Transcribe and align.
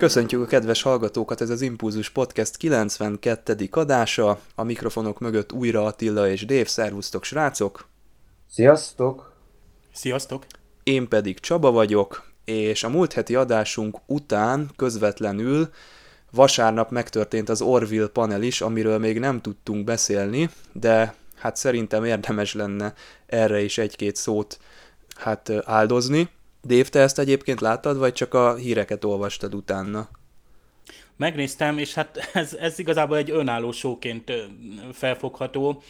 Köszöntjük 0.00 0.42
a 0.42 0.46
kedves 0.46 0.82
hallgatókat, 0.82 1.40
ez 1.40 1.50
az 1.50 1.60
Impulzus 1.60 2.10
Podcast 2.10 2.56
92. 2.56 3.68
adása. 3.70 4.40
A 4.54 4.62
mikrofonok 4.62 5.18
mögött 5.18 5.52
újra 5.52 5.84
Attila 5.84 6.28
és 6.28 6.46
Dév, 6.46 6.66
szervusztok 6.66 7.24
srácok! 7.24 7.88
Sziasztok! 8.50 9.32
Sziasztok! 9.92 10.46
Én 10.82 11.08
pedig 11.08 11.38
Csaba 11.38 11.70
vagyok, 11.70 12.30
és 12.44 12.84
a 12.84 12.88
múlt 12.88 13.12
heti 13.12 13.34
adásunk 13.34 13.98
után 14.06 14.70
közvetlenül 14.76 15.68
vasárnap 16.30 16.90
megtörtént 16.90 17.48
az 17.48 17.60
Orville 17.60 18.08
panel 18.08 18.42
is, 18.42 18.60
amiről 18.60 18.98
még 18.98 19.18
nem 19.18 19.40
tudtunk 19.40 19.84
beszélni, 19.84 20.50
de 20.72 21.14
hát 21.36 21.56
szerintem 21.56 22.04
érdemes 22.04 22.54
lenne 22.54 22.94
erre 23.26 23.60
is 23.62 23.78
egy-két 23.78 24.16
szót 24.16 24.58
hát 25.16 25.50
áldozni. 25.64 26.28
Dév, 26.62 26.88
te 26.88 27.00
ezt 27.00 27.18
egyébként 27.18 27.60
láttad, 27.60 27.98
vagy 27.98 28.12
csak 28.12 28.34
a 28.34 28.54
híreket 28.54 29.04
olvastad 29.04 29.54
utána? 29.54 30.08
Megnéztem, 31.16 31.78
és 31.78 31.94
hát 31.94 32.30
ez, 32.32 32.54
ez 32.54 32.78
igazából 32.78 33.16
egy 33.16 33.30
önálló 33.30 33.72
showként 33.72 34.32
felfogható. 34.92 35.82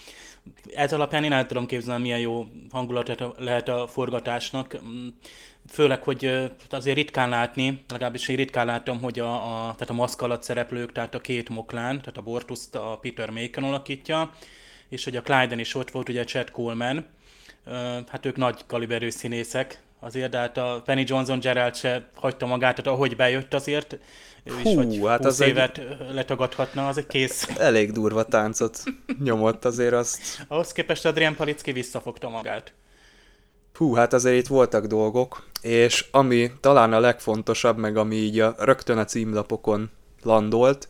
Ez 0.75 0.93
alapján 0.93 1.25
én 1.25 1.33
el 1.33 1.47
tudom 1.47 1.67
képzelni, 1.67 2.03
milyen 2.03 2.19
jó 2.19 2.47
hangulat 2.71 3.35
lehet 3.39 3.69
a 3.69 3.87
forgatásnak. 3.87 4.83
Mm, 4.83 5.09
főleg, 5.69 6.03
hogy 6.03 6.51
azért 6.71 6.97
ritkán 6.97 7.29
látni, 7.29 7.85
legalábbis 7.89 8.29
én 8.29 8.37
ritkán 8.37 8.67
látom, 8.67 9.01
hogy 9.01 9.19
a, 9.19 9.35
a, 9.35 9.61
tehát 9.61 9.91
a 9.91 9.93
maszk 9.93 10.23
alatt 10.23 10.43
szereplők, 10.43 10.93
tehát 10.93 11.15
a 11.15 11.21
két 11.21 11.49
moklán, 11.49 11.99
tehát 11.99 12.17
a 12.17 12.23
Bortuszt 12.23 12.75
a 12.75 12.99
Peter 13.01 13.31
Macon 13.31 13.65
alakítja, 13.65 14.33
és 14.89 15.05
hogy 15.05 15.17
a 15.17 15.23
Clyden 15.23 15.59
is 15.59 15.75
ott 15.75 15.91
volt, 15.91 16.09
ugye 16.09 16.25
Chad 16.25 16.51
Coleman, 16.51 17.07
hát 18.09 18.27
ők 18.27 18.37
nagy 18.37 18.67
kaliberű 18.67 19.11
színészek, 19.11 19.83
azért, 20.01 20.31
de 20.31 20.39
hát 20.39 20.57
a 20.57 20.83
Penny 20.85 21.05
Johnson 21.07 21.39
Gerald 21.39 21.75
se 21.77 22.09
hagyta 22.15 22.47
magát, 22.47 22.77
tehát 22.77 22.91
ahogy 22.91 23.17
bejött 23.17 23.55
azért, 23.55 23.99
ő 24.45 24.53
Hú, 24.63 24.69
is 24.69 24.75
vagy 24.75 25.09
hát 25.09 25.25
az 25.25 25.41
évet 25.41 25.79
egy... 25.79 25.97
letagadhatna, 26.13 26.89
az 26.89 26.99
egy 26.99 27.07
kész. 27.07 27.49
Elég 27.59 27.93
durva 27.93 28.25
táncot 28.25 28.83
nyomott 29.25 29.65
azért 29.65 29.93
azt. 29.93 30.45
Ahhoz 30.49 30.73
képest 30.73 31.07
Adrian 31.07 31.35
Palicki 31.37 31.73
visszafogta 31.73 32.29
magát. 32.29 32.73
Hú, 33.75 33.95
hát 33.95 34.13
azért 34.13 34.37
itt 34.37 34.47
voltak 34.47 34.87
dolgok, 34.87 35.49
és 35.61 36.07
ami 36.11 36.51
talán 36.61 36.93
a 36.93 37.01
legfontosabb, 37.01 37.79
meg 37.79 37.97
ami 37.97 38.17
így 38.17 38.41
a, 38.41 38.55
rögtön 38.59 38.99
a 38.99 39.05
címlapokon 39.05 39.91
landolt, 40.23 40.89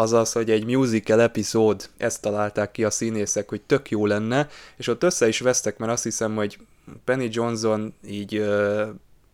az 0.00 0.12
az, 0.12 0.32
hogy 0.32 0.50
egy 0.50 0.64
musical 0.64 1.20
epizód, 1.20 1.90
ezt 1.96 2.22
találták 2.22 2.70
ki 2.70 2.84
a 2.84 2.90
színészek, 2.90 3.48
hogy 3.48 3.60
tök 3.60 3.90
jó 3.90 4.06
lenne, 4.06 4.48
és 4.76 4.86
ott 4.86 5.02
össze 5.02 5.28
is 5.28 5.40
vesztek, 5.40 5.78
mert 5.78 5.92
azt 5.92 6.02
hiszem, 6.02 6.34
hogy 6.34 6.58
Penny 7.04 7.28
Johnson 7.30 7.94
így 8.06 8.36
ö, 8.36 8.86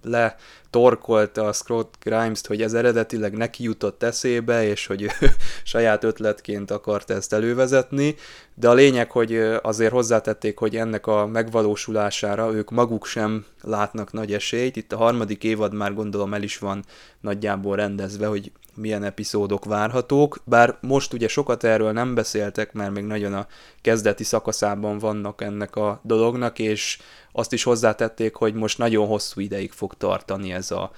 letorkolta 0.03 1.45
a 1.45 1.53
Scott 1.53 1.95
Grimes-t, 2.03 2.47
hogy 2.47 2.63
ez 2.63 2.75
eredetileg 2.75 3.37
neki 3.37 3.63
jutott 3.63 4.03
eszébe, 4.03 4.67
és 4.67 4.87
hogy 4.87 5.03
ő 5.03 5.09
saját 5.65 6.05
ötletként 6.05 6.71
akart 6.71 7.11
ezt 7.11 7.33
elővezetni, 7.33 8.15
de 8.55 8.69
a 8.69 8.75
lényeg, 8.75 9.11
hogy 9.11 9.37
azért 9.63 9.93
hozzátették, 9.93 10.59
hogy 10.59 10.77
ennek 10.77 11.07
a 11.07 11.27
megvalósulására 11.27 12.53
ők 12.53 12.71
maguk 12.71 13.07
sem 13.07 13.45
látnak 13.63 14.13
nagy 14.13 14.33
esélyt. 14.33 14.77
Itt 14.77 14.93
a 14.93 14.97
harmadik 14.97 15.45
évad 15.45 15.75
már 15.75 15.95
gondolom 15.95 16.35
el 16.35 16.43
is 16.43 16.59
van 16.59 16.85
nagyjából 17.21 17.77
rendezve, 17.77 18.27
hogy 18.27 18.53
milyen 18.77 19.05
epizódok 19.05 19.65
várhatók, 19.65 20.39
bár 20.45 20.77
most 20.81 21.13
ugye 21.13 21.29
sokat 21.29 21.65
erről 21.65 21.93
nem 21.93 22.15
beszéltek, 22.15 22.73
mert 22.73 22.93
még 22.93 23.05
nagyon 23.05 23.35
a 23.35 23.47
kezdeti 23.81 24.25
szakaszában 24.25 24.99
vannak 24.99 25.43
ennek 25.43 25.77
a 25.77 26.01
dolognak, 26.03 26.59
és 26.59 26.99
azt 27.33 27.53
is 27.53 27.63
hozzátették, 27.63 28.35
hogy 28.35 28.55
most 28.55 28.79
nagyon 28.79 29.07
hosszú 29.07 29.41
ideig 29.41 29.73
fog 29.73 29.95
tartani 29.95 30.53
ez 30.53 30.71
a, 30.71 30.91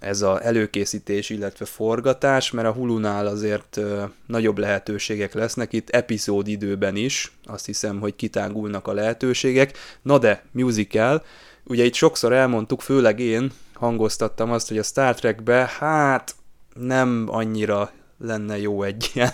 ez 0.00 0.22
a 0.22 0.44
előkészítés, 0.44 1.30
illetve 1.30 1.64
forgatás, 1.64 2.50
mert 2.50 2.68
a 2.68 2.72
Hulunál 2.72 3.26
azért 3.26 3.80
nagyobb 4.26 4.58
lehetőségek 4.58 5.34
lesznek 5.34 5.72
itt 5.72 5.90
epizód 5.90 6.48
időben 6.48 6.96
is, 6.96 7.32
azt 7.44 7.66
hiszem, 7.66 8.00
hogy 8.00 8.16
kitágulnak 8.16 8.86
a 8.86 8.92
lehetőségek. 8.92 9.78
Na 10.02 10.18
de, 10.18 10.44
musical, 10.50 11.24
ugye 11.64 11.84
itt 11.84 11.94
sokszor 11.94 12.32
elmondtuk, 12.32 12.80
főleg 12.80 13.20
én 13.20 13.52
hangoztattam 13.74 14.50
azt, 14.50 14.68
hogy 14.68 14.78
a 14.78 14.82
Star 14.82 15.14
Trekbe, 15.14 15.70
hát 15.78 16.34
nem 16.78 17.24
annyira 17.28 17.90
lenne 18.18 18.58
jó 18.58 18.82
egy, 18.82 19.10
ilyen, 19.14 19.32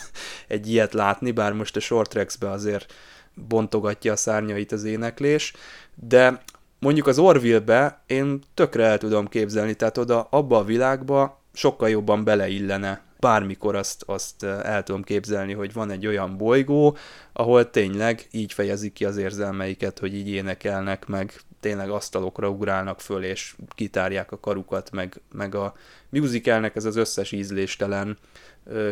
egy 0.48 0.70
ilyet 0.70 0.92
látni, 0.92 1.30
bár 1.30 1.52
most 1.52 1.76
a 1.76 1.80
Short 1.80 2.10
Tracks-be 2.10 2.50
azért 2.50 2.92
bontogatja 3.34 4.12
a 4.12 4.16
szárnyait 4.16 4.72
az 4.72 4.84
éneklés, 4.84 5.52
de 5.94 6.42
mondjuk 6.78 7.06
az 7.06 7.18
Orville-be 7.18 8.02
én 8.06 8.40
tökre 8.54 8.84
el 8.84 8.98
tudom 8.98 9.28
képzelni, 9.28 9.74
tehát 9.74 9.98
oda 9.98 10.26
abba 10.30 10.58
a 10.58 10.64
világba 10.64 11.42
sokkal 11.52 11.88
jobban 11.88 12.24
beleillene. 12.24 13.02
Bármikor 13.20 13.74
azt, 13.74 14.02
azt 14.06 14.42
el 14.42 14.82
tudom 14.82 15.02
képzelni, 15.02 15.52
hogy 15.52 15.72
van 15.72 15.90
egy 15.90 16.06
olyan 16.06 16.36
bolygó, 16.36 16.96
ahol 17.32 17.70
tényleg 17.70 18.28
így 18.30 18.52
fejezik 18.52 18.92
ki 18.92 19.04
az 19.04 19.16
érzelmeiket, 19.16 19.98
hogy 19.98 20.14
így 20.14 20.28
énekelnek, 20.28 21.06
meg 21.06 21.40
tényleg 21.64 21.90
asztalokra 21.90 22.48
ugrálnak 22.48 23.00
föl, 23.00 23.24
és 23.24 23.54
kitárják 23.74 24.32
a 24.32 24.40
karukat, 24.40 24.90
meg, 24.90 25.20
meg 25.32 25.54
a 25.54 25.74
musicalnek 26.08 26.76
ez 26.76 26.84
az 26.84 26.96
összes 26.96 27.32
ízléstelen 27.32 28.18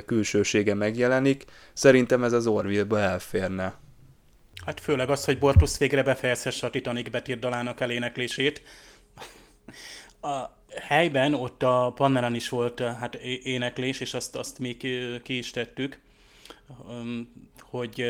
külsősége 0.07 0.75
megjelenik. 0.75 1.45
Szerintem 1.73 2.25
ez 2.25 2.33
az 2.33 2.47
Orville-be 2.47 2.99
elférne. 2.99 3.75
Hát 4.65 4.81
főleg 4.81 5.11
az, 5.11 5.25
hogy 5.25 5.39
Bortus 5.39 5.79
végre 5.79 6.03
befejezhesse 6.03 6.67
a 6.67 6.71
Titanic 6.71 7.11
betirdalának 7.11 7.81
eléneklését. 7.81 8.63
A 10.21 10.45
helyben 10.81 11.35
ott 11.35 11.63
a 11.63 11.93
panelen 11.95 12.35
is 12.35 12.49
volt 12.49 12.81
hát 12.81 13.15
éneklés, 13.43 14.01
és 14.01 14.15
azt, 14.15 14.37
azt 14.37 14.59
még 14.59 14.77
ki 15.23 15.39
is 15.39 15.51
tettük, 15.51 16.01
hogy 17.61 18.01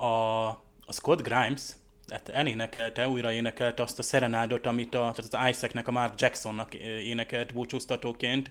a, 0.00 0.46
a 0.86 0.92
Scott 0.92 1.22
Grimes, 1.22 1.62
hát 2.10 2.28
elénekelte, 2.28 3.08
újra 3.08 3.32
énekelte 3.32 3.82
azt 3.82 3.98
a 3.98 4.02
szerenádot, 4.02 4.66
amit 4.66 4.94
a, 4.94 5.12
tehát 5.16 5.34
az 5.34 5.48
Isaacnek, 5.48 5.88
a 5.88 5.90
Mark 5.90 6.20
Jacksonnak 6.20 6.74
énekelt 7.04 7.52
búcsúztatóként. 7.52 8.50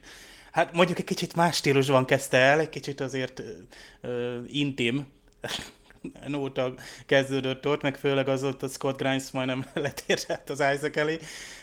Hát 0.52 0.74
mondjuk 0.74 1.00
egy 1.00 1.06
kicsit 1.06 1.36
más 1.36 1.56
stílusban 1.56 2.06
kezdte 2.06 2.38
el, 2.38 2.60
egy 2.60 2.70
kicsit 2.70 3.02
azért 3.02 3.42
uh, 4.04 4.38
intim 4.48 5.08
nóta 6.28 6.74
kezdődött 7.06 7.68
ott, 7.68 7.82
meg 7.82 7.98
főleg 7.98 8.28
az 8.28 8.44
ott 8.44 8.64
a 8.64 8.68
Scott 8.68 8.98
Grimes 8.98 9.32
majdnem 9.32 9.66
letérett 9.74 10.50
az 10.50 10.60
Isaac 10.60 10.98
elé, 10.98 11.20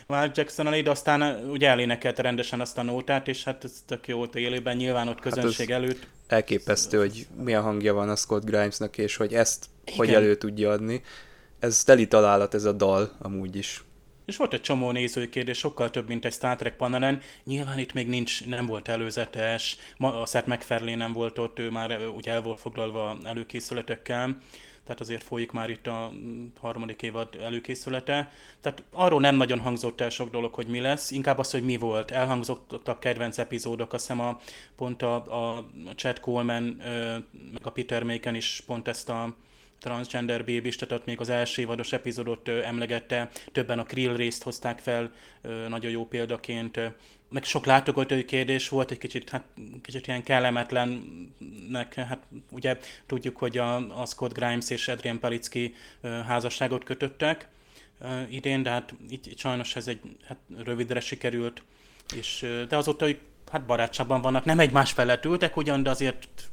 Mark 0.07 0.37
Jackson 0.37 0.67
elé, 0.67 0.81
de 0.81 0.89
aztán 0.89 1.49
ugye 1.49 1.69
elénekelte 1.69 2.21
rendesen 2.21 2.61
azt 2.61 2.77
a 2.77 2.83
nótát, 2.83 3.27
és 3.27 3.43
hát 3.43 3.63
ez 3.63 3.83
tök 3.85 4.07
jó 4.07 4.21
ott 4.21 4.35
élőben, 4.35 4.75
nyilván 4.75 5.07
ott 5.07 5.23
hát 5.23 5.33
közönség 5.33 5.69
hát 5.69 5.81
előtt. 5.81 6.07
Elképesztő, 6.27 6.97
hogy 6.97 7.27
milyen 7.43 7.61
hangja 7.61 7.93
van 7.93 8.09
a 8.09 8.15
Scott 8.15 8.45
Grimesnak, 8.45 8.97
és 8.97 9.15
hogy 9.15 9.33
ezt 9.33 9.65
Igen. 9.85 9.97
hogy 9.97 10.13
elő 10.13 10.35
tudja 10.35 10.71
adni 10.71 11.01
ez 11.65 11.83
teli 11.83 12.07
találat 12.07 12.53
ez 12.53 12.63
a 12.63 12.71
dal 12.71 13.11
amúgy 13.19 13.55
is. 13.55 13.83
És 14.25 14.37
volt 14.37 14.53
egy 14.53 14.61
csomó 14.61 14.91
nézői 14.91 15.29
kérdés, 15.29 15.57
sokkal 15.57 15.89
több, 15.89 16.07
mint 16.07 16.25
egy 16.25 16.33
Star 16.33 16.55
Trek 16.55 16.75
panelen. 16.75 17.21
Nyilván 17.43 17.79
itt 17.79 17.93
még 17.93 18.07
nincs, 18.07 18.45
nem 18.45 18.65
volt 18.65 18.87
előzetes, 18.87 19.77
a 19.97 20.25
Seth 20.25 20.47
MacFarlane 20.47 20.95
nem 20.95 21.13
volt 21.13 21.39
ott, 21.39 21.59
ő 21.59 21.69
már 21.69 22.07
úgy 22.15 22.27
el 22.27 22.41
volt 22.41 22.59
foglalva 22.59 23.17
előkészületekkel, 23.23 24.37
tehát 24.83 25.01
azért 25.01 25.23
folyik 25.23 25.51
már 25.51 25.69
itt 25.69 25.87
a 25.87 26.11
harmadik 26.59 27.01
évad 27.01 27.35
előkészülete. 27.41 28.31
Tehát 28.61 28.83
arról 28.91 29.19
nem 29.19 29.35
nagyon 29.35 29.59
hangzott 29.59 30.01
el 30.01 30.09
sok 30.09 30.29
dolog, 30.29 30.53
hogy 30.53 30.67
mi 30.67 30.79
lesz, 30.79 31.11
inkább 31.11 31.37
az, 31.37 31.51
hogy 31.51 31.63
mi 31.63 31.77
volt. 31.77 32.11
Elhangzottak 32.11 32.99
kedvenc 32.99 33.37
epizódok, 33.37 33.93
azt 33.93 34.07
hiszem 34.07 34.25
a, 34.25 34.39
pont 34.75 35.01
a, 35.01 35.15
a 35.15 35.65
Chad 35.95 36.19
Coleman, 36.19 36.63
meg 37.33 37.61
a 37.61 37.69
Peter 37.69 38.03
Macon 38.03 38.35
is 38.35 38.63
pont 38.65 38.87
ezt 38.87 39.09
a 39.09 39.35
transgender 39.85 40.43
bébis, 40.43 40.75
tehát 40.75 40.93
ott 40.93 41.05
még 41.05 41.19
az 41.19 41.29
első 41.29 41.61
évados 41.61 41.93
epizódot 41.93 42.47
emlegette, 42.47 43.29
többen 43.51 43.79
a 43.79 43.83
Krill 43.83 44.15
részt 44.15 44.43
hozták 44.43 44.79
fel, 44.79 45.11
nagyon 45.67 45.91
jó 45.91 46.05
példaként, 46.05 46.79
meg 47.29 47.43
sok 47.43 47.65
látogatói 47.65 48.25
kérdés 48.25 48.69
volt, 48.69 48.91
egy 48.91 48.97
kicsit, 48.97 49.29
hát, 49.29 49.43
kicsit 49.81 50.07
ilyen 50.07 50.23
kellemetlennek, 50.23 51.93
hát 51.93 52.23
ugye 52.51 52.77
tudjuk, 53.05 53.37
hogy 53.37 53.57
a, 53.57 54.01
a 54.01 54.05
Scott 54.05 54.33
Grimes 54.33 54.69
és 54.69 54.87
Adrian 54.87 55.19
Palicki 55.19 55.75
házasságot 56.01 56.83
kötöttek 56.83 57.47
idén, 58.29 58.63
de 58.63 58.69
hát 58.69 58.93
itt, 59.09 59.25
itt 59.25 59.37
sajnos 59.37 59.75
ez 59.75 59.87
egy 59.87 59.99
hát, 60.27 60.37
rövidre 60.63 60.99
sikerült, 60.99 61.63
és, 62.15 62.45
de 62.69 62.77
azóta 62.77 63.07
hát 63.51 63.65
barátságban 63.65 64.21
vannak, 64.21 64.45
nem 64.45 64.59
egymás 64.59 64.91
felett 64.91 65.25
ültek 65.25 65.57
ugyan, 65.57 65.83
de 65.83 65.89
azért 65.89 66.49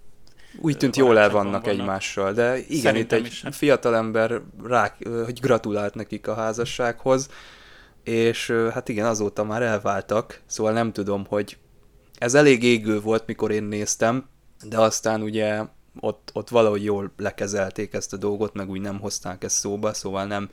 úgy 0.61 0.77
tűnt 0.77 0.97
jól 0.97 1.19
el 1.19 1.31
vannak, 1.31 1.65
vannak. 1.65 1.81
egymással, 1.81 2.33
de 2.33 2.59
igen, 2.59 2.81
Szerintem 2.81 3.19
itt 3.19 3.27
egy 3.27 3.27
is, 3.27 3.45
fiatalember 3.51 4.41
rá, 4.65 4.97
hogy 5.25 5.41
gratulált 5.41 5.95
nekik 5.95 6.29
a 6.29 6.35
házassághoz, 6.35 7.29
és 8.05 8.51
hát 8.73 8.89
igen, 8.89 9.07
azóta 9.07 9.45
már 9.45 9.63
elváltak, 9.63 10.41
szóval 10.47 10.73
nem 10.73 10.93
tudom, 10.93 11.27
hogy 11.29 11.57
ez 12.19 12.35
elég 12.35 12.63
égő 12.63 13.01
volt, 13.01 13.27
mikor 13.27 13.51
én 13.51 13.63
néztem, 13.63 14.29
de 14.69 14.79
aztán 14.79 15.23
ugye 15.23 15.63
ott, 16.01 16.31
ott 16.33 16.49
valahogy 16.49 16.85
jól 16.85 17.13
lekezelték 17.17 17.95
ezt 17.95 18.13
a 18.13 18.17
dolgot, 18.17 18.55
meg 18.55 18.71
úgy 18.71 18.81
nem 18.81 19.01
hozták 19.01 19.45
ezt 19.45 19.57
szóba, 19.57 19.93
szóval 19.93 20.25
nem, 20.25 20.51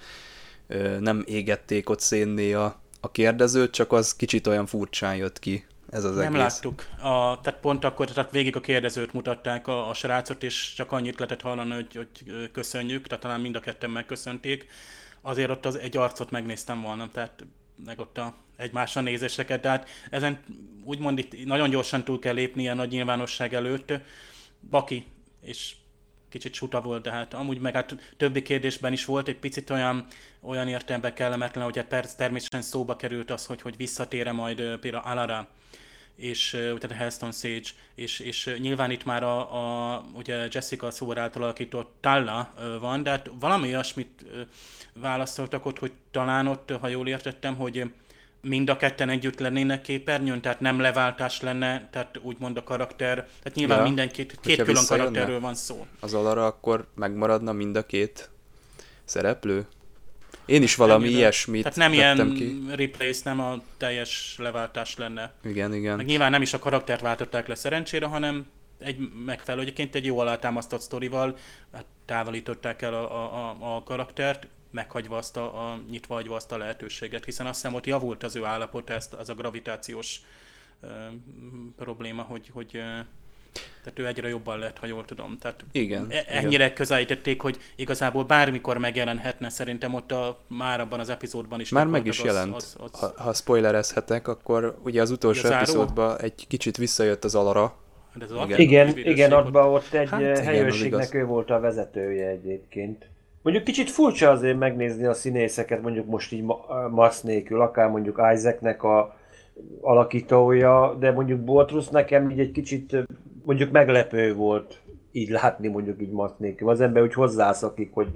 nem 1.00 1.24
égették 1.25 1.90
ott 1.90 2.00
szénné 2.00 2.54
a, 2.54 2.81
a 3.02 3.12
kérdezőt, 3.12 3.72
csak 3.72 3.92
az 3.92 4.16
kicsit 4.16 4.48
olyan 4.48 4.66
furcsán 4.66 5.16
jött 5.16 5.40
ki 5.40 5.66
ez 5.92 6.04
az 6.04 6.16
Nem 6.16 6.26
egész. 6.26 6.38
láttuk. 6.38 6.86
A, 6.96 7.42
tehát 7.42 7.60
pont 7.62 7.84
akkor, 7.84 8.12
tehát 8.12 8.32
végig 8.32 8.56
a 8.56 8.62
kérdezőt 8.62 9.14
mutatták 9.14 9.68
a, 9.68 9.90
a 9.90 9.94
srácot, 9.94 10.44
és 10.44 10.74
csak 10.76 10.92
annyit 10.92 11.20
lehetett 11.20 11.42
hallani, 11.42 11.74
hogy, 11.74 11.96
hogy 11.96 12.52
köszönjük, 12.52 13.08
tehát 13.08 13.24
talán 13.24 13.42
mind 13.42 13.56
a 13.56 13.60
ketten 13.60 13.90
megköszönték. 13.90 14.68
Azért 15.22 15.50
ott 15.50 15.66
az 15.66 15.76
egy 15.76 15.98
arcot 15.98 16.32
megnéztem 16.32 16.82
volna, 16.82 17.10
tehát 17.12 17.46
meg 17.86 18.00
ott 18.00 18.18
a 18.18 18.36
egymásra 18.56 19.02
nézéseket, 19.02 19.62
tehát 19.62 19.90
ezen 20.10 20.40
úgymond 20.84 21.18
itt 21.18 21.46
nagyon 21.46 21.70
gyorsan 21.70 22.04
túl 22.04 22.20
kell 22.20 22.34
lépni 22.34 22.70
a 22.70 22.74
nagy 22.74 22.90
nyilvánosság 22.90 23.54
előtt. 23.54 23.94
Baki, 24.70 25.06
és 25.42 25.76
kicsit 26.30 26.54
suta 26.54 26.81
volt, 26.81 27.02
de 27.04 27.12
hát 27.12 27.34
amúgy 27.34 27.60
meg 27.60 27.74
hát 27.74 27.96
többi 28.18 28.42
kérdésben 28.42 28.94
is 28.94 29.06
volt 29.06 29.28
egy 29.28 29.38
picit 29.38 29.70
olyan, 29.70 30.06
olyan 30.42 30.68
értelemben 30.68 31.14
kellemetlen, 31.14 31.64
hogy 31.64 31.78
hát 31.78 32.16
természetesen 32.18 32.62
szóba 32.62 32.96
került 32.96 33.31
az, 33.31 33.46
hogy, 33.46 33.62
hogy 33.62 33.78
visszatére 33.78 34.31
majd 34.31 34.78
például 34.78 35.04
Alara, 35.04 35.48
és 36.16 36.50
tehát 36.50 36.92
a 36.92 36.94
Hellstone 36.94 37.31
Sage, 37.31 37.70
és, 37.96 38.20
és 38.20 38.56
nyilván 38.60 38.92
itt 38.92 39.06
már 39.06 39.24
a, 39.24 39.94
a 39.94 40.04
ugye 40.14 40.48
Jessica 40.52 40.92
Szóval 40.92 41.18
által 41.18 41.44
alakított 41.44 41.96
Talla 42.00 42.54
van, 42.80 43.04
de 43.04 43.10
hát 43.10 43.30
valami 43.40 43.68
olyasmit 43.68 44.26
választottak 44.94 45.66
ott, 45.66 45.80
hogy 45.80 45.92
talán 46.12 46.48
ott, 46.48 46.72
ha 46.72 46.88
jól 46.88 47.08
értettem, 47.08 47.56
hogy 47.56 47.92
mind 48.42 48.70
a 48.70 48.78
ketten 48.78 49.10
együtt 49.10 49.40
lennének 49.40 49.82
képernyőn, 49.82 50.42
tehát 50.42 50.60
nem 50.60 50.80
leváltás 50.80 51.42
lenne, 51.42 51.88
tehát 51.92 52.20
úgymond 52.22 52.58
a 52.58 52.64
karakter, 52.64 53.16
tehát 53.16 53.54
nyilván 53.54 53.78
ja, 53.78 53.84
minden 53.84 54.10
két, 54.10 54.40
két 54.42 54.64
külön 54.64 54.86
karakterről 54.88 55.40
van 55.40 55.56
szó. 55.56 55.86
Az 56.00 56.14
alara 56.14 56.46
akkor 56.46 56.88
megmaradna 56.96 57.52
mind 57.52 57.76
a 57.76 57.86
két 57.86 58.30
szereplő? 59.04 59.68
Én 60.46 60.64
is 60.64 60.76
valami 60.76 61.10
nem, 61.10 61.18
ilyesmit 61.18 61.64
Tehát 61.64 61.78
nem 61.78 61.94
ilyen 61.94 62.34
ki. 62.34 62.62
replace, 62.76 63.22
nem 63.24 63.40
a 63.40 63.62
teljes 63.78 64.36
leváltás 64.38 64.98
lenne. 64.98 65.34
Igen, 65.44 65.74
igen. 65.74 65.96
Meg 65.96 66.06
nyilván 66.06 66.32
nem 66.32 66.42
is 66.42 66.54
a 66.54 66.60
karaktert 66.60 67.02
váltották 67.02 67.48
le 67.48 67.56
szerencsére, 67.56 68.06
hanem 68.06 68.46
egy 68.80 68.98
megfelelő, 69.26 69.64
egyébként 69.64 69.96
egy 69.96 70.06
jó 70.06 70.20
alátámasztott 70.20 70.82
sztorival 70.82 71.38
hát 71.74 71.86
távolították 72.06 72.82
el 72.82 72.94
a, 72.94 73.24
a, 73.24 73.50
a, 73.60 73.76
a 73.76 73.84
karaktert, 73.84 74.48
meghagyva 74.71 75.18
azt 75.18 75.38
a, 75.38 75.71
a, 75.71 75.80
nyitva 75.89 76.13
hagyva 76.13 76.36
azt 76.36 76.51
a 76.51 76.57
lehetőséget, 76.57 77.25
hiszen 77.25 77.45
azt 77.45 77.62
hiszem 77.62 77.75
ott 77.75 77.86
javult 77.86 78.24
az 78.24 78.36
ő 78.36 78.45
állapot, 78.45 78.89
ezt, 78.89 79.13
az 79.13 79.30
a 79.30 79.33
gravitációs 79.33 80.21
ö, 80.81 80.88
probléma, 81.77 82.21
hogy, 82.21 82.50
hogy 82.54 82.81
tehát 83.83 84.00
ő 84.00 84.07
egyre 84.07 84.27
jobban 84.27 84.60
lett, 84.60 84.77
ha 84.77 84.86
jól 84.86 85.06
tudom. 85.06 85.38
Tehát 85.38 85.66
igen, 85.71 86.07
e- 86.10 86.25
ennyire 86.27 86.63
igen. 86.63 86.75
közelítették, 86.75 87.42
hogy 87.42 87.57
igazából 87.75 88.24
bármikor 88.24 88.77
megjelenhetne, 88.77 89.50
szerintem 89.50 89.94
ott 89.94 90.12
a, 90.12 90.39
már 90.48 90.80
abban 90.80 91.00
az 91.00 91.10
epizódban 91.10 91.60
is. 91.60 91.69
Már 91.69 91.88
meg 91.88 92.06
is 92.06 92.19
az, 92.19 92.25
jelent. 92.25 92.56
Az, 92.56 92.75
az, 92.80 92.89
az... 92.94 93.00
Ha, 93.00 93.24
ha 93.24 93.33
spoilerezhetek, 93.33 94.27
akkor 94.27 94.77
ugye 94.83 95.01
az 95.01 95.12
utolsó 95.12 95.45
az 95.45 95.51
epizódban 95.51 96.19
egy 96.19 96.48
kicsit 96.48 96.77
visszajött 96.77 97.24
az 97.24 97.36
alara. 97.36 97.75
Ez 98.19 98.31
az 98.31 98.44
igen, 98.44 98.60
igen, 98.60 98.98
igen 98.98 99.31
ott, 99.31 99.56
ott 99.56 99.94
egy 99.94 100.10
hát, 100.10 100.38
helyőrségnek 100.38 101.13
ő 101.13 101.25
volt 101.25 101.50
a 101.50 101.60
vezetője 101.60 102.27
egyébként. 102.27 103.06
Mondjuk 103.42 103.64
kicsit 103.64 103.90
furcsa 103.90 104.30
azért 104.30 104.58
megnézni 104.58 105.06
a 105.06 105.14
színészeket, 105.14 105.82
mondjuk 105.82 106.06
most 106.06 106.32
így 106.32 106.44
Max 106.90 107.22
nélkül, 107.22 107.62
akár 107.62 107.90
mondjuk 107.90 108.22
Isaacnek 108.34 108.84
a 108.84 109.18
alakítója, 109.82 110.96
de 111.00 111.12
mondjuk 111.12 111.40
Boltrus 111.40 111.88
nekem 111.88 112.30
így 112.30 112.40
egy 112.40 112.52
kicsit 112.52 112.96
mondjuk 113.44 113.72
meglepő 113.72 114.34
volt 114.34 114.82
így 115.12 115.30
látni 115.30 115.68
mondjuk 115.68 116.02
így 116.02 116.12
maszk 116.12 116.40
nélkül. 116.40 116.70
Az 116.70 116.82
ember 116.82 117.04
úgy 117.04 117.14
hozzászokik, 117.14 117.94
hogy 117.94 118.08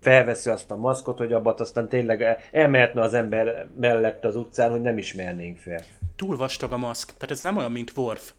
felveszi 0.00 0.50
azt 0.50 0.70
a 0.70 0.76
maszkot, 0.76 1.18
hogy 1.18 1.32
abbat 1.32 1.60
aztán 1.60 1.88
tényleg 1.88 2.48
elmehetne 2.52 3.00
az 3.00 3.14
ember 3.14 3.68
mellett 3.76 4.24
az 4.24 4.36
utcán, 4.36 4.70
hogy 4.70 4.80
nem 4.80 4.98
ismernénk 4.98 5.58
fel. 5.58 5.82
Túl 6.16 6.36
vastag 6.36 6.72
a 6.72 6.76
maszk, 6.76 7.06
tehát 7.06 7.30
ez 7.30 7.42
nem 7.42 7.56
olyan, 7.56 7.72
mint 7.72 7.92
Worf. 7.96 8.32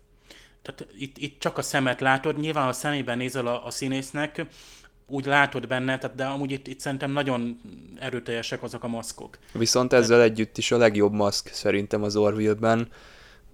Tehát 0.61 0.87
itt, 0.99 1.17
itt 1.17 1.39
csak 1.39 1.57
a 1.57 1.61
szemet 1.61 2.01
látod, 2.01 2.39
nyilván 2.39 2.67
a 2.67 2.73
szemében 2.73 3.17
nézel 3.17 3.47
a, 3.47 3.65
a 3.65 3.71
színésznek, 3.71 4.45
úgy 5.11 5.25
látod 5.25 5.67
benne, 5.67 5.97
tehát 5.97 6.15
de 6.15 6.25
amúgy 6.25 6.51
itt, 6.51 6.67
itt 6.67 6.79
szerintem 6.79 7.11
nagyon 7.11 7.61
erőteljesek 7.99 8.63
azok 8.63 8.83
a 8.83 8.87
maszkok. 8.87 9.37
Viszont 9.53 9.93
ezzel 9.93 10.17
tehát... 10.17 10.31
együtt 10.31 10.57
is 10.57 10.71
a 10.71 10.77
legjobb 10.77 11.13
maszk 11.13 11.47
szerintem 11.47 12.03
az 12.03 12.15
Orville-ben. 12.15 12.87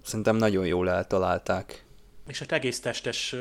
Szerintem 0.04 0.36
nagyon 0.36 0.66
jól 0.66 0.90
eltalálták. 0.90 1.86
És 2.28 2.40
hát 2.40 2.52
egész 2.52 2.80
testes 2.80 3.36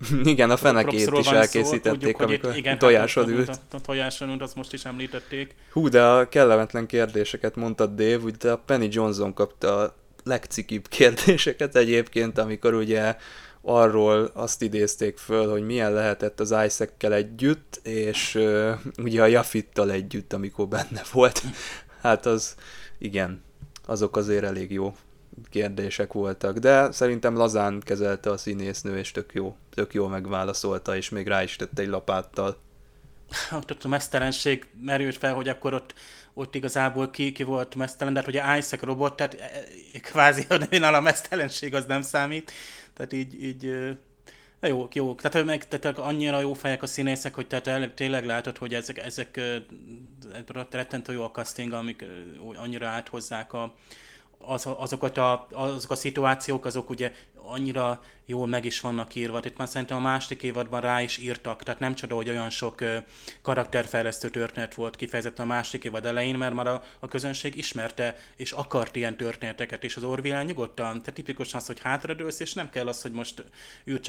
igen, 0.24 0.50
a 0.50 0.56
fenekét 0.56 1.10
is 1.18 1.26
elkészítették, 1.26 2.16
szó, 2.16 2.24
amikor 2.24 2.56
igen, 2.56 2.78
tojáson 2.78 3.24
hát, 3.24 3.32
ült. 3.32 3.48
A, 3.48 3.52
a, 3.52 3.76
a 3.76 3.80
tojáson 3.80 4.28
ült, 4.28 4.42
azt 4.42 4.54
most 4.54 4.72
is 4.72 4.84
említették. 4.84 5.54
Hú, 5.72 5.88
de 5.88 6.02
a 6.02 6.28
kellemetlen 6.28 6.86
kérdéseket 6.86 7.56
mondtad, 7.56 7.90
Dave, 7.90 8.16
ugye 8.16 8.50
a 8.50 8.56
Penny 8.56 8.88
Johnson 8.90 9.34
kapta 9.34 9.76
a 9.76 9.94
legcikibb 10.24 10.88
kérdéseket 10.88 11.76
egyébként, 11.76 12.38
amikor 12.38 12.74
ugye 12.74 13.16
arról 13.62 14.30
azt 14.34 14.62
idézték 14.62 15.18
föl, 15.18 15.50
hogy 15.50 15.62
milyen 15.66 15.92
lehetett 15.92 16.40
az 16.40 16.54
isaac 16.66 17.02
együtt, 17.04 17.80
és 17.82 18.34
uh, 18.34 18.70
ugye 19.02 19.22
a 19.22 19.26
Jafittal 19.26 19.90
együtt, 19.90 20.32
amikor 20.32 20.68
benne 20.68 21.02
volt. 21.12 21.42
Hát 22.00 22.26
az, 22.26 22.54
igen, 22.98 23.42
azok 23.86 24.16
azért 24.16 24.44
elég 24.44 24.72
jó 24.72 24.94
kérdések 25.50 26.12
voltak, 26.12 26.58
de 26.58 26.92
szerintem 26.92 27.36
lazán 27.36 27.80
kezelte 27.80 28.30
a 28.30 28.36
színésznő, 28.36 28.98
és 28.98 29.10
tök 29.10 29.30
jó, 29.34 29.56
tök 29.74 29.94
jó 29.94 30.06
megválaszolta, 30.06 30.96
és 30.96 31.08
még 31.08 31.26
rá 31.26 31.42
is 31.42 31.56
tette 31.56 31.82
egy 31.82 31.88
lapáttal. 31.88 32.56
Ott, 33.56 33.84
a 33.84 33.88
mesztelenség 33.88 34.66
merült 34.80 35.16
fel, 35.16 35.34
hogy 35.34 35.48
akkor 35.48 35.74
ott, 35.74 35.94
ott 36.34 36.54
igazából 36.54 37.10
ki, 37.10 37.32
ki 37.32 37.42
volt 37.42 37.74
mesztelen, 37.74 38.12
de 38.12 38.18
hát 38.18 38.28
ugye 38.28 38.56
Isaac 38.56 38.82
robot, 38.82 39.16
tehát 39.16 39.34
e, 39.34 39.64
e, 39.92 39.98
kvázi 39.98 40.46
a 40.82 41.00
mesztelenség 41.00 41.74
az 41.74 41.84
nem 41.84 42.02
számít, 42.02 42.52
tehát 42.92 43.12
így, 43.12 43.44
így 43.44 43.74
jó, 44.60 44.88
jó. 44.92 45.14
Tehát, 45.14 45.46
meg, 45.46 45.68
tehát 45.68 45.98
annyira 45.98 46.40
jó 46.40 46.52
fejek 46.52 46.82
a 46.82 46.86
színészek, 46.86 47.34
hogy 47.34 47.46
tehát 47.46 47.94
tényleg 47.94 48.24
látod, 48.24 48.58
hogy 48.58 48.74
ezek, 48.74 48.98
ezek 48.98 49.40
rettentő 50.70 51.12
jó 51.12 51.22
a 51.22 51.30
casting, 51.30 51.72
amik 51.72 52.04
annyira 52.54 52.86
áthozzák 52.86 53.52
a, 53.52 53.74
az, 54.44 54.68
azokat 54.76 55.16
a, 55.16 55.46
azok 55.52 55.90
a 55.90 55.94
szituációk, 55.94 56.64
azok 56.64 56.90
ugye 56.90 57.12
annyira 57.34 58.02
jól 58.26 58.46
meg 58.46 58.64
is 58.64 58.80
vannak 58.80 59.14
írva. 59.14 59.40
Itt 59.44 59.56
már 59.56 59.68
szerintem 59.68 59.96
a 59.96 60.00
második 60.00 60.42
évadban 60.42 60.80
rá 60.80 61.02
is 61.02 61.18
írtak, 61.18 61.62
tehát 61.62 61.80
nem 61.80 61.94
csoda, 61.94 62.14
hogy 62.14 62.28
olyan 62.28 62.50
sok 62.50 62.84
karakterfejlesztő 63.42 64.30
történet 64.30 64.74
volt 64.74 64.96
kifejezetten 64.96 65.44
a 65.44 65.48
második 65.48 65.84
évad 65.84 66.06
elején, 66.06 66.34
mert 66.34 66.54
már 66.54 66.66
a, 66.66 66.84
a 66.98 67.08
közönség 67.08 67.56
ismerte 67.56 68.16
és 68.36 68.52
akart 68.52 68.96
ilyen 68.96 69.16
történeteket, 69.16 69.84
és 69.84 69.96
az 69.96 70.04
Orville 70.04 70.42
nyugodtan, 70.42 70.98
tehát 70.98 71.14
tipikus 71.14 71.54
az, 71.54 71.66
hogy 71.66 71.80
hátradőlsz, 71.80 72.40
és 72.40 72.52
nem 72.52 72.70
kell 72.70 72.88
az, 72.88 73.02
hogy 73.02 73.12
most 73.12 73.44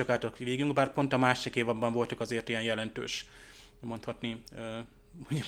át 0.08 0.38
végünk, 0.38 0.74
bár 0.74 0.94
pont 0.94 1.14
a 1.14 1.18
második 1.18 1.56
évadban 1.56 1.94
voltak 1.94 2.20
azért 2.20 2.50
ilyen 2.50 2.64
jelentős, 2.64 3.26
mondhatni, 3.80 4.44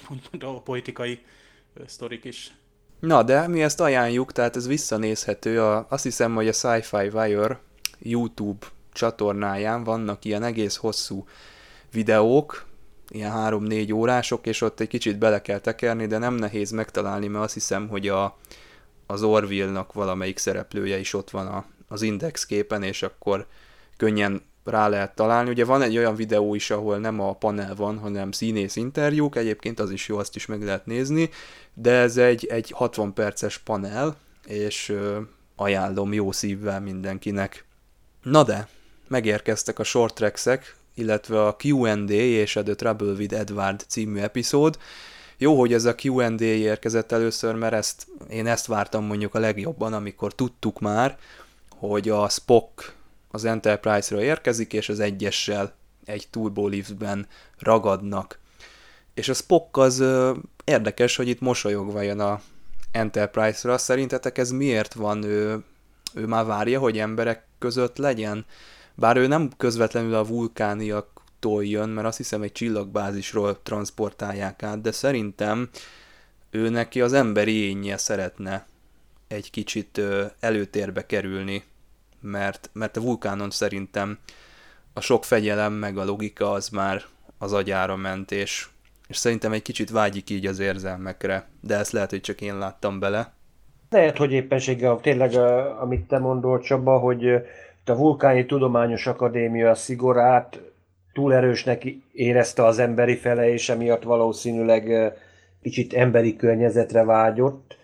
mondjuk 0.09 0.43
a 0.43 0.61
politikai 0.61 1.19
sztorik 1.85 2.23
is. 2.23 2.51
Na, 3.03 3.23
de 3.23 3.47
mi 3.47 3.63
ezt 3.63 3.79
ajánljuk, 3.79 4.31
tehát 4.31 4.55
ez 4.55 4.67
visszanézhető. 4.67 5.61
A, 5.61 5.85
azt 5.89 6.03
hiszem, 6.03 6.35
hogy 6.35 6.47
a 6.47 6.53
Sci-Fi 6.53 7.07
Wire 7.13 7.59
YouTube 7.99 8.65
csatornáján 8.93 9.83
vannak 9.83 10.25
ilyen 10.25 10.43
egész 10.43 10.75
hosszú 10.75 11.27
videók, 11.91 12.65
ilyen 13.09 13.31
3-4 13.35 13.93
órások, 13.93 14.47
és 14.47 14.61
ott 14.61 14.79
egy 14.79 14.87
kicsit 14.87 15.17
bele 15.17 15.41
kell 15.41 15.59
tekerni, 15.59 16.07
de 16.07 16.17
nem 16.17 16.33
nehéz 16.33 16.71
megtalálni, 16.71 17.27
mert 17.27 17.43
azt 17.43 17.53
hiszem, 17.53 17.87
hogy 17.87 18.07
a, 18.07 18.37
az 19.07 19.23
Orville-nak 19.23 19.93
valamelyik 19.93 20.37
szereplője 20.37 20.99
is 20.99 21.13
ott 21.13 21.29
van 21.29 21.47
a, 21.47 21.65
az 21.87 22.01
index 22.01 22.45
képen, 22.45 22.83
és 22.83 23.03
akkor 23.03 23.47
könnyen 23.97 24.41
rá 24.63 24.87
lehet 24.87 25.15
találni. 25.15 25.49
Ugye 25.49 25.65
van 25.65 25.81
egy 25.81 25.97
olyan 25.97 26.15
videó 26.15 26.55
is, 26.55 26.69
ahol 26.69 26.97
nem 26.97 27.19
a 27.19 27.33
panel 27.33 27.75
van, 27.75 27.97
hanem 27.97 28.31
színész 28.31 28.75
interjúk, 28.75 29.35
egyébként 29.35 29.79
az 29.79 29.91
is 29.91 30.07
jó, 30.07 30.17
azt 30.17 30.35
is 30.35 30.45
meg 30.45 30.63
lehet 30.63 30.85
nézni, 30.85 31.29
de 31.73 31.91
ez 31.91 32.17
egy, 32.17 32.45
egy 32.45 32.71
60 32.71 33.13
perces 33.13 33.57
panel, 33.57 34.17
és 34.47 34.89
ö, 34.89 35.19
ajánlom 35.55 36.13
jó 36.13 36.31
szívvel 36.31 36.81
mindenkinek. 36.81 37.65
Na 38.21 38.43
de, 38.43 38.67
megérkeztek 39.07 39.79
a 39.79 39.83
short 39.83 40.13
tracks 40.13 40.75
illetve 40.95 41.45
a 41.45 41.55
Q&A 41.63 42.11
és 42.11 42.55
a 42.55 42.63
The 42.63 42.75
Trouble 42.75 43.13
with 43.13 43.39
Edward 43.39 43.83
című 43.87 44.19
epizód. 44.19 44.77
Jó, 45.37 45.59
hogy 45.59 45.73
ez 45.73 45.85
a 45.85 45.95
Q&A 46.03 46.41
érkezett 46.41 47.11
először, 47.11 47.55
mert 47.55 47.73
ezt, 47.73 48.07
én 48.29 48.47
ezt 48.47 48.65
vártam 48.65 49.05
mondjuk 49.05 49.35
a 49.35 49.39
legjobban, 49.39 49.93
amikor 49.93 50.33
tudtuk 50.33 50.79
már, 50.79 51.17
hogy 51.69 52.09
a 52.09 52.29
Spock 52.29 52.95
az 53.35 53.45
Enterprise-ra 53.45 54.21
érkezik, 54.21 54.73
és 54.73 54.89
az 54.89 54.99
egyessel 54.99 55.73
egy 56.05 56.27
turbo 56.29 56.67
liftben 56.67 57.27
ragadnak. 57.59 58.39
És 59.13 59.29
a 59.29 59.33
Spock 59.33 59.77
az 59.77 59.99
ö, 59.99 60.33
érdekes, 60.63 61.15
hogy 61.15 61.27
itt 61.27 61.39
mosolyogva 61.39 62.01
jön 62.01 62.19
a 62.19 62.41
Enterprise-ra. 62.91 63.77
Szerintetek 63.77 64.37
ez 64.37 64.51
miért 64.51 64.93
van? 64.93 65.23
Ő, 65.23 65.63
ő 66.13 66.25
már 66.25 66.45
várja, 66.45 66.79
hogy 66.79 66.99
emberek 66.99 67.45
között 67.59 67.97
legyen? 67.97 68.45
Bár 68.95 69.17
ő 69.17 69.27
nem 69.27 69.51
közvetlenül 69.57 70.13
a 70.13 70.25
vulkániaktól 70.25 71.65
jön, 71.65 71.89
mert 71.89 72.07
azt 72.07 72.17
hiszem 72.17 72.41
egy 72.41 72.51
csillagbázisról 72.51 73.61
transportálják 73.63 74.63
át, 74.63 74.81
de 74.81 74.91
szerintem 74.91 75.69
ő 76.49 76.69
neki 76.69 77.01
az 77.01 77.13
emberi 77.13 77.53
énje 77.53 77.97
szeretne 77.97 78.67
egy 79.27 79.51
kicsit 79.51 80.01
előtérbe 80.39 81.05
kerülni 81.05 81.63
mert, 82.23 82.69
mert 82.73 82.97
a 82.97 83.01
vulkánon 83.01 83.49
szerintem 83.49 84.17
a 84.93 85.01
sok 85.01 85.23
fegyelem 85.23 85.73
meg 85.73 85.97
a 85.97 86.05
logika 86.05 86.51
az 86.51 86.69
már 86.69 87.01
az 87.37 87.53
agyára 87.53 87.95
ment, 87.95 88.31
és, 88.31 88.67
és 89.07 89.17
szerintem 89.17 89.51
egy 89.51 89.61
kicsit 89.61 89.89
vágyik 89.89 90.29
így 90.29 90.45
az 90.45 90.59
érzelmekre, 90.59 91.47
de 91.61 91.77
ezt 91.77 91.91
lehet, 91.91 92.09
hogy 92.09 92.21
csak 92.21 92.41
én 92.41 92.57
láttam 92.57 92.99
bele. 92.99 93.33
Lehet, 93.89 94.17
hogy 94.17 94.31
éppenséggel 94.31 94.99
tényleg, 95.01 95.35
amit 95.79 96.07
te 96.07 96.17
mondol 96.19 96.59
Csaba, 96.59 96.97
hogy 96.97 97.27
a 97.85 97.95
Vulkáni 97.95 98.45
Tudományos 98.45 99.07
Akadémia 99.07 99.75
szigorát 99.75 100.59
túl 101.13 101.33
erősnek 101.33 101.85
érezte 102.11 102.65
az 102.65 102.79
emberi 102.79 103.15
fele, 103.15 103.49
és 103.49 103.69
emiatt 103.69 104.03
valószínűleg 104.03 105.13
kicsit 105.61 105.93
emberi 105.93 106.35
környezetre 106.35 107.03
vágyott. 107.03 107.77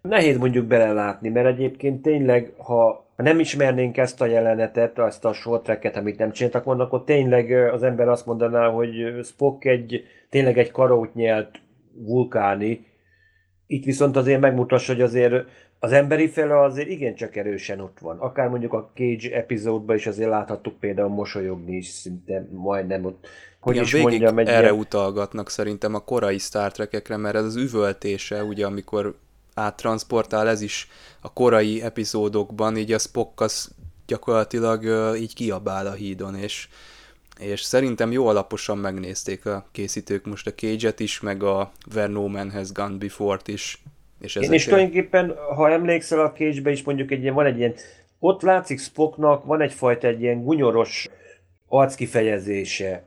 Nehéz 0.00 0.38
mondjuk 0.38 0.66
belelátni, 0.66 1.28
mert 1.28 1.46
egyébként 1.46 2.02
tényleg, 2.02 2.52
ha 2.56 3.03
ha 3.16 3.22
nem 3.22 3.40
ismernénk 3.40 3.96
ezt 3.96 4.20
a 4.20 4.26
jelenetet, 4.26 4.98
ezt 4.98 5.24
a 5.24 5.32
short 5.32 5.96
amit 5.96 6.18
nem 6.18 6.32
csináltak 6.32 6.64
volna, 6.64 6.84
akkor 6.84 7.04
tényleg 7.04 7.50
az 7.50 7.82
ember 7.82 8.08
azt 8.08 8.26
mondaná, 8.26 8.68
hogy 8.68 9.24
Spock 9.24 9.64
egy, 9.64 10.04
tényleg 10.30 10.58
egy 10.58 10.70
karót 10.70 11.14
nyelt 11.14 11.60
vulkáni. 11.92 12.86
Itt 13.66 13.84
viszont 13.84 14.16
azért 14.16 14.40
megmutassa, 14.40 14.92
hogy 14.92 15.02
azért 15.02 15.34
az 15.78 15.92
emberi 15.92 16.28
fele 16.28 16.60
azért 16.60 16.88
igencsak 16.88 17.36
erősen 17.36 17.80
ott 17.80 17.98
van. 18.00 18.18
Akár 18.18 18.48
mondjuk 18.48 18.72
a 18.72 18.90
Cage 18.94 19.36
epizódban 19.36 19.96
is 19.96 20.06
azért 20.06 20.28
láthattuk 20.28 20.78
például 20.78 21.08
mosolyogni 21.08 21.76
is 21.76 21.86
szinte 21.86 22.46
majdnem 22.52 23.04
ott. 23.04 23.26
Hogy 23.60 23.74
Igen, 23.74 23.86
is 23.86 24.02
mondjam, 24.02 24.38
egy 24.38 24.48
erre 24.48 24.60
ilyen... 24.60 24.74
utalgatnak 24.78 25.50
szerintem 25.50 25.94
a 25.94 25.98
korai 25.98 26.38
Star 26.38 26.72
Trek-ekre, 26.72 27.16
mert 27.16 27.34
ez 27.34 27.44
az 27.44 27.56
üvöltése, 27.56 28.44
ugye 28.44 28.66
amikor 28.66 29.14
áttransportál, 29.54 30.48
ez 30.48 30.60
is 30.60 30.88
a 31.20 31.32
korai 31.32 31.82
epizódokban, 31.82 32.76
így 32.76 32.92
a 32.92 32.98
Spock 32.98 33.40
az 33.40 33.70
gyakorlatilag 34.06 34.84
így 35.16 35.34
kiabál 35.34 35.86
a 35.86 35.92
hídon, 35.92 36.34
és, 36.34 36.68
és 37.40 37.60
szerintem 37.60 38.12
jó 38.12 38.26
alaposan 38.26 38.78
megnézték 38.78 39.46
a 39.46 39.66
készítők 39.72 40.24
most 40.24 40.46
a 40.46 40.54
Cage-et 40.54 41.00
is, 41.00 41.20
meg 41.20 41.42
a 41.42 41.72
Where 41.94 42.12
No 42.12 42.28
Man 42.28 42.50
Has 42.50 42.72
Gone 42.72 42.96
Before-t 42.96 43.48
is. 43.48 43.82
És 44.20 44.36
Én 44.36 44.52
is 44.52 44.64
tulajdonképpen, 44.64 45.34
ha 45.54 45.70
emlékszel 45.70 46.20
a 46.20 46.32
Cage-be 46.32 46.70
is 46.70 46.82
mondjuk 46.82 47.10
egy 47.10 47.22
ilyen, 47.22 47.34
van 47.34 47.46
egy 47.46 47.58
ilyen, 47.58 47.74
ott 48.18 48.42
látszik 48.42 48.80
Spocknak, 48.80 49.44
van 49.44 49.60
egyfajta 49.60 50.06
egy 50.06 50.20
ilyen 50.20 50.42
gunyoros 50.42 51.08
arckifejezése, 51.68 53.04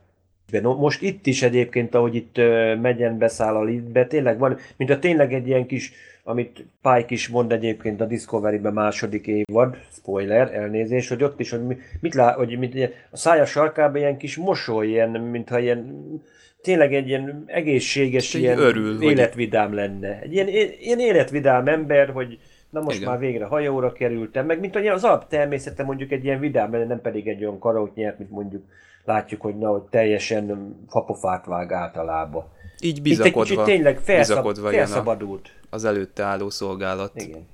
most 0.62 1.02
itt 1.02 1.26
is 1.26 1.42
egyébként, 1.42 1.94
ahogy 1.94 2.14
itt 2.14 2.36
megyen 2.80 3.18
beszáll 3.18 3.54
a 3.54 3.64
lidbe, 3.64 4.06
tényleg 4.06 4.38
van, 4.38 4.58
mint 4.76 4.90
a 4.90 4.98
tényleg 4.98 5.34
egy 5.34 5.46
ilyen 5.46 5.66
kis 5.66 5.92
amit 6.28 6.64
Pike 6.82 7.06
is 7.08 7.28
mond 7.28 7.52
egyébként 7.52 8.00
a 8.00 8.06
Discovery-ben 8.06 8.72
második 8.72 9.26
évad, 9.26 9.76
spoiler, 9.90 10.54
elnézés, 10.54 11.08
hogy 11.08 11.22
ott 11.22 11.40
is, 11.40 11.50
hogy 11.50 11.60
mit 12.00 12.14
lá, 12.14 12.32
hogy 12.32 12.58
mit, 12.58 12.94
a 13.10 13.16
szája 13.16 13.44
sarkában 13.44 13.96
ilyen 13.96 14.16
kis 14.16 14.36
mosoly, 14.36 14.86
ilyen, 14.86 15.10
mintha 15.10 15.58
ilyen 15.58 15.94
tényleg 16.62 16.94
egy 16.94 17.08
ilyen 17.08 17.42
egészséges, 17.46 18.34
egy 18.34 18.40
ilyen 18.40 18.58
örül, 18.58 19.02
életvidám 19.02 19.66
hogy... 19.66 19.76
lenne. 19.76 20.20
Egy 20.20 20.32
ilyen, 20.32 20.48
ilyen 20.80 20.98
életvidám 20.98 21.66
ember, 21.66 22.10
hogy 22.10 22.38
na 22.70 22.80
most 22.80 22.96
Igen. 22.96 23.08
már 23.08 23.18
végre 23.18 23.44
hajóra 23.44 23.92
kerültem, 23.92 24.46
meg 24.46 24.60
mint 24.60 24.76
az 24.76 25.04
alap 25.04 25.28
természete 25.28 25.82
mondjuk 25.82 26.10
egy 26.10 26.24
ilyen 26.24 26.40
vidám 26.40 26.72
lenne, 26.72 26.84
nem 26.84 27.00
pedig 27.00 27.28
egy 27.28 27.44
olyan 27.44 27.58
karót 27.58 27.94
nyert, 27.94 28.18
mint 28.18 28.30
mondjuk 28.30 28.62
látjuk, 29.04 29.40
hogy 29.40 29.58
na, 29.58 29.70
hogy 29.70 29.82
teljesen 29.82 30.76
fapofát 30.88 31.46
vág 31.46 31.72
általában. 31.72 32.44
Így 32.80 33.02
bizakodva, 33.02 33.40
Itt 33.42 33.48
egy 33.50 33.56
kicsit 33.56 33.64
tényleg 33.74 33.98
felszab, 33.98 34.36
bizakodva 34.36 34.70
felszabadult. 34.70 35.52
az 35.70 35.84
előtte 35.84 36.22
álló 36.22 36.50
szolgálat. 36.50 37.12
Igen. 37.22 37.46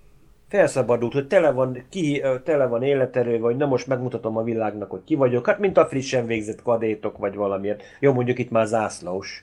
Felszabadult, 0.48 1.12
hogy 1.12 1.26
tele 1.26 1.50
van, 1.50 1.84
ki, 1.88 2.22
tele 2.44 2.66
van 2.66 2.82
életerő, 2.82 3.38
vagy 3.38 3.56
na 3.56 3.66
most 3.66 3.86
megmutatom 3.86 4.36
a 4.36 4.42
világnak, 4.42 4.90
hogy 4.90 5.04
ki 5.04 5.14
vagyok. 5.14 5.46
Hát 5.46 5.58
mint 5.58 5.76
a 5.76 5.86
frissen 5.86 6.26
végzett 6.26 6.62
kadétok, 6.62 7.18
vagy 7.18 7.34
valamiért. 7.34 7.82
Jó, 8.00 8.12
mondjuk 8.12 8.38
itt 8.38 8.50
már 8.50 8.66
zászlós. 8.66 9.42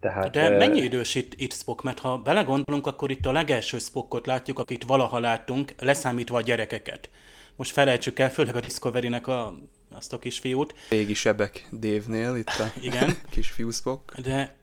Tehát, 0.00 0.30
De 0.30 0.48
mennyi 0.56 0.80
idős 0.80 1.14
itt, 1.14 1.32
itt 1.36 1.52
Spock? 1.52 1.82
Mert 1.82 1.98
ha 1.98 2.16
belegondolunk, 2.18 2.86
akkor 2.86 3.10
itt 3.10 3.26
a 3.26 3.32
legelső 3.32 3.78
Spockot 3.78 4.26
látjuk, 4.26 4.58
akit 4.58 4.84
valaha 4.84 5.18
láttunk, 5.18 5.72
leszámítva 5.78 6.36
a 6.36 6.40
gyerekeket. 6.40 7.10
Most 7.56 7.70
felejtsük 7.72 8.18
el, 8.18 8.30
főleg 8.30 8.56
a 8.56 8.60
Discovery-nek 8.60 9.26
a, 9.26 9.54
azt 9.96 10.12
a 10.12 10.18
kisfiút. 10.18 10.74
Régi 10.90 11.14
sebek 11.14 11.68
Dave-nél, 11.72 12.36
itt 12.36 12.48
a 12.48 12.72
Igen. 12.88 13.10
kisfiú 13.30 13.70
Spock. 13.70 14.18
De 14.20 14.54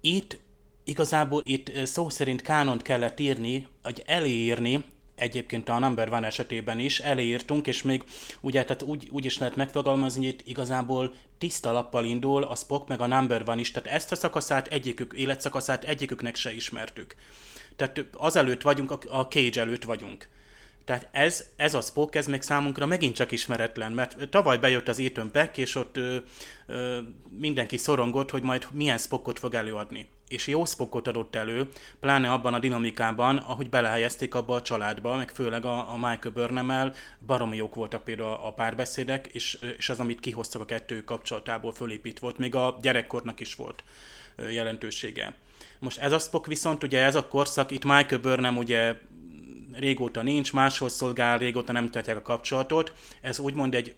itt 0.00 0.38
igazából 0.84 1.42
itt 1.44 1.86
szó 1.86 2.08
szerint 2.08 2.42
kánont 2.42 2.82
kellett 2.82 3.20
írni, 3.20 3.66
vagy 3.82 4.02
elírni, 4.06 4.84
egyébként 5.20 5.68
a 5.68 5.78
Number 5.78 6.12
One 6.12 6.26
esetében 6.26 6.78
is 6.78 7.00
elértünk, 7.00 7.66
és 7.66 7.82
még 7.82 8.04
ugye, 8.40 8.64
tehát 8.64 8.82
úgy, 8.82 9.08
úgy 9.10 9.24
is 9.24 9.38
lehet 9.38 9.56
megfogalmazni, 9.56 10.24
hogy 10.24 10.34
itt 10.34 10.46
igazából 10.46 11.14
tiszta 11.38 11.72
lappal 11.72 12.04
indul 12.04 12.42
a 12.42 12.54
Spock 12.54 12.88
meg 12.88 13.00
a 13.00 13.06
Number 13.06 13.42
One 13.46 13.60
is, 13.60 13.70
tehát 13.70 13.88
ezt 13.88 14.12
a 14.12 14.16
szakaszát 14.16 14.66
egyikük, 14.66 15.12
életszakaszát 15.16 15.84
egyiküknek 15.84 16.36
se 16.36 16.54
ismertük. 16.54 17.14
Tehát 17.76 18.06
azelőtt 18.12 18.62
vagyunk, 18.62 18.90
a 18.90 19.26
Cage 19.26 19.60
előtt 19.60 19.84
vagyunk. 19.84 20.28
Tehát 20.90 21.08
ez, 21.12 21.44
ez 21.56 21.74
a 21.74 21.80
Spock, 21.80 22.14
ez 22.14 22.26
még 22.26 22.42
számunkra 22.42 22.86
megint 22.86 23.14
csak 23.14 23.32
ismeretlen, 23.32 23.92
mert 23.92 24.28
tavaly 24.28 24.58
bejött 24.58 24.88
az 24.88 24.98
Ethan 24.98 25.30
Peck, 25.30 25.56
és 25.56 25.74
ott 25.74 25.96
ö, 25.96 26.16
ö, 26.66 26.98
mindenki 27.38 27.76
szorongott, 27.76 28.30
hogy 28.30 28.42
majd 28.42 28.66
milyen 28.70 28.98
Spockot 28.98 29.38
fog 29.38 29.54
előadni. 29.54 30.08
És 30.28 30.46
jó 30.46 30.64
Spockot 30.64 31.08
adott 31.08 31.36
elő, 31.36 31.68
pláne 32.00 32.32
abban 32.32 32.54
a 32.54 32.58
dinamikában, 32.58 33.36
ahogy 33.36 33.68
belehelyezték 33.68 34.34
abba 34.34 34.54
a 34.54 34.62
családba, 34.62 35.16
meg 35.16 35.30
főleg 35.30 35.64
a, 35.64 35.92
a 35.92 35.94
Michael 35.94 36.34
Burnham-el, 36.34 36.94
baromi 37.26 37.56
jók 37.56 37.74
voltak 37.74 38.04
például 38.04 38.38
a 38.42 38.52
párbeszédek, 38.52 39.26
és, 39.26 39.58
és 39.76 39.88
az, 39.88 40.00
amit 40.00 40.20
kihoztak 40.20 40.60
a 40.60 40.64
kettő 40.64 41.04
kapcsolatából 41.04 41.72
fölépít 41.72 42.18
volt, 42.18 42.38
még 42.38 42.54
a 42.54 42.78
gyerekkornak 42.82 43.40
is 43.40 43.54
volt 43.54 43.84
jelentősége. 44.50 45.34
Most 45.78 45.98
ez 45.98 46.12
a 46.12 46.18
Spock 46.18 46.46
viszont, 46.46 46.82
ugye 46.82 47.02
ez 47.02 47.14
a 47.14 47.28
korszak, 47.28 47.70
itt 47.70 47.84
Michael 47.84 48.20
Burnham 48.20 48.56
ugye 48.56 48.94
régóta 49.72 50.22
nincs, 50.22 50.52
máshol 50.52 50.88
szolgál, 50.88 51.38
régóta 51.38 51.72
nem 51.72 51.90
tartják 51.90 52.16
a 52.16 52.22
kapcsolatot. 52.22 52.92
Ez 53.20 53.38
úgymond 53.38 53.74
egy 53.74 53.94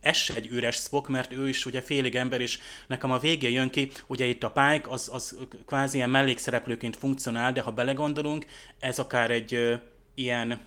ez 0.00 0.16
se 0.16 0.34
egy 0.34 0.46
üres 0.46 0.76
Spock, 0.76 1.08
mert 1.08 1.32
ő 1.32 1.48
is 1.48 1.66
ugye 1.66 1.80
félig 1.80 2.14
ember, 2.14 2.40
és 2.40 2.58
nekem 2.86 3.10
a 3.10 3.18
végén 3.18 3.50
jön 3.50 3.70
ki, 3.70 3.90
ugye 4.06 4.24
itt 4.24 4.42
a 4.42 4.50
Pike, 4.50 4.90
az, 4.90 5.10
az 5.12 5.36
kvázi 5.66 5.96
ilyen 5.96 6.10
mellékszereplőként 6.10 6.96
funkcionál, 6.96 7.52
de 7.52 7.60
ha 7.60 7.70
belegondolunk, 7.70 8.46
ez 8.78 8.98
akár 8.98 9.30
egy 9.30 9.54
ö, 9.54 9.74
ilyen 10.14 10.60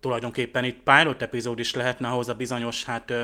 tulajdonképpen 0.00 0.64
itt 0.64 0.82
pilot 0.82 1.22
epizód 1.22 1.58
is 1.58 1.74
lehetne 1.74 2.08
ahhoz 2.08 2.28
a 2.28 2.34
bizonyos, 2.34 2.84
hát 2.84 3.10
ö, 3.10 3.22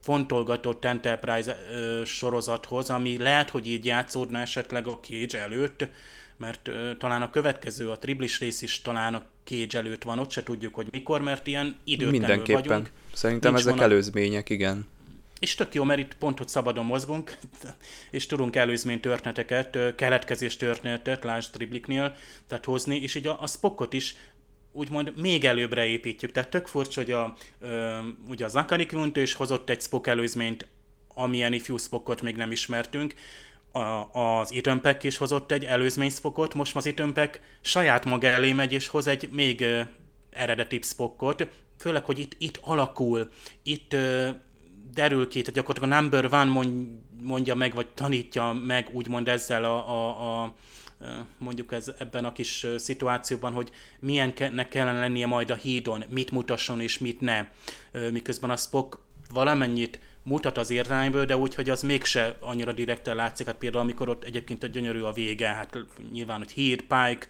fontolgatott 0.00 0.84
Enterprise 0.84 1.58
ö, 1.70 2.04
sorozathoz, 2.04 2.90
ami 2.90 3.18
lehet, 3.18 3.50
hogy 3.50 3.68
így 3.68 3.84
játszódna 3.84 4.38
esetleg 4.38 4.86
a 4.86 4.98
Cage 5.00 5.40
előtt, 5.40 5.88
mert 6.36 6.68
ö, 6.68 6.96
talán 6.96 7.22
a 7.22 7.30
következő, 7.30 7.90
a 7.90 7.98
triblis 7.98 8.40
rész 8.40 8.62
is 8.62 8.82
talán 8.82 9.14
a 9.14 9.22
Cage 9.44 9.78
előtt 9.78 10.02
van, 10.02 10.18
ott 10.18 10.30
se 10.30 10.42
tudjuk, 10.42 10.74
hogy 10.74 10.86
mikor, 10.90 11.20
mert 11.20 11.46
ilyen 11.46 11.76
időtlenül 11.84 12.18
Mindenképpen. 12.18 12.62
vagyunk. 12.62 12.90
Szerintem 13.12 13.50
Nincs 13.50 13.62
ezek 13.64 13.74
vonat. 13.74 13.90
előzmények, 13.90 14.50
igen. 14.50 14.86
És 15.38 15.54
tök 15.54 15.74
jó, 15.74 15.84
mert 15.84 16.00
itt 16.00 16.14
pont, 16.14 16.38
hogy 16.38 16.48
szabadon 16.48 16.84
mozgunk, 16.84 17.36
és 18.10 18.26
tudunk 18.26 18.56
előzmény 18.56 19.00
történeteket, 19.00 19.94
keletkezés 19.94 20.56
történetet, 20.56 21.24
lásd 21.24 21.52
Tribliknél, 21.52 22.16
tehát 22.46 22.64
hozni, 22.64 22.96
és 22.96 23.14
így 23.14 23.26
a, 23.26 23.42
a 23.42 23.46
Spockot 23.46 23.92
is 23.92 24.16
úgymond 24.72 25.12
még 25.16 25.44
előbbre 25.44 25.86
építjük. 25.86 26.32
Tehát 26.32 26.50
tök 26.50 26.66
furcsa, 26.66 27.00
hogy 27.00 27.10
a, 27.10 27.36
ö, 27.60 27.98
ugye 28.28 28.44
az 28.44 28.54
Akari 28.54 28.88
is 29.14 29.34
hozott 29.34 29.70
egy 29.70 29.80
Spock 29.80 30.06
előzményt 30.06 30.66
amilyen 31.18 31.52
ifjú 31.52 31.76
Spockot 31.76 32.22
még 32.22 32.36
nem 32.36 32.50
ismertünk. 32.50 33.14
Az 34.12 34.62
Peck 34.82 35.02
is 35.02 35.16
hozott 35.16 35.52
egy 35.52 35.64
előzmény 35.64 36.10
Spockot, 36.10 36.54
most 36.54 36.76
az 36.76 36.92
Peck 37.14 37.40
saját 37.60 38.04
maga 38.04 38.26
elé 38.26 38.52
megy 38.52 38.72
és 38.72 38.88
hoz 38.88 39.06
egy 39.06 39.28
még 39.32 39.60
uh, 39.60 39.80
eredetibb 40.30 40.84
Spockot, 40.84 41.48
főleg, 41.78 42.04
hogy 42.04 42.18
itt, 42.18 42.34
itt 42.38 42.58
alakul, 42.62 43.30
itt 43.62 43.96
derül 44.94 45.28
ki, 45.28 45.40
tehát 45.40 45.54
gyakorlatilag 45.54 45.92
a 45.92 46.00
number 46.00 46.24
one 46.24 46.70
mondja 47.22 47.54
meg, 47.54 47.74
vagy 47.74 47.86
tanítja 47.86 48.52
meg 48.52 48.88
úgymond 48.92 49.28
ezzel 49.28 49.64
a, 49.64 49.90
a, 49.90 50.42
a 50.42 50.54
mondjuk 51.38 51.72
ez, 51.72 51.92
ebben 51.98 52.24
a 52.24 52.32
kis 52.32 52.66
szituációban, 52.76 53.52
hogy 53.52 53.70
milyennek 54.00 54.68
kellene 54.68 55.00
lennie 55.00 55.26
majd 55.26 55.50
a 55.50 55.54
hídon, 55.54 56.04
mit 56.08 56.30
mutasson 56.30 56.80
és 56.80 56.98
mit 56.98 57.20
ne. 57.20 57.46
Miközben 58.10 58.50
a 58.50 58.56
Spock 58.56 58.98
valamennyit 59.32 60.00
mutat 60.26 60.58
az 60.58 60.70
értelmeből, 60.70 61.24
de 61.24 61.36
úgy, 61.36 61.54
hogy 61.54 61.70
az 61.70 61.82
mégse 61.82 62.36
annyira 62.40 62.72
direkten 62.72 63.16
látszik. 63.16 63.46
Hát 63.46 63.56
például, 63.56 63.82
amikor 63.82 64.08
ott 64.08 64.24
egyébként 64.24 64.62
a 64.62 64.66
gyönyörű 64.66 65.00
a 65.00 65.12
vége, 65.12 65.48
hát 65.48 65.78
nyilván, 66.12 66.38
hogy 66.38 66.50
híd, 66.50 66.80
Pike, 66.80 67.26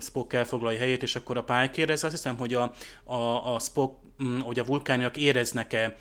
Spock 0.00 0.32
elfoglalja 0.32 0.78
helyét, 0.78 1.02
és 1.02 1.16
akkor 1.16 1.36
a 1.36 1.42
Pike 1.42 1.72
érez. 1.74 2.04
Azt 2.04 2.12
hiszem, 2.12 2.36
hogy 2.36 2.54
a, 2.54 2.74
a, 3.04 3.54
a 3.54 3.58
Spock, 3.58 3.94
mm, 4.24 4.38
hogy 4.38 4.58
a 4.58 4.64
vulkániak 4.64 5.16
éreznek-e 5.16 5.96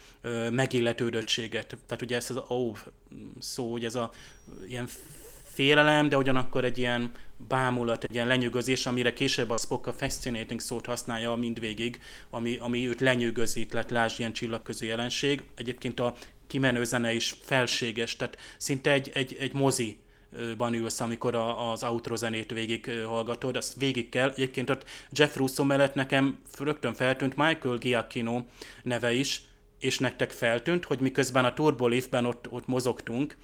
megilletődöttséget. 0.51 1.77
Tehát 1.87 2.01
ugye 2.01 2.15
ez 2.15 2.29
az 2.29 2.41
ó, 2.49 2.71
szó, 3.39 3.71
hogy 3.71 3.85
ez 3.85 3.95
a 3.95 4.11
ilyen 4.67 4.87
félelem, 5.53 6.09
de 6.09 6.17
ugyanakkor 6.17 6.63
egy 6.63 6.77
ilyen 6.77 7.11
bámulat, 7.47 8.03
egy 8.03 8.13
ilyen 8.13 8.27
lenyűgözés, 8.27 8.85
amire 8.85 9.13
később 9.13 9.49
a 9.49 9.57
Spock 9.57 9.87
a 9.87 9.93
fascinating 9.93 10.59
szót 10.59 10.85
használja 10.85 11.35
mindvégig, 11.35 11.99
ami, 12.29 12.57
ami 12.59 12.87
őt 12.87 13.01
lenyűgözít, 13.01 13.73
lett 13.73 13.89
lásd 13.89 14.19
ilyen 14.19 14.33
csillagközű 14.33 14.85
jelenség. 14.85 15.43
Egyébként 15.55 15.99
a 15.99 16.15
kimenő 16.47 16.83
zene 16.83 17.13
is 17.13 17.35
felséges, 17.41 18.15
tehát 18.15 18.37
szinte 18.57 18.91
egy, 18.91 19.11
egy, 19.13 19.37
egy 19.39 19.53
mozi 19.53 19.97
ban 20.57 20.73
ülsz, 20.73 20.99
amikor 20.99 21.35
a, 21.35 21.71
az 21.71 21.83
outro 21.83 22.15
zenét 22.15 22.51
végig 22.51 22.91
hallgatod, 23.05 23.55
azt 23.55 23.75
végig 23.77 24.09
kell. 24.09 24.29
Egyébként 24.29 24.69
ott 24.69 24.89
Jeff 25.11 25.35
Russo 25.35 25.63
mellett 25.63 25.93
nekem 25.93 26.39
rögtön 26.59 26.93
feltűnt 26.93 27.35
Michael 27.35 27.77
Giacchino 27.77 28.43
neve 28.83 29.13
is, 29.13 29.41
és 29.79 29.99
nektek 29.99 30.31
feltűnt, 30.31 30.85
hogy 30.85 30.99
miközben 30.99 31.45
a 31.45 31.53
Turbo 31.53 31.89
ott, 32.11 32.47
ott 32.49 32.67
mozogtunk, 32.67 33.37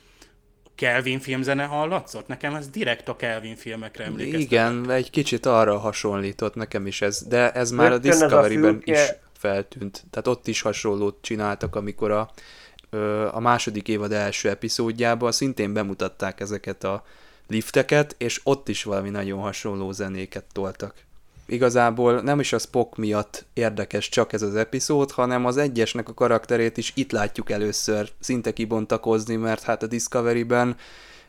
Kelvin 0.79 1.19
filmzene 1.19 1.63
hallatszott? 1.63 2.27
Nekem 2.27 2.55
ez 2.55 2.67
direkt 2.69 3.07
a 3.09 3.15
Kelvin 3.15 3.55
filmekre 3.55 4.03
emlékeztet. 4.03 4.41
Igen, 4.41 4.91
egy 4.91 5.09
kicsit 5.09 5.45
arra 5.45 5.77
hasonlított 5.77 6.55
nekem 6.55 6.88
is 6.88 7.01
ez, 7.01 7.24
de 7.27 7.51
ez 7.51 7.71
már 7.71 7.89
Rögtön 7.89 8.12
a 8.12 8.13
Discovery-ben 8.13 8.81
is 8.83 9.00
feltűnt. 9.33 10.03
Tehát 10.09 10.27
ott 10.27 10.48
is 10.48 10.62
hasonlót 10.62 11.17
csináltak, 11.21 11.75
amikor 11.75 12.12
a, 12.12 12.29
a 13.31 13.39
második 13.39 13.88
évad 13.88 14.12
első 14.12 14.50
epizódjában 14.50 15.31
szintén 15.31 15.74
bemutatták 15.74 16.39
ezeket 16.39 16.83
a 16.83 17.03
lifteket, 17.48 18.15
és 18.17 18.41
ott 18.43 18.69
is 18.69 18.83
valami 18.83 19.09
nagyon 19.09 19.39
hasonló 19.39 19.91
zenéket 19.91 20.45
toltak 20.51 20.93
igazából 21.50 22.22
nem 22.22 22.39
is 22.39 22.53
a 22.53 22.58
Spock 22.58 22.98
miatt 22.98 23.46
érdekes 23.53 24.10
csak 24.10 24.34
ez 24.34 24.41
az 24.41 24.56
epizód, 24.56 25.12
hanem 25.12 25.46
az 25.46 25.58
egyesnek 25.58 26.10
a 26.10 26.13
karakterét 26.13 26.77
is 26.77 26.91
itt 26.96 27.12
látjuk 27.12 27.50
először 27.50 28.10
szinte 28.20 28.53
kibontakozni, 28.53 29.36
mert 29.36 29.63
hát 29.63 29.84
a 29.84 29.88
Discovery-ben 29.88 30.75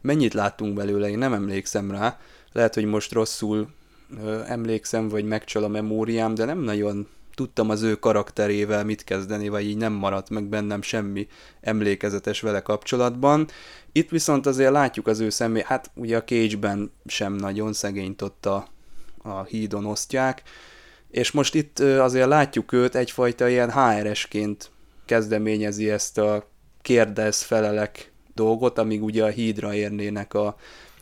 mennyit 0.00 0.34
láttunk 0.34 0.74
belőle, 0.74 1.08
én 1.08 1.18
nem 1.18 1.32
emlékszem 1.32 1.90
rá. 1.90 2.18
Lehet, 2.52 2.74
hogy 2.74 2.84
most 2.84 3.12
rosszul 3.12 3.68
ö, 4.24 4.40
emlékszem, 4.46 5.08
vagy 5.08 5.24
megcsal 5.24 5.64
a 5.64 5.68
memóriám, 5.68 6.34
de 6.34 6.44
nem 6.44 6.58
nagyon 6.58 7.06
tudtam 7.34 7.70
az 7.70 7.82
ő 7.82 7.94
karakterével 7.94 8.84
mit 8.84 9.04
kezdeni, 9.04 9.48
vagy 9.48 9.64
így 9.64 9.76
nem 9.76 9.92
maradt 9.92 10.30
meg 10.30 10.44
bennem 10.44 10.82
semmi 10.82 11.26
emlékezetes 11.60 12.40
vele 12.40 12.60
kapcsolatban. 12.60 13.48
Itt 13.92 14.10
viszont 14.10 14.46
azért 14.46 14.72
látjuk 14.72 15.06
az 15.06 15.20
ő 15.20 15.30
személy, 15.30 15.62
hát 15.66 15.90
ugye 15.94 16.16
a 16.16 16.24
Cage-ben 16.24 16.92
sem 17.06 17.32
nagyon 17.32 17.72
szegényt 17.72 18.22
ott 18.22 18.46
a 18.46 18.68
a 19.22 19.42
hídon 19.42 19.84
osztják, 19.84 20.42
és 21.10 21.30
most 21.30 21.54
itt 21.54 21.78
azért 21.78 22.28
látjuk 22.28 22.72
őt 22.72 22.94
egyfajta 22.94 23.48
ilyen 23.48 23.72
HR-esként 23.72 24.70
kezdeményezi 25.04 25.90
ezt 25.90 26.18
a 26.18 26.48
kérdez 26.82 27.42
felelek 27.42 28.12
dolgot, 28.34 28.78
amíg 28.78 29.02
ugye 29.02 29.24
a 29.24 29.28
hídra 29.28 29.74
érnének 29.74 30.34
a... 30.34 30.56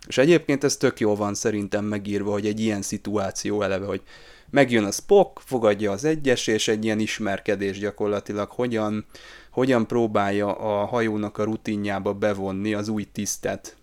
És 0.06 0.18
egyébként 0.18 0.64
ez 0.64 0.76
tök 0.76 1.00
jó 1.00 1.16
van 1.16 1.34
szerintem 1.34 1.84
megírva, 1.84 2.30
hogy 2.30 2.46
egy 2.46 2.60
ilyen 2.60 2.82
szituáció 2.82 3.62
eleve, 3.62 3.86
hogy 3.86 4.02
megjön 4.50 4.84
a 4.84 4.90
Spock, 4.90 5.40
fogadja 5.44 5.90
az 5.90 6.04
egyes, 6.04 6.46
és 6.46 6.68
egy 6.68 6.84
ilyen 6.84 6.98
ismerkedés 6.98 7.78
gyakorlatilag, 7.78 8.50
hogyan, 8.50 9.06
hogyan 9.50 9.86
próbálja 9.86 10.54
a 10.54 10.84
hajónak 10.84 11.38
a 11.38 11.44
rutinjába 11.44 12.14
bevonni 12.14 12.74
az 12.74 12.88
új 12.88 13.04
tisztet 13.12 13.76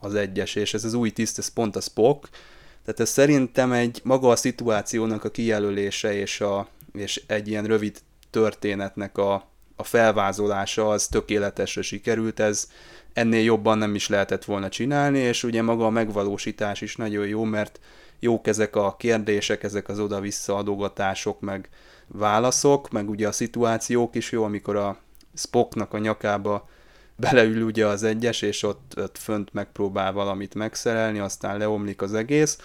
az 0.00 0.14
egyes, 0.14 0.54
és 0.54 0.74
ez 0.74 0.84
az 0.84 0.94
új 0.94 1.10
tiszt, 1.10 1.38
ez 1.38 1.48
pont 1.48 1.76
a 1.76 1.80
Spock, 1.80 2.28
tehát 2.88 3.02
ez 3.02 3.10
szerintem 3.10 3.72
egy 3.72 4.00
maga 4.04 4.28
a 4.28 4.36
szituációnak 4.36 5.24
a 5.24 5.30
kijelölése 5.30 6.14
és, 6.14 6.40
a, 6.40 6.68
és 6.92 7.22
egy 7.26 7.48
ilyen 7.48 7.64
rövid 7.64 7.98
történetnek 8.30 9.18
a, 9.18 9.50
a 9.76 9.82
felvázolása 9.82 10.88
az 10.88 11.06
tökéletesre 11.06 11.82
sikerült, 11.82 12.40
ez 12.40 12.68
ennél 13.12 13.42
jobban 13.42 13.78
nem 13.78 13.94
is 13.94 14.08
lehetett 14.08 14.44
volna 14.44 14.68
csinálni, 14.68 15.18
és 15.18 15.42
ugye 15.42 15.62
maga 15.62 15.86
a 15.86 15.90
megvalósítás 15.90 16.80
is 16.80 16.96
nagyon 16.96 17.26
jó, 17.26 17.44
mert 17.44 17.80
jók 18.20 18.46
ezek 18.46 18.76
a 18.76 18.96
kérdések, 18.98 19.62
ezek 19.62 19.88
az 19.88 19.98
oda-vissza 19.98 20.56
adogatások, 20.56 21.40
meg 21.40 21.68
válaszok, 22.06 22.90
meg 22.90 23.10
ugye 23.10 23.28
a 23.28 23.32
szituációk 23.32 24.14
is 24.14 24.32
jó, 24.32 24.44
amikor 24.44 24.76
a 24.76 24.98
Spocknak 25.34 25.94
a 25.94 25.98
nyakába 25.98 26.68
beleül 27.18 27.62
ugye 27.62 27.86
az 27.86 28.02
egyes, 28.02 28.42
és 28.42 28.62
ott, 28.62 28.92
ott 28.96 29.18
fönt 29.18 29.52
megpróbál 29.52 30.12
valamit 30.12 30.54
megszerelni, 30.54 31.18
aztán 31.18 31.58
leomlik 31.58 32.02
az 32.02 32.14
egész. 32.14 32.58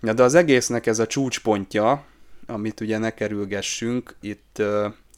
De 0.00 0.22
az 0.22 0.34
egésznek 0.34 0.86
ez 0.86 0.98
a 0.98 1.06
csúcspontja, 1.06 2.04
amit 2.46 2.80
ugye 2.80 2.98
ne 2.98 3.10
kerülgessünk, 3.10 4.16
itt 4.20 4.62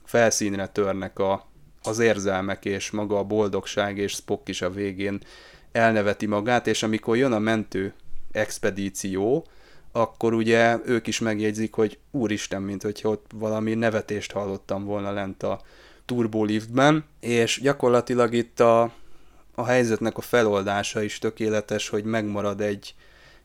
felszínre 0.05 0.67
törnek 0.67 1.19
a, 1.19 1.47
az 1.83 1.99
érzelmek, 1.99 2.65
és 2.65 2.91
maga 2.91 3.19
a 3.19 3.25
boldogság, 3.25 3.99
és 3.99 4.13
Spock 4.13 4.49
is 4.49 4.63
a 4.63 4.71
végén 4.71 5.21
elneveti 5.73 6.27
magát, 6.27 6.67
és 6.67 6.83
amikor 6.83 7.17
jön 7.17 7.33
a 7.33 7.39
mentő 7.39 7.93
expedíció, 8.33 9.47
akkor 9.93 10.35
ugye 10.35 10.79
ők 10.85 11.07
is 11.07 11.19
megjegyzik, 11.19 11.75
hogy 11.75 11.99
úristen, 12.11 12.63
mint 12.63 12.83
hogyha 12.83 13.09
ott 13.09 13.31
valami 13.35 13.75
nevetést 13.75 14.33
hallottam 14.33 14.85
volna 14.85 15.13
lent 15.13 15.43
a, 15.43 15.61
turboliftben, 16.09 17.05
és 17.21 17.61
gyakorlatilag 17.63 18.35
itt 18.35 18.61
a, 18.61 18.93
a 19.55 19.65
helyzetnek 19.65 20.17
a 20.17 20.21
feloldása 20.21 21.03
is 21.03 21.19
tökéletes, 21.19 21.89
hogy 21.89 22.05
megmarad 22.05 22.61
egy, 22.61 22.95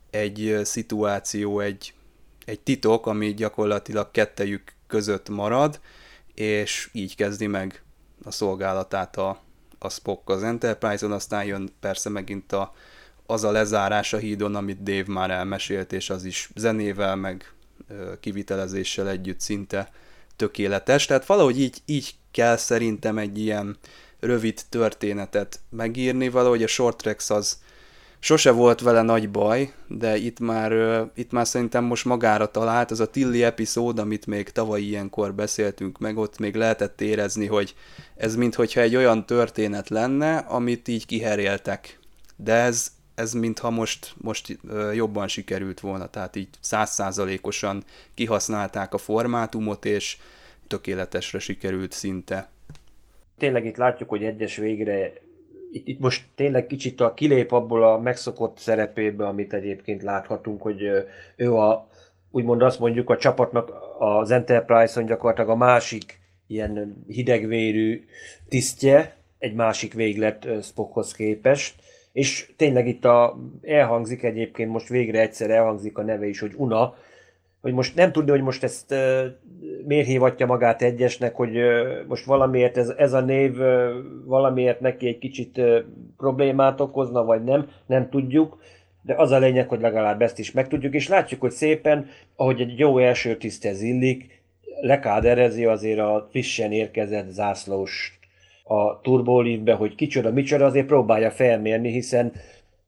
egy 0.09 0.59
szituáció, 0.63 1.59
egy, 1.59 1.93
egy 2.45 2.59
titok, 2.59 3.07
ami 3.07 3.33
gyakorlatilag 3.33 4.11
kettejük 4.11 4.73
között 4.87 5.29
marad, 5.29 5.79
és 6.33 6.89
így 6.91 7.15
kezdi 7.15 7.47
meg 7.47 7.83
a 8.23 8.31
szolgálatát 8.31 9.17
a, 9.17 9.41
a 9.79 9.89
Spock 9.89 10.29
az 10.29 10.43
Enterprise-on, 10.43 11.11
aztán 11.11 11.45
jön 11.45 11.69
persze 11.79 12.09
megint 12.09 12.51
a, 12.51 12.73
az 13.25 13.43
a 13.43 13.51
lezárás 13.51 14.13
a 14.13 14.17
hídon, 14.17 14.55
amit 14.55 14.83
Dave 14.83 15.11
már 15.11 15.31
elmesélt, 15.31 15.93
és 15.93 16.09
az 16.09 16.25
is 16.25 16.49
zenével, 16.55 17.15
meg 17.15 17.53
kivitelezéssel 18.19 19.09
együtt 19.09 19.39
szinte 19.39 19.91
tökéletes. 20.35 21.05
Tehát 21.05 21.25
valahogy 21.25 21.59
így, 21.59 21.81
így 21.85 22.15
kell 22.33 22.57
szerintem 22.57 23.17
egy 23.17 23.39
ilyen 23.39 23.77
rövid 24.19 24.61
történetet 24.69 25.59
megírni, 25.69 26.29
valahogy 26.29 26.63
a 26.63 26.67
short 26.67 26.97
tracks 26.97 27.29
az 27.29 27.57
sose 28.23 28.51
volt 28.51 28.81
vele 28.81 29.01
nagy 29.01 29.29
baj, 29.29 29.73
de 29.87 30.17
itt 30.17 30.39
már, 30.39 30.73
itt 31.15 31.31
már 31.31 31.47
szerintem 31.47 31.83
most 31.83 32.05
magára 32.05 32.51
talált, 32.51 32.91
az 32.91 32.99
a 32.99 33.09
Tilly 33.09 33.43
epizód, 33.43 33.99
amit 33.99 34.25
még 34.25 34.49
tavaly 34.49 34.81
ilyenkor 34.81 35.33
beszéltünk 35.33 35.99
meg, 35.99 36.17
ott 36.17 36.39
még 36.39 36.55
lehetett 36.55 37.01
érezni, 37.01 37.45
hogy 37.45 37.75
ez 38.15 38.35
minthogyha 38.35 38.81
egy 38.81 38.95
olyan 38.95 39.25
történet 39.25 39.89
lenne, 39.89 40.37
amit 40.37 40.87
így 40.87 41.05
kiheréltek. 41.05 41.99
De 42.35 42.53
ez, 42.53 42.91
ez 43.15 43.33
mintha 43.33 43.69
most, 43.69 44.13
most 44.17 44.57
jobban 44.93 45.27
sikerült 45.27 45.79
volna, 45.79 46.07
tehát 46.07 46.35
így 46.35 46.49
százszázalékosan 46.59 47.83
kihasználták 48.13 48.93
a 48.93 48.97
formátumot, 48.97 49.85
és 49.85 50.17
tökéletesre 50.73 51.39
sikerült 51.39 51.91
szinte. 51.91 52.49
Tényleg 53.37 53.65
itt 53.65 53.77
látjuk, 53.77 54.09
hogy 54.09 54.23
egyes 54.23 54.55
végre 54.57 55.13
itt, 55.71 55.87
itt 55.87 55.99
most 55.99 56.25
tényleg 56.35 56.67
kicsit 56.67 57.01
a 57.01 57.13
kilép 57.13 57.51
abból 57.51 57.83
a 57.83 57.99
megszokott 57.99 58.57
szerepébe, 58.57 59.27
amit 59.27 59.53
egyébként 59.53 60.03
láthatunk, 60.03 60.61
hogy 60.61 60.81
ő 61.35 61.53
a, 61.53 61.87
úgymond 62.31 62.61
azt 62.61 62.79
mondjuk 62.79 63.09
a 63.09 63.17
csapatnak 63.17 63.71
az 63.99 64.31
Enterprise-on 64.31 65.05
gyakorlatilag 65.05 65.49
a 65.49 65.55
másik 65.55 66.19
ilyen 66.47 67.03
hidegvérű 67.07 68.05
tisztje, 68.49 69.15
egy 69.39 69.53
másik 69.53 69.93
véglet 69.93 70.47
Spockhoz 70.61 71.13
képest, 71.13 71.75
és 72.11 72.51
tényleg 72.55 72.87
itt 72.87 73.05
a, 73.05 73.37
elhangzik 73.61 74.23
egyébként, 74.23 74.71
most 74.71 74.87
végre 74.87 75.19
egyszer 75.19 75.49
elhangzik 75.49 75.97
a 75.97 76.03
neve 76.03 76.27
is, 76.27 76.39
hogy 76.39 76.53
Una, 76.55 76.95
hogy 77.63 77.73
most 77.73 77.95
nem 77.95 78.11
tudni, 78.11 78.31
hogy 78.31 78.41
most 78.41 78.63
ezt 78.63 78.91
uh, 78.91 79.25
miért 79.85 80.07
hívatja 80.07 80.45
magát 80.45 80.81
egyesnek, 80.81 81.35
hogy 81.35 81.57
most 82.07 82.25
valamiért 82.25 82.77
ez, 82.77 82.89
ez 82.97 83.13
a 83.13 83.21
név 83.21 83.57
valamiért 84.25 84.79
neki 84.79 85.07
egy 85.07 85.17
kicsit 85.17 85.61
problémát 86.17 86.81
okozna, 86.81 87.23
vagy 87.23 87.43
nem, 87.43 87.67
nem 87.85 88.09
tudjuk, 88.09 88.57
de 89.01 89.13
az 89.17 89.31
a 89.31 89.39
lényeg, 89.39 89.69
hogy 89.69 89.81
legalább 89.81 90.21
ezt 90.21 90.39
is 90.39 90.51
megtudjuk, 90.51 90.93
és 90.93 91.07
látjuk, 91.07 91.41
hogy 91.41 91.51
szépen, 91.51 92.07
ahogy 92.35 92.61
egy 92.61 92.79
jó 92.79 92.97
első 92.97 93.37
tisztez 93.37 93.81
illik, 93.81 94.41
lekáderezi 94.81 95.65
azért 95.65 95.99
a 95.99 96.27
frissen 96.29 96.71
érkezett 96.71 97.29
zászlós 97.29 98.19
a 98.63 99.01
turbólívbe, 99.01 99.73
hogy 99.73 99.95
kicsoda, 99.95 100.31
micsoda, 100.31 100.65
azért 100.65 100.85
próbálja 100.85 101.31
felmérni, 101.31 101.91
hiszen 101.91 102.31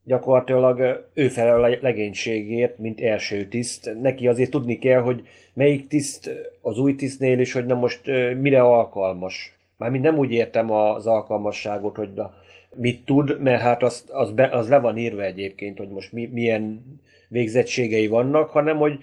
gyakorlatilag 0.05 1.05
ő 1.13 1.27
felel 1.27 1.63
a 1.63 1.77
legénységért, 1.81 2.77
mint 2.77 3.01
első 3.01 3.47
tiszt. 3.47 3.95
Neki 4.01 4.27
azért 4.27 4.51
tudni 4.51 4.77
kell, 4.77 5.01
hogy 5.01 5.27
melyik 5.53 5.87
tiszt 5.87 6.29
az 6.61 6.77
új 6.77 6.95
tisztnél 6.95 7.39
is, 7.39 7.53
hogy 7.53 7.65
na 7.65 7.75
most 7.75 8.01
mire 8.39 8.61
alkalmas. 8.61 9.57
Mármint 9.77 10.03
nem 10.03 10.17
úgy 10.17 10.31
értem 10.31 10.71
az 10.71 11.07
alkalmasságot, 11.07 11.95
hogy 11.95 12.13
na, 12.15 12.33
mit 12.75 13.05
tud, 13.05 13.41
mert 13.41 13.61
hát 13.61 13.83
az, 13.83 14.03
az, 14.11 14.31
be, 14.31 14.47
az 14.47 14.69
le 14.69 14.79
van 14.79 14.97
írva 14.97 15.23
egyébként, 15.23 15.77
hogy 15.77 15.89
most 15.89 16.11
mi, 16.11 16.29
milyen 16.33 16.83
végzettségei 17.27 18.07
vannak, 18.07 18.49
hanem 18.49 18.77
hogy 18.77 18.99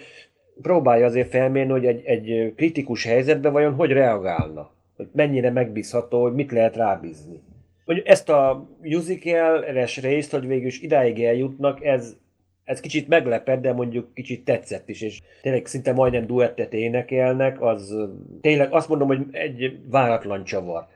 próbálja 0.63 1.07
azért 1.07 1.29
felmérni, 1.29 1.71
hogy 1.71 1.87
egy, 1.87 2.05
egy 2.05 2.53
kritikus 2.57 3.05
helyzetben 3.05 3.53
vajon 3.53 3.75
hogy 3.75 3.91
reagálna. 3.91 4.71
Hogy 4.97 5.09
mennyire 5.13 5.51
megbízható, 5.51 6.23
hogy 6.23 6.35
mit 6.35 6.53
lehet 6.53 6.77
rábízni. 6.77 7.41
Hogy 7.85 8.03
ezt 8.05 8.29
a 8.29 8.69
musical-es 8.83 9.97
részt, 9.97 10.31
hogy 10.31 10.47
végül 10.47 10.67
is 10.67 10.81
idáig 10.81 11.25
eljutnak, 11.25 11.85
ez, 11.85 12.17
ez 12.65 12.81
kicsit 12.81 13.09
meglepett, 13.09 13.61
de 13.61 13.73
mondjuk 13.73 14.15
kicsit 14.15 14.45
tetszett 14.45 14.89
is, 14.89 15.01
és 15.01 15.21
tényleg 15.43 15.67
szinte 15.67 15.93
majdnem 15.93 16.27
duettet 16.27 16.73
énekelnek, 16.73 17.61
az 17.61 17.95
tényleg 18.41 18.73
azt 18.73 18.89
mondom, 18.89 19.09
hogy 19.09 19.21
egy 19.31 19.79
váratlan 19.91 20.45
csavar. 20.45 20.87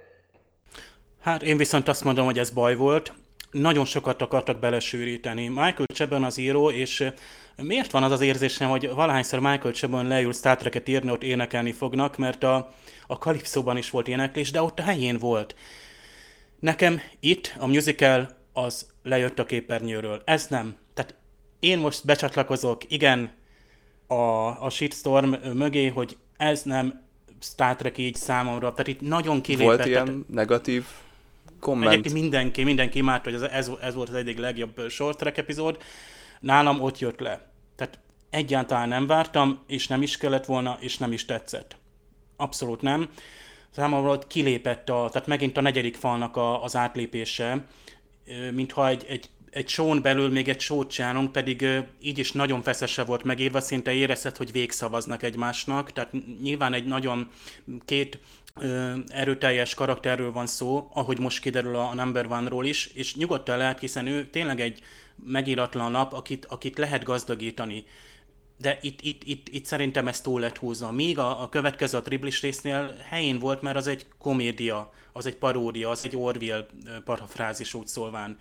Hát 1.20 1.42
én 1.42 1.56
viszont 1.56 1.88
azt 1.88 2.04
mondom, 2.04 2.24
hogy 2.24 2.38
ez 2.38 2.50
baj 2.50 2.76
volt. 2.76 3.12
Nagyon 3.50 3.84
sokat 3.84 4.22
akartak 4.22 4.58
belesűríteni. 4.58 5.48
Michael 5.48 5.86
Chabon 5.94 6.24
az 6.24 6.38
író, 6.38 6.70
és 6.70 7.10
miért 7.56 7.90
van 7.90 8.02
az 8.02 8.10
az 8.10 8.20
érzésem, 8.20 8.68
hogy 8.68 8.90
valahányszor 8.94 9.40
Michael 9.40 9.72
Chabon 9.72 10.06
leül 10.06 10.32
Star 10.32 10.56
Trek-et 10.56 10.88
írni, 10.88 11.10
ott 11.10 11.22
énekelni 11.22 11.72
fognak, 11.72 12.16
mert 12.16 12.44
a, 12.44 12.72
a 13.06 13.18
Kalipszóban 13.18 13.76
is 13.76 13.90
volt 13.90 14.08
éneklés, 14.08 14.50
de 14.50 14.62
ott 14.62 14.78
a 14.78 14.82
helyén 14.82 15.18
volt. 15.18 15.54
Nekem 16.66 17.00
itt 17.20 17.54
a 17.58 17.66
musical 17.66 18.28
az 18.52 18.86
lejött 19.02 19.38
a 19.38 19.44
képernyőről. 19.44 20.22
Ez 20.24 20.46
nem. 20.46 20.76
Tehát 20.94 21.14
én 21.60 21.78
most 21.78 22.04
becsatlakozok, 22.04 22.90
igen, 22.92 23.30
a, 24.06 24.14
a 24.64 24.70
shitstorm 24.70 25.34
mögé, 25.54 25.86
hogy 25.86 26.16
ez 26.36 26.62
nem 26.62 27.02
Star 27.40 27.76
Trek 27.76 27.98
így 27.98 28.14
számomra. 28.14 28.70
Tehát 28.70 28.86
itt 28.86 29.00
nagyon 29.00 29.40
kilépett. 29.40 29.76
Volt 29.76 29.86
ilyen 29.86 30.04
tehát, 30.04 30.28
negatív 30.28 30.84
komment? 31.60 31.90
Egyébként 31.90 32.14
mindenki, 32.14 32.64
mindenki 32.64 32.98
imádta, 32.98 33.30
hogy 33.30 33.42
ez, 33.42 33.50
ez, 33.50 33.70
ez 33.80 33.94
volt 33.94 34.08
az 34.08 34.14
egyik 34.14 34.38
legjobb 34.38 34.88
short 34.88 35.18
track 35.18 35.36
epizód. 35.36 35.78
Nálam 36.40 36.80
ott 36.80 36.98
jött 36.98 37.20
le. 37.20 37.50
Tehát 37.76 37.98
egyáltalán 38.30 38.88
nem 38.88 39.06
vártam, 39.06 39.62
és 39.66 39.86
nem 39.86 40.02
is 40.02 40.16
kellett 40.16 40.44
volna, 40.44 40.76
és 40.80 40.98
nem 40.98 41.12
is 41.12 41.24
tetszett. 41.24 41.76
Abszolút 42.36 42.82
nem 42.82 43.08
számomra 43.76 44.10
ott 44.10 44.26
kilépett, 44.26 44.88
a, 44.88 45.08
tehát 45.12 45.26
megint 45.26 45.56
a 45.56 45.60
negyedik 45.60 45.96
falnak 45.96 46.36
a, 46.36 46.62
az 46.62 46.76
átlépése, 46.76 47.64
mintha 48.52 48.88
egy, 48.88 49.04
egy, 49.08 49.28
egy 49.50 49.68
són 49.68 50.02
belül 50.02 50.30
még 50.30 50.48
egy 50.48 50.60
sót 50.60 50.90
csinálunk, 50.90 51.32
pedig 51.32 51.66
így 52.00 52.18
is 52.18 52.32
nagyon 52.32 52.62
feszese 52.62 53.04
volt 53.04 53.22
megírva, 53.22 53.60
szinte 53.60 53.92
érezted, 53.92 54.36
hogy 54.36 54.52
végszavaznak 54.52 55.22
egymásnak, 55.22 55.92
tehát 55.92 56.12
nyilván 56.42 56.72
egy 56.72 56.84
nagyon 56.84 57.30
két 57.84 58.18
erőteljes 59.08 59.74
karakterről 59.74 60.32
van 60.32 60.46
szó, 60.46 60.90
ahogy 60.92 61.18
most 61.18 61.40
kiderül 61.40 61.76
a 61.76 61.94
Number 61.94 62.26
One-ról 62.26 62.66
is, 62.66 62.86
és 62.86 63.14
nyugodtan 63.16 63.56
lehet, 63.56 63.80
hiszen 63.80 64.06
ő 64.06 64.26
tényleg 64.26 64.60
egy 64.60 64.80
megíratlan 65.24 65.90
nap, 65.90 66.12
akit, 66.12 66.44
akit 66.44 66.78
lehet 66.78 67.04
gazdagítani 67.04 67.84
de 68.56 68.78
itt, 68.80 69.00
itt, 69.00 69.22
itt, 69.24 69.48
itt 69.48 69.64
szerintem 69.64 70.08
ez 70.08 70.20
túl 70.20 70.40
lett 70.40 70.58
húzva. 70.58 70.92
Míg 70.92 71.18
a, 71.18 71.42
a 71.42 71.48
következő 71.48 71.98
a 71.98 72.02
triplis 72.02 72.40
résznél 72.40 72.96
helyén 73.08 73.38
volt, 73.38 73.62
mert 73.62 73.76
az 73.76 73.86
egy 73.86 74.06
komédia, 74.18 74.92
az 75.12 75.26
egy 75.26 75.36
paródia, 75.36 75.90
az 75.90 76.04
egy 76.04 76.16
Orville 76.16 76.66
parafrázis 77.04 77.74
úgy 77.74 77.86
szólván, 77.86 78.38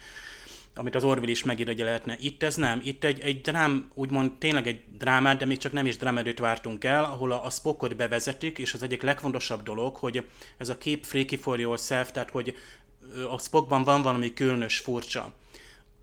amit 0.75 0.95
az 0.95 1.03
Orville 1.03 1.31
is 1.31 1.43
megírja 1.43 1.85
lehetne. 1.85 2.15
Itt 2.19 2.43
ez 2.43 2.55
nem, 2.55 2.81
itt 2.83 3.03
egy, 3.03 3.19
egy 3.19 3.41
drám, 3.41 3.91
úgymond 3.93 4.31
tényleg 4.31 4.67
egy 4.67 4.81
drámát, 4.97 5.37
de 5.37 5.45
még 5.45 5.57
csak 5.57 5.71
nem 5.71 5.85
is 5.85 5.97
drámedőt 5.97 6.39
vártunk 6.39 6.83
el, 6.83 7.03
ahol 7.03 7.31
a, 7.31 7.45
a 7.45 7.49
Spockot 7.49 7.95
bevezetik, 7.95 8.57
és 8.57 8.73
az 8.73 8.83
egyik 8.83 9.01
legfontosabb 9.01 9.63
dolog, 9.63 9.95
hogy 9.95 10.25
ez 10.57 10.69
a 10.69 10.77
keep 10.77 11.03
freaky 11.03 11.37
for 11.37 11.59
yourself, 11.59 12.11
tehát 12.11 12.29
hogy 12.29 12.55
a 13.29 13.39
Spockban 13.39 13.83
van 13.83 14.01
valami 14.01 14.33
különös, 14.33 14.77
furcsa 14.77 15.33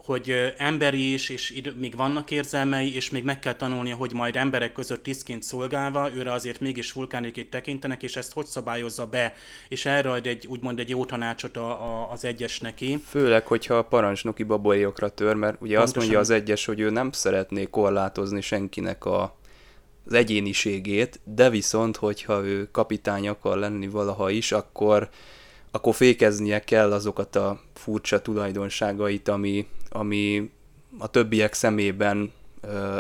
hogy 0.05 0.55
emberi 0.57 1.13
is, 1.13 1.29
és 1.29 1.63
még 1.77 1.97
vannak 1.97 2.31
érzelmei, 2.31 2.95
és 2.95 3.11
még 3.11 3.25
meg 3.25 3.39
kell 3.39 3.55
tanulnia, 3.55 3.97
hogy 3.97 4.13
majd 4.13 4.37
emberek 4.37 4.73
között 4.73 5.03
tisztként 5.03 5.43
szolgálva, 5.43 6.15
őre 6.15 6.33
azért 6.33 6.61
mégis 6.61 6.93
vulkániként 6.93 7.51
tekintenek, 7.51 8.03
és 8.03 8.17
ezt 8.17 8.33
hogy 8.33 8.47
szabályozza 8.47 9.07
be, 9.07 9.35
és 9.69 9.87
erre 9.87 10.11
ad 10.11 10.27
egy, 10.27 10.47
úgymond 10.47 10.79
egy 10.79 10.89
jó 10.89 11.05
tanácsot 11.05 11.57
a, 11.57 11.71
a, 11.71 12.11
az 12.13 12.25
egyes 12.25 12.61
neki. 12.61 13.03
Főleg, 13.09 13.47
hogyha 13.47 13.75
a 13.75 13.85
parancsnoki 13.85 14.43
babolyokra 14.43 15.09
tör, 15.09 15.35
mert 15.35 15.57
ugye 15.61 15.77
Pontosan. 15.77 15.83
azt 15.83 15.97
mondja 15.97 16.19
az 16.19 16.31
egyes, 16.31 16.65
hogy 16.65 16.81
ő 16.81 16.91
nem 16.91 17.13
szeretné 17.13 17.65
korlátozni 17.65 18.41
senkinek 18.41 19.05
a, 19.05 19.37
az 20.07 20.13
egyéniségét, 20.13 21.21
de 21.25 21.51
viszont, 21.51 21.97
hogyha 21.97 22.45
ő 22.45 22.69
kapitány 22.71 23.29
akar 23.29 23.59
lenni 23.59 23.89
valaha 23.89 24.31
is, 24.31 24.53
akkor 24.53 25.09
akkor 25.75 25.95
fékeznie 25.95 26.61
kell 26.61 26.93
azokat 26.93 27.37
a 27.37 27.61
furcsa 27.75 28.23
tulajdonságait, 28.23 29.29
ami, 29.29 29.67
ami 29.93 30.51
a 30.99 31.07
többiek 31.07 31.53
szemében 31.53 32.33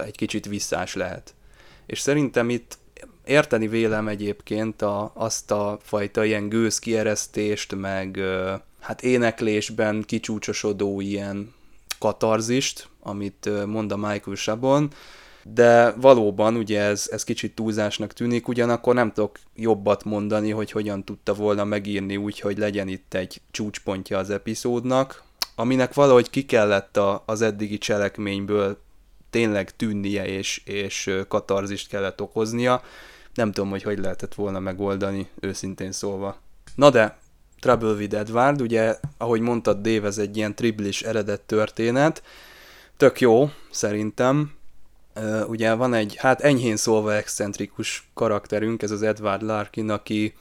egy 0.04 0.16
kicsit 0.16 0.46
visszás 0.46 0.94
lehet. 0.94 1.34
És 1.86 2.00
szerintem 2.00 2.50
itt 2.50 2.78
érteni 3.24 3.68
vélem 3.68 4.08
egyébként 4.08 4.82
a, 4.82 5.12
azt 5.14 5.50
a 5.50 5.78
fajta 5.82 6.24
ilyen 6.24 6.48
gőz 6.48 6.78
kieresztést, 6.78 7.74
meg 7.74 8.18
hát 8.80 9.02
éneklésben 9.02 10.02
kicsúcsosodó 10.02 11.00
ilyen 11.00 11.54
katarzist, 11.98 12.88
amit 13.00 13.66
mond 13.66 13.92
a 13.92 13.96
Michael 13.96 14.36
Sabon, 14.36 14.90
de 15.44 15.90
valóban 15.92 16.56
ugye 16.56 16.80
ez, 16.80 17.08
ez 17.10 17.24
kicsit 17.24 17.54
túlzásnak 17.54 18.12
tűnik, 18.12 18.48
ugyanakkor 18.48 18.94
nem 18.94 19.12
tudok 19.12 19.38
jobbat 19.54 20.04
mondani, 20.04 20.50
hogy 20.50 20.70
hogyan 20.70 21.04
tudta 21.04 21.34
volna 21.34 21.64
megírni 21.64 22.16
úgy, 22.16 22.40
hogy 22.40 22.58
legyen 22.58 22.88
itt 22.88 23.14
egy 23.14 23.40
csúcspontja 23.50 24.18
az 24.18 24.30
epizódnak, 24.30 25.22
aminek 25.54 25.94
valahogy 25.94 26.30
ki 26.30 26.44
kellett 26.44 26.96
a, 26.96 27.22
az 27.26 27.42
eddigi 27.42 27.78
cselekményből 27.78 28.78
tényleg 29.30 29.76
tűnnie, 29.76 30.26
és, 30.26 30.62
és 30.64 31.10
katarzist 31.28 31.88
kellett 31.88 32.20
okoznia. 32.20 32.82
Nem 33.34 33.52
tudom, 33.52 33.70
hogy 33.70 33.82
hogy 33.82 33.98
lehetett 33.98 34.34
volna 34.34 34.58
megoldani, 34.58 35.28
őszintén 35.40 35.92
szólva. 35.92 36.36
Na 36.74 36.90
de, 36.90 37.18
Trouble 37.60 37.92
with 37.92 38.16
Edward, 38.16 38.60
ugye, 38.60 38.96
ahogy 39.18 39.40
mondtad, 39.40 39.80
Dave, 39.80 40.06
ez 40.06 40.18
egy 40.18 40.36
ilyen 40.36 40.54
triblis 40.54 41.02
eredet 41.02 41.40
történet. 41.40 42.22
Tök 42.96 43.20
jó, 43.20 43.50
szerintem. 43.70 44.52
Ugye 45.46 45.74
van 45.74 45.94
egy, 45.94 46.16
hát 46.16 46.40
enyhén 46.40 46.76
szólva 46.76 47.14
excentrikus 47.14 48.08
karakterünk, 48.14 48.82
ez 48.82 48.90
az 48.90 49.02
Edward 49.02 49.42
Larkin, 49.42 49.90
aki 49.90 50.34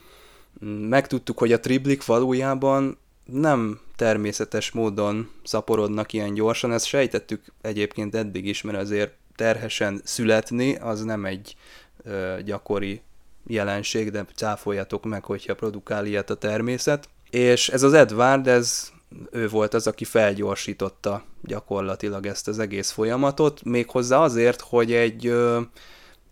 mm, 0.65 0.69
megtudtuk, 0.69 1.37
hogy 1.37 1.51
a 1.51 1.59
triblik 1.59 2.05
valójában 2.05 2.97
nem 3.25 3.79
természetes 4.01 4.71
módon 4.71 5.29
szaporodnak 5.43 6.13
ilyen 6.13 6.33
gyorsan, 6.33 6.71
ezt 6.71 6.85
sejtettük 6.85 7.43
egyébként 7.61 8.15
eddig 8.15 8.45
is, 8.45 8.61
mert 8.61 8.77
azért 8.77 9.13
terhesen 9.35 10.01
születni 10.03 10.75
az 10.75 11.03
nem 11.03 11.25
egy 11.25 11.55
ö, 12.03 12.37
gyakori 12.45 13.01
jelenség, 13.47 14.11
de 14.11 14.25
cáfoljatok 14.35 15.05
meg, 15.05 15.23
hogyha 15.23 15.55
produkál 15.55 16.05
ilyet 16.05 16.29
a 16.29 16.35
természet. 16.35 17.09
És 17.29 17.69
ez 17.69 17.83
az 17.83 17.93
Edward, 17.93 18.47
ez 18.47 18.91
ő 19.31 19.49
volt 19.49 19.73
az, 19.73 19.87
aki 19.87 20.03
felgyorsította 20.03 21.23
gyakorlatilag 21.43 22.25
ezt 22.25 22.47
az 22.47 22.59
egész 22.59 22.91
folyamatot, 22.91 23.63
méghozzá 23.63 24.17
azért, 24.17 24.61
hogy 24.61 24.93
egy 24.93 25.27
ö, 25.27 25.61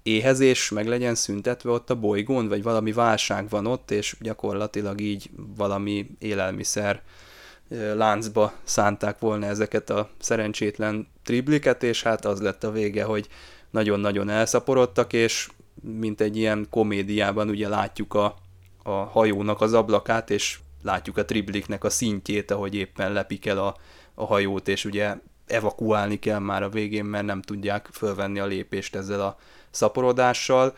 éhezés 0.04 0.70
meg 0.70 0.88
legyen 0.88 1.16
szüntetve 1.16 1.72
ott 1.72 1.90
a 1.90 2.00
bolygón, 2.00 2.48
vagy 2.48 2.64
valami 2.64 2.92
válság 2.92 3.50
van 3.50 3.66
ott, 3.66 3.92
és 3.92 4.16
gyakorlatilag 4.20 5.02
így 5.02 5.30
valami 5.56 6.10
élelmiszer 6.20 7.02
láncba 7.96 8.54
szánták 8.64 9.20
volna 9.20 9.46
ezeket 9.46 9.90
a 9.90 10.10
szerencsétlen 10.20 11.08
tribliket, 11.24 11.84
és 11.84 12.04
hát 12.04 12.26
az 12.26 12.42
lett 12.42 12.64
a 12.64 12.72
vége, 12.72 13.04
hogy 13.04 13.28
nagyon-nagyon 13.70 14.30
elszaporodtak, 14.30 15.14
és 15.14 15.50
mint 15.82 16.22
egy 16.22 16.38
ilyen 16.38 16.68
komédiában 16.70 17.50
ugye 17.50 17.68
látjuk 17.68 18.14
a, 18.14 18.36
a 18.84 18.92
hajónak 18.92 19.62
az 19.62 19.74
ablakát, 19.74 20.30
és 20.30 20.60
látjuk 20.82 21.18
a 21.18 21.26
tribliknek 21.26 21.84
a 21.84 21.90
szintjét, 21.90 22.52
ahogy 22.52 22.76
éppen 22.76 23.14
lepik 23.14 23.46
el 23.46 23.58
a, 23.58 23.76
a 24.14 24.26
hajót, 24.26 24.68
és 24.68 24.86
ugye 24.86 25.16
evakuálni 25.48 26.20
kell 26.20 26.40
már 26.40 26.64
a 26.64 26.70
végén, 26.70 27.06
mert 27.06 27.26
nem 27.26 27.42
tudják 27.42 27.90
fölvenni 27.92 28.40
a 28.40 28.46
lépést 28.46 28.96
ezzel 28.96 29.22
a 29.22 29.38
szaporodással, 29.70 30.76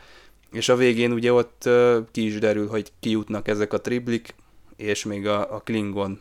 és 0.52 0.70
a 0.70 0.76
végén 0.76 1.12
ugye 1.12 1.34
ott 1.34 1.70
ki 2.12 2.26
is 2.26 2.40
derül, 2.40 2.68
hogy 2.68 2.92
kijutnak 3.00 3.48
ezek 3.48 3.74
a 3.74 3.82
triblik, 3.82 4.36
és 4.76 5.06
még 5.06 5.28
a, 5.28 5.56
a 5.56 5.60
Klingon 5.60 6.20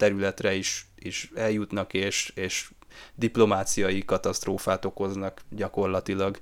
területre 0.00 0.54
is, 0.54 0.86
is 0.98 1.30
eljutnak, 1.34 1.94
és, 1.94 2.32
és 2.34 2.70
diplomáciai 3.14 4.04
katasztrófát 4.04 4.84
okoznak 4.84 5.40
gyakorlatilag. 5.48 6.36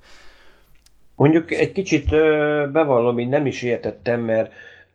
Mondjuk 1.15 1.51
egy 1.51 1.71
kicsit 1.71 2.09
bevallom, 2.71 3.17
én 3.17 3.29
nem 3.29 3.45
is 3.45 3.61
értettem, 3.61 4.21
mert 4.21 4.53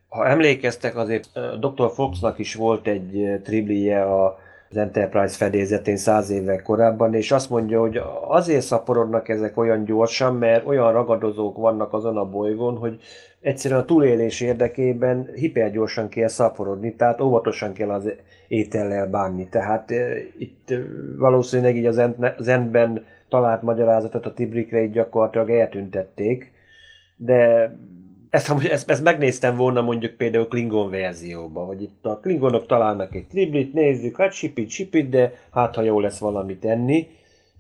ha 0.09 0.27
emlékeztek, 0.27 0.97
azért 0.97 1.29
Dr. 1.61 1.91
Foxnak 1.95 2.39
is 2.39 2.55
volt 2.55 2.87
egy 2.87 3.41
triblije 3.43 4.03
a 4.03 4.39
az 4.75 4.81
Enterprise 4.81 5.37
fedélzetén 5.37 5.97
száz 5.97 6.31
évvel 6.31 6.63
korábban, 6.63 7.15
és 7.15 7.33
azt 7.33 7.51
mondja, 7.51 7.81
hogy 7.81 8.01
azért 8.29 8.65
szaporodnak 8.65 9.29
ezek 9.29 9.57
olyan 9.57 9.85
gyorsan, 9.85 10.37
mert 10.37 10.67
olyan 10.67 10.93
ragadozók 10.93 11.57
vannak 11.57 11.93
azon 11.93 12.17
a 12.17 12.25
bolygón, 12.25 12.77
hogy 12.77 13.01
egyszerűen 13.41 13.81
a 13.81 13.85
túlélés 13.85 14.41
érdekében 14.41 15.29
hipergyorsan 15.35 16.09
kell 16.09 16.29
szaporodni, 16.29 16.95
tehát 16.95 17.21
óvatosan 17.21 17.73
kell 17.73 17.91
az 17.91 18.13
étellel 18.49 19.07
bánni. 19.07 19.49
Tehát 19.49 19.91
e, 19.91 20.17
itt 20.39 20.75
valószínűleg 21.19 21.77
így 21.77 21.87
az 21.87 22.49
Endben 22.49 23.05
talált 23.29 23.63
magyarázatot 23.63 24.27
a 24.27 24.33
Tibrikre 24.33 24.83
így 24.83 24.93
gyakorlatilag 24.93 25.51
eltüntették, 25.51 26.53
de 27.17 27.71
ezt, 28.35 28.65
ezt, 28.65 28.91
ezt 28.91 29.03
megnéztem 29.03 29.57
volna 29.57 29.81
mondjuk 29.81 30.13
például 30.13 30.49
Klingon 30.49 30.91
verzióban, 30.91 31.67
hogy 31.67 31.83
itt 31.83 32.07
a 32.07 32.19
Klingonok 32.19 32.67
találnak 32.67 33.15
egy 33.15 33.27
triblit, 33.27 33.73
nézzük, 33.73 34.17
hát 34.17 34.33
sipit, 34.33 34.71
sipit, 34.71 35.09
de 35.09 35.33
hát 35.51 35.75
ha 35.75 35.83
jó 35.83 36.01
lesz 36.01 36.19
valamit 36.19 36.65
enni, 36.65 37.09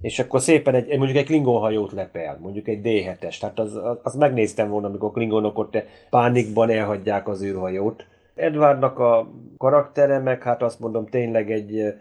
és 0.01 0.19
akkor 0.19 0.41
szépen 0.41 0.75
egy, 0.75 0.97
mondjuk 0.97 1.19
egy 1.19 1.25
Klingon 1.25 1.61
hajót 1.61 1.93
lepel, 1.93 2.39
mondjuk 2.43 2.69
egy 2.69 2.81
D7-es, 2.85 3.39
tehát 3.39 3.59
az, 3.59 3.75
az, 3.77 3.99
az 4.03 4.15
megnéztem 4.15 4.69
volna, 4.69 4.87
amikor 4.87 5.13
Klingonok 5.13 5.59
ott 5.59 5.83
pánikban 6.11 6.71
elhagyják 6.71 7.29
az 7.29 7.43
űrhajót. 7.43 8.05
Edwardnak 8.35 8.99
a 8.99 9.31
karaktere 9.59 10.19
meg, 10.19 10.43
hát 10.43 10.63
azt 10.63 10.81
mondom, 10.81 11.07
tényleg 11.07 11.51
egy 11.51 11.95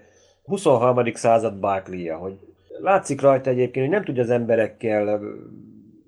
23. 0.44 0.98
Eh, 0.98 1.14
század 1.14 1.56
Barclay-ja, 1.56 2.18
hogy 2.18 2.38
látszik 2.82 3.22
rajta 3.22 3.50
egyébként, 3.50 3.86
hogy 3.86 3.96
nem 3.96 4.04
tudja 4.04 4.24
az 4.24 4.30
emberekkel 4.30 5.20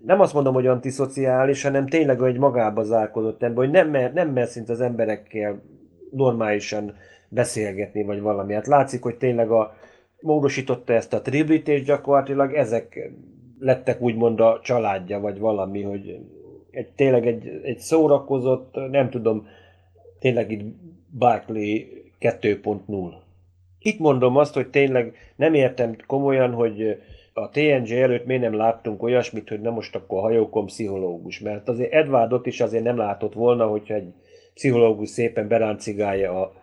nem 0.06 0.20
azt 0.20 0.34
mondom, 0.34 0.54
hogy 0.54 0.68
antiszociális, 0.68 1.64
hanem 1.64 1.88
tényleg 1.88 2.22
egy 2.22 2.38
magába 2.38 2.84
zárkodott 2.84 3.44
ember, 3.44 3.66
hogy 3.66 3.74
nem 3.74 3.90
mer, 3.90 4.14
nem 4.14 4.30
mer 4.30 4.48
szint 4.48 4.70
az 4.70 4.82
emberekkel 4.82 5.62
normálisan 6.12 6.96
beszélgetni, 7.30 8.04
vagy 8.04 8.22
valami. 8.22 8.54
Hát 8.54 8.68
látszik, 8.68 9.02
hogy 9.02 9.16
tényleg 9.16 9.52
a, 9.52 9.76
módosította 10.20 10.94
ezt 10.94 11.14
a 11.14 11.22
triblit, 11.22 11.68
és 11.68 11.84
gyakorlatilag 11.84 12.54
ezek 12.54 13.12
lettek 13.60 14.02
úgymond 14.02 14.40
a 14.40 14.60
családja, 14.64 15.20
vagy 15.20 15.40
valami, 15.40 15.82
hogy 15.82 16.20
egy, 16.72 16.88
tényleg 16.96 17.28
egy, 17.28 17.60
egy 17.64 17.78
szórakozott, 17.78 18.76
nem 18.92 19.10
tudom, 19.10 19.48
tényleg 20.20 20.52
itt 20.52 20.76
Barkley 21.18 21.78
2.0. 22.20 23.14
Itt 23.80 24.00
mondom 24.00 24.38
azt, 24.38 24.54
hogy 24.54 24.68
tényleg 24.68 25.14
nem 25.36 25.54
értem 25.54 25.96
komolyan, 26.08 26.52
hogy 26.52 27.02
a 27.38 27.50
TNG 27.50 27.92
előtt 27.92 28.26
miért 28.26 28.42
nem 28.42 28.54
láttunk 28.54 29.04
olyasmit, 29.04 29.50
hogy 29.50 29.62
nem 29.62 29.74
most 29.74 29.96
akkor 29.96 30.22
hajókon 30.22 30.66
pszichológus, 30.66 31.40
mert 31.40 31.70
azért 31.70 31.94
Edwardot 31.94 32.46
is 32.46 32.62
azért 32.62 32.84
nem 32.84 32.98
látott 32.98 33.34
volna, 33.34 33.68
hogyha 33.68 33.94
egy 33.94 34.14
pszichológus 34.54 35.10
szépen 35.10 35.48
beráncigálja 35.48 36.42
a, 36.42 36.54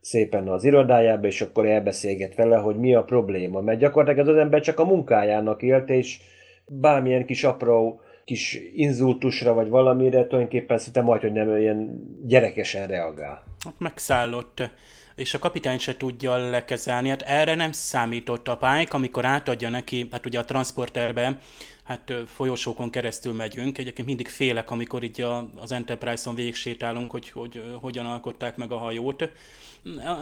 szépen 0.00 0.48
az 0.48 0.64
irodájába, 0.64 1.26
és 1.26 1.40
akkor 1.40 1.66
elbeszélget 1.66 2.34
vele, 2.34 2.56
hogy 2.56 2.76
mi 2.76 2.94
a 2.94 3.02
probléma. 3.02 3.60
Mert 3.60 3.78
gyakorlatilag 3.78 4.28
ez 4.28 4.34
az 4.34 4.40
ember 4.40 4.60
csak 4.60 4.78
a 4.78 4.84
munkájának 4.84 5.62
élt, 5.62 5.88
és 5.88 6.20
bármilyen 6.66 7.26
kis 7.26 7.44
apró 7.44 8.00
kis 8.24 8.60
inzultusra, 8.74 9.54
vagy 9.54 9.68
valamire 9.68 10.26
tulajdonképpen 10.26 10.78
szinte 10.78 11.00
majd, 11.00 11.20
hogy 11.20 11.32
nem 11.32 11.56
ilyen 11.56 12.02
gyerekesen 12.24 12.86
reagál. 12.86 13.42
Megszállott 13.78 14.70
és 15.16 15.34
a 15.34 15.38
kapitány 15.38 15.78
se 15.78 15.96
tudja 15.96 16.36
lekezelni. 16.36 17.08
Hát 17.08 17.22
erre 17.22 17.54
nem 17.54 17.72
számított 17.72 18.48
a 18.48 18.56
Pike, 18.56 18.96
amikor 18.96 19.24
átadja 19.24 19.68
neki, 19.68 20.08
hát 20.10 20.26
ugye 20.26 20.38
a 20.38 20.44
transporterbe, 20.44 21.38
hát 21.84 22.12
folyosókon 22.26 22.90
keresztül 22.90 23.32
megyünk. 23.32 23.78
Egyébként 23.78 24.06
mindig 24.06 24.28
félek, 24.28 24.70
amikor 24.70 25.02
így 25.02 25.20
a, 25.20 25.48
az 25.56 25.72
Enterprise-on 25.72 26.34
végig 26.34 26.54
sétálunk, 26.54 27.10
hogy, 27.10 27.30
hogy 27.30 27.78
hogyan 27.80 28.06
alkották 28.06 28.56
meg 28.56 28.72
a 28.72 28.78
hajót. 28.78 29.30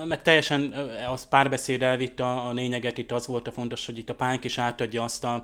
Meg 0.05 0.23
teljesen 0.23 0.75
az 1.09 1.29
párbeszéd 1.29 1.83
elvitt 1.83 2.21
a, 2.21 2.49
a 2.49 2.53
lényeget, 2.53 2.99
itt 2.99 3.13
az 3.13 3.27
volt 3.27 3.49
a 3.49 3.53
fontos, 3.53 3.87
hogy 3.87 3.99
itt 3.99 4.11
a 4.11 4.15
Pike 4.15 4.39
is 4.43 4.59
átadja 4.59 5.03
azt 5.03 5.25
a, 5.25 5.35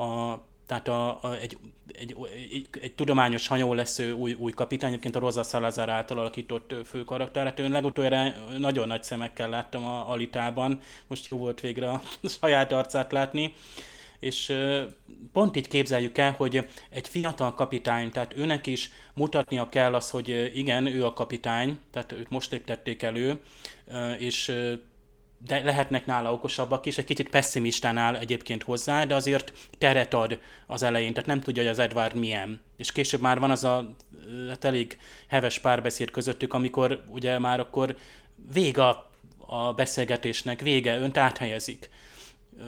a 0.00 0.38
tehát 0.68 0.88
a, 0.88 1.18
a, 1.22 1.36
egy, 1.40 1.58
egy, 1.92 2.16
egy, 2.52 2.66
egy, 2.80 2.94
tudományos 2.94 3.46
hajó 3.46 3.74
lesz 3.74 3.98
ő 3.98 4.12
új, 4.12 4.32
új 4.32 4.52
kapitány, 4.52 4.90
egyébként 4.90 5.16
a 5.16 5.18
Rosa 5.18 5.42
Salazar 5.42 5.88
által 5.88 6.18
alakított 6.18 6.74
fő 6.84 7.04
Hát 7.34 7.58
Én 7.58 7.70
legutoljára 7.70 8.34
nagyon 8.58 8.86
nagy 8.86 9.02
szemekkel 9.02 9.48
láttam 9.48 9.84
a 9.84 10.10
Alitában, 10.10 10.80
most 11.06 11.30
jó 11.30 11.38
volt 11.38 11.60
végre 11.60 11.90
a 11.90 12.02
saját 12.40 12.72
arcát 12.72 13.12
látni, 13.12 13.54
és 14.18 14.52
pont 15.32 15.56
így 15.56 15.68
képzeljük 15.68 16.18
el, 16.18 16.32
hogy 16.32 16.66
egy 16.90 17.08
fiatal 17.08 17.54
kapitány, 17.54 18.10
tehát 18.10 18.36
őnek 18.36 18.66
is 18.66 18.90
mutatnia 19.14 19.68
kell 19.68 19.94
az, 19.94 20.10
hogy 20.10 20.50
igen, 20.54 20.86
ő 20.86 21.04
a 21.04 21.12
kapitány, 21.12 21.78
tehát 21.90 22.12
őt 22.12 22.30
most 22.30 22.50
léptették 22.50 23.02
elő, 23.02 23.40
és 24.18 24.52
de 25.46 25.62
lehetnek 25.64 26.06
nála 26.06 26.32
okosabbak 26.32 26.86
is, 26.86 26.98
egy 26.98 27.04
kicsit 27.04 27.28
pessimistán 27.28 27.96
áll 27.96 28.16
egyébként 28.16 28.62
hozzá, 28.62 29.04
de 29.04 29.14
azért 29.14 29.52
teret 29.78 30.14
ad 30.14 30.38
az 30.66 30.82
elején, 30.82 31.12
tehát 31.12 31.28
nem 31.28 31.40
tudja, 31.40 31.62
hogy 31.62 31.70
az 31.70 31.78
Edward 31.78 32.14
milyen. 32.14 32.60
És 32.76 32.92
később 32.92 33.20
már 33.20 33.38
van 33.38 33.50
az 33.50 33.64
a 33.64 33.94
hát 34.48 34.64
elég 34.64 34.98
heves 35.28 35.58
párbeszéd 35.58 36.10
közöttük, 36.10 36.54
amikor 36.54 37.04
ugye 37.08 37.38
már 37.38 37.60
akkor 37.60 37.96
vége 38.52 38.86
a, 38.86 39.10
a 39.38 39.72
beszélgetésnek, 39.72 40.60
vége, 40.60 40.98
önt 40.98 41.16
áthelyezik. 41.16 41.90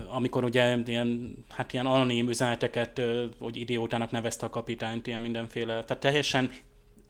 Amikor 0.08 0.44
ugye 0.44 0.76
ilyen, 0.86 1.36
hát 1.48 1.72
ilyen 1.72 1.86
anonim 1.86 2.28
üzeneteket, 2.28 3.00
hogy 3.38 3.56
idiótának 3.56 4.10
nevezte 4.10 4.46
a 4.46 4.50
kapitányt, 4.50 5.06
ilyen 5.06 5.22
mindenféle, 5.22 5.84
tehát 5.84 6.02
teljesen 6.02 6.50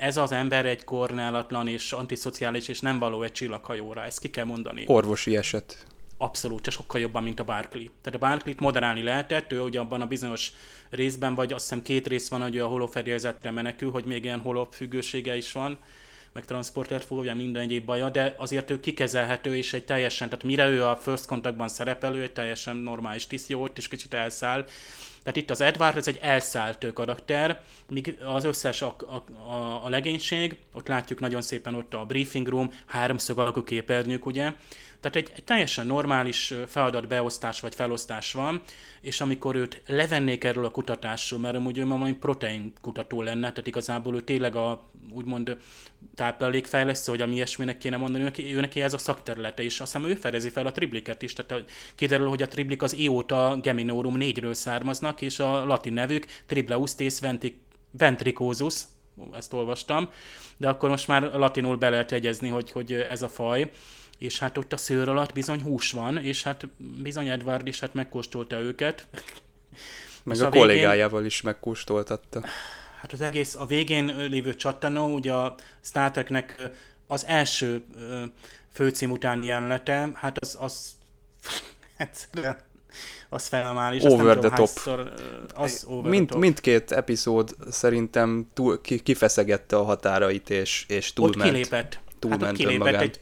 ez 0.00 0.16
az 0.16 0.32
ember 0.32 0.66
egy 0.66 0.84
kornálatlan 0.84 1.68
és 1.68 1.92
antiszociális, 1.92 2.68
és 2.68 2.80
nem 2.80 2.98
való 2.98 3.22
egy 3.22 3.32
csillaghajóra, 3.32 4.04
ezt 4.04 4.20
ki 4.20 4.30
kell 4.30 4.44
mondani. 4.44 4.84
Orvosi 4.86 5.36
eset. 5.36 5.86
Abszolút, 6.16 6.66
és 6.66 6.72
sokkal 6.74 7.00
jobban, 7.00 7.22
mint 7.22 7.40
a 7.40 7.44
Barkley. 7.44 7.84
Tehát 8.02 8.22
a 8.22 8.26
Barkley-t 8.26 8.60
moderálni 8.60 9.02
lehetett, 9.02 9.52
ő 9.52 9.60
ugye 9.60 9.80
abban 9.80 10.00
a 10.00 10.06
bizonyos 10.06 10.52
részben, 10.90 11.34
vagy 11.34 11.52
azt 11.52 11.62
hiszem 11.62 11.82
két 11.82 12.06
rész 12.06 12.28
van, 12.28 12.42
hogy 12.42 12.58
a 12.58 12.66
holofedélzetre 12.66 13.50
menekül, 13.50 13.90
hogy 13.90 14.04
még 14.04 14.24
ilyen 14.24 14.40
holop 14.40 14.74
függősége 14.74 15.36
is 15.36 15.52
van, 15.52 15.78
meg 16.32 16.44
transporter 16.44 17.02
fogja 17.02 17.34
minden 17.34 17.62
egyéb 17.62 17.84
baja, 17.84 18.10
de 18.10 18.34
azért 18.38 18.70
ő 18.70 18.80
kikezelhető, 18.80 19.56
és 19.56 19.72
egy 19.72 19.84
teljesen, 19.84 20.28
tehát 20.28 20.44
mire 20.44 20.68
ő 20.68 20.84
a 20.84 20.96
First 20.96 21.26
Contactban 21.26 21.68
szerepelő, 21.68 22.22
egy 22.22 22.32
teljesen 22.32 22.76
normális 22.76 23.26
tiszt, 23.26 23.48
jó, 23.48 23.62
ott 23.62 23.78
is 23.78 23.88
kicsit 23.88 24.14
elszáll, 24.14 24.66
tehát 25.22 25.37
itt 25.37 25.50
az 25.50 25.61
Edward, 25.61 25.96
ez 25.96 26.09
egy 26.09 26.18
elszállt 26.22 26.87
karakter, 26.92 27.61
míg 27.88 28.18
az 28.24 28.44
összes 28.44 28.83
a, 28.83 28.96
a, 28.98 29.33
a, 29.50 29.85
a 29.85 29.88
legénység, 29.88 30.59
ott 30.72 30.88
látjuk 30.88 31.20
nagyon 31.20 31.42
szépen 31.42 31.74
ott 31.74 31.94
a 31.94 32.04
briefing 32.04 32.48
room, 32.48 32.72
háromszög 32.87 33.38
alakú 33.38 33.62
képernyők, 33.62 34.26
ugye, 34.26 34.52
tehát 35.00 35.16
egy, 35.16 35.30
egy 35.34 35.44
teljesen 35.44 35.86
normális 35.86 36.54
feladat 36.66 37.08
beosztás 37.08 37.60
vagy 37.60 37.74
felosztás 37.74 38.32
van, 38.32 38.62
és 39.00 39.20
amikor 39.20 39.56
őt 39.56 39.82
levennék 39.86 40.44
erről 40.44 40.64
a 40.64 40.70
kutatásról, 40.70 41.40
mert 41.40 41.56
amúgy 41.56 41.78
ő 41.78 41.86
valami 41.86 42.12
protein 42.12 42.72
kutató 42.80 43.22
lenne, 43.22 43.48
tehát 43.48 43.66
igazából 43.66 44.14
ő 44.14 44.20
tényleg 44.20 44.56
a 44.56 44.90
úgymond 45.12 45.56
táplálékfejlesztő, 46.14 47.10
hogy 47.12 47.20
ami 47.20 47.34
ilyesminek 47.34 47.78
kéne 47.78 47.96
mondani, 47.96 48.24
neki, 48.24 48.54
ő 48.54 48.60
neki 48.60 48.82
ez 48.82 48.94
a 48.94 48.98
szakterülete, 48.98 49.62
és 49.62 49.80
azt 49.80 49.92
hiszem 49.92 50.10
ő 50.10 50.14
fedezi 50.14 50.48
fel 50.48 50.66
a 50.66 50.72
tribliket 50.72 51.22
is, 51.22 51.32
tehát 51.32 51.64
kiderül, 51.94 52.28
hogy 52.28 52.42
a 52.42 52.48
triblik 52.48 52.82
az 52.82 52.94
ióta 52.94 53.58
geminorum 53.62 54.16
négyről 54.16 54.54
származnak, 54.54 55.20
és 55.20 55.38
a 55.38 55.64
latin 55.64 55.92
nevük 55.92 56.26
tribleustes 56.46 57.20
ventricosus, 57.90 58.74
ezt 59.32 59.52
olvastam, 59.52 60.10
de 60.56 60.68
akkor 60.68 60.88
most 60.88 61.08
már 61.08 61.22
latinul 61.22 61.76
be 61.76 61.90
lehet 61.90 62.12
egyezni, 62.12 62.48
hogy, 62.48 62.70
hogy 62.70 62.92
ez 62.92 63.22
a 63.22 63.28
faj, 63.28 63.70
és 64.20 64.38
hát 64.38 64.59
ott 64.59 64.72
a 64.72 64.76
szőr 64.76 65.09
alatt 65.09 65.33
bizony 65.33 65.62
hús 65.62 65.92
van, 65.92 66.16
és 66.16 66.42
hát 66.42 66.68
bizony 66.76 67.28
Edward 67.28 67.66
is 67.66 67.80
hát 67.80 67.94
megkóstolta 67.94 68.61
őket. 68.61 69.06
Meg 70.22 70.37
és 70.37 70.42
a, 70.42 70.46
a 70.46 70.50
kollégájával 70.50 71.11
végén... 71.11 71.26
is 71.26 71.40
megkóstoltatta. 71.40 72.42
Hát 73.00 73.12
az 73.12 73.20
egész, 73.20 73.54
a 73.54 73.66
végén 73.66 74.16
lévő 74.16 74.54
csattanó, 74.54 75.14
ugye 75.14 75.33
a 75.33 75.54
Star 75.80 76.11
Treknek 76.11 76.70
az 77.06 77.26
első 77.26 77.85
főcím 78.72 79.11
utáni 79.11 79.46
jelenete, 79.46 80.11
hát 80.14 80.38
az, 80.38 80.56
az 80.61 80.90
egyszerűen 81.96 82.59
az 83.28 83.46
fenomális. 83.46 84.02
Over 84.02 84.38
the 84.38 84.48
top. 84.48 84.56
Hányszor, 84.56 85.12
az 85.54 85.85
over 85.88 86.11
Mind, 86.11 86.26
the 86.26 86.33
top. 86.33 86.42
Mindkét 86.42 86.92
epizód 86.92 87.56
szerintem 87.70 88.48
túl, 88.54 88.80
kifeszegette 88.80 89.76
a 89.76 89.83
határait, 89.83 90.50
és, 90.50 90.85
és 90.88 91.12
túlment. 91.12 91.40
Ott 91.40 91.46
kilépett. 91.46 91.98
Túlment 92.18 92.42
hát 92.42 92.50
ott 92.50 92.56
kilépett 92.56 93.00
egy 93.00 93.18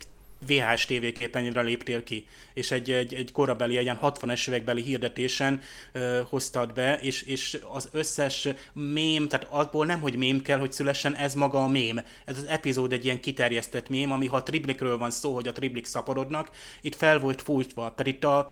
VHS 0.47 0.85
tévéképernyőre 0.87 1.61
léptél 1.61 2.03
ki, 2.03 2.27
és 2.55 2.71
egy, 2.71 2.91
egy, 2.91 3.15
egy 3.15 3.33
korabeli, 3.33 3.77
egy 3.77 3.83
ilyen 3.83 3.99
60-es 4.03 4.49
évekbeli 4.49 4.83
hirdetésen 4.83 5.61
ö, 5.93 6.21
hoztad 6.29 6.73
be, 6.73 6.99
és, 7.01 7.23
és 7.23 7.59
az 7.73 7.89
összes 7.93 8.49
mém, 8.73 9.29
tehát 9.29 9.47
abból 9.51 9.87
nem, 9.87 10.01
hogy 10.01 10.17
mém 10.17 10.43
kell, 10.43 10.59
hogy 10.59 10.73
szülessen, 10.73 11.15
ez 11.15 11.35
maga 11.35 11.63
a 11.63 11.69
mém. 11.69 12.01
Ez 12.25 12.39
az 12.39 12.45
epizód 12.45 12.93
egy 12.93 13.05
ilyen 13.05 13.21
kiterjesztett 13.21 13.89
mém, 13.89 14.13
ami 14.13 14.27
ha 14.27 14.43
triblikről 14.43 14.99
van 14.99 15.11
szó, 15.11 15.35
hogy 15.35 15.49
a 15.49 15.53
triblik 15.53 15.87
szaporodnak, 15.87 16.51
itt 16.81 16.95
fel 16.95 17.19
volt 17.19 17.43
fújtva. 17.43 17.95
Tehát 17.97 18.13
itt 18.13 18.25
a 18.25 18.49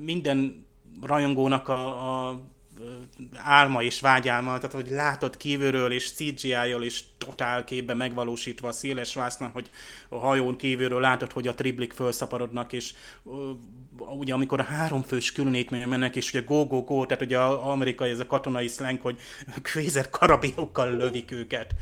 minden 0.00 0.66
rajongónak 1.02 1.68
a, 1.68 2.28
a 2.28 2.40
álma 3.34 3.82
és 3.82 4.00
vágyálma, 4.00 4.58
tehát 4.58 4.72
hogy 4.72 4.90
látod 4.90 5.36
kívülről 5.36 5.92
és 5.92 6.12
CGI-jal 6.12 6.82
és 6.82 7.02
totál 7.18 7.64
képbe 7.64 7.94
megvalósítva 7.94 8.68
a 8.68 8.72
széles 8.72 9.14
vásznak, 9.14 9.52
hogy 9.52 9.70
a 10.08 10.18
hajón 10.18 10.56
kívülről 10.56 11.00
látod, 11.00 11.32
hogy 11.32 11.48
a 11.48 11.54
triblik 11.54 11.92
felszaporodnak, 11.92 12.72
és 12.72 12.94
uh, 13.22 13.34
ugye 14.18 14.34
amikor 14.34 14.60
a 14.60 14.62
háromfős 14.62 15.32
különítmény 15.32 15.88
mennek, 15.88 16.16
és 16.16 16.28
ugye 16.28 16.42
go, 16.46 16.66
go, 16.66 16.82
go, 16.82 17.06
tehát 17.06 17.22
ugye 17.22 17.38
az 17.38 17.58
amerikai, 17.62 18.10
ez 18.10 18.20
a 18.20 18.26
katonai 18.26 18.68
slang, 18.68 19.00
hogy 19.00 19.18
kvézer 19.62 20.10
karabinokkal 20.10 20.96
lövik 20.96 21.30
őket. 21.30 21.74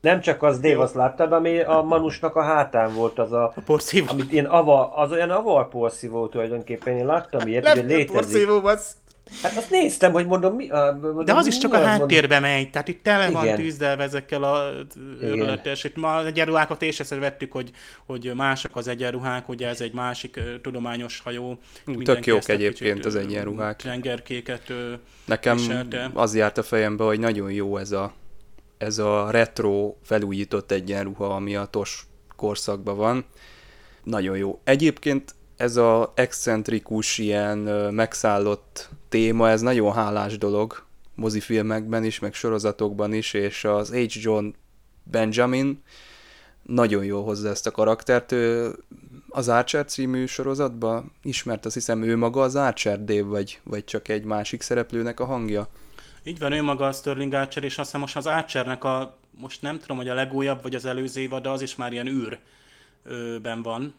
Nem 0.00 0.20
csak 0.20 0.42
az, 0.42 0.60
Dave, 0.60 0.82
azt 0.82 0.94
láttad, 0.94 1.32
ami 1.32 1.60
a 1.60 1.82
Manusnak 1.82 2.36
a 2.36 2.42
hátán 2.42 2.94
volt 2.94 3.18
az 3.18 3.32
a... 3.32 3.52
a 3.56 3.60
porszívó. 3.64 4.06
Amit 4.10 4.32
ilyen 4.32 4.44
ava, 4.44 4.94
az 4.94 5.12
olyan 5.12 5.30
avar 5.30 5.68
porszívó 5.68 6.28
tulajdonképpen, 6.28 6.96
én 6.96 7.06
láttam 7.06 7.48
ilyet, 7.48 7.68
hogy 7.68 7.84
létezik. 7.84 8.10
porszívó, 8.10 8.64
az 8.64 8.96
Hát 9.42 9.56
azt 9.56 9.70
néztem, 9.70 10.12
hogy 10.12 10.26
mondom, 10.26 10.54
mi... 10.54 10.68
A, 10.68 10.98
mondom, 11.02 11.24
De 11.24 11.34
az 11.34 11.46
is 11.46 11.58
csak 11.58 11.72
a 11.72 11.78
háttérbe 11.78 12.40
mondom... 12.40 12.50
megy, 12.56 12.70
tehát 12.70 12.88
itt 12.88 13.02
tele 13.02 13.30
van 13.30 13.54
tűzdelve 13.54 14.02
ezekkel 14.02 14.42
a 14.42 14.72
örületes. 15.20 15.84
Itt 15.84 15.96
ma 15.96 16.16
az 16.16 16.26
egyenruhákat 16.26 16.82
és 16.82 17.00
ezt 17.00 17.14
vettük, 17.14 17.52
hogy, 17.52 17.70
hogy 18.06 18.32
mások 18.34 18.76
az 18.76 18.88
egyenruhák, 18.88 19.48
ugye 19.48 19.68
ez 19.68 19.80
egy 19.80 19.92
másik 19.92 20.40
tudományos 20.62 21.20
hajó. 21.24 21.58
Tök 22.04 22.26
jók 22.26 22.48
egyébként 22.48 23.04
az 23.04 23.16
egyenruhák. 23.16 23.82
Tengerkéket 23.82 24.72
Nekem 25.24 25.56
viselte. 25.56 26.10
az 26.14 26.34
járt 26.34 26.58
a 26.58 26.62
fejembe, 26.62 27.04
hogy 27.04 27.18
nagyon 27.18 27.52
jó 27.52 27.76
ez 27.76 27.92
a, 27.92 28.12
ez 28.78 28.98
a 28.98 29.30
retro 29.30 29.94
felújított 30.02 30.70
egyenruha, 30.70 31.34
ami 31.34 31.56
a 31.56 31.64
TOS 31.64 32.06
korszakban 32.36 32.96
van. 32.96 33.24
Nagyon 34.04 34.36
jó. 34.36 34.60
Egyébként 34.64 35.34
ez 35.60 35.76
a 35.76 36.12
excentrikus, 36.14 37.18
ilyen 37.18 37.58
megszállott 37.94 38.88
téma, 39.08 39.48
ez 39.48 39.60
nagyon 39.60 39.92
hálás 39.92 40.38
dolog 40.38 40.84
mozifilmekben 41.14 42.04
is, 42.04 42.18
meg 42.18 42.34
sorozatokban 42.34 43.12
is, 43.12 43.32
és 43.32 43.64
az 43.64 43.94
H. 43.94 44.22
John 44.22 44.54
Benjamin 45.02 45.82
nagyon 46.62 47.04
jól 47.04 47.24
hozza 47.24 47.48
ezt 47.48 47.66
a 47.66 47.70
karaktert. 47.70 48.32
Ő 48.32 48.74
az 49.28 49.48
Archer 49.48 49.84
című 49.84 50.26
sorozatban 50.26 51.12
ismert, 51.22 51.66
azt 51.66 51.74
hiszem 51.74 52.02
ő 52.02 52.16
maga 52.16 52.40
az 52.40 52.56
Archer 52.56 53.04
Dave, 53.04 53.22
vagy, 53.22 53.60
vagy 53.64 53.84
csak 53.84 54.08
egy 54.08 54.24
másik 54.24 54.62
szereplőnek 54.62 55.20
a 55.20 55.24
hangja. 55.24 55.68
Így 56.24 56.38
van, 56.38 56.52
ő 56.52 56.62
maga 56.62 56.86
a 56.86 56.92
Sterling 56.92 57.32
Archer, 57.32 57.64
és 57.64 57.78
azt 57.78 57.86
hiszem 57.86 58.00
most 58.00 58.16
az 58.16 58.26
Archernek 58.26 58.84
a, 58.84 59.16
most 59.30 59.62
nem 59.62 59.78
tudom, 59.78 59.96
hogy 59.96 60.08
a 60.08 60.14
legújabb, 60.14 60.62
vagy 60.62 60.74
az 60.74 60.84
előző 60.84 61.20
évad, 61.20 61.42
de 61.42 61.48
az 61.48 61.62
is 61.62 61.76
már 61.76 61.92
ilyen 61.92 62.06
űrben 62.06 63.62
van, 63.62 63.94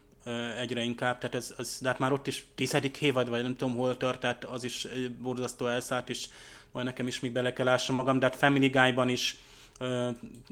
egyre 0.58 0.82
inkább, 0.82 1.18
tehát 1.18 1.34
ez, 1.34 1.54
ez, 1.58 1.78
de 1.80 1.88
hát 1.88 1.98
már 1.98 2.12
ott 2.12 2.26
is 2.26 2.44
tizedik 2.54 3.00
évad, 3.00 3.28
vagy 3.28 3.42
nem 3.42 3.56
tudom 3.56 3.76
hol 3.76 3.96
tart, 3.96 4.20
tehát 4.20 4.44
az 4.44 4.64
is 4.64 4.86
borzasztó 5.22 5.66
elszállt, 5.66 6.08
és 6.08 6.26
majd 6.72 6.86
nekem 6.86 7.06
is 7.06 7.20
még 7.20 7.32
bele 7.32 7.52
kell 7.52 7.66
lássam 7.66 7.96
magam, 7.96 8.18
de 8.18 8.26
hát 8.26 8.36
Family 8.36 8.68
Guy-ban 8.68 9.08
is 9.08 9.36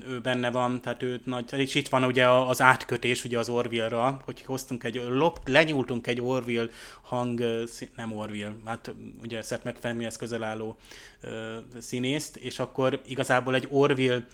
ő 0.09 0.21
benne 0.23 0.51
van, 0.51 0.81
tehát 0.81 1.03
ő 1.03 1.21
nagy, 1.25 1.53
és 1.53 1.75
itt 1.75 1.89
van 1.89 2.05
ugye 2.05 2.29
az 2.29 2.61
átkötés 2.61 3.25
ugye 3.25 3.39
az 3.39 3.49
Orville-ra, 3.49 4.21
hogy 4.25 4.43
hoztunk 4.43 4.85
egy, 4.85 5.03
lop, 5.09 5.49
lenyúltunk 5.49 6.07
egy 6.07 6.21
Orville 6.21 6.69
hang, 7.01 7.45
nem 7.97 8.13
Orville, 8.13 8.55
hát 8.65 8.95
ugye 9.23 9.43
Seth 9.43 9.65
MacFarlane-hez 9.65 10.17
közel 10.17 10.43
álló 10.43 10.77
színészt, 11.79 12.37
és 12.37 12.59
akkor 12.59 13.01
igazából 13.07 13.55
egy 13.55 13.67
Orville 13.71 14.27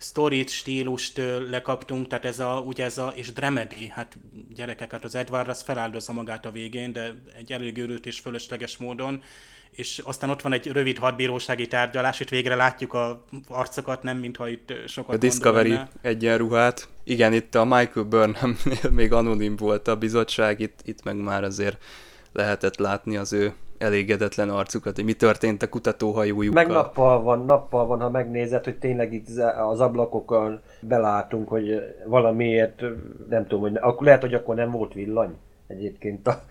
sztorit, 0.00 0.48
stílust 0.48 1.20
lekaptunk, 1.50 2.06
tehát 2.06 2.24
ez 2.24 2.38
a, 2.38 2.62
ugye 2.66 2.84
ez 2.84 2.98
a, 2.98 3.12
és 3.14 3.32
dramedy, 3.32 3.88
hát 3.88 4.16
gyerekek, 4.54 4.90
hát 4.90 5.04
az 5.04 5.14
Edward 5.14 5.48
az 5.48 5.62
feláldozza 5.62 6.12
magát 6.12 6.46
a 6.46 6.50
végén, 6.50 6.92
de 6.92 7.14
egy 7.38 7.52
elég 7.52 7.78
őrült 7.78 8.06
és 8.06 8.18
fölösleges 8.18 8.76
módon, 8.76 9.22
és 9.70 9.98
aztán 10.04 10.30
ott 10.30 10.42
van 10.42 10.52
egy 10.52 10.66
rövid 10.66 10.98
hadbírósági 10.98 11.66
tárgyalás, 11.66 12.20
itt 12.20 12.28
végre 12.28 12.54
látjuk 12.54 12.92
a 12.92 13.24
arcokat, 13.48 14.02
nem 14.02 14.16
mintha 14.16 14.48
itt 14.48 14.72
sokat 14.86 15.14
A 15.14 15.18
Discovery 15.18 15.78
egyenruhát. 16.02 16.88
Igen, 17.04 17.32
itt 17.32 17.54
a 17.54 17.64
Michael 17.64 18.06
burnham 18.06 18.56
még 18.90 19.12
anonim 19.12 19.56
volt 19.56 19.88
a 19.88 19.96
bizottság, 19.96 20.60
itt, 20.60 20.80
itt 20.84 21.02
meg 21.04 21.16
már 21.16 21.44
azért 21.44 21.84
lehetett 22.32 22.76
látni 22.76 23.16
az 23.16 23.32
ő 23.32 23.54
elégedetlen 23.80 24.50
arcukat, 24.50 24.94
hogy 24.94 25.04
mi 25.04 25.12
történt 25.12 25.62
a 25.62 25.68
kutatóhajójukkal. 25.68 26.62
Meg 26.64 26.72
nappal 26.72 27.22
van, 27.22 27.44
nappal 27.44 27.86
van, 27.86 28.00
ha 28.00 28.10
megnézed, 28.10 28.64
hogy 28.64 28.78
tényleg 28.78 29.12
itt 29.12 29.28
az 29.70 29.80
ablakokon 29.80 30.60
belátunk, 30.80 31.48
hogy 31.48 31.94
valamiért, 32.06 32.80
nem 33.28 33.46
tudom, 33.46 33.60
hogy 33.60 33.76
akkor 33.76 34.06
lehet, 34.06 34.20
hogy 34.20 34.34
akkor 34.34 34.54
nem 34.54 34.70
volt 34.70 34.92
villany 34.92 35.36
egyébként. 35.66 36.26
A, 36.26 36.42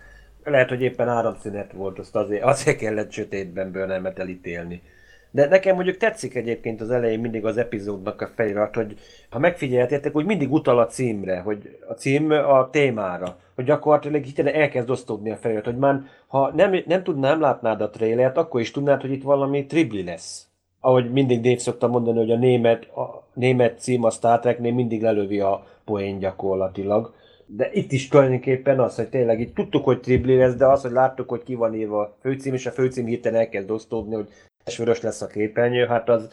lehet, 0.44 0.68
hogy 0.68 0.82
éppen 0.82 1.08
áramszünet 1.08 1.72
volt, 1.72 1.98
azt 1.98 2.16
azért, 2.16 2.42
azért 2.42 2.78
kellett 2.78 3.10
sötétben 3.10 3.72
Burnhamet 3.72 4.18
elítélni. 4.18 4.82
De 5.30 5.48
nekem 5.48 5.74
mondjuk 5.74 5.96
tetszik 5.96 6.34
egyébként 6.34 6.80
az 6.80 6.90
elején 6.90 7.20
mindig 7.20 7.44
az 7.44 7.56
epizódnak 7.56 8.20
a 8.20 8.30
felirat, 8.34 8.74
hogy 8.74 8.94
ha 9.30 9.38
megfigyeltétek, 9.38 10.12
hogy 10.12 10.24
mindig 10.24 10.52
utal 10.52 10.78
a 10.78 10.86
címre, 10.86 11.40
hogy 11.40 11.78
a 11.88 11.92
cím 11.92 12.30
a 12.30 12.70
témára, 12.70 13.36
hogy 13.54 13.64
gyakorlatilag 13.64 14.26
itt 14.26 14.38
elkezd 14.38 14.90
osztódni 14.90 15.30
a 15.30 15.36
felirat, 15.36 15.64
hogy 15.64 15.78
már 15.78 16.02
ha 16.26 16.52
nem, 16.54 16.82
nem 16.86 17.02
tudnám, 17.02 17.40
látnád 17.40 17.80
a 17.80 17.90
trailert, 17.90 18.36
akkor 18.36 18.60
is 18.60 18.70
tudnád, 18.70 19.00
hogy 19.00 19.12
itt 19.12 19.22
valami 19.22 19.66
tribli 19.66 20.04
lesz. 20.04 20.44
Ahogy 20.80 21.12
mindig 21.12 21.40
Dave 21.40 21.58
szokta 21.58 21.86
mondani, 21.88 22.18
hogy 22.18 22.30
a 22.30 22.36
német, 22.36 22.84
a 22.84 23.28
német 23.34 23.80
cím 23.80 24.04
a 24.04 24.10
Star 24.10 24.40
Treknél 24.40 24.72
mindig 24.72 25.02
lelövi 25.02 25.40
a 25.40 25.66
poén 25.84 26.18
gyakorlatilag. 26.18 27.14
De 27.46 27.70
itt 27.72 27.92
is 27.92 28.08
tulajdonképpen 28.08 28.80
az, 28.80 28.96
hogy 28.96 29.08
tényleg 29.08 29.40
itt 29.40 29.54
tudtuk, 29.54 29.84
hogy 29.84 30.00
tribli 30.00 30.36
lesz, 30.36 30.54
de 30.54 30.66
az, 30.66 30.82
hogy 30.82 30.90
láttuk, 30.90 31.28
hogy 31.28 31.42
ki 31.42 31.54
van 31.54 31.74
írva 31.74 32.00
a 32.00 32.16
főcím, 32.20 32.54
és 32.54 32.66
a 32.66 32.70
főcím 32.70 33.06
hirtelen 33.06 33.40
elkezd 33.40 33.70
osztódni, 33.70 34.14
hogy 34.14 34.28
vörös 34.76 35.00
lesz 35.00 35.22
a 35.22 35.26
képernyő, 35.26 35.86
hát 35.86 36.08
az 36.08 36.28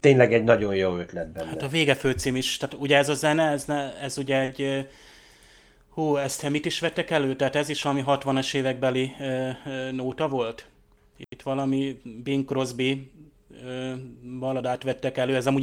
tényleg 0.00 0.32
egy 0.32 0.44
nagyon 0.44 0.74
jó 0.74 0.96
ötlet 0.96 1.32
benne. 1.32 1.48
Hát 1.48 1.62
a 1.62 1.68
vége 1.68 1.94
főcím 1.94 2.36
is, 2.36 2.56
tehát 2.56 2.76
ugye 2.78 2.96
ez 2.96 3.08
a 3.08 3.14
zene, 3.14 3.50
ez, 3.50 3.64
ne, 3.64 4.00
ez 4.00 4.18
ugye 4.18 4.40
egy 4.40 4.86
Hú, 5.98 6.16
ezt 6.16 6.48
mit 6.48 6.66
is 6.66 6.80
vettek 6.80 7.10
elő? 7.10 7.36
Tehát 7.36 7.56
ez 7.56 7.68
is 7.68 7.82
valami 7.82 8.02
60-as 8.06 8.54
évekbeli 8.54 9.14
ö, 9.20 9.48
ö, 9.66 9.90
nóta 9.90 10.28
volt? 10.28 10.66
Itt 11.16 11.42
valami 11.42 12.00
Bing 12.22 12.44
Crosby 12.44 13.10
baladát 14.38 14.82
vettek 14.82 15.16
elő, 15.16 15.36
ez 15.36 15.46
a 15.46 15.54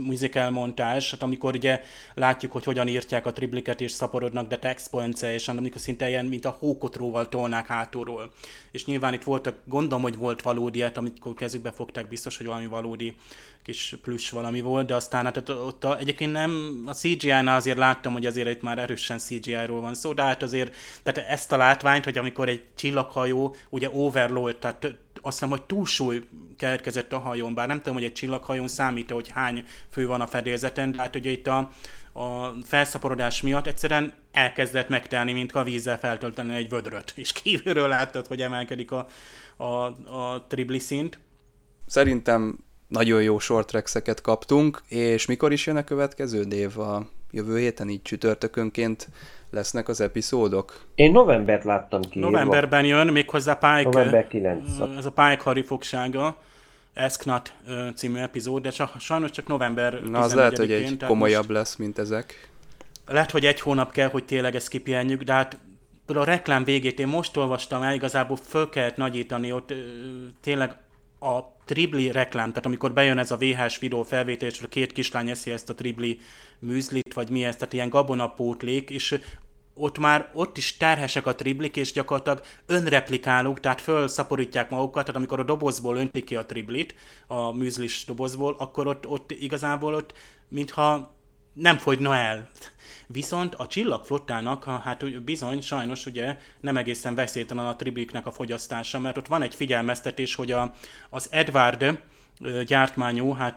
musical 0.00 0.50
montázs, 0.50 1.10
hát 1.10 1.22
amikor 1.22 1.54
ugye 1.54 1.82
látjuk, 2.14 2.52
hogy 2.52 2.64
hogyan 2.64 2.88
írtják 2.88 3.26
a 3.26 3.32
tribliket 3.32 3.80
és 3.80 3.90
szaporodnak 3.90 4.48
de 4.48 4.58
text 4.58 4.90
és 5.22 5.48
amikor 5.48 5.80
szinte 5.80 6.08
ilyen, 6.08 6.26
mint 6.26 6.44
a 6.44 6.56
hókotróval 6.58 7.28
tolnák 7.28 7.66
hátulról. 7.66 8.32
És 8.70 8.84
nyilván 8.84 9.12
itt 9.12 9.22
voltak, 9.22 9.56
gondolom, 9.64 10.02
hogy 10.02 10.16
volt 10.16 10.42
valódi, 10.42 10.80
hát 10.80 10.96
amikor 10.96 11.34
kezükbe 11.34 11.70
fogták, 11.70 12.08
biztos, 12.08 12.36
hogy 12.36 12.46
valami 12.46 12.66
valódi 12.66 13.16
kis 13.62 13.94
plusz 14.02 14.28
valami 14.28 14.60
volt, 14.60 14.86
de 14.86 14.94
aztán 14.94 15.24
hát 15.24 15.48
ott, 15.48 15.84
a, 15.84 15.98
egyébként 15.98 16.32
nem, 16.32 16.82
a 16.86 16.92
CGI-nál 16.92 17.56
azért 17.56 17.78
láttam, 17.78 18.12
hogy 18.12 18.26
azért 18.26 18.48
itt 18.48 18.62
már 18.62 18.78
erősen 18.78 19.18
CGI-ról 19.18 19.80
van 19.80 19.94
szó, 19.94 20.12
de 20.12 20.22
hát 20.22 20.42
azért, 20.42 20.74
tehát 21.02 21.30
ezt 21.30 21.52
a 21.52 21.56
látványt, 21.56 22.04
hogy 22.04 22.18
amikor 22.18 22.48
egy 22.48 22.62
csillaghajó 22.74 23.56
ugye 23.68 23.90
overload, 23.92 24.56
tehát 24.56 24.84
azt 25.22 25.38
hiszem, 25.38 25.50
hogy 25.50 25.62
túlsúly 25.62 26.22
keletkezett 26.56 27.12
a 27.12 27.18
hajón, 27.18 27.54
bár 27.54 27.66
nem 27.66 27.76
tudom, 27.76 27.94
hogy 27.94 28.04
egy 28.04 28.12
csillaghajón 28.12 28.68
számít 28.68 29.10
hogy 29.10 29.28
hány 29.28 29.64
fő 29.90 30.06
van 30.06 30.20
a 30.20 30.26
fedélzeten, 30.26 30.92
de 30.92 30.98
hát 30.98 31.16
ugye 31.16 31.30
itt 31.30 31.46
a, 31.46 31.70
a 32.20 32.54
felszaporodás 32.64 33.42
miatt 33.42 33.66
egyszerűen 33.66 34.12
elkezdett 34.32 34.88
megtelni, 34.88 35.32
mint 35.32 35.52
a 35.52 35.62
vízzel 35.62 35.98
feltölteni 35.98 36.54
egy 36.54 36.68
vödröt, 36.68 37.12
és 37.22 37.32
kívülről 37.32 37.88
láttad, 37.88 38.26
hogy 38.26 38.40
emelkedik 38.40 38.90
a, 38.92 39.06
a, 39.56 39.64
a 40.16 40.44
tribli 40.48 40.78
szint. 40.78 41.18
Szerintem 41.86 42.58
nagyon 42.88 43.22
jó 43.22 43.38
short 43.38 44.20
kaptunk, 44.22 44.82
és 44.88 45.26
mikor 45.26 45.52
is 45.52 45.66
jön 45.66 45.76
a 45.76 45.84
következő 45.84 46.42
év? 46.50 46.78
A 46.78 47.06
jövő 47.30 47.58
héten 47.58 47.88
így 47.88 48.02
csütörtökönként 48.02 49.08
lesznek 49.50 49.88
az 49.88 50.00
epizódok? 50.00 50.80
Én 50.94 51.12
novembert 51.12 51.64
láttam 51.64 52.00
ki. 52.00 52.18
Novemberben 52.18 52.84
jön, 52.84 53.06
méghozzá 53.06 53.54
Pike, 53.54 53.82
November 53.82 54.26
9. 54.26 54.68
Ez 54.96 55.06
a 55.06 55.10
Pike 55.10 55.42
harifogsága. 55.42 56.36
Esknat 57.00 57.54
című 57.94 58.18
epizód, 58.18 58.62
de 58.62 58.70
csak, 58.70 59.00
sajnos 59.00 59.30
csak 59.30 59.46
november 59.46 60.02
Na 60.02 60.18
az 60.18 60.34
lehet, 60.34 60.56
hogy 60.56 60.72
egy 60.72 61.04
komolyabb 61.06 61.46
most... 61.46 61.58
lesz, 61.58 61.76
mint 61.76 61.98
ezek. 61.98 62.50
Lehet, 63.06 63.30
hogy 63.30 63.46
egy 63.46 63.60
hónap 63.60 63.92
kell, 63.92 64.08
hogy 64.08 64.24
tényleg 64.24 64.54
ezt 64.54 64.68
kipihenjük, 64.68 65.22
de 65.22 65.32
hát 65.32 65.58
a 66.06 66.24
reklám 66.24 66.64
végét 66.64 66.98
én 66.98 67.06
most 67.06 67.36
olvastam 67.36 67.82
el, 67.82 67.94
igazából 67.94 68.36
föl 68.36 68.68
kellett 68.68 68.96
nagyítani, 68.96 69.52
ott 69.52 69.72
tényleg 70.40 70.76
a 71.20 71.38
tribli 71.64 72.10
reklám, 72.10 72.48
tehát 72.48 72.66
amikor 72.66 72.92
bejön 72.92 73.18
ez 73.18 73.30
a 73.30 73.36
VHS 73.36 73.78
videó 73.78 74.02
felvételésről, 74.02 74.68
két 74.68 74.92
kislány 74.92 75.30
eszi 75.30 75.50
ezt 75.50 75.70
a 75.70 75.74
tribli 75.74 76.20
műzlit, 76.58 77.14
vagy 77.14 77.30
mi 77.30 77.44
ez, 77.44 77.56
tehát 77.56 77.72
ilyen 77.72 77.88
gabonapótlék, 77.88 78.90
és 78.90 79.20
ott 79.80 79.98
már 79.98 80.30
ott 80.32 80.56
is 80.56 80.76
terhesek 80.76 81.26
a 81.26 81.34
triblik, 81.34 81.76
és 81.76 81.92
gyakorlatilag 81.92 82.42
önreplikálók, 82.66 83.60
tehát 83.60 83.80
felszaporítják 83.80 84.70
magukat, 84.70 85.04
tehát 85.04 85.16
amikor 85.16 85.40
a 85.40 85.44
dobozból 85.44 85.96
öntik 85.96 86.24
ki 86.24 86.36
a 86.36 86.46
triblit, 86.46 86.94
a 87.26 87.52
műzlis 87.52 88.04
dobozból, 88.04 88.56
akkor 88.58 88.86
ott, 88.86 89.06
ott 89.06 89.30
igazából 89.30 89.94
ott, 89.94 90.12
mintha 90.48 91.14
nem 91.52 91.76
fogyna 91.76 92.16
el. 92.16 92.48
Viszont 93.06 93.54
a 93.54 93.66
csillagflottának, 93.66 94.64
hát 94.64 95.22
bizony, 95.22 95.60
sajnos 95.60 96.06
ugye 96.06 96.36
nem 96.60 96.76
egészen 96.76 97.14
veszélytelen 97.14 97.66
a 97.66 97.76
tribliknek 97.76 98.26
a 98.26 98.32
fogyasztása, 98.32 98.98
mert 98.98 99.16
ott 99.16 99.26
van 99.26 99.42
egy 99.42 99.54
figyelmeztetés, 99.54 100.34
hogy 100.34 100.52
a, 100.52 100.74
az 101.10 101.28
Edward 101.30 102.02
gyártmányú, 102.66 103.32
hát 103.32 103.56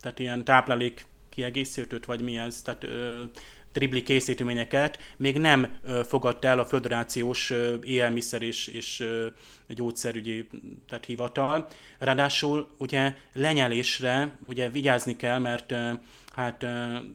tehát 0.00 0.18
ilyen 0.18 0.44
táplálék 0.44 1.06
kiegészítőt, 1.28 2.04
vagy 2.04 2.20
mi 2.20 2.38
ez, 2.38 2.62
tehát 2.62 2.86
tribli 3.72 4.02
készítményeket 4.02 4.98
még 5.16 5.38
nem 5.38 5.78
fogadta 6.06 6.48
el 6.48 6.58
a 6.58 6.64
föderációs 6.64 7.52
élelmiszer 7.82 8.42
és, 8.42 8.66
és 8.66 9.04
gyógyszerügyi 9.68 10.48
tehát 10.88 11.04
hivatal. 11.04 11.68
Ráadásul 11.98 12.68
ugye 12.78 13.14
lenyelésre 13.32 14.36
ugye 14.46 14.70
vigyázni 14.70 15.16
kell, 15.16 15.38
mert 15.38 15.74
hát 16.34 16.66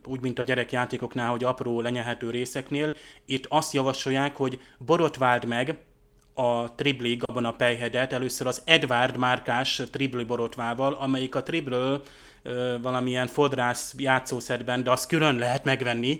úgy, 0.05 0.21
mint 0.21 0.39
a 0.39 0.43
gyerekjátékoknál, 0.43 1.29
hogy 1.29 1.43
apró 1.43 1.81
lenyelhető 1.81 2.29
részeknél, 2.29 2.95
itt 3.25 3.45
azt 3.49 3.73
javasolják, 3.73 4.35
hogy 4.35 4.59
borotváld 4.77 5.45
meg 5.45 5.77
a 6.33 6.75
Tribli 6.75 7.19
abban 7.25 7.45
a 7.45 7.55
pejhedet, 7.55 8.13
először 8.13 8.47
az 8.47 8.61
Edward 8.65 9.17
márkás 9.17 9.81
Tribli 9.91 10.23
borotvával, 10.23 10.93
amelyik 10.93 11.35
a 11.35 11.43
Tribről 12.43 12.79
valamilyen 12.81 13.27
fodrász 13.27 13.93
játszószedben, 13.97 14.83
de 14.83 14.91
azt 14.91 15.07
külön 15.07 15.35
lehet 15.35 15.63
megvenni, 15.63 16.19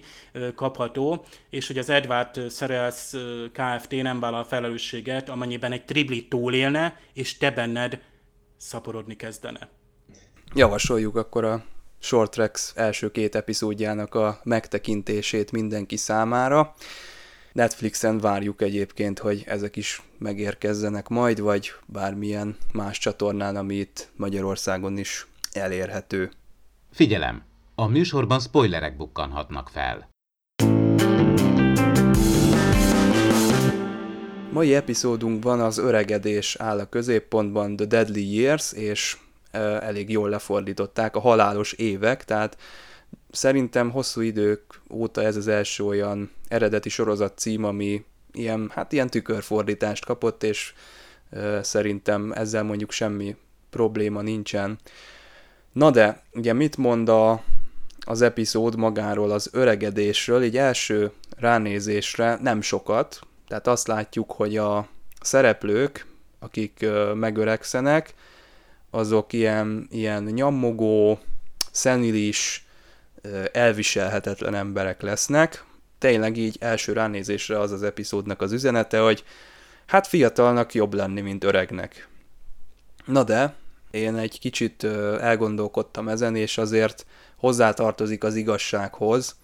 kapható, 0.55 1.25
és 1.49 1.67
hogy 1.67 1.77
az 1.77 1.89
Edward 1.89 2.51
Cereals 2.51 3.11
Kft. 3.51 3.91
nem 3.91 4.19
vállal 4.19 4.43
felelősséget, 4.43 5.29
amennyiben 5.29 5.71
egy 5.71 5.85
tribli 5.85 6.27
túlélne, 6.27 6.99
és 7.13 7.37
te 7.37 7.51
benned 7.51 7.99
szaporodni 8.57 9.15
kezdene. 9.15 9.69
Javasoljuk 10.55 11.15
akkor 11.15 11.43
a 11.43 11.63
Short 11.99 12.31
Tracks 12.31 12.71
első 12.75 13.11
két 13.11 13.35
epizódjának 13.35 14.15
a 14.15 14.39
megtekintését 14.43 15.51
mindenki 15.51 15.97
számára. 15.97 16.73
Netflixen 17.51 18.19
várjuk 18.19 18.61
egyébként, 18.61 19.19
hogy 19.19 19.43
ezek 19.47 19.75
is 19.75 20.01
megérkezzenek 20.17 21.07
majd, 21.07 21.39
vagy 21.39 21.71
bármilyen 21.85 22.57
más 22.73 22.97
csatornán, 22.97 23.55
ami 23.55 23.75
itt 23.75 24.09
Magyarországon 24.15 24.97
is 24.97 25.27
elérhető. 25.57 26.31
Figyelem! 26.91 27.43
A 27.75 27.87
műsorban 27.87 28.39
spoilerek 28.39 28.97
bukkanhatnak 28.97 29.69
fel. 29.69 30.09
Mai 34.51 34.75
epizódunkban 34.75 35.59
az 35.59 35.77
öregedés 35.77 36.55
áll 36.55 36.79
a 36.79 36.89
középpontban 36.89 37.75
The 37.75 37.85
Deadly 37.85 38.35
Years, 38.35 38.71
és 38.71 39.17
elég 39.81 40.09
jól 40.09 40.29
lefordították 40.29 41.15
a 41.15 41.19
halálos 41.19 41.73
évek, 41.73 42.25
tehát 42.25 42.57
szerintem 43.31 43.91
hosszú 43.91 44.21
idők 44.21 44.81
óta 44.89 45.21
ez 45.21 45.35
az 45.35 45.47
első 45.47 45.83
olyan 45.83 46.31
eredeti 46.47 46.89
sorozat 46.89 47.37
cím, 47.37 47.63
ami 47.63 48.05
ilyen, 48.31 48.71
hát 48.73 48.91
ilyen 48.91 49.09
tükörfordítást 49.09 50.05
kapott, 50.05 50.43
és 50.43 50.73
szerintem 51.61 52.31
ezzel 52.31 52.63
mondjuk 52.63 52.91
semmi 52.91 53.35
probléma 53.69 54.21
nincsen. 54.21 54.77
Na 55.73 55.91
de, 55.91 56.23
ugye 56.33 56.53
mit 56.53 56.77
mond 56.77 57.09
a, 57.09 57.43
az 57.99 58.21
epizód 58.21 58.75
magáról 58.75 59.31
az 59.31 59.49
öregedésről, 59.51 60.43
így 60.43 60.57
első 60.57 61.11
ránézésre 61.37 62.37
nem 62.41 62.61
sokat, 62.61 63.19
tehát 63.47 63.67
azt 63.67 63.87
látjuk, 63.87 64.31
hogy 64.31 64.57
a 64.57 64.87
szereplők, 65.21 66.05
akik 66.39 66.85
megöregszenek, 67.13 68.13
azok 68.89 69.33
ilyen, 69.33 69.87
ilyen 69.91 70.23
nyammogó, 70.23 71.19
szenilis, 71.71 72.65
elviselhetetlen 73.51 74.55
emberek 74.55 75.01
lesznek. 75.01 75.65
Tényleg 75.97 76.37
így 76.37 76.57
első 76.59 76.93
ránézésre 76.93 77.59
az 77.59 77.71
az 77.71 77.83
epizódnak 77.83 78.41
az 78.41 78.51
üzenete, 78.51 78.99
hogy 78.99 79.23
hát 79.85 80.07
fiatalnak 80.07 80.73
jobb 80.73 80.93
lenni, 80.93 81.21
mint 81.21 81.43
öregnek. 81.43 82.07
Na 83.05 83.23
de, 83.23 83.55
én 83.93 84.15
egy 84.15 84.39
kicsit 84.39 84.83
elgondolkodtam 85.19 86.07
ezen, 86.07 86.35
és 86.35 86.57
azért 86.57 87.05
hozzátartozik 87.37 88.23
az 88.23 88.35
igazsághoz, 88.35 89.35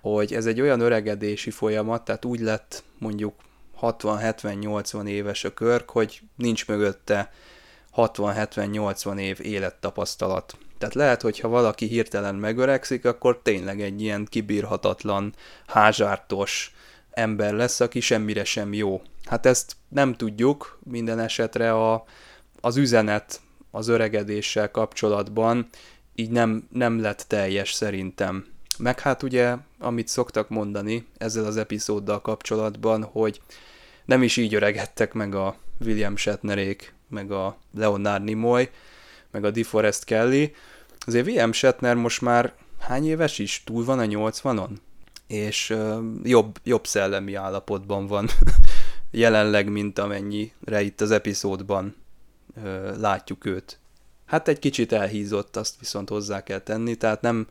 hogy 0.00 0.34
ez 0.34 0.46
egy 0.46 0.60
olyan 0.60 0.80
öregedési 0.80 1.50
folyamat, 1.50 2.04
tehát 2.04 2.24
úgy 2.24 2.40
lett 2.40 2.82
mondjuk 2.98 3.34
60-70-80 3.80 5.06
éves 5.06 5.44
a 5.44 5.54
körk, 5.54 5.90
hogy 5.90 6.20
nincs 6.36 6.66
mögötte 6.66 7.32
60-70-80 7.96 9.18
év 9.18 9.38
élettapasztalat. 9.42 10.58
Tehát 10.78 10.94
lehet, 10.94 11.22
hogy 11.22 11.40
ha 11.40 11.48
valaki 11.48 11.86
hirtelen 11.86 12.34
megöregszik, 12.34 13.04
akkor 13.04 13.40
tényleg 13.42 13.80
egy 13.80 14.02
ilyen 14.02 14.26
kibírhatatlan, 14.30 15.34
házártos 15.66 16.74
ember 17.10 17.52
lesz, 17.52 17.80
aki 17.80 18.00
semmire 18.00 18.44
sem 18.44 18.72
jó. 18.72 19.02
Hát 19.24 19.46
ezt 19.46 19.76
nem 19.88 20.14
tudjuk, 20.14 20.78
minden 20.84 21.18
esetre 21.18 21.72
a, 21.72 22.04
az 22.60 22.76
üzenet 22.76 23.40
az 23.70 23.88
öregedéssel 23.88 24.70
kapcsolatban 24.70 25.66
így 26.14 26.30
nem, 26.30 26.68
nem 26.72 27.00
lett 27.00 27.24
teljes 27.28 27.72
szerintem. 27.72 28.46
Meg 28.78 29.00
hát 29.00 29.22
ugye, 29.22 29.56
amit 29.78 30.08
szoktak 30.08 30.48
mondani 30.48 31.06
ezzel 31.16 31.44
az 31.44 31.56
epizóddal 31.56 32.20
kapcsolatban, 32.20 33.04
hogy 33.04 33.40
nem 34.04 34.22
is 34.22 34.36
így 34.36 34.54
öregedtek 34.54 35.12
meg 35.12 35.34
a 35.34 35.56
William 35.80 36.16
Shatnerék, 36.16 36.94
meg 37.08 37.30
a 37.30 37.56
Leonard 37.74 38.24
Nimoy, 38.24 38.68
meg 39.30 39.44
a 39.44 39.50
DeForest 39.50 40.04
Kelly. 40.04 40.54
Azért 41.06 41.26
William 41.26 41.52
Shatner 41.52 41.94
most 41.94 42.20
már 42.20 42.52
hány 42.78 43.06
éves 43.06 43.38
is? 43.38 43.62
Túl 43.64 43.84
van 43.84 43.98
a 43.98 44.04
80-on? 44.04 44.70
És 45.26 45.70
uh, 45.70 45.98
jobb, 46.22 46.58
jobb 46.64 46.86
szellemi 46.86 47.34
állapotban 47.34 48.06
van 48.06 48.28
jelenleg, 49.10 49.68
mint 49.68 49.98
amennyire 49.98 50.80
itt 50.80 51.00
az 51.00 51.10
epizódban 51.10 51.94
látjuk 53.00 53.44
őt. 53.44 53.78
Hát 54.26 54.48
egy 54.48 54.58
kicsit 54.58 54.92
elhízott, 54.92 55.56
azt 55.56 55.78
viszont 55.78 56.08
hozzá 56.08 56.42
kell 56.42 56.58
tenni, 56.58 56.94
tehát 56.94 57.20
nem, 57.20 57.46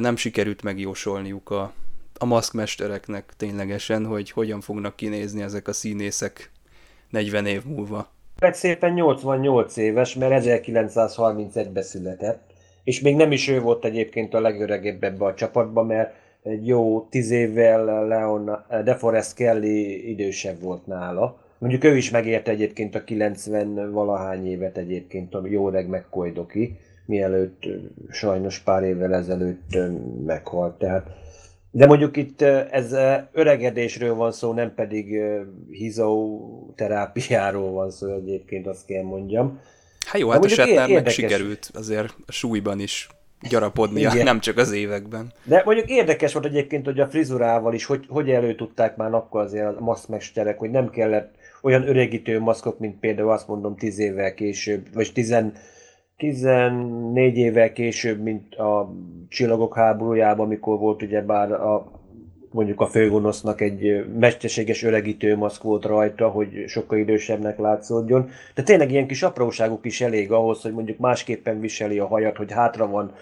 nem 0.00 0.16
sikerült 0.16 0.62
megjósolniuk 0.62 1.50
a, 1.50 1.72
a 2.18 2.24
maszkmestereknek 2.24 3.32
ténylegesen, 3.36 4.06
hogy 4.06 4.30
hogyan 4.30 4.60
fognak 4.60 4.96
kinézni 4.96 5.42
ezek 5.42 5.68
a 5.68 5.72
színészek 5.72 6.50
40 7.10 7.46
év 7.46 7.64
múlva. 7.64 8.10
Meg 8.40 8.54
szépen 8.54 8.92
88 8.92 9.76
éves, 9.76 10.14
mert 10.14 10.44
1931-ben 10.46 11.82
született, 11.82 12.42
és 12.84 13.00
még 13.00 13.16
nem 13.16 13.32
is 13.32 13.48
ő 13.48 13.60
volt 13.60 13.84
egyébként 13.84 14.34
a 14.34 14.40
legöregebb 14.40 15.04
ebbe 15.04 15.24
a 15.24 15.34
csapatban, 15.34 15.86
mert 15.86 16.14
egy 16.42 16.66
jó 16.66 17.06
tíz 17.10 17.30
évvel 17.30 18.06
Leon 18.06 18.64
DeForest 18.84 19.34
Kelly 19.34 20.10
idősebb 20.10 20.60
volt 20.60 20.86
nála. 20.86 21.40
Mondjuk 21.60 21.84
ő 21.84 21.96
is 21.96 22.10
megérte 22.10 22.50
egyébként 22.50 22.94
a 22.94 23.04
90 23.04 23.92
valahány 23.92 24.46
évet 24.46 24.76
egyébként, 24.76 25.34
ami 25.34 25.50
jó 25.50 25.68
reg 25.68 25.88
megkolydoki, 25.88 26.78
mielőtt 27.06 27.62
sajnos 28.10 28.58
pár 28.58 28.82
évvel 28.82 29.14
ezelőtt 29.14 29.78
meghalt. 30.24 30.78
Tehát 30.78 31.06
de 31.70 31.86
mondjuk 31.86 32.16
itt 32.16 32.42
ez 32.70 32.92
öregedésről 33.32 34.14
van 34.14 34.32
szó, 34.32 34.52
nem 34.52 34.74
pedig 34.74 35.20
hizoterápiáról 35.70 37.70
van 37.70 37.90
szó 37.90 38.14
egyébként, 38.14 38.66
azt 38.66 38.86
kell 38.86 39.02
mondjam. 39.02 39.60
Hát 40.06 40.20
jó, 40.20 40.28
hát 40.28 40.44
a 40.44 40.48
Shatnernek 40.48 41.08
sikerült 41.08 41.70
azért 41.74 42.14
a 42.26 42.32
súlyban 42.32 42.80
is 42.80 43.08
gyarapodnia, 43.48 44.10
Igen. 44.12 44.24
nem 44.24 44.40
csak 44.40 44.56
az 44.56 44.72
években. 44.72 45.32
De 45.44 45.62
mondjuk 45.64 45.90
érdekes 45.90 46.32
volt 46.32 46.44
egyébként, 46.44 46.84
hogy 46.84 47.00
a 47.00 47.06
frizurával 47.06 47.74
is, 47.74 47.84
hogy, 47.84 48.04
hogy 48.08 48.30
elő 48.30 48.54
tudták 48.54 48.96
már 48.96 49.14
akkor 49.14 49.40
azért 49.40 49.66
a 49.66 49.80
maszkmesterek, 49.80 50.58
hogy 50.58 50.70
nem 50.70 50.90
kellett 50.90 51.34
olyan 51.62 51.88
öregítő 51.88 52.40
maszkok, 52.40 52.78
mint 52.78 52.98
például 53.00 53.30
azt 53.30 53.48
mondom 53.48 53.76
10 53.76 53.98
évvel 53.98 54.34
később, 54.34 54.86
vagy 54.94 55.10
10, 55.14 55.36
14 56.16 57.36
évvel 57.36 57.72
később, 57.72 58.22
mint 58.22 58.54
a 58.54 58.94
Csillagok 59.28 59.74
háborújában, 59.74 60.46
amikor 60.46 60.78
volt 60.78 61.02
ugye 61.02 61.22
bár 61.22 61.52
a 61.52 61.98
mondjuk 62.52 62.80
a 62.80 62.86
főgonosznak 62.86 63.60
egy 63.60 64.06
mesterséges 64.18 64.82
öregítő 64.82 65.36
maszk 65.36 65.62
volt 65.62 65.84
rajta, 65.84 66.28
hogy 66.28 66.64
sokkal 66.66 66.98
idősebbnek 66.98 67.58
látszódjon. 67.58 68.28
De 68.54 68.62
tényleg 68.62 68.90
ilyen 68.90 69.06
kis 69.06 69.22
apróságok 69.22 69.86
is 69.86 70.00
elég 70.00 70.32
ahhoz, 70.32 70.62
hogy 70.62 70.72
mondjuk 70.72 70.98
másképpen 70.98 71.60
viseli 71.60 71.98
a 71.98 72.06
hajat, 72.06 72.36
hogy 72.36 72.52
hátra 72.52 72.86
van 72.86 73.12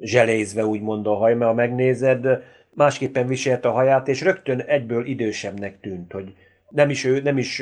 zselézve 0.00 0.66
úgymond 0.66 1.06
a 1.06 1.14
haj, 1.14 1.34
mert 1.34 1.50
ha 1.50 1.56
megnézed, 1.56 2.26
másképpen 2.74 3.26
viselte 3.26 3.68
a 3.68 3.72
haját, 3.72 4.08
és 4.08 4.20
rögtön 4.20 4.60
egyből 4.60 5.06
idősebbnek 5.06 5.80
tűnt, 5.80 6.12
hogy 6.12 6.34
nem 6.68 6.90
is, 6.90 7.04
ő, 7.04 7.20
nem 7.20 7.38
is 7.38 7.58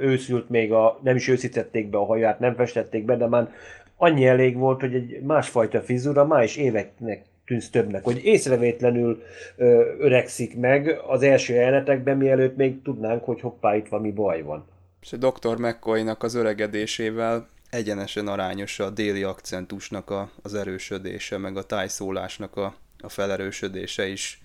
őszült 0.00 0.48
még, 0.48 0.72
a, 0.72 0.98
nem 1.02 1.16
is 1.16 1.28
őszítették 1.28 1.90
be 1.90 1.98
a 1.98 2.04
haját, 2.04 2.38
nem 2.38 2.54
festették 2.54 3.04
be, 3.04 3.16
de 3.16 3.26
már 3.26 3.52
annyi 3.96 4.26
elég 4.26 4.56
volt, 4.56 4.80
hogy 4.80 4.94
egy 4.94 5.20
másfajta 5.22 5.80
fizura 5.80 6.26
már 6.26 6.42
is 6.42 6.56
éveknek 6.56 7.24
tűnsz 7.46 7.70
többnek, 7.70 8.04
hogy 8.04 8.24
észrevétlenül 8.24 9.22
ö, 9.56 9.94
öregszik 9.98 10.56
meg 10.56 11.00
az 11.06 11.22
első 11.22 11.54
jelenetekben, 11.54 12.16
mielőtt 12.16 12.56
még 12.56 12.82
tudnánk, 12.82 13.24
hogy 13.24 13.40
hoppá, 13.40 13.76
itt 13.76 13.88
valami 13.88 14.12
baj 14.12 14.42
van. 14.42 14.66
És 15.00 15.12
a 15.12 15.16
Dr. 15.16 15.56
McCoy-nak 15.58 16.22
az 16.22 16.34
öregedésével 16.34 17.48
egyenesen 17.70 18.28
arányos 18.28 18.78
a 18.78 18.90
déli 18.90 19.22
akcentusnak 19.22 20.10
a, 20.10 20.30
az 20.42 20.54
erősödése, 20.54 21.38
meg 21.38 21.56
a 21.56 21.62
tájszólásnak 21.62 22.56
a, 22.56 22.74
a 22.98 23.08
felerősödése 23.08 24.06
is. 24.06 24.42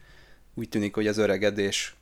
Úgy 0.53 0.69
tűnik, 0.69 0.95
hogy 0.95 1.07
az 1.07 1.17
öregedés 1.17 1.95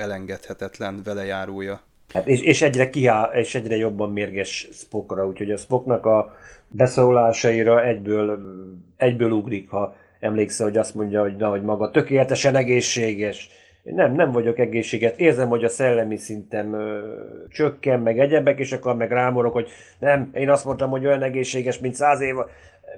elengedhetetlen 0.00 1.00
velejárója. 1.04 1.80
Hát 2.12 2.26
és, 2.26 2.40
és, 2.40 2.62
egyre 2.62 2.90
kihá, 2.90 3.30
és 3.34 3.54
egyre 3.54 3.76
jobban 3.76 4.12
mérges 4.12 4.68
Spockra, 4.72 5.26
úgyhogy 5.26 5.50
a 5.50 5.56
Spocknak 5.56 6.06
a 6.06 6.36
beszólásaira 6.68 7.84
egyből, 7.84 8.38
egyből 8.96 9.30
ugrik, 9.30 9.70
ha 9.70 9.94
emlékszel, 10.20 10.66
hogy 10.66 10.76
azt 10.76 10.94
mondja, 10.94 11.20
hogy, 11.20 11.36
na, 11.36 11.48
hogy 11.48 11.62
maga 11.62 11.90
tökéletesen 11.90 12.56
egészséges. 12.56 13.48
Nem, 13.82 14.14
nem 14.14 14.32
vagyok 14.32 14.58
egészséges. 14.58 15.12
Érzem, 15.16 15.48
hogy 15.48 15.64
a 15.64 15.68
szellemi 15.68 16.16
szintem 16.16 16.74
ö, 16.74 17.14
csökken, 17.48 18.00
meg 18.00 18.18
egyebek, 18.18 18.58
és 18.58 18.72
akkor 18.72 18.96
meg 18.96 19.10
rámorok, 19.10 19.52
hogy 19.52 19.68
nem, 19.98 20.30
én 20.34 20.50
azt 20.50 20.64
mondtam, 20.64 20.90
hogy 20.90 21.06
olyan 21.06 21.22
egészséges, 21.22 21.78
mint 21.78 21.94
száz 21.94 22.20
év, 22.20 22.34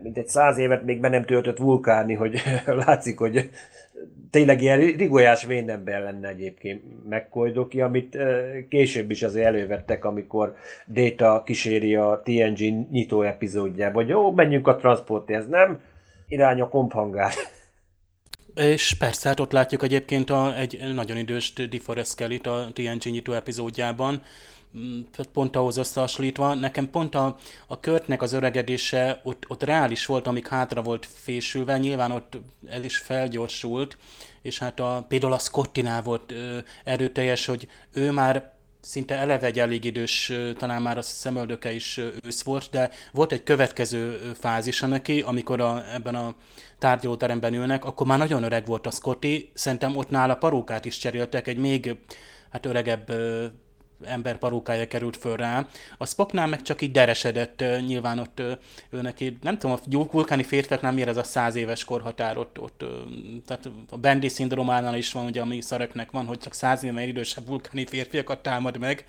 mint 0.02 0.18
egy 0.18 0.28
száz 0.28 0.58
évet 0.58 0.84
még 0.84 1.00
be 1.00 1.08
nem 1.08 1.24
töltött 1.24 1.58
vulkáni, 1.58 2.14
hogy 2.14 2.42
látszik, 2.86 3.18
hogy 3.18 3.50
tényleg 4.30 4.62
ilyen 4.62 4.78
rigolyás 4.78 5.44
vénember 5.44 6.02
lenne 6.02 6.28
egyébként 6.28 6.82
McCoy 7.08 7.80
amit 7.80 8.18
később 8.68 9.10
is 9.10 9.22
azért 9.22 9.46
elővettek, 9.46 10.04
amikor 10.04 10.56
Data 10.86 11.42
kíséri 11.46 11.94
a 11.94 12.22
TNG 12.24 12.90
nyitó 12.90 13.22
epizódjába, 13.22 13.94
hogy 13.94 14.08
jó, 14.08 14.32
menjünk 14.32 14.68
a 14.68 14.76
transportért, 14.76 15.48
nem? 15.48 15.80
Irány 16.28 16.60
a 16.60 16.68
komphangár. 16.68 17.32
És 18.54 18.94
persze, 18.98 19.28
hát 19.28 19.40
ott 19.40 19.52
látjuk 19.52 19.82
egyébként 19.82 20.30
a, 20.30 20.58
egy 20.58 20.94
nagyon 20.94 21.16
idős 21.16 21.52
DeForest 21.52 22.14
kelly 22.16 22.40
a 22.42 22.68
TNG 22.72 23.10
nyitó 23.10 23.32
epizódjában, 23.32 24.22
pont 25.32 25.56
ahhoz 25.56 25.76
összehasonlítva, 25.76 26.54
nekem 26.54 26.90
pont 26.90 27.14
a, 27.14 27.36
a 27.66 27.80
körtnek 27.80 28.22
az 28.22 28.32
öregedése 28.32 29.20
ott, 29.24 29.44
ott 29.48 29.62
reális 29.62 30.06
volt, 30.06 30.26
amíg 30.26 30.46
hátra 30.46 30.82
volt 30.82 31.06
fésülve, 31.14 31.78
nyilván 31.78 32.10
ott 32.10 32.38
el 32.66 32.84
is 32.84 32.96
felgyorsult, 32.96 33.96
és 34.42 34.58
hát 34.58 34.80
a, 34.80 35.04
például 35.08 35.32
a 35.32 35.38
Scottinál 35.38 36.02
volt 36.02 36.32
ö, 36.32 36.58
erőteljes, 36.84 37.46
hogy 37.46 37.68
ő 37.92 38.10
már 38.10 38.52
szinte 38.80 39.14
eleve 39.14 39.46
egy 39.46 39.58
elég 39.58 39.84
idős, 39.84 40.32
talán 40.58 40.82
már 40.82 40.98
a 40.98 41.02
szemöldöke 41.02 41.72
is 41.72 42.00
ősz 42.22 42.42
volt, 42.42 42.68
de 42.70 42.90
volt 43.12 43.32
egy 43.32 43.42
következő 43.42 44.32
fázisa 44.38 44.86
neki, 44.86 45.20
amikor 45.20 45.60
a, 45.60 45.94
ebben 45.94 46.14
a 46.14 46.34
tárgyalóteremben 46.78 47.54
ülnek, 47.54 47.84
akkor 47.84 48.06
már 48.06 48.18
nagyon 48.18 48.42
öreg 48.42 48.66
volt 48.66 48.86
a 48.86 48.90
Scotty, 48.90 49.50
szerintem 49.54 49.96
ott 49.96 50.10
nála 50.10 50.34
parókát 50.34 50.84
is 50.84 50.98
cseréltek, 50.98 51.46
egy 51.46 51.58
még 51.58 51.96
hát 52.50 52.66
öregebb 52.66 53.12
ember 54.04 54.38
parókája 54.38 54.86
került 54.86 55.16
föl 55.16 55.36
rá. 55.36 55.66
A 55.98 56.06
Spocknál 56.06 56.46
meg 56.46 56.62
csak 56.62 56.82
így 56.82 56.90
deresedett, 56.90 57.64
nyilván 57.86 58.18
ott 58.18 58.42
ő 58.90 59.00
neki, 59.00 59.38
nem 59.42 59.58
tudom, 59.58 59.76
a 59.84 60.06
vulkáni 60.12 60.42
férfiaknál 60.42 60.92
miért 60.92 61.08
ez 61.08 61.16
a 61.16 61.22
száz 61.22 61.54
éves 61.54 61.84
korhatár 61.84 62.38
ott, 62.38 62.60
ott 62.60 62.84
tehát 63.46 63.70
a 63.90 63.96
Bendy 63.96 64.28
szindrómánál 64.28 64.96
is 64.96 65.12
van, 65.12 65.24
ugye, 65.24 65.40
ami 65.40 65.60
szareknek 65.60 66.10
van, 66.10 66.26
hogy 66.26 66.38
csak 66.38 66.54
száz 66.54 66.84
éve 66.84 67.06
idősebb 67.06 67.46
vulkáni 67.46 67.86
férfiakat 67.86 68.38
támad 68.38 68.78
meg. 68.78 69.04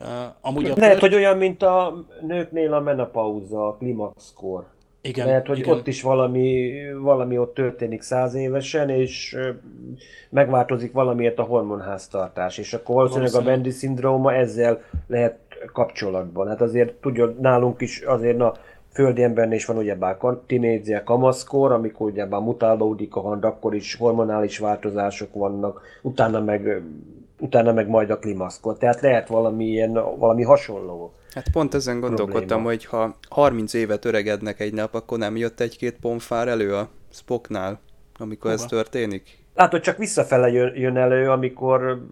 Uh, 0.00 0.08
amúgy 0.40 0.70
a 0.70 0.74
Lehet, 0.76 0.98
kör... 0.98 1.08
hogy 1.08 1.14
olyan, 1.14 1.36
mint 1.36 1.62
a 1.62 2.04
nőknél 2.20 2.72
a 2.72 2.80
menopauza, 2.80 3.66
a 3.66 3.76
klimaxkor. 3.76 4.73
Igen, 5.06 5.26
Lehet, 5.26 5.46
hogy 5.46 5.58
igen. 5.58 5.74
ott 5.74 5.86
is 5.86 6.02
valami, 6.02 6.72
valami 7.00 7.38
ott 7.38 7.54
történik 7.54 8.02
száz 8.02 8.34
évesen, 8.34 8.88
és 8.88 9.38
megváltozik 10.30 10.92
valamiért 10.92 11.38
a 11.38 11.42
hormonháztartás, 11.42 12.58
és 12.58 12.74
akkor 12.74 12.94
valószínűleg 12.94 13.34
a 13.34 13.42
Bendy 13.42 13.70
szindróma 13.70 14.34
ezzel 14.34 14.82
lehet 15.06 15.38
kapcsolatban. 15.72 16.48
Hát 16.48 16.60
azért 16.60 16.92
tudja, 16.92 17.34
nálunk 17.40 17.80
is 17.80 18.00
azért 18.00 18.36
na, 18.36 18.52
földi 18.92 19.22
embernél 19.22 19.56
is 19.56 19.64
van 19.64 19.76
ugyebár 19.76 20.16
tinédzia, 20.46 21.04
kamaszkor, 21.04 21.72
amikor 21.72 22.10
ugyebár 22.10 22.40
mutálódik 22.40 23.16
a 23.16 23.20
hand, 23.20 23.44
akkor 23.44 23.74
is 23.74 23.94
hormonális 23.94 24.58
változások 24.58 25.34
vannak, 25.34 25.82
utána 26.02 26.40
meg, 26.40 26.82
utána 27.38 27.72
meg 27.72 27.88
majd 27.88 28.10
a 28.10 28.18
klimaszkor. 28.18 28.78
Tehát 28.78 29.00
lehet 29.00 29.28
valami 29.28 29.64
ilyen, 29.64 29.92
valami 29.92 30.42
hasonló. 30.42 31.12
Hát 31.34 31.50
pont 31.52 31.74
ezen 31.74 32.00
gondolkodtam, 32.00 32.46
probléma. 32.46 32.68
hogy 32.68 32.84
ha 32.84 33.14
30 33.28 33.74
évet 33.74 34.04
öregednek 34.04 34.60
egy 34.60 34.72
nap, 34.72 34.94
akkor 34.94 35.18
nem 35.18 35.36
jött 35.36 35.60
egy-két 35.60 35.96
pomfár 36.00 36.48
elő 36.48 36.74
a 36.74 36.88
Spocknál, 37.10 37.80
amikor 38.18 38.50
Hova? 38.50 38.62
ez 38.62 38.68
történik? 38.68 39.38
Látod, 39.54 39.80
csak 39.80 39.96
visszafele 39.96 40.48
jön, 40.48 40.76
jön 40.76 40.96
elő, 40.96 41.30
amikor 41.30 42.06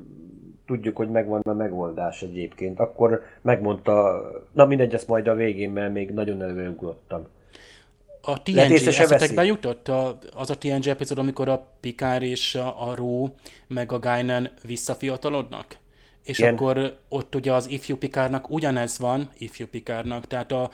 tudjuk, 0.66 0.96
hogy 0.96 1.10
megvan 1.10 1.40
a 1.40 1.52
megoldás 1.52 2.22
egyébként. 2.22 2.80
Akkor 2.80 3.22
megmondta, 3.40 4.22
na 4.52 4.64
mindegy, 4.64 4.94
ezt 4.94 5.08
majd 5.08 5.28
a 5.28 5.34
végén, 5.34 5.70
mert 5.70 5.92
még 5.92 6.10
nagyon 6.10 6.42
előugrottam. 6.42 7.26
A 8.22 8.42
TNG 8.42 8.72
eszetekbe 8.72 9.44
jutott 9.44 9.88
a, 9.88 10.18
az 10.34 10.50
a 10.50 10.58
TNG 10.58 10.86
epizód, 10.86 11.18
amikor 11.18 11.48
a 11.48 11.66
Pikár 11.80 12.22
és 12.22 12.54
a, 12.54 12.88
a 12.88 12.94
Ró 12.94 13.34
meg 13.66 13.92
a 13.92 13.98
Guinan 13.98 14.50
visszafiatalodnak? 14.62 15.76
És 16.24 16.38
Igen. 16.38 16.54
akkor 16.54 16.98
ott 17.08 17.34
ugye 17.34 17.52
az 17.52 17.70
ifjú 17.70 17.96
Pikárnak 17.96 18.50
ugyanez 18.50 18.98
van, 18.98 19.30
ifjú 19.38 19.66
Pikárnak, 19.66 20.26
tehát 20.26 20.52
a 20.52 20.70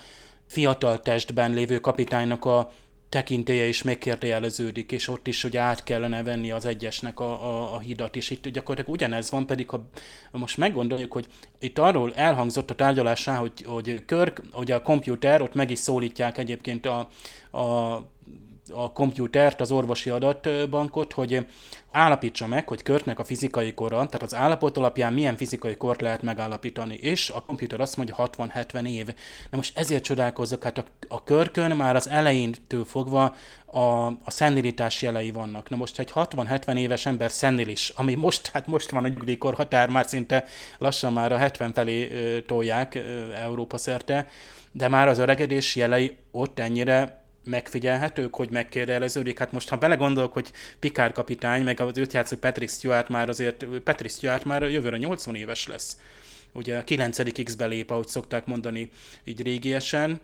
fiatal 0.46 1.03
testben 1.03 1.53
lévő 1.53 1.78
kapitánynak 1.78 2.44
a 2.44 2.72
tekintélye 3.09 3.65
is 3.65 3.83
megkérdőjeleződik, 3.83 4.93
és 4.93 5.09
ott 5.09 5.27
is 5.27 5.45
ugye 5.45 5.61
át 5.61 5.83
kellene 5.83 6.23
venni 6.23 6.51
az 6.51 6.65
egyesnek 6.65 7.21
a, 7.21 7.49
a, 7.49 7.75
a 7.75 7.79
hidat, 7.79 8.17
és 8.17 8.31
itt 8.31 8.49
gyakorlatilag 8.49 8.97
ugyanez 8.97 9.31
van, 9.31 9.47
pedig 9.47 9.69
ha 9.69 9.89
most 10.31 10.57
meggondoljuk, 10.57 11.13
hogy 11.13 11.27
itt 11.59 11.79
arról 11.79 12.15
elhangzott 12.15 12.71
a 12.71 12.75
tárgyalásán, 12.75 13.37
hogy, 13.37 13.53
hogy 13.67 14.05
Körk, 14.05 14.43
hogy 14.53 14.71
a 14.71 14.83
komputer, 14.83 15.43
ott 15.43 15.55
meg 15.55 15.71
is 15.71 15.79
szólítják 15.79 16.39
egyébként 16.39 16.87
a, 16.87 17.09
a 17.59 17.97
a 18.75 18.93
komputert, 18.93 19.61
az 19.61 19.71
orvosi 19.71 20.11
adatbankot, 20.11 21.12
hogy 21.12 21.47
állapítsa 21.91 22.47
meg, 22.47 22.69
hogy 22.69 22.83
Körtnek 22.83 23.19
a 23.19 23.25
fizikai 23.25 23.75
kora, 23.75 23.97
tehát 23.97 24.23
az 24.23 24.35
állapot 24.35 24.77
alapján 24.77 25.12
milyen 25.12 25.37
fizikai 25.37 25.77
kort 25.77 26.01
lehet 26.01 26.23
megállapítani, 26.23 26.95
és 26.95 27.31
a 27.31 27.41
komputer 27.41 27.81
azt 27.81 27.97
mondja 27.97 28.31
60-70 28.37 28.89
év. 28.89 29.07
Na 29.51 29.57
most 29.57 29.79
ezért 29.79 30.05
csodálkozok, 30.05 30.62
hát 30.62 30.79
a, 30.79 30.85
a 31.09 31.25
körkön 31.25 31.77
már 31.77 31.97
az 31.97 32.09
elejéntől 32.09 32.85
fogva 32.85 33.35
a, 33.66 34.07
a 34.07 34.31
szenilitás 34.31 35.03
jelei 35.03 35.31
vannak. 35.31 35.69
Na 35.69 35.77
most 35.77 35.99
egy 35.99 36.11
60-70 36.14 36.77
éves 36.77 37.07
ember 37.07 37.31
szenilis, 37.31 37.93
ami 37.97 38.14
most, 38.14 38.47
hát 38.47 38.66
most 38.66 38.91
van 38.91 39.05
a 39.05 39.09
nyugdíjkor 39.09 39.55
határ, 39.55 39.89
már 39.89 40.07
szinte 40.07 40.45
lassan 40.79 41.12
már 41.12 41.33
a 41.33 41.37
70 41.37 41.73
felé 41.73 42.11
ö, 42.11 42.41
tolják 42.41 42.95
ö, 42.95 43.33
Európa 43.33 43.79
szerte, 43.79 44.29
de 44.73 44.89
már 44.89 45.09
az 45.09 45.19
öregedés 45.19 45.77
jelei 45.77 46.16
ott 46.31 46.59
ennyire 46.59 47.27
megfigyelhetők, 47.49 48.34
hogy 48.34 48.51
megkérdeleződik. 48.51 49.38
Hát 49.38 49.53
most, 49.53 49.68
ha 49.68 49.76
belegondolok, 49.76 50.32
hogy 50.32 50.51
Pikár 50.78 51.12
kapitány, 51.12 51.62
meg 51.62 51.80
az 51.80 51.99
őt 51.99 52.12
játszó 52.12 52.36
Patrick 52.36 52.72
Stewart 52.72 53.09
már 53.09 53.28
azért, 53.28 53.64
Patrick 53.84 54.14
Stewart 54.14 54.44
már 54.44 54.62
jövőre 54.62 54.96
80 54.96 55.34
éves 55.34 55.66
lesz. 55.66 55.96
Ugye 56.53 56.78
a 56.78 56.84
9. 56.84 57.42
X-be 57.44 57.84
ahogy 57.86 58.09
szokták 58.09 58.46
mondani 58.46 58.90
így 59.24 59.42
régiesen, 59.42 60.20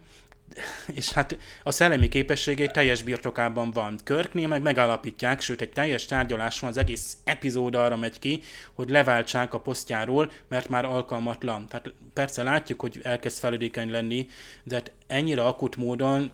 és 0.95 1.13
hát 1.13 1.39
a 1.63 1.71
szellemi 1.71 2.09
képességei 2.09 2.67
teljes 2.67 3.03
birtokában 3.03 3.71
van. 3.71 3.99
Körknél 4.05 4.49
meg 4.49 4.63
megállapítják, 4.63 5.41
sőt 5.41 5.61
egy 5.61 5.71
teljes 5.71 6.07
tárgyalás 6.07 6.61
van, 6.61 6.71
az 6.71 6.77
egész 6.77 7.17
epizód 7.25 7.75
arra 7.75 7.97
megy 7.97 8.19
ki, 8.19 8.43
hogy 8.73 8.91
leváltsák 8.91 9.55
a 9.55 9.61
posztjáról, 9.61 10.33
mert 10.49 10.69
már 10.69 10.85
alkalmatlan. 10.85 11.69
Tehát 11.69 11.93
persze 12.13 12.43
látjuk, 12.43 12.81
hogy 12.81 13.01
elkezd 13.03 13.39
feledékeny 13.39 13.91
lenni, 13.91 14.29
de 14.63 14.75
hát 14.75 14.93
ennyire 15.07 15.45
akut 15.45 15.77
módon 15.77 16.33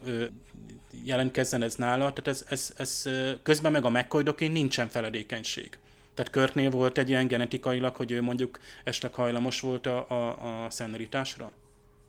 jelentkezzen 1.05 1.63
ez 1.63 1.75
nála, 1.75 2.13
tehát 2.13 2.27
ez, 2.27 2.45
ez, 2.49 2.75
ez 2.77 3.05
közben 3.43 3.73
meg 3.73 3.85
a 3.85 3.91
McCoy 3.91 4.49
nincsen 4.49 4.89
feledékenység. 4.89 5.79
Tehát 6.15 6.31
Körtnél 6.33 6.71
volt 6.71 6.99
egy 6.99 7.09
ilyen 7.09 7.27
genetikailag, 7.27 7.97
hogy 7.97 8.13
ő 8.13 8.23
mondjuk 8.23 8.59
esetleg 8.85 9.15
hajlamos 9.15 9.61
volt 9.61 9.87
a, 9.87 10.07
a, 10.09 10.29
a 10.65 10.71
szenneritásra? 10.71 11.51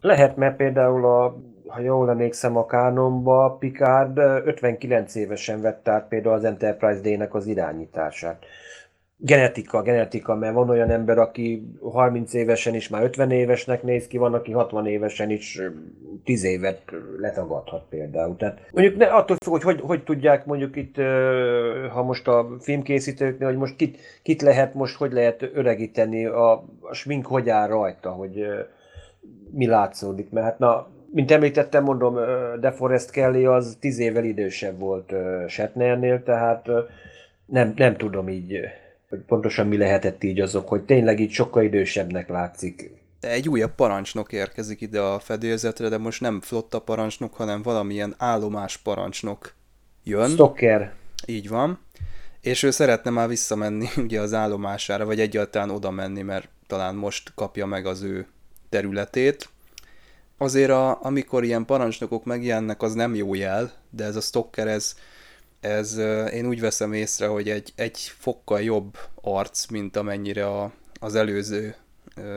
Lehet, 0.02 0.36
mert 0.36 0.56
például, 0.56 1.06
a, 1.06 1.38
ha 1.68 1.80
jól 1.82 2.10
emlékszem 2.10 2.58
a 2.58 2.66
kánonba, 2.66 3.58
Picard 3.60 4.18
59 4.18 5.16
évesen 5.16 5.62
vett 5.62 5.88
át 5.88 6.08
például 6.08 6.36
az 6.36 6.44
Enterprise 6.44 7.00
D-nek 7.02 7.34
az 7.34 7.48
irányítását. 7.48 8.46
Genetika, 9.24 9.82
genetika, 9.82 10.36
mert 10.36 10.53
van 10.53 10.69
olyan 10.69 10.89
ember, 10.89 11.17
aki 11.17 11.67
30 11.82 12.34
évesen 12.34 12.76
is 12.76 12.89
már 12.89 13.03
50 13.03 13.32
évesnek 13.32 13.84
néz 13.84 14.07
ki, 14.07 14.17
van, 14.17 14.34
aki 14.34 14.51
60 14.51 14.88
évesen 14.88 15.30
is 15.30 15.61
10 16.24 16.43
évet 16.43 16.82
letagadhat 17.17 17.86
például. 17.89 18.36
Tehát 18.36 18.59
mondjuk 18.72 18.97
ne, 18.97 19.05
attól 19.05 19.38
függ, 19.43 19.51
hogy, 19.51 19.63
hogy 19.63 19.82
hogy 19.82 20.03
tudják 20.03 20.45
mondjuk 20.45 20.76
itt, 20.76 20.95
ha 21.91 22.03
most 22.03 22.28
a 22.28 22.47
filmkészítőknél, 22.59 23.47
hogy 23.47 23.57
most 23.57 23.76
kit, 23.76 23.97
kit 24.24 24.41
lehet 24.41 24.74
most, 24.74 24.95
hogy 24.95 25.11
lehet 25.11 25.49
öregíteni, 25.53 26.26
a, 26.26 26.51
a 26.80 26.93
smink 26.93 27.26
hogy 27.26 27.49
áll 27.49 27.67
rajta, 27.67 28.09
hogy 28.09 28.45
mi 29.51 29.67
látszódik, 29.67 30.30
mert 30.30 30.45
hát 30.45 30.59
na, 30.59 30.88
mint 31.13 31.32
említettem, 31.32 31.84
mondom, 31.84 32.17
DeForest 32.59 33.11
Kelly 33.11 33.45
az 33.45 33.78
10 33.80 33.99
évvel 33.99 34.24
idősebb 34.24 34.80
volt 34.80 35.13
Shatnernél, 35.47 36.24
tehát 36.24 36.69
nem, 37.45 37.74
nem 37.76 37.95
tudom 37.95 38.30
így 38.30 38.59
hogy 39.12 39.20
pontosan 39.20 39.68
mi 39.68 39.78
lehetett 39.78 40.24
így 40.24 40.39
azok, 40.39 40.68
hogy 40.68 40.84
tényleg 40.84 41.20
így 41.20 41.32
sokkal 41.32 41.64
idősebbnek 41.64 42.30
látszik. 42.30 42.91
Egy 43.20 43.49
újabb 43.49 43.76
parancsnok 43.76 44.34
érkezik 44.34 44.82
ide 44.82 44.99
a 44.99 45.20
fedélzetre, 45.20 45.89
de 45.89 45.97
most 45.97 46.22
nem 46.22 46.41
flotta 46.41 46.80
parancsnok, 46.80 47.34
hanem 47.34 47.62
valamilyen 47.62 48.16
állomás 48.18 48.78
parancsnok 48.78 49.53
jön. 50.03 50.30
Stocker. 50.30 50.93
Így 51.26 51.49
van. 51.49 51.80
És 52.41 52.64
ő 52.64 52.70
szeretne 52.70 53.09
már 53.09 53.28
visszamenni 53.28 53.88
ugye 54.05 54.22
az 54.22 54.34
állomására, 54.34 55.05
vagy 55.05 55.20
egyáltalán 55.20 55.70
oda 55.70 55.91
menni, 55.91 56.22
mert 56.22 56.49
talán 56.68 56.95
most 56.95 57.32
kapja 57.36 57.66
meg 57.66 57.86
az 57.86 58.01
ő 58.01 58.28
területét. 58.70 59.49
Azért 60.38 60.72
a, 60.72 61.03
amikor 61.03 61.43
ilyen 61.43 61.66
parancsnokok 61.66 62.26
megjelennek, 62.26 62.82
az 62.82 62.93
nem 62.93 63.16
jó 63.16 63.34
jel, 63.34 63.72
de 63.89 64.03
ez 64.03 64.16
a 64.16 64.22
Stocker, 64.22 64.68
ez 64.68 64.95
ez 65.62 65.97
én 66.34 66.47
úgy 66.47 66.59
veszem 66.59 66.93
észre, 66.93 67.28
hogy 67.28 67.49
egy, 67.49 67.74
egy 67.76 67.99
fokkal 67.99 68.62
jobb 68.62 68.97
arc, 69.22 69.66
mint 69.68 69.95
amennyire 69.95 70.47
a, 70.47 70.72
az 70.99 71.16
előző 71.16 71.76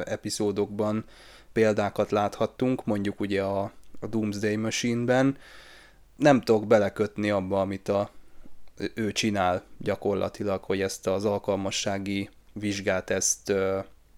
epizódokban 0.04 1.04
példákat 1.52 2.10
láthattunk, 2.10 2.84
mondjuk 2.84 3.20
ugye 3.20 3.42
a, 3.42 3.72
a 4.00 4.06
Doomsday 4.06 4.56
Machine-ben. 4.56 5.36
Nem 6.16 6.40
tudok 6.40 6.66
belekötni 6.66 7.30
abba, 7.30 7.60
amit 7.60 7.88
a, 7.88 8.10
ő 8.94 9.12
csinál 9.12 9.62
gyakorlatilag, 9.78 10.64
hogy 10.64 10.80
ezt 10.80 11.06
az 11.06 11.24
alkalmassági 11.24 12.30
vizsgát, 12.52 13.10
ezt 13.10 13.52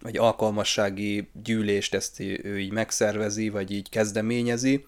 vagy 0.01 0.17
alkalmassági 0.17 1.29
gyűlést 1.43 1.95
ezt 1.95 2.21
ő 2.21 2.59
így 2.59 2.73
megszervezi, 2.73 3.49
vagy 3.49 3.71
így 3.71 3.89
kezdeményezi, 3.89 4.85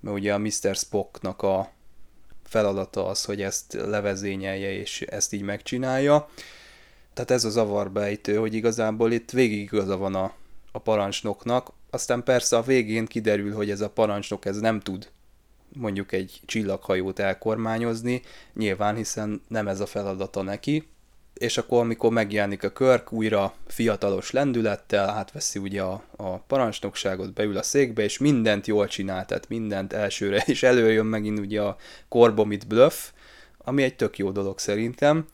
mert 0.00 0.16
ugye 0.16 0.34
a 0.34 0.38
Mr. 0.38 0.74
Spocknak 0.74 1.42
a, 1.42 1.72
feladata 2.50 3.06
az, 3.06 3.24
hogy 3.24 3.42
ezt 3.42 3.72
levezényelje 3.72 4.72
és 4.72 5.00
ezt 5.00 5.32
így 5.32 5.42
megcsinálja. 5.42 6.28
Tehát 7.14 7.30
ez 7.30 7.44
a 7.44 7.50
zavarbejtő, 7.50 8.36
hogy 8.36 8.54
igazából 8.54 9.12
itt 9.12 9.30
végig 9.30 9.60
igaza 9.60 9.96
van 9.96 10.14
a, 10.14 10.32
a 10.72 10.78
parancsnoknak, 10.78 11.72
aztán 11.90 12.24
persze 12.24 12.56
a 12.56 12.62
végén 12.62 13.06
kiderül, 13.06 13.54
hogy 13.54 13.70
ez 13.70 13.80
a 13.80 13.90
parancsnok 13.90 14.44
ez 14.44 14.58
nem 14.58 14.80
tud 14.80 15.10
mondjuk 15.72 16.12
egy 16.12 16.40
csillaghajót 16.44 17.18
elkormányozni, 17.18 18.22
nyilván 18.54 18.96
hiszen 18.96 19.42
nem 19.48 19.68
ez 19.68 19.80
a 19.80 19.86
feladata 19.86 20.42
neki, 20.42 20.88
és 21.40 21.58
akkor 21.58 21.80
amikor 21.80 22.10
megjelenik 22.10 22.62
a 22.64 22.70
Körk 22.70 23.12
újra 23.12 23.54
fiatalos 23.66 24.30
lendülettel, 24.30 25.08
átveszi 25.08 25.58
ugye 25.58 25.82
a, 25.82 26.02
a 26.16 26.38
parancsnokságot, 26.38 27.32
beül 27.32 27.56
a 27.56 27.62
székbe, 27.62 28.02
és 28.02 28.18
mindent 28.18 28.66
jól 28.66 28.86
csinál, 28.86 29.26
tehát 29.26 29.48
mindent 29.48 29.92
elsőre, 29.92 30.36
és 30.46 30.62
előjön 30.62 31.06
megint 31.06 31.38
ugye 31.38 31.62
a 31.62 31.76
Korbomit 32.08 32.66
bluff, 32.66 33.10
ami 33.58 33.82
egy 33.82 33.96
tök 33.96 34.18
jó 34.18 34.30
dolog 34.30 34.58
szerintem, 34.58 35.26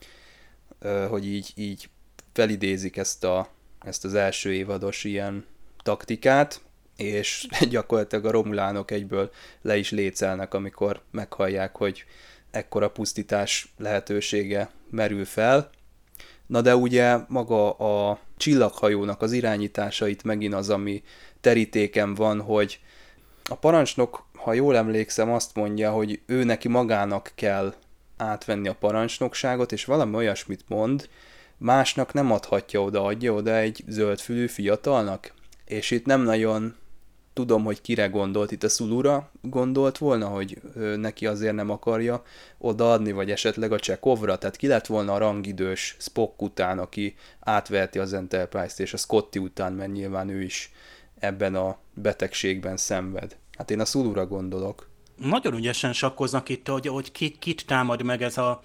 hogy 1.09 1.27
így, 1.27 1.53
így 1.55 1.89
felidézik 2.33 2.97
ezt, 2.97 3.25
a, 3.25 3.49
ezt 3.81 4.05
az 4.05 4.15
első 4.15 4.53
évados 4.53 5.05
ilyen 5.05 5.45
taktikát, 5.83 6.61
és 6.97 7.47
gyakorlatilag 7.71 8.25
a 8.25 8.31
romulánok 8.31 8.91
egyből 8.91 9.31
le 9.63 9.77
is 9.77 9.91
lécelnek, 9.91 10.55
amikor 10.55 11.03
meghallják, 11.11 11.77
hogy 11.77 12.05
ekkora 12.51 12.91
pusztítás 12.91 13.73
lehetősége 13.79 14.71
merül 14.91 15.25
fel, 15.25 15.71
Na 16.47 16.61
de 16.61 16.77
ugye 16.77 17.19
maga 17.29 17.71
a 17.71 18.19
csillaghajónak 18.37 19.23
az 19.23 19.33
irányításait 19.33 20.23
megint 20.23 20.55
az, 20.55 20.71
ami 20.71 21.03
terítéken 21.41 22.15
van, 22.15 22.41
hogy 22.41 22.81
a 23.49 23.55
parancsnok, 23.55 24.27
ha 24.35 24.53
jól 24.53 24.77
emlékszem, 24.77 25.33
azt 25.33 25.55
mondja, 25.55 25.91
hogy 25.91 26.21
ő 26.27 26.45
neki 26.45 26.69
magának 26.69 27.33
kell 27.35 27.75
átvenni 28.17 28.69
a 28.69 28.75
parancsnokságot, 28.75 29.73
és 29.73 29.85
valami 29.85 30.17
olyasmit 30.17 30.65
mond, 30.69 31.09
másnak 31.59 32.13
nem 32.13 32.33
adhatja 32.33 32.83
oda, 32.83 33.05
adja 33.05 33.33
oda 33.33 33.57
egy 33.57 33.85
zöldfülű 33.87 34.47
fiatalnak. 34.47 35.33
És 35.65 35.91
itt 35.91 36.07
nem 36.07 36.23
nagyon 36.23 36.75
tudom, 37.37 37.65
hogy 37.65 37.81
kire 37.81 38.07
gondolt, 38.07 38.53
itt 38.53 38.63
a 38.63 38.69
Szulura 38.69 39.31
gondolt 39.43 39.99
volna, 39.99 40.27
hogy 40.27 40.61
neki 40.97 41.27
azért 41.27 41.55
nem 41.55 41.71
akarja 41.71 42.23
odaadni, 42.59 43.13
vagy 43.13 43.31
esetleg 43.31 43.73
a 43.73 43.79
Csekovra, 43.79 44.39
tehát 44.39 44.57
ki 44.57 44.67
lett 44.67 44.87
volna 44.87 45.13
a 45.13 45.19
rangidős 45.19 45.97
Spock 45.99 46.43
után, 46.43 46.79
aki 46.79 47.15
átveheti 47.41 47.99
az 47.99 48.13
Enterprise-t, 48.13 48.81
és 48.81 48.93
a 48.93 48.97
Scotty 48.97 49.39
után, 49.39 49.73
mert 49.73 49.93
nyilván 49.93 50.29
ő 50.29 50.43
is 50.43 50.73
ebben 51.19 51.55
a 51.55 51.79
betegségben 51.95 52.77
szenved. 52.77 53.37
Hát 53.57 53.71
én 53.71 53.81
a 53.81 53.85
Szulura 53.85 54.27
gondolok. 54.27 54.89
Nagyon 55.17 55.55
ügyesen 55.55 55.93
sakkoznak 55.93 56.49
itt, 56.49 56.69
hogy, 56.69 56.87
hogy 56.87 57.13
ki, 57.13 57.37
kit 57.39 57.67
támad 57.67 58.03
meg 58.03 58.23
ez 58.23 58.39
a 58.39 58.63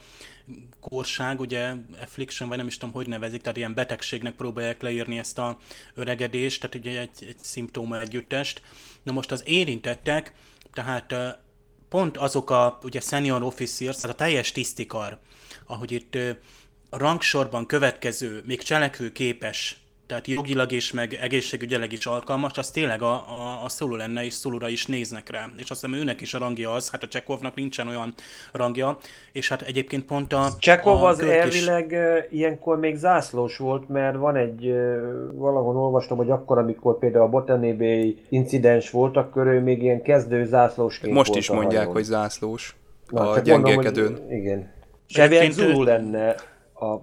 korság, 0.80 1.40
ugye 1.40 1.74
affliction, 2.02 2.50
vagy 2.50 2.58
nem 2.58 2.68
is 2.68 2.78
tudom, 2.78 2.94
hogy 2.94 3.08
nevezik, 3.08 3.42
tehát 3.42 3.58
ilyen 3.58 3.74
betegségnek 3.74 4.36
próbálják 4.36 4.82
leírni 4.82 5.18
ezt 5.18 5.38
a 5.38 5.58
öregedést, 5.94 6.62
tehát 6.62 6.76
ugye 6.76 7.00
egy, 7.00 7.26
egy 7.28 7.38
szimptóma 7.42 8.00
együttest. 8.00 8.62
Na 9.04 9.12
most 9.12 9.32
az 9.32 9.44
érintettek, 9.46 10.34
tehát 10.74 11.14
pont 11.90 12.18
azok 12.18 12.50
a 12.50 12.80
ugye 12.84 13.00
senior 13.00 13.44
officers, 13.44 13.96
tehát 13.96 14.16
a 14.16 14.24
teljes 14.24 14.52
tisztikar, 14.52 15.20
ahogy 15.66 15.92
itt 15.92 16.16
a 16.90 16.98
rangsorban 16.98 17.66
következő, 17.66 18.42
még 18.46 18.62
cselekvőképes 18.62 19.81
tehát 20.12 20.28
jogilag 20.28 20.72
és 20.72 20.92
meg 20.92 21.18
egészségügyileg 21.22 21.92
is 21.92 22.06
alkalmas, 22.06 22.58
az 22.58 22.72
tényleg 22.72 23.02
a, 23.02 23.14
a, 23.14 23.64
a 23.64 23.70
szóló 23.70 23.96
lenne, 23.96 24.26
és 24.26 24.34
szólóra 24.34 24.68
is 24.68 24.86
néznek 24.86 25.30
rá. 25.30 25.50
És 25.58 25.70
azt 25.70 25.82
hiszem 25.82 25.94
őnek 25.94 26.22
is 26.22 26.34
a 26.34 26.38
rangja 26.38 26.72
az, 26.74 26.90
hát 26.90 27.04
a 27.04 27.08
Csekovnak 27.08 27.56
nincsen 27.56 27.88
olyan 27.88 28.14
rangja, 28.52 28.98
és 29.32 29.50
hát 29.50 29.62
egyébként 29.62 30.06
pont 30.06 30.34
a... 30.34 30.48
Csekov 30.60 31.04
az 31.04 31.20
elvileg 31.20 31.92
is... 31.92 32.38
ilyenkor 32.38 32.80
még 32.80 32.96
zászlós 32.96 33.58
volt, 33.58 33.90
mert 33.90 34.16
van 34.16 34.36
egy, 34.36 34.74
valahol 35.34 35.78
olvastam, 35.78 36.18
hogy 36.18 36.30
akkor, 36.30 36.58
amikor 36.58 36.98
például 36.98 37.26
a 37.26 37.30
Botanébé 37.30 38.18
incidens 38.30 38.90
volt, 38.90 39.18
akkor 39.18 39.48
ő 39.48 39.60
még 39.60 39.84
ilyen 39.84 40.02
kezdő 40.02 40.46
zászlósként 40.46 41.14
Most 41.14 41.36
is 41.36 41.50
mondják, 41.50 41.88
hogy 41.88 42.04
zászlós. 42.04 42.76
Na, 43.08 43.30
a 43.30 43.40
gyengélkedőn. 43.40 44.04
Mondom, 44.04 44.28
hogy, 44.28 44.36
igen. 44.36 44.72
Sevien 45.06 45.52
Zulu 45.52 45.84
lenne 45.84 46.36
a 46.74 46.96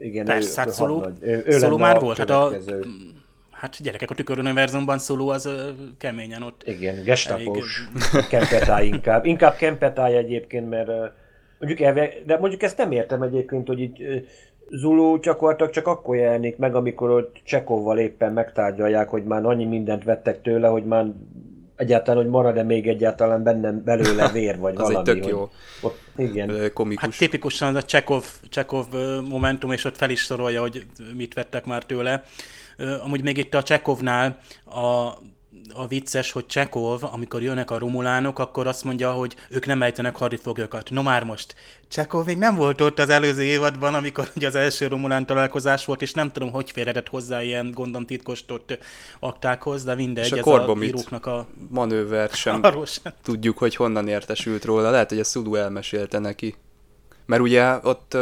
igen, 0.00 0.24
Persze, 0.24 0.60
ő, 0.60 0.64
hát 0.64 0.74
Szoló, 0.74 1.06
ő, 1.20 1.42
ő 1.46 1.58
Szoló 1.58 1.76
már 1.76 2.00
volt. 2.00 2.16
Hát, 2.16 2.30
a, 2.30 2.52
hát 3.50 3.82
gyerekek, 3.82 4.10
a 4.10 4.14
tüköruniverzumban 4.14 4.98
Szoló 4.98 5.28
az 5.28 5.48
keményen 5.98 6.42
ott. 6.42 6.62
Igen, 6.66 7.02
gestapos, 7.02 7.86
elég... 8.12 8.26
Kempetáj 8.30 8.86
inkább. 8.86 9.24
Inkább 9.24 9.56
Kempetáj 9.56 10.16
egyébként, 10.16 10.68
mert 10.68 10.90
mondjuk 11.58 11.80
elve, 11.80 12.10
de 12.26 12.38
mondjuk 12.38 12.62
ezt 12.62 12.76
nem 12.76 12.92
értem 12.92 13.22
egyébként, 13.22 13.66
hogy 13.66 13.80
itt 13.80 13.96
Zulu 14.70 15.18
gyakorlatilag 15.18 15.72
csak 15.72 15.86
akkor 15.86 16.16
jelenik 16.16 16.56
meg, 16.56 16.74
amikor 16.74 17.10
ott 17.10 17.40
Csekovval 17.44 17.98
éppen 17.98 18.32
megtárgyalják, 18.32 19.08
hogy 19.08 19.24
már 19.24 19.44
annyi 19.44 19.64
mindent 19.64 20.04
vettek 20.04 20.42
tőle, 20.42 20.68
hogy 20.68 20.84
már 20.84 21.06
egyáltalán, 21.76 22.22
hogy 22.22 22.30
marad-e 22.30 22.62
még 22.62 22.88
egyáltalán 22.88 23.42
bennem 23.42 23.82
belőle 23.84 24.28
vér, 24.28 24.58
vagy 24.58 24.74
az 24.80 24.92
valami. 24.92 25.10
egy 25.10 25.16
tök 25.16 25.26
jó. 25.30 25.38
Hogy, 25.38 25.48
ott, 25.80 25.98
igen. 26.18 26.72
Komikus. 26.72 27.04
Hát 27.04 27.18
tipikusan 27.18 27.68
az 27.68 27.82
a 27.82 27.86
Csekov, 27.86 28.24
Csekov 28.48 28.86
momentum, 29.28 29.72
és 29.72 29.84
ott 29.84 29.96
fel 29.96 30.10
is 30.10 30.20
sorolja, 30.20 30.60
hogy 30.60 30.86
mit 31.14 31.34
vettek 31.34 31.64
már 31.64 31.84
tőle. 31.84 32.24
Amúgy 33.02 33.22
még 33.22 33.36
itt 33.36 33.54
a 33.54 33.62
Csekovnál 33.62 34.38
a 34.64 35.12
a 35.74 35.86
vicces, 35.86 36.32
hogy 36.32 36.46
Csekov, 36.46 37.04
amikor 37.04 37.42
jönnek 37.42 37.70
a 37.70 37.78
romulánok, 37.78 38.38
akkor 38.38 38.66
azt 38.66 38.84
mondja, 38.84 39.12
hogy 39.12 39.36
ők 39.48 39.66
nem 39.66 39.82
ejtenek 39.82 40.16
hadifoglyokat. 40.16 40.90
No 40.90 41.02
már 41.02 41.24
most, 41.24 41.54
Csekov 41.88 42.26
még 42.26 42.36
nem 42.38 42.54
volt 42.54 42.80
ott 42.80 42.98
az 42.98 43.08
előző 43.08 43.42
évadban, 43.42 43.94
amikor 43.94 44.30
ugye 44.36 44.46
az 44.46 44.54
első 44.54 44.86
romulán 44.86 45.26
találkozás 45.26 45.84
volt, 45.84 46.02
és 46.02 46.12
nem 46.12 46.32
tudom, 46.32 46.50
hogy 46.50 46.70
férhetett 46.70 47.08
hozzá 47.08 47.42
ilyen 47.42 47.70
gondom 47.70 48.06
titkosított 48.06 48.78
aktákhoz, 49.18 49.84
de 49.84 49.94
mindegy, 49.94 50.24
és 50.24 50.32
a 50.32 50.36
ez 50.36 50.46
a 50.46 50.76
íróknak 50.82 51.26
a... 51.26 51.46
manőver 51.70 52.30
sem, 52.30 52.62
sem 52.84 53.12
tudjuk, 53.22 53.58
hogy 53.58 53.76
honnan 53.76 54.08
értesült 54.08 54.64
róla. 54.64 54.90
Lehet, 54.90 55.08
hogy 55.08 55.20
a 55.20 55.24
Sulu 55.24 55.54
elmesélte 55.54 56.18
neki. 56.18 56.54
Mert 57.28 57.42
ugye 57.42 57.78
ott 57.82 58.16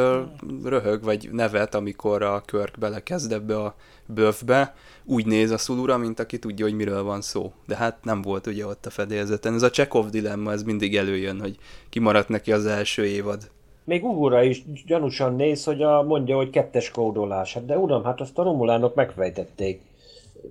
röhög, 0.64 1.02
vagy 1.02 1.28
nevet, 1.32 1.74
amikor 1.74 2.22
a 2.22 2.42
Körk 2.46 2.78
belekezd 2.78 3.32
ebbe 3.32 3.56
a 3.56 3.74
böfbe, 4.06 4.74
úgy 5.04 5.26
néz 5.26 5.50
a 5.50 5.58
szulura, 5.58 5.96
mint 5.96 6.20
aki 6.20 6.38
tudja, 6.38 6.64
hogy 6.64 6.74
miről 6.74 7.02
van 7.02 7.20
szó. 7.20 7.52
De 7.66 7.76
hát 7.76 7.98
nem 8.02 8.22
volt 8.22 8.46
ugye 8.46 8.66
ott 8.66 8.86
a 8.86 8.90
fedélzeten. 8.90 9.54
Ez 9.54 9.62
a 9.62 9.70
Chekhov 9.70 10.08
dilemma, 10.08 10.52
ez 10.52 10.62
mindig 10.62 10.96
előjön, 10.96 11.40
hogy 11.40 11.56
kimaradt 11.88 12.28
neki 12.28 12.52
az 12.52 12.66
első 12.66 13.04
évad 13.04 13.50
még 13.86 14.04
Ugura 14.04 14.42
is 14.42 14.64
gyanúsan 14.86 15.34
néz, 15.34 15.64
hogy 15.64 15.82
a, 15.82 16.02
mondja, 16.02 16.36
hogy 16.36 16.50
kettes 16.50 16.90
kódolás. 16.90 17.54
Hát 17.54 17.66
de 17.66 17.78
uram, 17.78 18.04
hát 18.04 18.20
azt 18.20 18.38
a 18.38 18.42
romulánok 18.42 18.94
megfejtették. 18.94 19.80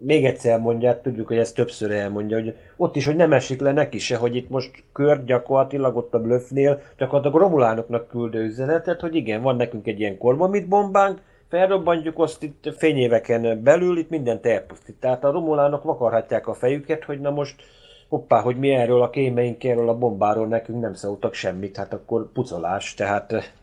Még 0.01 0.25
egyszer 0.25 0.59
mondják, 0.59 1.01
tudjuk, 1.01 1.27
hogy 1.27 1.37
ezt 1.37 1.55
többször 1.55 1.91
elmondja, 1.91 2.37
hogy 2.37 2.55
ott 2.77 2.95
is, 2.95 3.05
hogy 3.05 3.15
nem 3.15 3.33
esik 3.33 3.61
le 3.61 3.71
neki 3.71 3.97
se, 3.97 4.15
hogy 4.15 4.35
itt 4.35 4.49
most 4.49 4.83
kör 4.93 5.23
gyakorlatilag 5.23 5.95
ott 5.95 6.13
a 6.13 6.19
blöffnél 6.19 6.81
gyakorlatilag 6.97 7.41
romulánoknak 7.41 8.07
küldő 8.07 8.43
üzenetet, 8.43 9.01
hogy 9.01 9.15
igen, 9.15 9.41
van 9.41 9.55
nekünk 9.55 9.87
egy 9.87 9.99
ilyen 9.99 10.17
kormamit 10.17 10.67
bombánk, 10.67 11.21
felrobbantjuk 11.49 12.19
azt 12.19 12.43
itt 12.43 12.73
fényéveken 12.77 13.63
belül, 13.63 13.97
itt 13.97 14.09
mindent 14.09 14.45
elpusztít. 14.45 14.95
Tehát 14.99 15.23
a 15.23 15.31
romulánok 15.31 15.83
vakarhatják 15.83 16.47
a 16.47 16.53
fejüket, 16.53 17.03
hogy 17.03 17.19
na 17.19 17.29
most 17.29 17.61
hoppá, 18.09 18.41
hogy 18.41 18.57
mi 18.57 18.69
erről 18.69 19.01
a 19.01 19.09
kémeink, 19.09 19.63
erről 19.63 19.89
a 19.89 19.97
bombáról 19.97 20.47
nekünk 20.47 20.81
nem 20.81 20.93
szóltak 20.93 21.33
semmit, 21.33 21.77
hát 21.77 21.93
akkor 21.93 22.31
pucolás, 22.31 22.93
tehát 22.93 23.53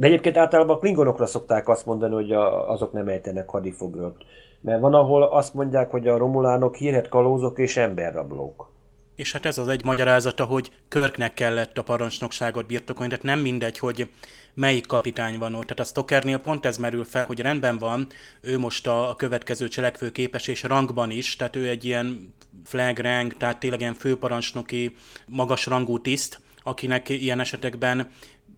de 0.00 0.06
egyébként 0.06 0.36
általában 0.36 0.76
a 0.76 0.78
klingonokra 0.78 1.26
szokták 1.26 1.68
azt 1.68 1.86
mondani, 1.86 2.14
hogy 2.14 2.32
a, 2.32 2.70
azok 2.70 2.92
nem 2.92 3.08
ejtenek 3.08 3.48
hadifoglyot. 3.48 4.16
Mert 4.60 4.80
van, 4.80 4.94
ahol 4.94 5.22
azt 5.22 5.54
mondják, 5.54 5.90
hogy 5.90 6.08
a 6.08 6.16
romulánok 6.16 6.76
hírhet 6.76 7.08
kalózok 7.08 7.58
és 7.58 7.76
emberrablók. 7.76 8.70
És 9.14 9.32
hát 9.32 9.46
ez 9.46 9.58
az 9.58 9.68
egy 9.68 9.84
magyarázata, 9.84 10.44
hogy 10.44 10.70
Körknek 10.88 11.34
kellett 11.34 11.78
a 11.78 11.82
parancsnokságot 11.82 12.66
birtokolni, 12.66 13.10
tehát 13.10 13.24
nem 13.24 13.38
mindegy, 13.38 13.78
hogy 13.78 14.10
melyik 14.54 14.86
kapitány 14.86 15.38
van 15.38 15.54
ott. 15.54 15.62
Tehát 15.62 15.80
a 15.80 15.84
Stockernél 15.84 16.38
pont 16.38 16.66
ez 16.66 16.78
merül 16.78 17.04
fel, 17.04 17.26
hogy 17.26 17.40
rendben 17.40 17.78
van, 17.78 18.06
ő 18.40 18.58
most 18.58 18.86
a, 18.86 19.14
következő 19.16 19.68
cselekvő 19.68 20.10
képes 20.10 20.46
és 20.46 20.62
rangban 20.62 21.10
is, 21.10 21.36
tehát 21.36 21.56
ő 21.56 21.68
egy 21.68 21.84
ilyen 21.84 22.34
flag 22.64 22.98
rank, 22.98 23.36
tehát 23.36 23.58
tényleg 23.58 23.80
ilyen 23.80 23.94
főparancsnoki, 23.94 24.96
magas 25.26 25.66
rangú 25.66 26.00
tiszt, 26.00 26.40
akinek 26.62 27.08
ilyen 27.08 27.40
esetekben 27.40 28.10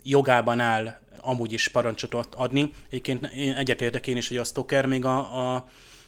jogában 0.02 0.60
áll 0.60 1.00
amúgy 1.20 1.52
is 1.52 1.68
parancsot 1.68 2.34
adni. 2.34 2.70
Egyébként 2.88 3.24
egyetértek 3.56 4.06
én 4.06 4.16
is, 4.16 4.28
hogy 4.28 4.36
a 4.36 4.44
Stoker 4.44 4.86
még 4.86 5.04
a, 5.04 5.18
a 5.54 5.64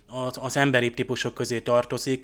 az, 0.07 0.39
az 0.41 0.57
emberi 0.57 0.91
típusok 0.91 1.35
közé 1.35 1.61
tartozik, 1.61 2.23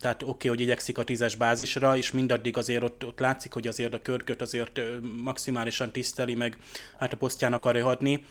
tehát 0.00 0.22
oké, 0.22 0.24
okay, 0.24 0.48
hogy 0.48 0.60
igyekszik 0.60 0.98
a 0.98 1.04
tízes 1.04 1.34
bázisra, 1.34 1.96
és 1.96 2.10
mindaddig 2.10 2.56
azért 2.56 2.82
ott, 2.82 3.06
ott 3.06 3.18
látszik, 3.18 3.52
hogy 3.52 3.66
azért 3.66 3.94
a 3.94 4.02
körköt 4.02 4.40
azért 4.40 4.80
maximálisan 5.22 5.92
tiszteli, 5.92 6.34
meg 6.34 6.56
hát 6.98 7.12
a 7.12 7.16
posztján 7.16 7.52
akarja 7.52 7.86
adni. 7.86 8.24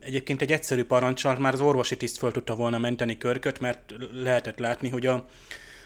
Egyébként 0.00 0.42
egy 0.42 0.52
egyszerű 0.52 0.84
parancsal 0.84 1.38
már 1.38 1.52
az 1.52 1.60
orvosi 1.60 1.96
tiszt 1.96 2.18
föl 2.18 2.32
tudta 2.32 2.54
volna 2.54 2.78
menteni 2.78 3.18
körköt, 3.18 3.60
mert 3.60 3.94
lehetett 4.12 4.58
látni, 4.58 4.88
hogy 4.88 5.06
a, 5.06 5.26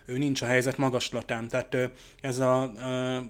ő 0.04 0.18
nincs 0.18 0.42
a 0.42 0.46
helyzet 0.46 0.76
magaslatán. 0.76 1.48
Tehát 1.48 1.76
ez 2.20 2.38
a, 2.38 2.62
a 2.62 3.24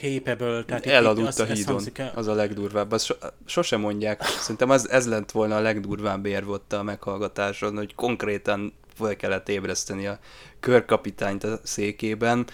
capable. 0.00 0.64
Tehát 0.64 0.86
Elaludt 0.86 1.32
itt, 1.32 1.38
a 1.38 1.44
hídon, 1.44 1.80
el... 1.94 2.12
az 2.14 2.26
a 2.26 2.34
legdurvább. 2.34 2.92
Azt 2.92 3.04
so, 3.04 3.14
sosem 3.46 3.80
mondják. 3.80 4.22
Szerintem 4.22 4.70
az, 4.70 4.90
ez 4.90 5.08
lett 5.08 5.30
volna 5.30 5.56
a 5.56 5.60
legdurvább 5.60 6.26
érv 6.26 6.48
ott 6.48 6.72
a 6.72 6.82
meghallgatáson, 6.82 7.76
hogy 7.76 7.94
konkrétan 7.94 8.72
fel 8.94 9.16
kellett 9.16 9.48
ébreszteni 9.48 10.06
a 10.06 10.18
körkapitányt 10.60 11.44
a 11.44 11.58
székében. 11.62 12.46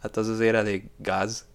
Hát 0.00 0.16
az 0.16 0.28
azért 0.28 0.54
elég 0.54 0.84
gáz. 0.96 1.46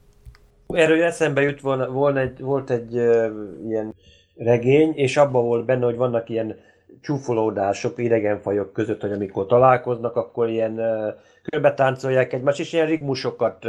Erről 0.68 1.04
eszembe 1.04 1.42
jut 1.42 1.62
volna, 1.62 1.90
volna 1.90 2.20
egy, 2.20 2.40
volt 2.40 2.70
egy 2.70 2.96
uh, 2.96 3.28
ilyen 3.68 3.96
regény, 4.36 4.94
és 4.96 5.18
abban 5.18 5.46
volt 5.46 5.66
benne, 5.66 5.86
hogy 5.86 5.96
vannak 5.96 6.30
ilyen 6.30 6.56
csúfolódások 7.02 8.00
idegenfajok 8.00 8.74
között, 8.74 9.02
hogy 9.02 9.12
amikor 9.12 9.46
találkoznak, 9.46 10.16
akkor 10.16 10.50
ilyen 10.50 10.80
uh, 10.80 11.14
körbe 11.50 11.74
táncolják 11.74 12.34
egymást, 12.34 12.60
és 12.60 12.74
ilyen 12.74 12.88
rigmusokat 12.88 13.66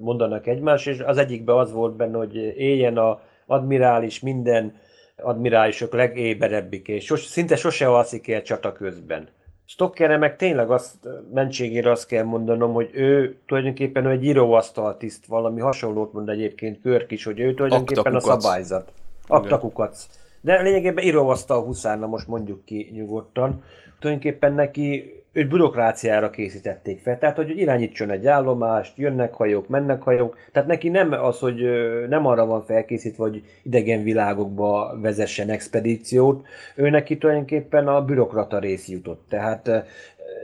mondanak 0.00 0.46
egymás, 0.46 0.86
és 0.86 0.98
az 0.98 1.18
egyikben 1.18 1.56
az 1.56 1.72
volt 1.72 1.96
benne, 1.96 2.16
hogy 2.16 2.36
éljen 2.56 2.96
a 2.96 3.20
admirális 3.46 4.20
minden 4.20 4.74
admirálisok 5.22 5.92
legéberebbik, 5.92 6.88
és 6.88 7.04
sos, 7.04 7.24
szinte 7.24 7.56
sose 7.56 7.86
alszik 7.86 8.28
el 8.28 8.42
csata 8.42 8.72
közben. 8.72 9.28
Stockerre 9.64 10.16
meg 10.16 10.36
tényleg 10.36 10.70
azt, 10.70 10.94
mentségére 11.32 11.90
azt 11.90 12.06
kell 12.06 12.24
mondanom, 12.24 12.72
hogy 12.72 12.90
ő 12.92 13.36
tulajdonképpen 13.46 14.04
ő 14.04 14.10
egy 14.10 14.24
íróasztal 14.24 14.96
tiszt, 14.96 15.26
valami 15.26 15.60
hasonlót 15.60 16.12
mond 16.12 16.28
egyébként 16.28 16.80
Körk 16.80 17.10
is, 17.10 17.24
hogy 17.24 17.40
ő 17.40 17.54
tulajdonképpen 17.54 18.14
a 18.14 18.20
szabályzat. 18.20 18.92
Aktakukac. 19.26 20.06
De 20.40 20.62
lényegében 20.62 21.04
íróasztal 21.04 21.64
huszárna, 21.64 22.06
most 22.06 22.28
mondjuk 22.28 22.64
ki 22.64 22.90
nyugodtan. 22.92 23.62
Tulajdonképpen 23.98 24.54
neki 24.54 25.14
őt 25.32 25.48
bürokráciára 25.48 26.30
készítették 26.30 27.00
fel, 27.00 27.18
tehát 27.18 27.36
hogy 27.36 27.58
irányítson 27.58 28.10
egy 28.10 28.26
állomást, 28.26 28.96
jönnek 28.96 29.34
hajók, 29.34 29.68
mennek 29.68 30.02
hajók, 30.02 30.36
tehát 30.52 30.68
neki 30.68 30.88
nem 30.88 31.12
az, 31.12 31.38
hogy 31.38 31.64
nem 32.08 32.26
arra 32.26 32.46
van 32.46 32.62
felkészítve, 32.62 33.22
hogy 33.22 33.42
idegen 33.62 34.02
világokba 34.02 34.98
vezessen 35.00 35.48
expedíciót, 35.48 36.46
ő 36.76 36.90
neki 36.90 37.18
tulajdonképpen 37.18 37.88
a 37.88 38.04
bürokrata 38.04 38.58
rész 38.58 38.88
jutott, 38.88 39.24
tehát 39.28 39.70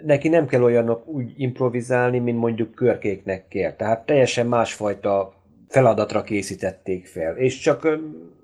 neki 0.04 0.28
nem 0.28 0.46
kell 0.46 0.62
olyanok 0.62 1.06
úgy 1.06 1.32
improvizálni, 1.36 2.18
mint 2.18 2.38
mondjuk 2.38 2.74
körkéknek 2.74 3.48
kell, 3.48 3.72
tehát 3.72 4.06
teljesen 4.06 4.46
másfajta 4.46 5.32
feladatra 5.68 6.22
készítették 6.22 7.06
fel, 7.06 7.36
és 7.36 7.58
csak 7.58 7.98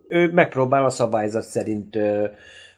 ő 0.09 0.33
megpróbál 0.33 0.85
a 0.85 0.91
szabályzat 0.91 1.43
szerint 1.43 1.99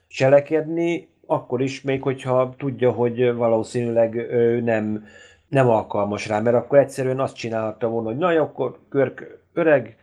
cselekedni, 0.09 1.09
akkor 1.27 1.61
is, 1.61 1.83
még 1.83 2.03
hogyha 2.03 2.55
tudja, 2.59 2.91
hogy 2.91 3.35
valószínűleg 3.35 4.15
ő 4.15 4.61
nem, 4.61 5.05
nem 5.49 5.69
alkalmas 5.69 6.29
rá, 6.29 6.41
mert 6.41 6.57
akkor 6.57 6.79
egyszerűen 6.79 7.21
azt 7.21 7.37
csinálta 7.37 7.89
volna, 7.89 8.09
hogy 8.09 8.19
na, 8.19 8.43
akkor 8.43 8.79
Körk 8.89 9.39
öreg, 9.53 9.97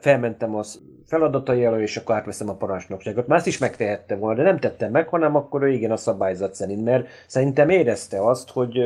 felmentem 0.00 0.54
az 0.54 0.80
feladatai 1.06 1.64
elő, 1.64 1.82
és 1.82 1.96
akkor 1.96 2.14
átveszem 2.14 2.48
a 2.48 2.54
parancsnokságot. 2.54 3.26
Már 3.26 3.38
ezt 3.38 3.46
is 3.46 3.58
megtehette 3.58 4.16
volna, 4.16 4.36
de 4.36 4.42
nem 4.42 4.58
tette 4.58 4.88
meg, 4.88 5.08
hanem 5.08 5.36
akkor 5.36 5.62
ő 5.62 5.68
igen 5.68 5.90
a 5.90 5.96
szabályzat 5.96 6.54
szerint, 6.54 6.84
mert 6.84 7.08
szerintem 7.26 7.68
érezte 7.68 8.26
azt, 8.26 8.50
hogy 8.50 8.78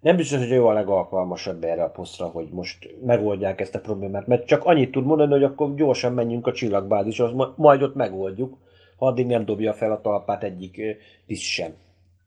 nem 0.00 0.16
biztos, 0.16 0.38
hogy 0.38 0.52
ő 0.52 0.64
a 0.64 0.72
legalkalmasabb 0.72 1.64
erre 1.64 1.82
a 1.82 1.90
posztra, 1.90 2.26
hogy 2.26 2.48
most 2.50 2.94
megoldják 3.04 3.60
ezt 3.60 3.74
a 3.74 3.80
problémát, 3.80 4.26
mert 4.26 4.46
csak 4.46 4.64
annyit 4.64 4.90
tud 4.90 5.04
mondani, 5.04 5.32
hogy 5.32 5.42
akkor 5.42 5.74
gyorsan 5.74 6.12
menjünk 6.12 6.46
a 6.46 6.52
csillagbázishoz, 6.52 7.52
majd 7.56 7.82
ott 7.82 7.94
megoldjuk 7.94 8.56
addig 9.04 9.26
nem 9.26 9.44
dobja 9.44 9.72
fel 9.72 9.92
a 9.92 10.00
talpát 10.00 10.42
egyik 10.42 10.80
tiszt 11.26 11.42
sem. 11.42 11.74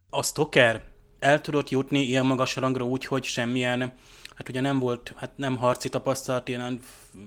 A 0.09 0.23
Stoker 0.23 0.81
el 1.19 1.41
tudott 1.41 1.69
jutni 1.69 1.99
ilyen 1.99 2.25
magas 2.25 2.55
rangra 2.55 2.85
úgy, 2.85 3.05
hogy 3.05 3.23
semmilyen, 3.23 3.93
hát 4.35 4.49
ugye 4.49 4.61
nem 4.61 4.79
volt, 4.79 5.13
hát 5.15 5.31
nem 5.35 5.57
harci 5.57 5.89
tapasztalat, 5.89 6.47
ilyen 6.47 6.79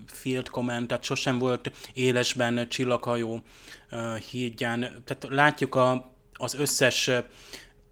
field 0.06 0.48
command, 0.48 0.86
tehát 0.86 1.04
sosem 1.04 1.38
volt 1.38 1.72
élesben 1.94 2.68
csillaghajó 2.68 3.40
hídján. 4.30 4.80
Tehát 4.80 5.26
látjuk 5.28 5.74
a, 5.74 6.12
az 6.34 6.54
összes 6.54 7.10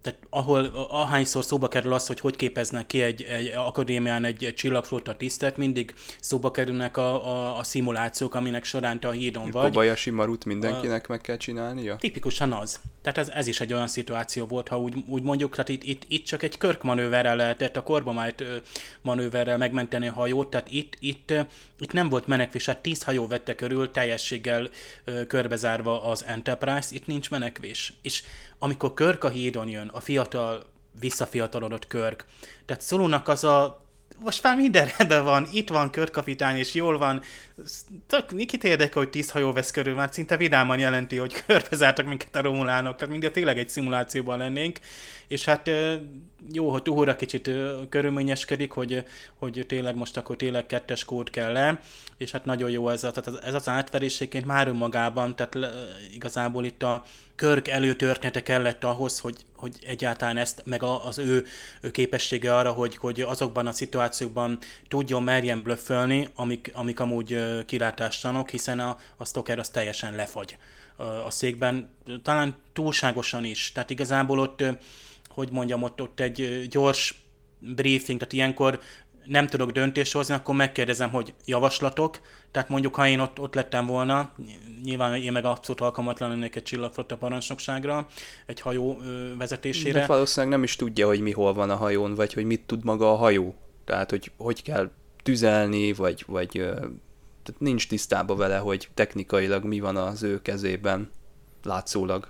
tehát 0.09 0.27
ahol 0.29 0.65
ahányszor 0.89 1.43
szóba 1.43 1.67
kerül 1.67 1.93
az, 1.93 2.07
hogy 2.07 2.19
hogy 2.19 2.35
képeznek 2.35 2.85
ki 2.85 3.01
egy, 3.01 3.23
egy 3.23 3.51
akadémián 3.55 4.25
egy, 4.25 4.43
egy 4.43 4.53
csillagflotta 4.53 5.15
tisztet, 5.15 5.57
mindig 5.57 5.93
szóba 6.19 6.51
kerülnek 6.51 6.97
a, 6.97 7.27
a, 7.27 7.57
a 7.57 7.63
szimulációk, 7.63 8.35
aminek 8.35 8.63
során 8.63 8.99
te 8.99 9.07
a 9.07 9.11
hídon 9.11 9.51
vagy. 9.51 9.63
Kobayashi 9.63 10.09
Marut 10.09 10.45
mindenkinek 10.45 11.03
a, 11.03 11.11
meg 11.11 11.21
kell 11.21 11.37
csinálnia? 11.37 11.95
Tipikusan 11.95 12.51
az. 12.51 12.79
Tehát 13.01 13.17
ez, 13.17 13.29
ez 13.29 13.47
is 13.47 13.59
egy 13.59 13.73
olyan 13.73 13.87
szituáció 13.87 14.45
volt, 14.45 14.67
ha 14.67 14.79
úgy, 14.79 14.95
úgy 15.07 15.23
mondjuk, 15.23 15.51
tehát 15.51 15.69
itt, 15.69 15.83
itt, 15.83 16.03
itt 16.07 16.25
csak 16.25 16.43
egy 16.43 16.57
körk 16.57 16.83
manőverrel 16.83 17.35
lehetett, 17.35 17.77
a 17.77 17.83
korbamájt 17.83 18.43
manőverrel 19.01 19.57
megmenteni 19.57 20.07
a 20.07 20.13
hajót, 20.13 20.49
tehát 20.49 20.71
itt, 20.71 20.97
itt, 20.99 21.33
itt 21.79 21.91
nem 21.91 22.09
volt 22.09 22.27
menekvés, 22.27 22.65
hát 22.65 22.77
tíz 22.77 23.03
hajó 23.03 23.27
vette 23.27 23.55
körül 23.55 23.91
teljességgel 23.91 24.69
körbezárva 25.27 26.03
az 26.03 26.23
Enterprise, 26.27 26.87
itt 26.91 27.07
nincs 27.07 27.29
menekvés. 27.29 27.93
És 28.01 28.23
amikor 28.59 28.93
Körk 28.93 29.23
a 29.23 29.29
hídon 29.29 29.67
jön, 29.67 29.87
a 29.87 29.99
fiatal, 29.99 30.63
visszafiatalodott 30.99 31.87
Körk, 31.87 32.25
tehát 32.65 32.81
Szolónak 32.81 33.27
az 33.27 33.43
a 33.43 33.87
most 34.19 34.43
már 34.43 34.55
minden 34.55 34.89
rendben 34.97 35.23
van, 35.23 35.47
itt 35.51 35.69
van 35.69 35.89
körkapitány, 35.89 36.57
és 36.57 36.73
jól 36.73 36.97
van. 36.97 37.21
Tök, 38.07 38.45
kit 38.45 38.63
érdekel, 38.63 39.01
hogy 39.01 39.09
tíz 39.09 39.31
hajó 39.31 39.53
vesz 39.53 39.71
körül, 39.71 39.95
már 39.95 40.09
szinte 40.11 40.37
vidáman 40.37 40.79
jelenti, 40.79 41.17
hogy 41.17 41.33
körbezártak 41.45 42.05
minket 42.05 42.35
a 42.35 42.41
romulánok, 42.41 42.95
tehát 42.95 43.11
mindig 43.11 43.31
tényleg 43.31 43.57
egy 43.57 43.69
szimulációban 43.69 44.37
lennénk, 44.37 44.79
és 45.27 45.45
hát 45.45 45.69
jó, 46.51 46.69
hogy 46.69 46.81
Tuhura 46.81 47.15
kicsit 47.15 47.49
körülményeskedik, 47.89 48.71
hogy, 48.71 49.03
hogy 49.35 49.65
tényleg 49.67 49.95
most 49.95 50.17
akkor 50.17 50.35
tényleg 50.35 50.65
kettes 50.65 51.05
kód 51.05 51.29
kell 51.29 51.51
le, 51.51 51.81
és 52.17 52.31
hát 52.31 52.45
nagyon 52.45 52.69
jó 52.69 52.89
ez, 52.89 52.99
tehát 52.99 53.43
ez 53.43 53.53
az 53.53 53.67
átverésségként 53.69 54.45
már 54.45 54.67
önmagában, 54.67 55.35
tehát 55.35 55.57
igazából 56.13 56.65
itt 56.65 56.83
a 56.83 57.03
Körk 57.39 57.67
előtörténete 57.67 58.43
kellett 58.43 58.83
ahhoz, 58.83 59.19
hogy, 59.19 59.35
hogy 59.55 59.75
egyáltalán 59.85 60.37
ezt, 60.37 60.61
meg 60.65 60.83
az 60.83 61.17
ő, 61.17 61.45
ő 61.81 61.91
képessége 61.91 62.55
arra, 62.55 62.71
hogy, 62.71 62.97
hogy 62.97 63.21
azokban 63.21 63.67
a 63.67 63.71
szituációkban 63.71 64.57
tudjon 64.87 65.23
merjen 65.23 65.61
blöffölni, 65.61 66.27
amik, 66.35 66.71
amik 66.73 66.99
amúgy 66.99 67.33
kilátástalanok, 67.65 68.49
hiszen 68.49 68.79
a, 68.79 68.97
a 69.17 69.25
Stoker 69.25 69.59
az 69.59 69.69
teljesen 69.69 70.15
lefagy 70.15 70.57
a 71.25 71.29
székben, 71.29 71.89
talán 72.23 72.55
túlságosan 72.73 73.43
is. 73.43 73.71
Tehát 73.71 73.89
igazából 73.89 74.39
ott, 74.39 74.63
hogy 75.29 75.49
mondjam, 75.51 75.83
ott, 75.83 76.01
ott 76.01 76.19
egy 76.19 76.67
gyors 76.69 77.23
briefing, 77.59 78.19
tehát 78.19 78.33
ilyenkor 78.33 78.79
nem 79.25 79.47
tudok 79.47 79.71
döntést 79.71 80.13
hozni, 80.13 80.33
akkor 80.33 80.55
megkérdezem, 80.55 81.09
hogy 81.09 81.33
javaslatok. 81.45 82.19
Tehát 82.51 82.69
mondjuk, 82.69 82.95
ha 82.95 83.07
én 83.07 83.19
ott, 83.19 83.39
ott 83.39 83.55
lettem 83.55 83.85
volna, 83.85 84.31
nyilván 84.83 85.15
én 85.15 85.31
meg 85.31 85.45
abszolút 85.45 85.81
alkalmatlan 85.81 86.29
lennék 86.29 86.55
egy 86.55 86.63
csillagflotta 86.63 87.17
parancsnokságra, 87.17 88.07
egy 88.45 88.61
hajó 88.61 89.01
vezetésére. 89.37 89.99
De 89.99 90.05
valószínűleg 90.05 90.55
nem 90.55 90.63
is 90.63 90.75
tudja, 90.75 91.07
hogy 91.07 91.19
mi 91.19 91.31
hol 91.31 91.53
van 91.53 91.69
a 91.69 91.75
hajón, 91.75 92.15
vagy 92.15 92.33
hogy 92.33 92.45
mit 92.45 92.61
tud 92.61 92.83
maga 92.83 93.11
a 93.11 93.15
hajó. 93.15 93.55
Tehát, 93.85 94.09
hogy 94.09 94.31
hogy 94.37 94.61
kell 94.61 94.91
tüzelni, 95.23 95.93
vagy, 95.93 96.23
vagy 96.27 96.65
tehát 97.49 97.63
nincs 97.63 97.87
tisztában 97.87 98.37
vele, 98.37 98.57
hogy 98.57 98.87
technikailag 98.93 99.63
mi 99.63 99.79
van 99.79 99.95
az 99.95 100.23
ő 100.23 100.41
kezében, 100.41 101.09
látszólag. 101.63 102.27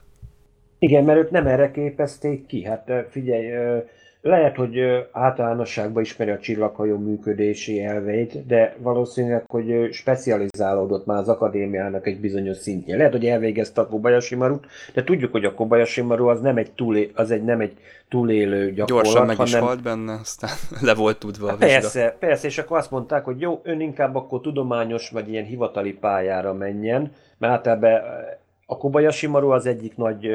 Igen, 0.80 1.04
mert 1.04 1.20
őt 1.20 1.32
nem 1.32 1.48
erre 1.48 1.72
képezték 1.72 2.46
ki. 2.46 2.64
Hát 2.64 2.92
figyelj, 3.10 3.74
lehet, 4.22 4.56
hogy 4.56 4.80
általánosságban 5.12 6.04
ismeri 6.04 6.32
a 6.32 6.40
csillaghajó 6.40 6.98
működési 6.98 7.84
elveit, 7.84 8.46
de 8.46 8.76
valószínűleg, 8.78 9.44
hogy 9.48 9.90
specializálódott 9.92 11.06
már 11.06 11.18
az 11.18 11.30
akadémiának 11.30 12.08
egy 12.08 12.20
bizonyos 12.20 12.58
szintje. 12.58 12.98
Lehet, 12.98 13.12
hogy 13.12 13.26
elvégezte 13.26 13.82
a 13.82 13.88
Kobayashi 13.88 14.36
Marut, 14.36 14.66
de 14.94 15.04
tudjuk, 15.04 15.32
hogy 15.32 15.46
a 15.46 15.54
Kobayashi 15.54 16.02
Maru 16.02 16.28
az 16.28 16.42
nem 16.42 16.58
egy, 16.58 16.72
túlé, 16.72 17.12
az 17.16 17.32
egy, 17.32 17.44
nem 17.44 17.60
egy 17.60 17.78
túlélő 18.10 18.74
gyakorlat. 18.74 19.04
Gyorsan 19.04 19.26
meg 19.26 19.36
hanem... 19.36 19.62
is 19.62 19.68
halt 19.68 19.82
benne, 19.82 20.14
aztán 20.14 20.52
le 20.88 20.94
volt 20.94 21.18
tudva 21.18 21.48
a 21.48 21.56
vizsga. 21.56 21.66
Persze, 21.66 22.16
persze, 22.20 22.48
és 22.48 22.58
akkor 22.58 22.78
azt 22.78 22.92
mondták, 22.92 23.24
hogy 23.24 23.42
jó, 23.42 23.62
ön 23.64 23.82
inkább 23.82 24.16
akkor 24.16 24.42
tudományos, 24.42 25.10
vagy 25.10 25.30
ilyen 25.30 25.46
hivatali 25.46 25.94
pályára 25.94 26.54
menjen, 26.54 27.12
mert 27.38 27.54
általában 27.54 28.02
a 28.72 28.78
Kobayashi 28.78 29.28
Maru 29.28 29.50
az 29.50 29.66
egyik 29.66 29.96
nagy 29.98 30.30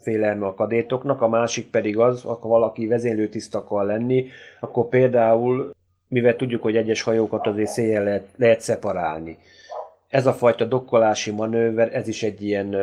félelme 0.00 0.46
a 0.46 0.54
kadétoknak, 0.54 1.22
a 1.22 1.28
másik 1.28 1.70
pedig 1.70 1.98
az, 1.98 2.22
ha 2.22 2.38
valaki 2.40 2.86
vezénylőtiszt 2.86 3.54
akar 3.54 3.84
lenni, 3.84 4.26
akkor 4.60 4.88
például, 4.88 5.70
mivel 6.08 6.36
tudjuk, 6.36 6.62
hogy 6.62 6.76
egyes 6.76 7.02
hajókat 7.02 7.46
azért 7.46 7.70
széjjel 7.70 8.04
lehet, 8.04 8.26
lehet 8.36 8.60
szeparálni. 8.60 9.38
Ez 10.08 10.26
a 10.26 10.32
fajta 10.32 10.64
dokkolási 10.64 11.30
manőver, 11.30 11.94
ez 11.94 12.08
is 12.08 12.22
egy 12.22 12.42
ilyen 12.42 12.76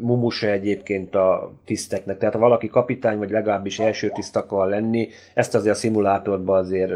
mumusa 0.00 0.46
egyébként 0.46 1.14
a 1.14 1.52
tiszteknek. 1.64 2.18
Tehát 2.18 2.34
ha 2.34 2.40
valaki 2.40 2.68
kapitány, 2.68 3.18
vagy 3.18 3.30
legalábbis 3.30 3.78
első 3.78 4.10
tiszt 4.10 4.36
akar 4.36 4.68
lenni, 4.68 5.08
ezt 5.34 5.54
azért 5.54 5.74
a 5.74 5.78
szimulátorban 5.78 6.58
azért 6.58 6.92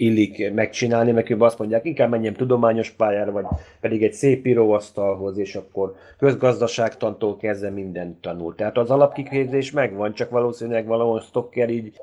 illik 0.00 0.52
megcsinálni, 0.52 1.12
mert 1.12 1.30
azt 1.38 1.58
mondják, 1.58 1.84
inkább 1.84 2.10
menjem 2.10 2.34
tudományos 2.34 2.90
pályára, 2.90 3.32
vagy 3.32 3.44
pedig 3.80 4.02
egy 4.02 4.12
szép 4.12 4.46
íróasztalhoz, 4.46 5.38
és 5.38 5.54
akkor 5.54 5.94
közgazdaságtantól 6.18 7.36
kezdve 7.36 7.70
mindent 7.70 8.20
tanul. 8.20 8.54
Tehát 8.54 8.78
az 8.78 8.90
alapkiképzés 8.90 9.70
megvan, 9.70 10.12
csak 10.12 10.30
valószínűleg 10.30 10.86
valahol 10.86 11.20
Stocker 11.20 11.70
így 11.70 12.00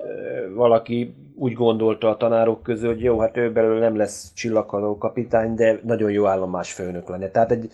valaki 0.56 1.16
úgy 1.36 1.54
gondolta 1.54 2.10
a 2.10 2.18
tanárok 2.18 2.64
közül, 2.64 2.89
hogy 2.89 3.04
jó, 3.04 3.20
hát 3.20 3.38
ő 3.38 3.52
belőle 3.52 3.80
nem 3.80 3.98
lesz 3.98 4.34
csillaghaló 4.34 4.98
kapitány, 4.98 5.56
de 5.56 5.80
nagyon 5.84 6.12
jó 6.12 6.26
állomás 6.26 6.74
főnök 6.74 7.10
lenne. 7.10 7.30
Tehát 7.30 7.52
egy 7.52 7.70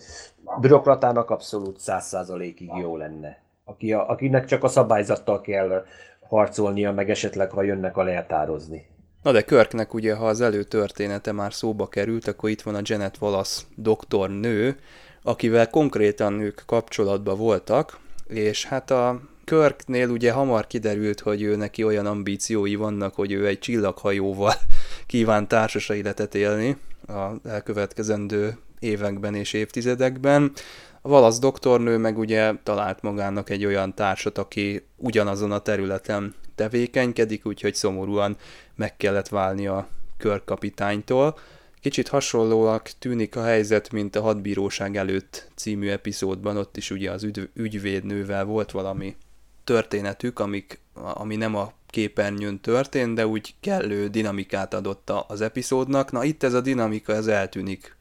bürokratának 0.60 1.30
abszolút 1.30 1.78
száz 1.78 2.04
százalékig 2.06 2.70
jó 2.80 2.96
lenne. 2.96 3.42
Aki 3.64 3.92
a, 3.92 4.08
akinek 4.08 4.44
csak 4.44 4.64
a 4.64 4.68
szabályzattal 4.68 5.40
kell 5.40 5.84
harcolnia, 6.28 6.92
meg 6.92 7.10
esetleg, 7.10 7.50
ha 7.50 7.62
jönnek 7.62 7.96
a 7.96 8.02
leltározni. 8.02 8.92
Na 9.24 9.32
de 9.32 9.42
Körknek 9.42 9.94
ugye, 9.94 10.14
ha 10.14 10.26
az 10.26 10.40
előtörténete 10.40 11.32
már 11.32 11.54
szóba 11.54 11.88
került, 11.88 12.26
akkor 12.26 12.50
itt 12.50 12.62
van 12.62 12.74
a 12.74 12.80
Janet 12.82 13.16
Wallace 13.20 13.62
doktornő, 13.74 14.76
akivel 15.22 15.70
konkrétan 15.70 16.40
ők 16.40 16.60
kapcsolatban 16.66 17.38
voltak, 17.38 17.98
és 18.26 18.64
hát 18.64 18.90
a 18.90 19.20
Körknél 19.44 20.08
ugye 20.08 20.32
hamar 20.32 20.66
kiderült, 20.66 21.20
hogy 21.20 21.42
ő 21.42 21.56
neki 21.56 21.84
olyan 21.84 22.06
ambíciói 22.06 22.74
vannak, 22.74 23.14
hogy 23.14 23.32
ő 23.32 23.46
egy 23.46 23.58
csillaghajóval 23.58 24.54
kíván 25.06 25.48
társas 25.48 25.88
életet 25.88 26.34
élni 26.34 26.76
a 27.06 27.48
elkövetkezendő 27.48 28.56
években 28.78 29.34
és 29.34 29.52
évtizedekben. 29.52 30.52
A 31.02 31.08
Valasz 31.08 31.38
doktornő 31.38 31.96
meg 31.96 32.18
ugye 32.18 32.52
talált 32.62 33.02
magának 33.02 33.50
egy 33.50 33.64
olyan 33.64 33.94
társat, 33.94 34.38
aki 34.38 34.86
ugyanazon 34.96 35.52
a 35.52 35.58
területen 35.58 36.34
tevékenykedik, 36.54 37.46
úgyhogy 37.46 37.74
szomorúan 37.74 38.36
meg 38.74 38.96
kellett 38.96 39.28
válni 39.28 39.66
a 39.66 39.88
körkapitánytól. 40.16 41.38
Kicsit 41.80 42.08
hasonlóak 42.08 42.90
tűnik 42.98 43.36
a 43.36 43.44
helyzet, 43.44 43.92
mint 43.92 44.16
a 44.16 44.22
hadbíróság 44.22 44.96
előtt 44.96 45.50
című 45.54 45.88
epizódban, 45.88 46.56
ott 46.56 46.76
is 46.76 46.90
ugye 46.90 47.10
az 47.10 47.22
ügy, 47.22 47.48
ügyvédnővel 47.54 48.44
volt 48.44 48.70
valami 48.70 49.16
történetük, 49.64 50.38
amik, 50.38 50.80
ami 50.94 51.36
nem 51.36 51.54
a 51.54 51.72
képernyőn 51.86 52.60
történt, 52.60 53.14
de 53.14 53.26
úgy 53.26 53.54
kellő 53.60 54.08
dinamikát 54.08 54.74
adott 54.74 55.10
az 55.26 55.40
epizódnak. 55.40 56.12
Na 56.12 56.24
itt 56.24 56.42
ez 56.42 56.54
a 56.54 56.60
dinamika, 56.60 57.12
ez 57.12 57.26
eltűnik. 57.26 57.96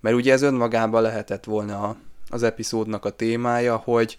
Mert 0.00 0.16
ugye 0.16 0.32
ez 0.32 0.42
önmagában 0.42 1.02
lehetett 1.02 1.44
volna 1.44 1.96
az 2.28 2.42
epizódnak 2.42 3.04
a 3.04 3.10
témája, 3.10 3.76
hogy 3.76 4.18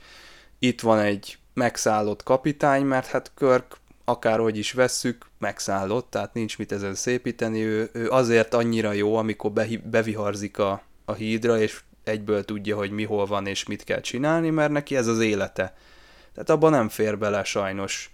itt 0.60 0.82
van 0.82 1.00
egy 1.00 1.38
megszállott 1.54 2.24
kapitány, 2.24 2.84
mert 2.84 3.08
hát 3.08 3.32
Körk 3.36 3.78
akárhogy 4.06 4.58
is 4.58 4.72
vesszük, 4.72 5.26
megszállott, 5.38 6.10
tehát 6.10 6.34
nincs 6.34 6.58
mit 6.58 6.72
ezen 6.72 6.96
szépíteni, 6.96 7.62
ő, 7.62 7.90
ő 7.94 8.10
azért 8.10 8.54
annyira 8.54 8.92
jó, 8.92 9.16
amikor 9.16 9.52
beviharzik 9.84 10.58
a, 10.58 10.82
a 11.06 11.14
hídra, 11.14 11.60
és 11.60 11.82
egyből 12.04 12.46
tudja, 12.46 12.76
hogy 12.76 12.92
mi 12.92 13.04
hol 13.04 13.26
van 13.26 13.48
és 13.48 13.66
mit 13.66 13.84
kell 13.84 14.02
csinálni, 14.02 14.50
mert 14.50 14.72
neki 14.72 14.96
ez 14.96 15.08
az 15.08 15.20
élete. 15.20 15.76
Tehát 16.34 16.50
abban 16.50 16.72
nem 16.72 16.90
fér 16.90 17.18
bele 17.18 17.44
sajnos. 17.44 18.12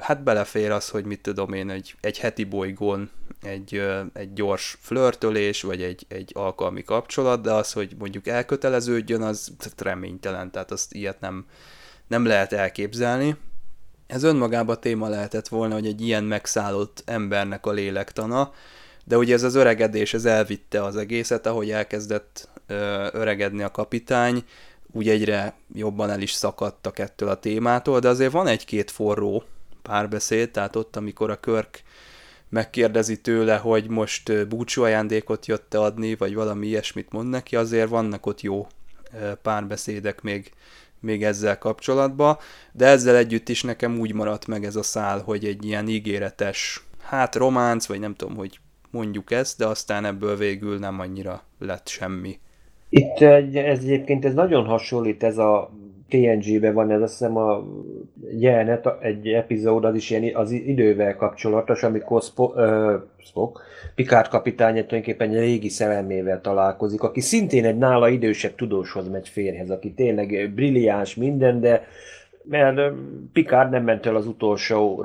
Hát 0.00 0.22
belefér 0.22 0.70
az, 0.70 0.88
hogy 0.88 1.04
mit 1.04 1.20
tudom 1.20 1.52
én, 1.52 1.70
egy, 1.70 1.94
egy 2.00 2.18
heti 2.18 2.44
bolygón 2.44 3.10
egy, 3.42 3.82
egy 4.12 4.32
gyors 4.32 4.78
flörtölés, 4.80 5.62
vagy 5.62 5.82
egy, 5.82 6.06
egy 6.08 6.30
alkalmi 6.34 6.82
kapcsolat, 6.82 7.40
de 7.40 7.52
az, 7.52 7.72
hogy 7.72 7.94
mondjuk 7.98 8.26
elköteleződjön, 8.26 9.22
az 9.22 9.52
reménytelen, 9.76 10.50
tehát 10.50 10.70
azt 10.70 10.94
ilyet 10.94 11.20
nem, 11.20 11.46
nem 12.08 12.24
lehet 12.24 12.52
elképzelni. 12.52 13.36
Ez 14.06 14.22
önmagában 14.22 14.80
téma 14.80 15.08
lehetett 15.08 15.48
volna, 15.48 15.74
hogy 15.74 15.86
egy 15.86 16.00
ilyen 16.00 16.24
megszállott 16.24 17.02
embernek 17.06 17.66
a 17.66 17.70
lélektana, 17.70 18.52
de 19.04 19.16
ugye 19.16 19.34
ez 19.34 19.42
az 19.42 19.54
öregedés, 19.54 20.14
ez 20.14 20.24
elvitte 20.24 20.84
az 20.84 20.96
egészet, 20.96 21.46
ahogy 21.46 21.70
elkezdett 21.70 22.48
öregedni 23.12 23.62
a 23.62 23.70
kapitány, 23.70 24.44
úgy 24.92 25.08
egyre 25.08 25.54
jobban 25.74 26.10
el 26.10 26.20
is 26.20 26.32
szakadtak 26.32 26.98
ettől 26.98 27.28
a 27.28 27.40
témától, 27.40 27.98
de 27.98 28.08
azért 28.08 28.32
van 28.32 28.46
egy-két 28.46 28.90
forró 28.90 29.42
párbeszéd, 29.82 30.50
tehát 30.50 30.76
ott, 30.76 30.96
amikor 30.96 31.30
a 31.30 31.40
Körk 31.40 31.82
megkérdezi 32.48 33.20
tőle, 33.20 33.56
hogy 33.56 33.88
most 33.88 34.48
búcsú 34.48 34.82
ajándékot 34.82 35.46
jött 35.46 35.74
adni, 35.74 36.14
vagy 36.14 36.34
valami 36.34 36.66
ilyesmit 36.66 37.12
mond 37.12 37.28
neki, 37.28 37.56
azért 37.56 37.88
vannak 37.88 38.26
ott 38.26 38.40
jó 38.40 38.66
párbeszédek 39.42 40.20
még 40.20 40.52
még 41.00 41.24
ezzel 41.24 41.58
kapcsolatban, 41.58 42.36
de 42.72 42.86
ezzel 42.86 43.16
együtt 43.16 43.48
is 43.48 43.62
nekem 43.62 43.98
úgy 43.98 44.14
maradt 44.14 44.46
meg 44.46 44.64
ez 44.64 44.76
a 44.76 44.82
szál, 44.82 45.20
hogy 45.20 45.44
egy 45.44 45.64
ilyen 45.64 45.88
ígéretes, 45.88 46.82
hát 47.02 47.34
románc, 47.34 47.86
vagy 47.86 48.00
nem 48.00 48.14
tudom, 48.14 48.36
hogy 48.36 48.58
mondjuk 48.90 49.30
ezt, 49.30 49.58
de 49.58 49.66
aztán 49.66 50.04
ebből 50.04 50.36
végül 50.36 50.78
nem 50.78 51.00
annyira 51.00 51.42
lett 51.58 51.88
semmi. 51.88 52.38
Itt 52.88 53.20
ez 53.20 53.78
egyébként 53.78 54.24
ez 54.24 54.34
nagyon 54.34 54.64
hasonlít, 54.64 55.22
ez 55.22 55.38
a 55.38 55.70
TNG-ben 56.08 56.74
van, 56.74 56.90
ez 56.90 57.02
azt 57.02 57.18
hiszem 57.18 57.36
a 57.36 57.64
jelenet, 58.30 58.88
egy 59.00 59.28
epizód, 59.28 59.84
az 59.84 59.94
is 59.94 60.10
ilyen 60.10 60.34
az 60.34 60.50
idővel 60.50 61.16
kapcsolatos, 61.16 61.82
amikor 61.82 62.22
Spock, 62.22 62.56
uh, 62.56 62.92
Spock 63.16 63.60
Picard 63.94 64.28
kapitány 64.28 64.72
tulajdonképpen 64.72 65.30
egy 65.30 65.38
régi 65.38 65.68
szerelmével 65.68 66.40
találkozik, 66.40 67.02
aki 67.02 67.20
szintén 67.20 67.64
egy 67.64 67.78
nála 67.78 68.08
idősebb 68.08 68.54
tudóshoz 68.54 69.08
megy 69.08 69.28
férhez, 69.28 69.70
aki 69.70 69.92
tényleg 69.92 70.52
brilliáns 70.54 71.14
minden, 71.14 71.60
de 71.60 71.86
mert 72.42 72.80
Picard 73.32 73.70
nem 73.70 73.84
ment 73.84 74.06
el 74.06 74.16
az 74.16 74.26
utolsó 74.26 75.04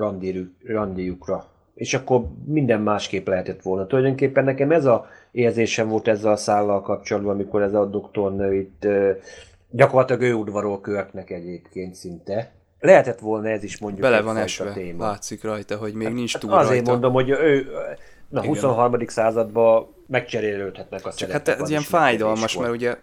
randiukra. 0.66 1.46
És 1.74 1.94
akkor 1.94 2.26
minden 2.46 2.82
másképp 2.82 3.28
lehetett 3.28 3.62
volna. 3.62 3.88
Tulajdonképpen 3.88 4.44
nekem 4.44 4.72
ez 4.72 4.86
a 4.86 5.08
érzésem 5.32 5.88
volt 5.88 6.08
ezzel 6.08 6.32
a 6.32 6.36
szállal 6.36 6.82
kapcsolatban, 6.82 7.34
amikor 7.34 7.62
ez 7.62 7.74
a 7.74 7.86
doktornő 7.86 8.54
itt 8.54 8.88
gyakorlatilag 9.76 10.22
ő 10.22 10.34
udvarol 10.34 10.82
köveknek 10.82 11.30
egyébként 11.30 11.96
szinte. 11.96 12.52
Lehetett 12.80 13.20
volna 13.20 13.50
ez 13.50 13.64
is 13.64 13.78
mondjuk 13.78 14.02
Bele 14.02 14.22
van 14.22 14.38
esve, 14.38 14.74
téma. 14.74 15.06
látszik 15.06 15.44
rajta, 15.44 15.78
hogy 15.78 15.94
még 15.94 16.08
hát, 16.08 16.16
nincs 16.16 16.38
túl 16.38 16.52
Azért 16.52 16.70
rajta. 16.70 16.92
mondom, 16.92 17.14
hogy 17.14 17.30
ő 17.30 17.68
na, 18.30 18.40
Igen. 18.40 18.54
23. 18.54 19.08
században 19.08 19.88
megcserélődhetnek 20.08 21.06
a 21.06 21.14
Csak 21.14 21.32
hát 21.32 21.48
ez 21.48 21.70
ilyen 21.70 21.82
fájdalmas, 21.82 22.58
mert 22.58 22.72
ugye 22.72 22.98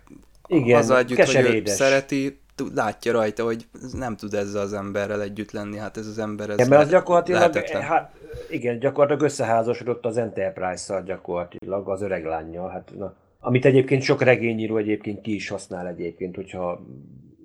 Igen, 0.46 0.78
az 0.78 0.90
együtt, 0.90 1.24
hogy 1.24 1.36
ő 1.36 1.62
szereti, 1.64 2.40
látja 2.74 3.12
rajta, 3.12 3.44
hogy 3.44 3.66
nem 3.92 4.16
tud 4.16 4.34
ezzel 4.34 4.62
az 4.62 4.72
emberrel 4.72 5.22
együtt 5.22 5.50
lenni, 5.50 5.78
hát 5.78 5.96
ez 5.96 6.06
az 6.06 6.18
ember 6.18 6.48
ez 6.48 6.54
igen, 6.54 6.68
mert 6.68 6.82
az 6.82 6.88
gyakorlatilag, 6.88 7.56
hát, 7.80 8.12
igen, 8.50 8.78
gyakorlatilag 8.78 9.22
összeházasodott 9.22 10.04
az 10.04 10.16
Enterprise-szal 10.16 11.02
gyakorlatilag, 11.02 11.88
az 11.88 12.02
öreg 12.02 12.24
lányjal, 12.24 12.68
hát 12.68 12.90
na, 12.98 13.14
amit 13.40 13.64
egyébként 13.64 14.02
sok 14.02 14.22
regényíró 14.22 14.76
egyébként 14.76 15.20
ki 15.20 15.34
is 15.34 15.48
használ 15.48 15.88
egyébként, 15.88 16.36
hogyha 16.36 16.80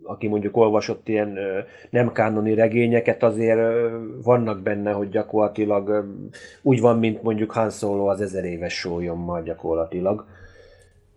aki 0.03 0.27
mondjuk 0.27 0.57
olvasott 0.57 1.07
ilyen 1.07 1.37
nem 1.89 2.11
kánoni 2.11 2.53
regényeket, 2.53 3.23
azért 3.23 3.59
vannak 4.23 4.61
benne, 4.61 4.91
hogy 4.91 5.09
gyakorlatilag 5.09 6.05
úgy 6.61 6.79
van, 6.79 6.99
mint 6.99 7.23
mondjuk 7.23 7.51
Han 7.51 7.69
Solo 7.69 8.05
az 8.05 8.21
ezer 8.21 8.45
éves 8.45 8.73
sólyommal 8.73 9.43
gyakorlatilag. 9.43 10.25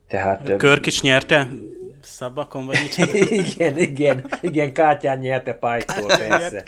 Tehát, 0.09 0.57
Körk 0.57 0.87
is 0.87 1.03
nyerte 1.03 1.49
szabakon, 2.03 2.67
vagy 2.67 2.79
mit? 2.99 3.31
igen, 3.31 3.79
igen, 3.79 4.31
igen, 4.41 4.73
kártyán 4.73 5.19
nyerte 5.19 5.53
Pike-tól, 5.53 6.07
persze. 6.07 6.63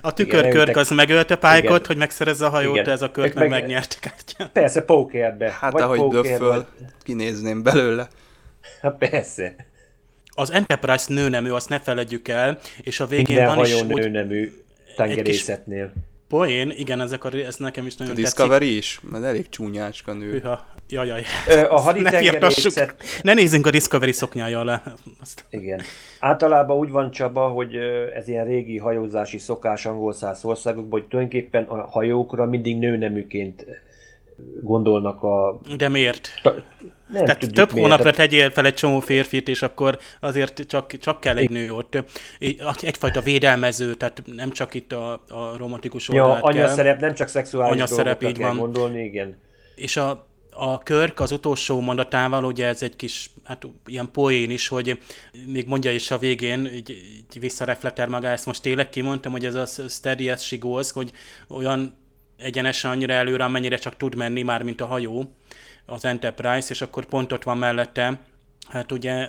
a 0.00 0.12
tükörkörk 0.12 0.76
az 0.76 0.90
megölte 0.90 1.36
Pike-ot, 1.36 1.86
hogy 1.86 1.96
megszerezze 1.96 2.46
a 2.46 2.48
hajót, 2.48 2.76
igen. 2.76 2.88
ez 2.88 3.02
a 3.02 3.10
körk 3.10 3.34
meg, 3.34 3.48
meg 3.48 3.60
megnyerte 3.60 3.96
kártyán. 4.00 4.50
Persze, 4.52 4.82
pókerbe. 4.82 5.56
Hát 5.60 5.72
vagy 5.72 5.82
ahogy 5.82 6.08
döfföl, 6.08 6.48
vagy... 6.48 6.66
kinézném 7.02 7.62
belőle. 7.62 8.08
Hát 8.80 8.98
persze. 8.98 9.54
Az 10.34 10.50
Enterprise 10.50 11.04
nőnemű, 11.08 11.50
azt 11.50 11.68
ne 11.68 11.80
feledjük 11.80 12.28
el, 12.28 12.58
és 12.80 13.00
a 13.00 13.06
végén 13.06 13.36
Minden 13.36 13.56
van 13.56 13.64
is... 13.64 13.82
Minden 13.82 14.10
nőnemű 14.10 14.52
tengerészetnél. 14.96 15.92
Poén, 16.28 16.70
igen, 16.76 17.00
ezek 17.00 17.24
a, 17.24 17.32
ez 17.32 17.56
nekem 17.56 17.86
is 17.86 17.96
nagyon 17.96 18.14
a 18.14 18.16
Discovery 18.16 18.64
tetszik. 18.64 18.78
is? 18.78 19.00
Mert 19.10 19.24
elég 19.24 19.48
csúnyácska 19.48 20.12
nő. 20.12 20.30
Hűha. 20.30 20.66
Jajaj. 20.88 21.22
A 21.68 21.80
haditengerészet... 21.80 22.94
Ne, 23.22 23.32
ne 23.32 23.40
nézzünk 23.40 23.66
a 23.66 23.70
Discovery 23.70 24.12
szoknyája 24.12 24.60
alá. 24.60 24.82
Azt... 25.20 25.44
Igen. 25.50 25.80
Általában 26.20 26.76
úgy 26.76 26.90
van 26.90 27.10
Csaba, 27.10 27.48
hogy 27.48 27.74
ez 28.14 28.28
ilyen 28.28 28.44
régi 28.44 28.78
hajózási 28.78 29.38
szokás 29.38 29.86
angol 29.86 30.12
száz 30.12 30.44
országokban, 30.44 31.00
hogy 31.00 31.08
tulajdonképpen 31.08 31.64
a 31.64 31.86
hajókra 31.86 32.44
mindig 32.44 32.78
nőneműként 32.78 33.66
gondolnak 34.62 35.22
a... 35.22 35.60
De 35.76 35.88
miért? 35.88 36.28
Nem 37.08 37.24
Tehát 37.24 37.40
több 37.40 37.54
miért. 37.54 37.70
hónapra 37.72 38.10
tegyél 38.10 38.50
fel 38.50 38.66
egy 38.66 38.74
csomó 38.74 39.00
férfit, 39.00 39.48
és 39.48 39.62
akkor 39.62 39.98
azért 40.20 40.66
csak, 40.66 40.98
csak 40.98 41.20
kell 41.20 41.36
egy 41.36 41.50
nő 41.50 41.72
ott. 41.72 42.04
Egyfajta 42.80 43.20
védelmező, 43.20 43.94
tehát 43.94 44.22
nem 44.34 44.50
csak 44.50 44.74
itt 44.74 44.92
a, 44.92 45.12
a 45.12 45.56
romantikus 45.56 46.08
oldalát 46.08 46.38
ja, 46.38 46.44
anya 46.44 46.68
szerep, 46.68 47.00
nem 47.00 47.14
csak 47.14 47.28
szexuális 47.28 47.88
szerep, 47.88 48.22
így 48.22 48.38
van. 48.38 48.56
gondolni, 48.56 49.04
igen. 49.04 49.36
És 49.74 49.96
a, 49.96 50.26
a 50.50 50.78
Körk 50.78 51.20
az 51.20 51.32
utolsó 51.32 51.80
mondatával, 51.80 52.44
ugye 52.44 52.66
ez 52.66 52.82
egy 52.82 52.96
kis, 52.96 53.30
hát 53.44 53.66
ilyen 53.86 54.10
poén 54.12 54.50
is, 54.50 54.68
hogy 54.68 55.00
még 55.46 55.66
mondja 55.66 55.92
is 55.92 56.10
a 56.10 56.18
végén, 56.18 56.66
így, 56.74 56.90
így 56.90 57.40
visszareflekter 57.40 58.08
maga, 58.08 58.28
ezt 58.28 58.46
most 58.46 58.62
tényleg 58.62 58.88
kimondtam, 58.88 59.32
hogy 59.32 59.44
ez 59.44 59.54
a 59.54 59.88
steady 59.88 60.30
as 60.30 60.46
she 60.46 60.56
goes, 60.56 60.92
hogy 60.92 61.10
olyan 61.48 61.96
egyenesen 62.36 62.90
annyira 62.90 63.12
előre, 63.12 63.44
amennyire 63.44 63.76
csak 63.76 63.96
tud 63.96 64.14
menni, 64.14 64.42
már 64.42 64.62
mint 64.62 64.80
a 64.80 64.86
hajó, 64.86 65.34
az 65.86 66.04
Enterprise, 66.04 66.70
és 66.70 66.80
akkor 66.80 67.04
pont 67.04 67.32
ott 67.32 67.42
van 67.42 67.58
mellette, 67.58 68.20
hát 68.68 68.92
ugye 68.92 69.28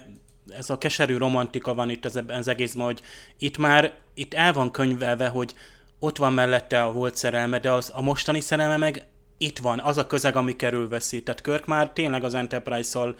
ez 0.50 0.70
a 0.70 0.78
keserű 0.78 1.18
romantika 1.18 1.74
van 1.74 1.90
itt 1.90 2.06
az, 2.06 2.22
az 2.28 2.48
egészben, 2.48 2.86
hogy 2.86 3.02
itt 3.38 3.58
már, 3.58 3.94
itt 4.14 4.34
el 4.34 4.54
van 4.54 4.72
könyvelve, 4.72 5.28
hogy 5.28 5.54
ott 6.00 6.18
van 6.18 6.34
mellette 6.34 6.84
a 6.84 6.92
volt 6.92 7.16
szerelme, 7.16 7.60
de 7.60 7.72
az, 7.72 7.92
a 7.94 8.02
mostani 8.02 8.40
szerelme 8.40 8.78
meg 8.78 9.06
itt 9.38 9.58
van, 9.58 9.80
az 9.80 9.98
a 9.98 10.08
közeg, 10.08 10.36
ami 10.36 10.56
veszi. 10.90 11.24
Tehát 11.24 11.42
Körk 11.42 11.66
már 11.66 11.90
tényleg 11.90 12.24
az 12.24 12.34
Enterprise-szal 12.34 13.16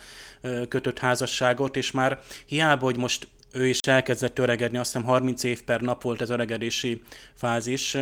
kötött 0.68 1.00
házasságot, 1.00 1.76
és 1.76 1.92
már 1.92 2.20
hiába, 2.46 2.86
hogy 2.86 2.98
most 2.98 3.28
ő 3.52 3.68
is 3.68 3.80
elkezdett 3.80 4.40
öregedni, 4.40 4.78
azt 4.78 4.94
hiszem 4.94 5.08
30 5.08 5.44
év 5.44 5.64
per 5.64 5.82
nap 5.82 6.02
volt 6.02 6.22
az 6.22 6.30
öregedési 6.30 7.02
fázis, 7.34 7.98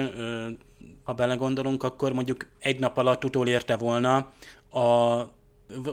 ha 1.04 1.14
belegondolunk, 1.14 1.84
akkor 1.84 2.14
mondjuk 2.14 2.48
egy 2.60 2.80
nap 2.80 2.98
alatt 2.98 3.24
utolérte 3.24 3.76
volna 3.76 4.34
a 4.76 5.34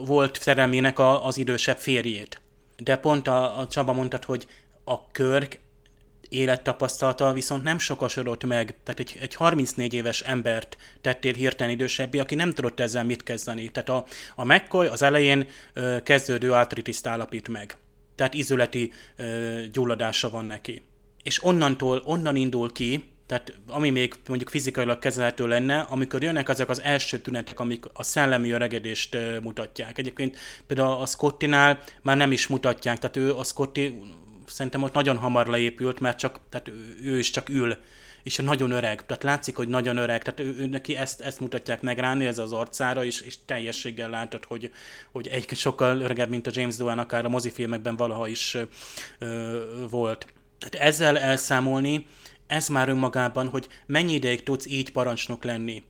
volt 0.05 0.41
szerelmének 0.41 0.99
a, 0.99 1.25
az 1.25 1.37
idősebb 1.37 1.77
férjét. 1.77 2.41
De 2.77 2.95
pont 2.97 3.27
a, 3.27 3.59
a 3.59 3.67
Csaba 3.67 3.93
mondtad, 3.93 4.23
hogy 4.23 4.47
a 4.83 5.11
Körk 5.11 5.59
élettapasztalata 6.29 7.33
viszont 7.33 7.63
nem 7.63 7.79
sokasodott 7.79 8.43
meg, 8.43 8.75
tehát 8.83 8.99
egy, 8.99 9.17
egy 9.21 9.35
34 9.35 9.93
éves 9.93 10.21
embert 10.21 10.77
tettél 11.01 11.33
hirtelen 11.33 11.73
idősebbé, 11.73 12.19
aki 12.19 12.35
nem 12.35 12.51
tudott 12.51 12.79
ezzel 12.79 13.03
mit 13.03 13.23
kezdeni. 13.23 13.69
Tehát 13.69 13.89
a, 13.89 14.05
a 14.35 14.45
McCoy 14.45 14.87
az 14.87 15.01
elején 15.01 15.47
ö, 15.73 15.97
kezdődő 16.03 16.51
artritiszt 16.51 17.07
állapít 17.07 17.47
meg. 17.47 17.77
Tehát 18.15 18.33
izületi 18.33 18.91
ö, 19.15 19.61
gyulladása 19.71 20.29
van 20.29 20.45
neki. 20.45 20.85
És 21.23 21.43
onnantól, 21.43 22.01
onnan 22.05 22.35
indul 22.35 22.71
ki, 22.71 23.12
tehát 23.33 23.53
ami 23.67 23.89
még 23.89 24.13
mondjuk 24.27 24.49
fizikailag 24.49 24.99
kezelhető 24.99 25.47
lenne, 25.47 25.79
amikor 25.79 26.23
jönnek 26.23 26.49
azok 26.49 26.69
az 26.69 26.81
első 26.81 27.19
tünetek, 27.19 27.59
amik 27.59 27.85
a 27.93 28.03
szellemi 28.03 28.51
öregedést 28.51 29.17
mutatják. 29.41 29.97
Egyébként 29.97 30.37
például 30.67 31.01
a 31.01 31.05
Scottinál 31.05 31.83
már 32.01 32.17
nem 32.17 32.31
is 32.31 32.47
mutatják, 32.47 32.99
tehát 32.99 33.17
ő 33.17 33.35
a 33.35 33.43
Scotti 33.43 33.99
szerintem 34.45 34.83
ott 34.83 34.93
nagyon 34.93 35.17
hamar 35.17 35.47
leépült, 35.47 35.99
mert 35.99 36.17
csak, 36.17 36.39
tehát 36.49 36.71
ő, 37.03 37.17
is 37.17 37.29
csak 37.29 37.49
ül, 37.49 37.77
és 38.23 38.35
nagyon 38.35 38.71
öreg, 38.71 39.05
tehát 39.05 39.23
látszik, 39.23 39.55
hogy 39.55 39.67
nagyon 39.67 39.97
öreg, 39.97 40.23
tehát 40.23 40.39
ő, 40.39 40.55
ő 40.59 40.65
neki 40.65 40.95
ezt, 40.95 41.21
ezt 41.21 41.39
mutatják 41.39 41.81
meg 41.81 41.99
ez 41.99 42.37
az 42.37 42.53
arcára, 42.53 43.05
és, 43.05 43.21
és 43.21 43.35
teljességgel 43.45 44.09
látod, 44.09 44.45
hogy, 44.45 44.71
hogy 45.11 45.27
egy 45.27 45.49
sokkal 45.55 46.01
öregebb, 46.01 46.29
mint 46.29 46.47
a 46.47 46.51
James 46.53 46.75
Doohan, 46.75 46.99
akár 46.99 47.25
a 47.25 47.29
mozifilmekben 47.29 47.95
valaha 47.95 48.27
is 48.27 48.57
ö, 49.19 49.59
volt. 49.89 50.27
Tehát 50.59 50.87
ezzel 50.87 51.17
elszámolni, 51.17 52.05
ez 52.47 52.67
már 52.67 52.89
önmagában, 52.89 53.47
hogy 53.47 53.67
mennyi 53.85 54.13
ideig 54.13 54.43
tudsz 54.43 54.65
így 54.65 54.91
parancsnok 54.91 55.43
lenni. 55.43 55.83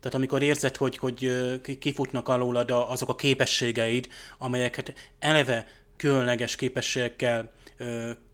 Tehát 0.00 0.16
amikor 0.16 0.42
érzed, 0.42 0.76
hogy, 0.76 0.96
hogy 0.96 1.32
kifutnak 1.78 2.28
alólad 2.28 2.70
azok 2.70 3.08
a 3.08 3.14
képességeid, 3.14 4.08
amelyeket 4.38 4.94
eleve 5.18 5.66
különleges 5.96 6.56
képességekkel 6.56 7.52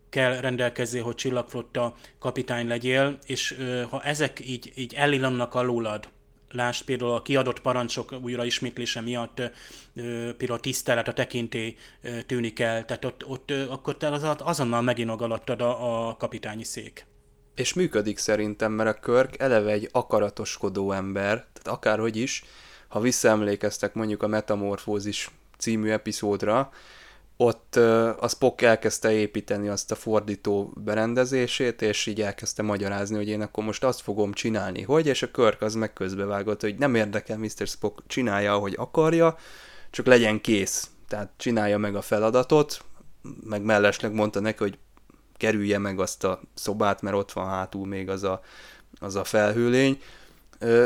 kell 0.09 0.39
rendelkezni, 0.39 0.99
hogy 0.99 1.15
csillagflotta 1.15 1.95
kapitány 2.19 2.67
legyél, 2.67 3.17
és 3.25 3.57
ha 3.89 4.03
ezek 4.03 4.39
így, 4.47 4.71
így 4.75 4.93
elillannak 4.93 5.55
alólad, 5.55 6.09
lásd 6.51 6.85
például 6.85 7.11
a 7.11 7.21
kiadott 7.21 7.61
parancsok 7.61 8.15
újra 8.21 8.45
ismétlése 8.45 9.01
miatt 9.01 9.41
például 10.37 10.51
a 10.51 10.59
tisztelet, 10.59 11.07
a 11.07 11.13
tekintély 11.13 11.75
tűnik 12.25 12.59
el, 12.59 12.85
tehát 12.85 13.05
ott, 13.05 13.25
ott 13.25 13.51
akkor 13.51 13.97
te 13.97 14.07
azonnal 14.37 14.81
megint 14.81 15.09
a, 15.09 16.07
a 16.07 16.15
kapitányi 16.15 16.63
szék. 16.63 17.05
És 17.57 17.73
működik 17.73 18.17
szerintem, 18.17 18.71
mert 18.71 18.97
a 18.97 18.99
Körk 18.99 19.39
eleve 19.39 19.71
egy 19.71 19.89
akaratoskodó 19.91 20.91
ember, 20.91 21.45
tehát 21.53 21.77
akárhogy 21.77 22.15
is, 22.15 22.43
ha 22.87 22.99
visszaemlékeztek 22.99 23.93
mondjuk 23.93 24.23
a 24.23 24.27
Metamorfózis 24.27 25.31
című 25.57 25.89
epizódra, 25.89 26.71
ott 27.37 27.75
a 28.19 28.27
Spock 28.27 28.61
elkezdte 28.61 29.11
építeni 29.11 29.67
azt 29.67 29.91
a 29.91 29.95
fordító 29.95 30.73
berendezését, 30.83 31.81
és 31.81 32.05
így 32.05 32.21
elkezdte 32.21 32.61
magyarázni, 32.61 33.15
hogy 33.15 33.27
én 33.27 33.41
akkor 33.41 33.63
most 33.63 33.83
azt 33.83 34.01
fogom 34.01 34.33
csinálni, 34.33 34.81
hogy, 34.81 35.07
és 35.07 35.21
a 35.21 35.31
Körk 35.31 35.61
az 35.61 35.73
meg 35.73 35.93
közbevágott, 35.93 36.61
hogy 36.61 36.77
nem 36.77 36.95
érdekel 36.95 37.37
Mr. 37.37 37.67
Spock, 37.67 38.03
csinálja, 38.07 38.53
ahogy 38.53 38.73
akarja, 38.77 39.37
csak 39.89 40.05
legyen 40.05 40.41
kész. 40.41 40.89
Tehát 41.07 41.31
csinálja 41.37 41.77
meg 41.77 41.95
a 41.95 42.01
feladatot, 42.01 42.83
meg 43.43 43.61
mellesleg 43.61 44.13
mondta 44.13 44.39
neki, 44.39 44.63
hogy 44.63 44.77
kerülje 45.37 45.77
meg 45.77 45.99
azt 45.99 46.23
a 46.23 46.41
szobát, 46.53 47.01
mert 47.01 47.15
ott 47.15 47.31
van 47.31 47.47
hátul 47.47 47.87
még 47.87 48.09
az 48.09 48.23
a, 48.23 48.41
az 48.99 49.15
a 49.15 49.23
felhőlény. 49.23 50.01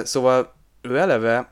Szóval 0.03 0.53
ő 0.81 0.97
eleve 0.97 1.51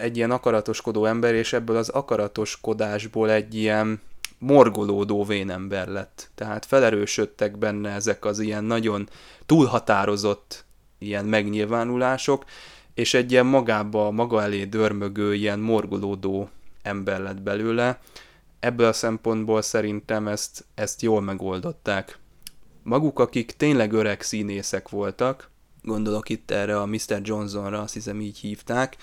egy 0.00 0.16
ilyen 0.16 0.30
akaratoskodó 0.30 1.04
ember, 1.04 1.34
és 1.34 1.52
ebből 1.52 1.76
az 1.76 1.88
akaratoskodásból 1.88 3.30
egy 3.30 3.54
ilyen 3.54 4.00
morgolódó 4.38 5.24
vénember 5.24 5.88
lett. 5.88 6.30
Tehát 6.34 6.64
felerősödtek 6.64 7.58
benne 7.58 7.90
ezek 7.90 8.24
az 8.24 8.38
ilyen 8.38 8.64
nagyon 8.64 9.08
túlhatározott 9.46 10.64
ilyen 10.98 11.24
megnyilvánulások, 11.24 12.44
és 12.94 13.14
egy 13.14 13.32
ilyen 13.32 13.46
magába, 13.46 14.10
maga 14.10 14.42
elé 14.42 14.64
dörmögő, 14.64 15.34
ilyen 15.34 15.58
morgolódó 15.58 16.48
ember 16.82 17.20
lett 17.20 17.42
belőle. 17.42 18.00
Ebből 18.60 18.86
a 18.86 18.92
szempontból 18.92 19.62
szerintem 19.62 20.28
ezt, 20.28 20.64
ezt 20.74 21.02
jól 21.02 21.20
megoldották. 21.20 22.18
Maguk, 22.88 23.18
akik 23.18 23.52
tényleg 23.52 23.92
öreg 23.92 24.22
színészek 24.22 24.88
voltak, 24.88 25.50
gondolok 25.82 26.28
itt 26.28 26.50
erre 26.50 26.80
a 26.80 26.86
Mr. 26.86 27.20
Johnsonra, 27.22 27.80
azt 27.80 27.94
hiszem 27.94 28.20
így 28.20 28.38
hívták, 28.38 28.96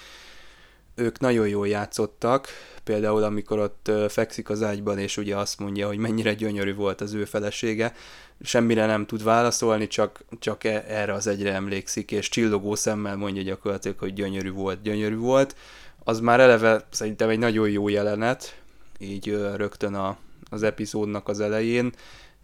ők 0.95 1.19
nagyon 1.19 1.47
jól 1.47 1.67
játszottak, 1.67 2.47
például 2.83 3.23
amikor 3.23 3.59
ott 3.59 3.91
fekszik 4.09 4.49
az 4.49 4.63
ágyban, 4.63 4.97
és 4.97 5.17
ugye 5.17 5.35
azt 5.35 5.59
mondja, 5.59 5.87
hogy 5.87 5.97
mennyire 5.97 6.33
gyönyörű 6.33 6.75
volt 6.75 7.01
az 7.01 7.13
ő 7.13 7.25
felesége, 7.25 7.93
semmire 8.41 8.85
nem 8.85 9.05
tud 9.05 9.23
válaszolni, 9.23 9.87
csak, 9.87 10.23
csak 10.39 10.63
e, 10.63 10.85
erre 10.87 11.13
az 11.13 11.27
egyre 11.27 11.53
emlékszik, 11.53 12.11
és 12.11 12.29
csillogó 12.29 12.75
szemmel 12.75 13.15
mondja 13.15 13.41
gyakorlatilag, 13.41 13.99
hogy 13.99 14.13
gyönyörű 14.13 14.51
volt, 14.51 14.81
gyönyörű 14.81 15.17
volt. 15.17 15.55
Az 16.03 16.19
már 16.19 16.39
eleve 16.39 16.85
szerintem 16.89 17.29
egy 17.29 17.39
nagyon 17.39 17.69
jó 17.69 17.87
jelenet, 17.87 18.61
így 18.97 19.29
rögtön 19.55 19.93
a, 19.93 20.17
az 20.49 20.63
epizódnak 20.63 21.27
az 21.27 21.39
elején, 21.39 21.93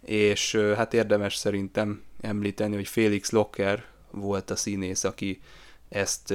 és 0.04 0.54
hát 0.76 0.94
érdemes 0.94 1.36
szerintem 1.36 2.02
említeni, 2.20 2.74
hogy 2.74 2.88
Félix 2.88 3.30
Locker 3.30 3.84
volt 4.10 4.50
a 4.50 4.56
színész, 4.56 5.04
aki 5.04 5.40
ezt 5.88 6.34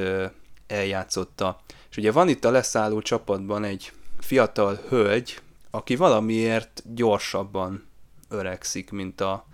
eljátszotta. 0.68 1.62
És 1.90 1.98
ugye 1.98 2.12
van 2.12 2.30
itt 2.30 2.46
a 2.46 2.52
leszálló 2.52 3.02
csapatban 3.02 3.64
egy 3.64 3.92
fiatal 4.20 4.80
hölgy, 4.90 5.40
aki 5.70 5.96
valamiért 5.96 6.84
gyorsabban 6.94 7.86
öregszik, 8.30 8.92
mint 8.92 9.22
a, 9.22 9.46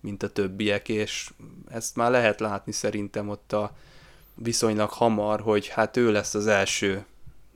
mint 0.00 0.22
a 0.22 0.28
többiek, 0.28 0.88
és 0.88 1.30
ezt 1.70 1.96
már 1.96 2.10
lehet 2.10 2.40
látni 2.40 2.72
szerintem 2.72 3.28
ott 3.28 3.52
a 3.52 3.76
viszonylag 4.34 4.90
hamar, 4.90 5.40
hogy 5.40 5.68
hát 5.68 5.96
ő 5.96 6.12
lesz 6.12 6.34
az 6.34 6.46
első 6.46 7.04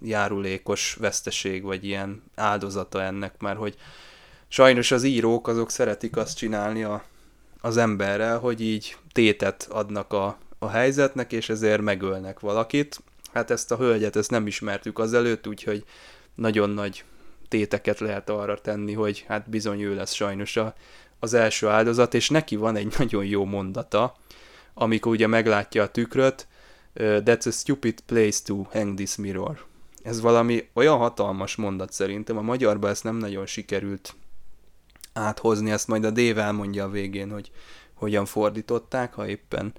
járulékos 0.03 0.97
veszteség, 1.01 1.63
vagy 1.63 1.85
ilyen 1.85 2.23
áldozata 2.35 3.03
ennek, 3.03 3.41
mert 3.41 3.59
hogy 3.59 3.77
sajnos 4.49 4.91
az 4.91 5.03
írók 5.03 5.49
azok 5.49 5.71
szeretik 5.71 6.17
azt 6.17 6.37
csinálni 6.37 6.83
a, 6.83 7.05
az 7.61 7.77
emberrel, 7.77 8.39
hogy 8.39 8.61
így 8.61 8.97
tétet 9.13 9.67
adnak 9.71 10.13
a, 10.13 10.39
a 10.59 10.69
helyzetnek, 10.69 11.33
és 11.33 11.49
ezért 11.49 11.81
megölnek 11.81 12.41
valakit. 12.41 13.03
Hát 13.33 13.51
ezt 13.51 13.73
a 13.73 13.77
hölgyet, 13.77 14.17
ezt 14.17 14.31
nem 14.31 14.47
ismertük 14.47 14.99
azelőtt, 14.99 15.47
úgyhogy 15.47 15.85
nagyon 16.35 16.71
nagy 16.71 17.05
téteket 17.49 17.99
lehet 17.99 18.31
arra 18.31 18.61
tenni, 18.61 18.93
hogy 18.93 19.25
hát 19.29 19.51
bizony 19.51 19.81
ő 19.81 19.95
lesz 19.95 20.13
sajnos 20.13 20.57
a, 20.57 20.75
az 21.21 21.35
első 21.35 21.69
áldozat, 21.69 22.15
és 22.15 22.29
neki 22.29 22.57
van 22.57 22.77
egy 22.77 22.95
nagyon 22.99 23.25
jó 23.25 23.45
mondata, 23.45 24.17
amikor 24.75 25.13
ugye 25.13 25.27
meglátja 25.27 25.83
a 25.83 25.91
tükröt, 25.91 26.47
That's 26.99 27.47
a 27.47 27.51
stupid 27.51 28.01
place 28.01 28.39
to 28.45 28.63
hang 28.73 28.95
this 28.97 29.17
mirror. 29.17 29.65
Ez 30.03 30.21
valami 30.21 30.69
olyan 30.73 30.97
hatalmas 30.97 31.57
mondat 31.57 31.93
szerintem, 31.93 32.37
a 32.37 32.43
magyarban 32.43 32.91
ezt 32.91 33.05
nem 33.05 33.17
nagyon 33.17 33.47
sikerült 33.47 34.15
áthozni, 35.17 35.71
ezt 35.71 35.89
majd 35.89 36.05
a 36.05 36.11
Dév 36.11 36.39
elmondja 36.39 36.85
a 36.85 36.91
végén, 36.91 37.31
hogy 37.31 37.51
hogyan 37.95 38.25
fordították, 38.25 39.15
ha 39.15 39.27
éppen 39.27 39.73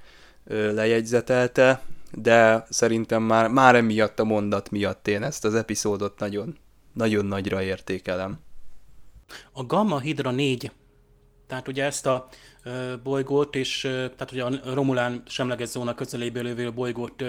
lejegyzetelte, 0.47 1.81
de 2.11 2.65
szerintem 2.69 3.23
már, 3.23 3.49
már 3.49 3.75
emiatt 3.75 4.19
a 4.19 4.23
mondat 4.23 4.71
miatt 4.71 5.07
én 5.07 5.23
ezt 5.23 5.45
az 5.45 5.55
epizódot 5.55 6.19
nagyon, 6.19 6.57
nagyon 6.93 7.25
nagyra 7.25 7.61
értékelem. 7.61 8.39
A 9.51 9.65
Gamma 9.65 9.99
Hydra 9.99 10.31
4, 10.31 10.71
tehát 11.47 11.67
ugye 11.67 11.83
ezt 11.83 12.05
a 12.05 12.27
bolygót, 13.03 13.55
és 13.55 13.79
tehát 13.81 14.31
ugye 14.31 14.43
a 14.43 14.73
Romulán 14.73 15.23
semleges 15.27 15.69
zóna 15.69 15.95
közeléből 15.95 16.43
lévő 16.43 16.73
bolygót 16.73 17.23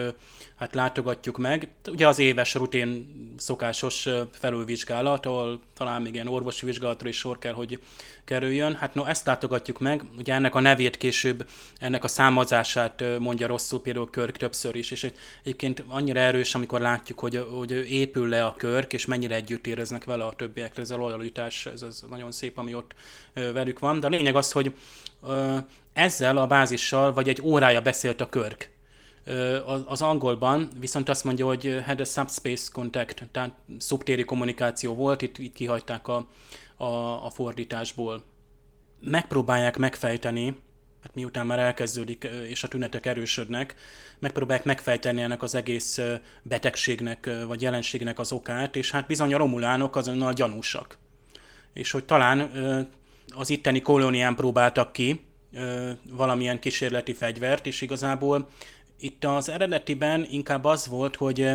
hát 0.56 0.74
látogatjuk 0.74 1.38
meg. 1.38 1.68
Ugye 1.90 2.08
az 2.08 2.18
éves 2.18 2.54
rutin 2.54 3.06
szokásos 3.38 4.08
felülvizsgálat, 4.32 5.26
ahol 5.26 5.60
talán 5.74 6.02
még 6.02 6.14
ilyen 6.14 6.28
orvosi 6.28 6.66
vizsgálatra 6.66 7.08
is 7.08 7.16
sor 7.16 7.38
kell, 7.38 7.52
hogy 7.52 7.80
kerüljön. 8.24 8.74
Hát 8.74 8.94
no, 8.94 9.04
ezt 9.04 9.26
látogatjuk 9.26 9.78
meg, 9.78 10.02
ugye 10.18 10.34
ennek 10.34 10.54
a 10.54 10.60
nevét 10.60 10.96
később, 10.96 11.48
ennek 11.78 12.04
a 12.04 12.08
számozását 12.08 13.04
mondja 13.18 13.46
rosszul 13.46 13.80
például 13.82 14.10
Körk 14.10 14.36
többször 14.36 14.74
is, 14.74 14.90
és 14.90 15.10
egyébként 15.42 15.84
annyira 15.88 16.20
erős, 16.20 16.54
amikor 16.54 16.80
látjuk, 16.80 17.18
hogy, 17.18 17.46
hogy 17.50 17.70
épül 17.70 18.28
le 18.28 18.44
a 18.44 18.54
Körk, 18.56 18.92
és 18.92 19.06
mennyire 19.06 19.34
együtt 19.34 19.66
éreznek 19.66 20.04
vele 20.04 20.24
a 20.24 20.32
többiekre, 20.32 20.82
ez 20.82 20.90
a 20.90 20.96
lojalitás, 20.96 21.66
ez, 21.66 21.82
ez 21.82 22.02
nagyon 22.08 22.32
szép, 22.32 22.58
ami 22.58 22.74
ott 22.74 22.94
velük 23.52 23.78
van. 23.78 24.00
De 24.00 24.06
a 24.06 24.10
lényeg 24.10 24.36
az, 24.36 24.52
hogy 24.52 24.74
ezzel 25.92 26.36
a 26.36 26.46
bázissal, 26.46 27.12
vagy 27.12 27.28
egy 27.28 27.40
órája 27.42 27.80
beszélt 27.80 28.20
a 28.20 28.28
Körk 28.28 28.70
az 29.86 30.02
angolban 30.02 30.68
viszont 30.80 31.08
azt 31.08 31.24
mondja, 31.24 31.46
hogy 31.46 31.82
had 31.86 32.00
a 32.00 32.04
subspace 32.04 32.68
contact, 32.72 33.28
tehát 33.32 33.52
szubtéri 33.78 34.24
kommunikáció 34.24 34.94
volt, 34.94 35.22
itt, 35.22 35.38
itt 35.38 35.54
kihagyták 35.54 36.08
a, 36.08 36.26
a, 36.76 36.84
a 37.24 37.30
fordításból. 37.30 38.22
Megpróbálják 39.00 39.76
megfejteni, 39.76 40.56
hát 41.02 41.14
miután 41.14 41.46
már 41.46 41.58
elkezdődik, 41.58 42.28
és 42.48 42.62
a 42.62 42.68
tünetek 42.68 43.06
erősödnek, 43.06 43.74
megpróbálják 44.18 44.66
megfejteni 44.66 45.22
ennek 45.22 45.42
az 45.42 45.54
egész 45.54 46.00
betegségnek, 46.42 47.30
vagy 47.46 47.62
jelenségnek 47.62 48.18
az 48.18 48.32
okát, 48.32 48.76
és 48.76 48.90
hát 48.90 49.06
bizony 49.06 49.34
a 49.34 49.38
romulánok 49.38 49.96
azonnal 49.96 50.32
gyanúsak. 50.32 50.98
És 51.72 51.90
hogy 51.90 52.04
talán 52.04 52.50
az 53.34 53.50
itteni 53.50 53.80
kolónián 53.80 54.34
próbáltak 54.34 54.92
ki 54.92 55.20
valamilyen 56.10 56.58
kísérleti 56.58 57.12
fegyvert, 57.12 57.66
és 57.66 57.80
igazából 57.80 58.48
itt 59.00 59.24
az 59.24 59.48
eredetiben 59.48 60.26
inkább 60.30 60.64
az 60.64 60.86
volt, 60.86 61.16
hogy 61.16 61.50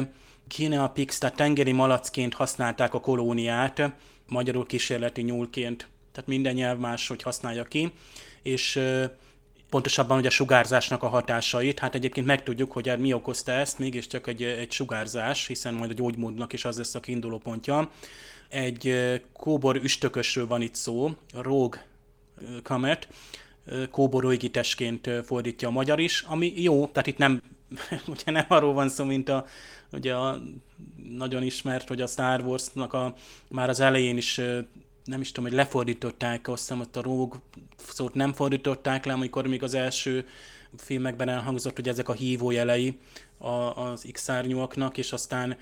Guinea 0.57 0.87
Pix, 0.87 1.17
tehát 1.17 1.35
tengeri 1.35 1.71
malacként 1.71 2.33
használták 2.33 2.93
a 2.93 2.99
kolóniát, 2.99 3.91
magyarul 4.27 4.65
kísérleti 4.65 5.21
nyúlként, 5.21 5.87
tehát 6.11 6.29
minden 6.29 6.53
nyelv 6.53 6.79
más, 6.79 7.07
hogy 7.07 7.21
használja 7.21 7.63
ki, 7.63 7.91
és 8.41 8.79
pontosabban 9.69 10.17
hogy 10.17 10.25
a 10.25 10.29
sugárzásnak 10.29 11.03
a 11.03 11.07
hatásait, 11.07 11.79
hát 11.79 11.95
egyébként 11.95 12.25
megtudjuk, 12.25 12.71
hogy 12.71 12.87
hát 12.87 12.97
mi 12.97 13.13
okozta 13.13 13.51
ezt, 13.51 13.79
mégiscsak 13.79 14.27
egy, 14.27 14.43
egy 14.43 14.71
sugárzás, 14.71 15.47
hiszen 15.47 15.73
majd 15.73 15.91
a 15.91 15.93
gyógymódnak 15.93 16.53
is 16.53 16.65
az 16.65 16.77
lesz 16.77 16.95
a 16.95 16.99
kiinduló 16.99 17.37
pontja. 17.37 17.89
Egy 18.53 18.95
kóbor 19.33 19.75
üstökösről 19.75 20.47
van 20.47 20.61
itt 20.61 20.75
szó, 20.75 21.11
Rogue 21.33 21.85
Kamet, 22.63 23.07
kóboróigitesként 23.91 25.09
fordítja 25.25 25.67
a 25.67 25.71
magyar 25.71 25.99
is, 25.99 26.21
ami 26.21 26.53
jó, 26.55 26.87
tehát 26.87 27.07
itt 27.07 27.17
nem, 27.17 27.41
ugye 28.07 28.31
nem 28.31 28.45
arról 28.47 28.73
van 28.73 28.89
szó, 28.89 29.03
mint 29.03 29.29
a, 29.29 29.45
ugye 29.91 30.13
a 30.13 30.41
nagyon 31.09 31.43
ismert, 31.43 31.87
hogy 31.87 32.01
a 32.01 32.07
Star 32.07 32.41
Wars-nak 32.41 32.93
a, 32.93 33.15
már 33.49 33.69
az 33.69 33.79
elején 33.79 34.17
is 34.17 34.41
nem 35.03 35.21
is 35.21 35.31
tudom, 35.31 35.49
hogy 35.49 35.57
lefordították, 35.57 36.47
azt 36.47 36.61
hiszem, 36.61 36.79
ott 36.79 36.95
a 36.95 37.01
róg 37.01 37.39
szót 37.87 38.13
nem 38.13 38.33
fordították 38.33 39.05
le, 39.05 39.13
amikor 39.13 39.47
még 39.47 39.63
az 39.63 39.73
első 39.73 40.27
filmekben 40.77 41.29
elhangzott, 41.29 41.75
hogy 41.75 41.87
ezek 41.87 42.09
a 42.09 42.13
hívójelei 42.13 42.97
a, 43.43 43.75
az 43.75 44.05
X-szárnyúaknak, 44.11 44.97
és 44.97 45.11
aztán 45.11 45.57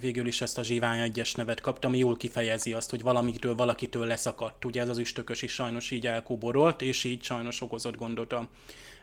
végül 0.00 0.26
is 0.26 0.40
ezt 0.40 0.58
a 0.58 0.62
Zsivány 0.62 1.00
egyes 1.00 1.34
nevet 1.34 1.60
kapta, 1.60 1.88
ami 1.88 1.98
jól 1.98 2.16
kifejezi 2.16 2.72
azt, 2.72 2.90
hogy 2.90 3.02
valamitől 3.02 3.54
valakitől 3.54 4.06
leszakadt. 4.06 4.64
Ugye 4.64 4.80
ez 4.80 4.88
az 4.88 4.98
üstökös 4.98 5.42
is 5.42 5.52
sajnos 5.52 5.90
így 5.90 6.06
elkóborolt, 6.06 6.82
és 6.82 7.04
így 7.04 7.22
sajnos 7.22 7.60
okozott 7.60 7.96
gondot 7.96 8.32
a, 8.32 8.48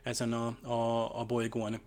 ezen 0.03 0.33
a, 0.33 0.55
a, 0.61 1.19
a 1.19 1.23
bolygón. 1.23 1.79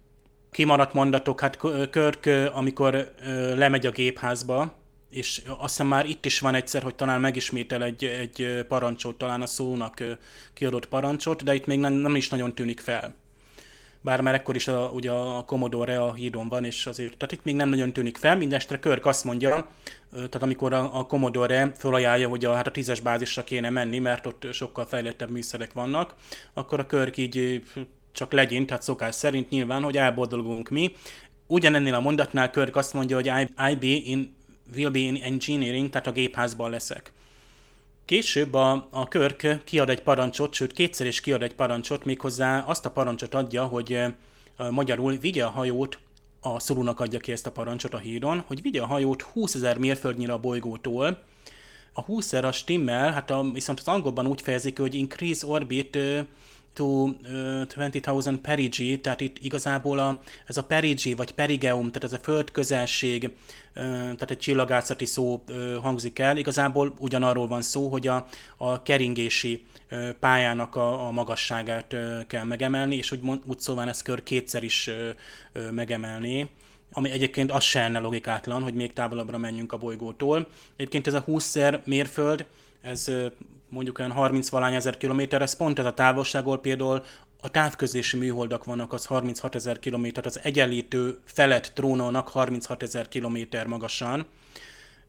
Kimaradt 0.50 0.92
mondatok, 0.92 1.40
hát 1.40 1.56
Körk, 1.90 2.30
amikor 2.52 3.14
lemegy 3.54 3.86
a 3.86 3.90
gépházba, 3.90 4.74
és 5.10 5.42
azt 5.46 5.70
hiszem 5.70 5.86
már 5.86 6.06
itt 6.06 6.24
is 6.24 6.38
van 6.38 6.54
egyszer, 6.54 6.82
hogy 6.82 6.94
talán 6.94 7.20
megismétel 7.20 7.82
egy, 7.82 8.04
egy 8.04 8.64
parancsot, 8.68 9.18
talán 9.18 9.42
a 9.42 9.46
szónak 9.46 10.02
kiadott 10.52 10.86
parancsot, 10.86 11.42
de 11.42 11.54
itt 11.54 11.66
még 11.66 11.78
nem, 11.78 11.92
nem 11.92 12.16
is 12.16 12.28
nagyon 12.28 12.54
tűnik 12.54 12.80
fel 12.80 13.14
bár 14.04 14.20
már 14.20 14.34
ekkor 14.34 14.54
is 14.54 14.68
a, 14.68 14.90
ugye 14.94 15.10
a 15.10 15.44
Commodore 15.44 16.00
a 16.00 16.14
hídon 16.14 16.48
van, 16.48 16.64
és 16.64 16.86
azért, 16.86 17.16
tehát 17.16 17.32
itt 17.32 17.44
még 17.44 17.54
nem 17.54 17.68
nagyon 17.68 17.92
tűnik 17.92 18.16
fel, 18.16 18.36
mindestre 18.36 18.78
Körk 18.78 19.06
azt 19.06 19.24
mondja, 19.24 19.68
tehát 20.10 20.42
amikor 20.42 20.72
a, 20.72 20.98
a 20.98 21.06
Commodore 21.06 21.72
felajánlja, 21.76 22.28
hogy 22.28 22.44
a, 22.44 22.54
hát 22.54 22.66
a 22.66 22.70
tízes 22.70 23.00
bázisra 23.00 23.44
kéne 23.44 23.70
menni, 23.70 23.98
mert 23.98 24.26
ott 24.26 24.46
sokkal 24.52 24.86
fejlettebb 24.86 25.30
műszerek 25.30 25.72
vannak, 25.72 26.14
akkor 26.52 26.80
a 26.80 26.86
Körk 26.86 27.16
így 27.16 27.62
csak 28.12 28.32
legyint, 28.32 28.66
tehát 28.66 28.82
szokás 28.82 29.14
szerint 29.14 29.48
nyilván, 29.50 29.82
hogy 29.82 29.96
elboldogulunk 29.96 30.68
mi. 30.68 30.92
Ugyanennél 31.46 31.94
a 31.94 32.00
mondatnál 32.00 32.50
Körk 32.50 32.76
azt 32.76 32.92
mondja, 32.94 33.16
hogy 33.16 33.26
I, 33.26 33.70
I 33.70 33.74
be 33.74 34.10
in, 34.10 34.34
will 34.74 34.90
be 34.90 34.98
in 34.98 35.16
engineering, 35.22 35.90
tehát 35.90 36.06
a 36.06 36.12
gépházban 36.12 36.70
leszek. 36.70 37.12
Később 38.04 38.54
a, 38.54 38.88
a 38.90 39.08
Körk 39.08 39.64
kiad 39.64 39.88
egy 39.88 40.02
parancsot, 40.02 40.54
sőt 40.54 40.72
kétszer 40.72 41.06
is 41.06 41.20
kiad 41.20 41.42
egy 41.42 41.54
parancsot, 41.54 42.04
méghozzá 42.04 42.58
azt 42.58 42.86
a 42.86 42.90
parancsot 42.90 43.34
adja, 43.34 43.64
hogy 43.64 44.00
magyarul 44.70 45.16
vigye 45.16 45.44
a 45.44 45.50
hajót, 45.50 45.98
a 46.40 46.60
szorúnak 46.60 47.00
adja 47.00 47.18
ki 47.18 47.32
ezt 47.32 47.46
a 47.46 47.52
parancsot 47.52 47.94
a 47.94 47.98
híron, 47.98 48.44
hogy 48.46 48.62
vigye 48.62 48.82
a 48.82 48.86
hajót 48.86 49.22
20 49.22 49.54
ezer 49.54 49.78
mérföldnyire 49.78 50.32
a 50.32 50.38
bolygótól. 50.38 51.22
A 51.92 52.02
20 52.02 52.26
ezer 52.26 52.44
a 52.44 52.52
stimmel, 52.52 53.12
hát 53.12 53.30
a, 53.30 53.50
viszont 53.52 53.80
az 53.80 53.88
angolban 53.88 54.26
úgy 54.26 54.40
fejezik, 54.40 54.78
hogy 54.78 54.94
increase 54.94 55.46
orbit 55.46 55.98
to 56.74 56.84
uh, 56.84 58.02
20,000 58.02 58.36
perigee, 58.36 58.98
tehát 58.98 59.20
itt 59.20 59.36
igazából 59.40 59.98
a, 59.98 60.20
ez 60.46 60.56
a 60.56 60.64
perigee 60.64 61.16
vagy 61.16 61.32
perigeum, 61.32 61.86
tehát 61.86 62.04
ez 62.04 62.12
a 62.12 62.22
földközelség, 62.22 63.30
tehát 63.74 64.30
egy 64.30 64.38
csillagászati 64.38 65.04
szó 65.04 65.44
hangzik 65.82 66.18
el, 66.18 66.36
igazából 66.36 66.94
ugyanarról 66.98 67.46
van 67.46 67.62
szó, 67.62 67.88
hogy 67.88 68.06
a, 68.06 68.26
a 68.56 68.82
keringési 68.82 69.64
pályának 70.20 70.76
a, 70.76 71.06
a 71.06 71.10
magasságát 71.10 71.96
kell 72.26 72.44
megemelni, 72.44 72.96
és 72.96 73.12
úgy, 73.12 73.20
úgy 73.46 73.60
szóval 73.60 73.88
ez 73.88 74.02
kör 74.02 74.22
kétszer 74.22 74.62
is 74.62 74.90
megemelni 75.70 76.48
ami 76.96 77.10
egyébként 77.10 77.52
az 77.52 77.62
se 77.62 77.80
lenne 77.80 77.98
logikátlan, 77.98 78.62
hogy 78.62 78.74
még 78.74 78.92
távolabbra 78.92 79.38
menjünk 79.38 79.72
a 79.72 79.76
bolygótól. 79.76 80.46
Egyébként 80.76 81.06
ez 81.06 81.14
a 81.14 81.20
20 81.20 81.56
mérföld, 81.84 82.46
ez 82.84 83.10
mondjuk 83.68 83.98
olyan 83.98 84.12
30 84.12 84.48
valány 84.48 84.74
ezer 84.74 84.96
kilométer, 84.96 85.42
ez 85.42 85.56
pont 85.56 85.78
ez 85.78 85.84
a 85.84 85.94
távolságból 85.94 86.58
például 86.58 87.02
a 87.40 87.50
távközlési 87.50 88.16
műholdak 88.16 88.64
vannak, 88.64 88.92
az 88.92 89.04
36 89.04 89.54
ezer 89.54 89.78
kilométer, 89.78 90.26
az 90.26 90.40
egyenlítő 90.42 91.18
felett 91.24 91.70
trónolnak 91.74 92.28
36 92.28 92.82
ezer 92.82 93.08
kilométer 93.08 93.66
magasan, 93.66 94.26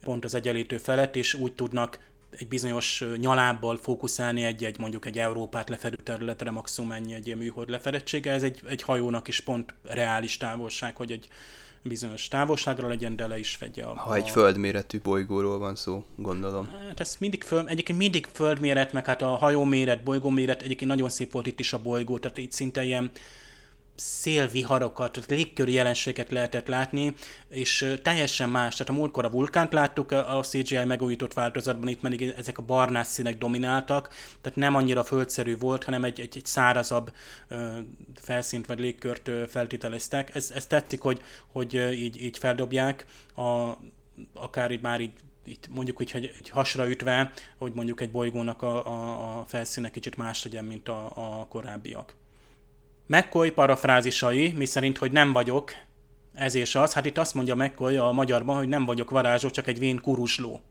pont 0.03 0.23
az 0.23 0.35
egyenlítő 0.35 0.77
felett, 0.77 1.15
és 1.15 1.33
úgy 1.33 1.53
tudnak 1.53 1.99
egy 2.29 2.47
bizonyos 2.47 3.03
nyalábbal 3.17 3.77
fókuszálni 3.77 4.43
egy-egy, 4.43 4.79
mondjuk 4.79 5.05
egy 5.05 5.17
Európát 5.17 5.69
lefedő 5.69 5.95
területre, 6.03 6.51
maximum 6.51 6.91
ennyi 6.91 7.13
egy 7.13 7.25
ilyen 7.25 7.37
műhold 7.37 7.69
lefedettsége. 7.69 8.31
Ez 8.31 8.43
egy, 8.43 8.59
egy 8.67 8.81
hajónak 8.81 9.27
is 9.27 9.39
pont 9.39 9.73
reális 9.83 10.37
távolság, 10.37 10.95
hogy 10.95 11.11
egy 11.11 11.27
bizonyos 11.87 12.27
távolságra 12.27 12.87
legyen, 12.87 13.15
de 13.15 13.27
le 13.27 13.39
is 13.39 13.55
fedje 13.55 13.85
a... 13.85 13.93
Ha 13.95 14.15
egy 14.15 14.29
földméretű 14.29 14.99
bolygóról 15.03 15.57
van 15.57 15.75
szó, 15.75 16.05
gondolom. 16.15 16.69
Hát 16.87 16.99
ez 16.99 17.15
mindig 17.19 17.43
föld, 17.43 17.69
egyébként 17.69 17.97
mindig 17.97 18.27
földméret, 18.31 18.93
meg 18.93 19.05
hát 19.05 19.21
a 19.21 19.27
hajóméret, 19.27 20.03
bolygóméret, 20.03 20.61
egyébként 20.61 20.89
nagyon 20.89 21.09
szép 21.09 21.31
volt 21.31 21.47
itt 21.47 21.59
is 21.59 21.73
a 21.73 21.81
bolygó, 21.81 22.17
tehát 22.17 22.37
itt 22.37 22.51
szinte 22.51 22.83
ilyen 22.83 23.11
szélviharokat, 23.95 25.25
légköri 25.27 25.73
jelenségeket 25.73 26.31
lehetett 26.31 26.67
látni, 26.67 27.13
és 27.49 27.95
teljesen 28.03 28.49
más. 28.49 28.75
Tehát 28.75 28.93
a 28.93 28.95
múltkor 28.95 29.25
a 29.25 29.29
vulkánt 29.29 29.73
láttuk 29.73 30.11
a 30.11 30.41
CGI 30.41 30.83
megújított 30.83 31.33
változatban, 31.33 31.87
itt 31.87 31.99
pedig 31.99 32.33
ezek 32.37 32.57
a 32.57 32.61
barnás 32.61 33.07
színek 33.07 33.37
domináltak, 33.37 34.09
tehát 34.41 34.57
nem 34.57 34.75
annyira 34.75 35.03
földszerű 35.03 35.57
volt, 35.57 35.83
hanem 35.83 36.03
egy, 36.03 36.19
egy, 36.19 36.37
egy 36.37 36.45
szárazabb 36.45 37.11
ö, 37.47 37.77
felszínt 38.15 38.65
vagy 38.65 38.79
légkört 38.79 39.27
ö, 39.27 39.43
feltételeztek. 39.47 40.35
Ez, 40.35 40.51
ez 40.55 40.65
tetszik, 40.65 41.01
hogy, 41.01 41.21
hogy 41.51 41.73
így, 41.73 42.23
így 42.23 42.37
feldobják, 42.37 43.05
a, 43.35 43.71
akár 44.33 44.71
így 44.71 44.81
már 44.81 45.01
így 45.01 45.11
itt 45.47 45.67
mondjuk 45.67 45.97
hogy 45.97 46.31
egy 46.39 46.49
hasra 46.49 46.89
ütve, 46.89 47.31
hogy 47.57 47.73
mondjuk 47.73 48.01
egy 48.01 48.11
bolygónak 48.11 48.61
a, 48.61 48.85
a, 48.85 49.39
a 49.39 49.45
felszíne 49.45 49.89
kicsit 49.89 50.17
más 50.17 50.43
legyen, 50.43 50.65
mint 50.65 50.89
a, 50.89 51.11
a 51.39 51.45
korábbiak. 51.47 52.15
McCoy 53.07 53.51
parafrázisai, 53.51 54.51
mi 54.51 54.65
szerint, 54.65 54.97
hogy 54.97 55.11
nem 55.11 55.33
vagyok, 55.33 55.71
ez 56.33 56.55
és 56.55 56.75
az, 56.75 56.93
hát 56.93 57.05
itt 57.05 57.17
azt 57.17 57.33
mondja 57.33 57.55
McCoy 57.55 57.97
a 57.97 58.11
magyarban, 58.11 58.57
hogy 58.57 58.67
nem 58.67 58.85
vagyok 58.85 59.09
varázsó, 59.09 59.49
csak 59.49 59.67
egy 59.67 59.79
vén 59.79 60.01
kurusló. 60.01 60.61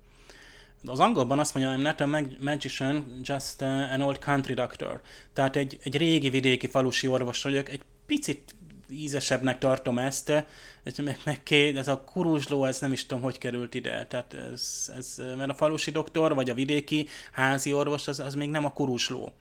Az 0.87 1.01
angolban 1.01 1.39
azt 1.39 1.55
mondja, 1.55 1.75
I'm 1.77 1.83
not 1.83 2.01
a 2.01 2.07
mag- 2.07 2.37
magician, 2.41 3.21
just 3.23 3.63
an 3.63 4.01
old 4.01 4.19
country 4.19 4.55
doctor. 4.55 5.01
Tehát 5.33 5.57
egy, 5.57 5.79
egy 5.83 5.97
régi 5.97 6.31
vidéki 6.31 6.67
falusi 6.67 7.07
orvos 7.07 7.43
vagyok, 7.43 7.69
egy 7.69 7.83
picit 8.07 8.55
ízesebbnek 8.91 9.59
tartom 9.59 9.99
ezt, 9.99 10.45
meg, 10.97 11.19
meg 11.25 11.41
ez 11.53 11.89
a 11.89 12.01
kuruzsló, 12.01 12.65
ez 12.65 12.81
nem 12.81 12.93
is 12.93 13.07
tudom, 13.07 13.23
hogy 13.23 13.39
került 13.39 13.75
ide. 13.75 14.07
Tehát 14.07 14.35
ez, 14.53 14.93
ez, 14.97 15.21
mert 15.37 15.51
a 15.51 15.55
falusi 15.55 15.91
doktor, 15.91 16.35
vagy 16.35 16.51
a 16.51 16.55
vidéki 16.55 17.09
házi 17.33 17.73
orvos, 17.73 18.09
az, 18.09 18.21
az 18.21 18.35
még 18.35 18.51
nem 18.51 18.65
a 18.65 18.73
kuruzsló. 18.73 19.33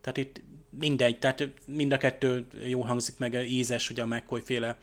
Tehát 0.00 0.16
itt 0.16 0.42
mindegy, 0.78 1.18
tehát 1.18 1.48
mind 1.66 1.92
a 1.92 1.96
kettő 1.96 2.46
jó 2.66 2.80
hangzik 2.80 3.18
meg, 3.18 3.50
ízes, 3.50 3.86
hogy 3.88 4.00
a 4.00 4.06
McCoy 4.06 4.40
féle 4.40 4.76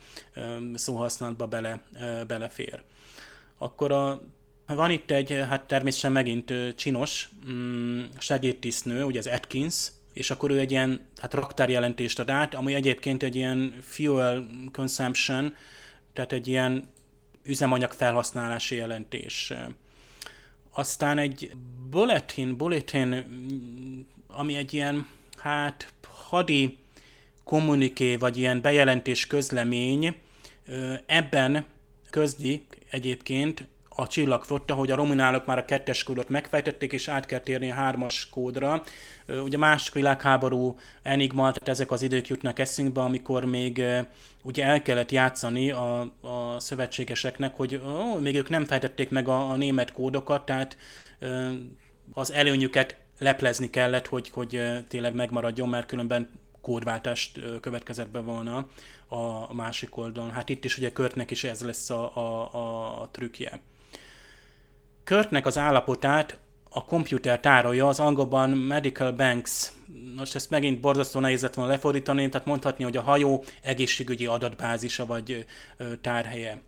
szóhasználatba 0.74 1.48
bele, 1.48 1.84
belefér. 2.28 2.82
Akkor 3.58 3.92
a, 3.92 4.22
van 4.68 4.92
itt 4.92 5.12
egy, 5.12 5.32
hát 5.32 5.68
természetesen 5.68 6.12
megint 6.12 6.54
csinos 6.76 7.30
mm, 7.50 8.02
segédtisztnő, 8.18 9.04
ugye 9.04 9.20
az 9.20 9.28
Atkins, 9.28 9.92
és 10.14 10.32
akkor 10.32 10.52
ő 10.52 10.60
egy 10.60 10.72
ilyen 10.72 11.08
hát 11.18 11.34
raktárjelentést 11.34 12.20
ad 12.20 12.30
át, 12.30 12.56
ami 12.56 12.74
egyébként 12.74 13.24
egy 13.24 13.36
ilyen 13.36 13.74
fuel 13.82 14.48
consumption, 14.72 15.56
tehát 16.14 16.32
egy 16.32 16.48
ilyen 16.48 16.90
üzemanyag 17.44 17.92
felhasználási 17.92 18.76
jelentés. 18.76 19.54
Aztán 20.72 21.18
egy 21.18 21.52
bulletin, 21.90 22.58
bulletin, 22.58 23.26
ami 24.28 24.56
egy 24.56 24.74
ilyen 24.74 25.08
hát 25.42 25.94
hadi 26.08 26.78
kommuniké, 27.44 28.16
vagy 28.16 28.38
ilyen 28.38 28.62
bejelentés 28.62 29.28
közlemény, 29.28 30.16
ebben 31.06 31.66
közli 32.10 32.66
egyébként 32.90 33.68
a 34.00 34.08
csillagflotta, 34.08 34.74
hogy 34.74 34.92
a 34.92 34.96
rominálok 34.96 35.46
már 35.46 35.58
a 35.58 35.66
kettes 35.66 36.04
kódot 36.04 36.30
megfejtették, 36.30 36.94
és 36.94 37.08
át 37.08 37.26
kell 37.26 37.40
térni 37.40 37.72
a 37.72 37.74
hármas 37.74 38.30
kódra. 38.30 38.84
Ugye 39.28 39.56
a 39.56 39.60
másik 39.60 39.94
világháború 39.94 40.78
enigma, 41.04 41.52
tehát 41.52 41.70
ezek 41.70 41.92
az 41.92 42.02
idők 42.02 42.28
jutnak 42.28 42.60
eszünkbe, 42.60 43.02
amikor 43.02 43.46
még 43.46 43.84
ugye 44.44 44.66
el 44.66 44.82
kellett 44.82 45.12
játszani 45.12 45.72
a, 45.72 46.00
a 46.22 46.60
szövetségeseknek, 46.60 47.56
hogy 47.56 47.82
ó, 47.86 48.20
még 48.20 48.36
ők 48.36 48.50
nem 48.50 48.66
fejtették 48.66 49.10
meg 49.10 49.28
a, 49.28 49.50
a 49.50 49.56
német 49.56 49.92
kódokat, 49.92 50.46
tehát 50.46 50.78
az 52.14 52.32
előnyüket 52.32 52.98
leplezni 53.20 53.70
kellett, 53.70 54.08
hogy, 54.08 54.30
hogy 54.30 54.62
tényleg 54.88 55.14
megmaradjon, 55.14 55.70
mert 55.70 55.88
különben 55.88 56.30
kódváltást 56.62 57.40
következett 57.62 58.10
be 58.10 58.20
volna 58.20 58.68
a 59.08 59.54
másik 59.54 59.98
oldalon. 59.98 60.32
Hát 60.32 60.50
itt 60.50 60.66
is 60.66 60.78
ugye 60.78 60.92
Körtnek 60.92 61.32
is 61.32 61.44
ez 61.44 61.62
lesz 61.62 61.90
a, 61.90 62.18
a, 62.18 63.02
a, 63.02 63.10
trükkje. 63.12 63.60
Körtnek 65.04 65.46
az 65.46 65.58
állapotát 65.58 66.38
a 66.70 66.86
komputer 66.86 67.40
tárolja, 67.40 67.88
az 67.88 68.00
angolban 68.00 68.50
Medical 68.50 69.12
Banks. 69.12 69.72
Most 70.16 70.36
ezt 70.36 70.50
megint 70.50 70.80
borzasztó 70.80 71.20
nehéz 71.20 71.42
lett 71.42 71.54
volna 71.54 71.72
lefordítani, 71.72 72.30
tehát 72.30 72.48
mondhatni, 72.48 72.84
hogy 72.84 72.98
a 72.98 73.02
hajó 73.02 73.44
egészségügyi 73.62 74.26
adatbázisa 74.26 75.06
vagy 75.06 75.46
tárhelye. 76.02 76.62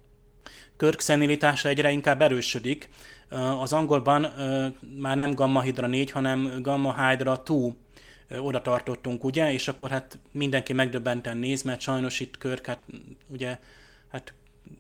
Körk 0.77 0.99
szenilitása 0.99 1.69
egyre 1.69 1.91
inkább 1.91 2.21
erősödik, 2.21 2.89
az 3.59 3.73
angolban 3.73 4.21
már 4.99 5.17
nem 5.17 5.33
Gamma 5.33 5.61
Hydra 5.61 5.87
4, 5.87 6.11
hanem 6.11 6.61
Gamma 6.61 7.07
Hydra 7.07 7.35
2 7.35 7.75
oda 8.39 8.61
tartottunk, 8.61 9.23
ugye, 9.23 9.53
és 9.53 9.67
akkor 9.67 9.89
hát 9.89 10.19
mindenki 10.31 10.73
megdöbbenten 10.73 11.37
néz, 11.37 11.61
mert 11.61 11.81
sajnos 11.81 12.19
itt 12.19 12.37
Körk, 12.37 12.65
hát 12.65 12.79
ugye, 13.27 13.57
hát 14.11 14.33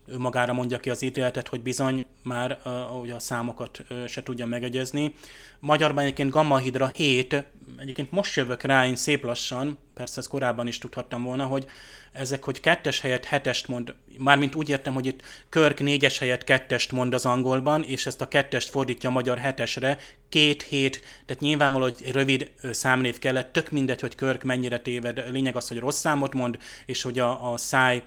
ő 0.07 0.17
magára 0.17 0.53
mondja 0.53 0.79
ki 0.79 0.89
az 0.89 1.01
ítéletet, 1.01 1.47
hogy 1.47 1.61
bizony 1.61 2.05
már 2.23 2.59
uh, 2.65 3.01
ugye 3.01 3.13
a 3.13 3.19
számokat 3.19 3.85
uh, 3.89 4.05
se 4.05 4.23
tudja 4.23 4.45
megegyezni. 4.45 5.15
Magyarban 5.59 6.03
egyébként 6.03 6.29
Gamma 6.29 6.57
Hydra 6.57 6.91
7, 6.93 7.43
egyébként 7.77 8.11
most 8.11 8.35
jövök 8.35 8.61
rá 8.61 8.85
én 8.85 8.95
szép 8.95 9.23
lassan, 9.23 9.77
persze 9.93 10.19
ezt 10.19 10.29
korábban 10.29 10.67
is 10.67 10.77
tudhattam 10.77 11.23
volna, 11.23 11.45
hogy 11.45 11.65
ezek, 12.11 12.43
hogy 12.43 12.59
kettes 12.59 12.99
helyett 12.99 13.25
hetest 13.25 13.67
mond, 13.67 13.93
mármint 14.17 14.55
úgy 14.55 14.69
értem, 14.69 14.93
hogy 14.93 15.05
itt 15.05 15.21
Körk 15.49 15.79
négyes 15.79 16.17
helyett 16.19 16.43
kettest 16.43 16.91
mond 16.91 17.13
az 17.13 17.25
angolban, 17.25 17.83
és 17.83 18.05
ezt 18.05 18.21
a 18.21 18.27
kettest 18.27 18.69
fordítja 18.69 19.09
a 19.09 19.11
magyar 19.11 19.37
hetesre, 19.37 19.97
két 20.29 20.61
hét, 20.61 21.01
tehát 21.25 21.41
nyilvánvaló, 21.41 21.83
hogy 21.83 22.11
rövid 22.11 22.51
számnév 22.71 23.19
kellett, 23.19 23.51
tök 23.51 23.71
mindegy, 23.71 24.01
hogy 24.01 24.15
Körk 24.15 24.43
mennyire 24.43 24.79
téved, 24.79 25.23
lényeg 25.31 25.55
az, 25.55 25.67
hogy 25.67 25.79
rossz 25.79 25.99
számot 25.99 26.33
mond, 26.33 26.57
és 26.85 27.01
hogy 27.01 27.19
a, 27.19 27.51
a 27.53 27.57
száj 27.57 28.03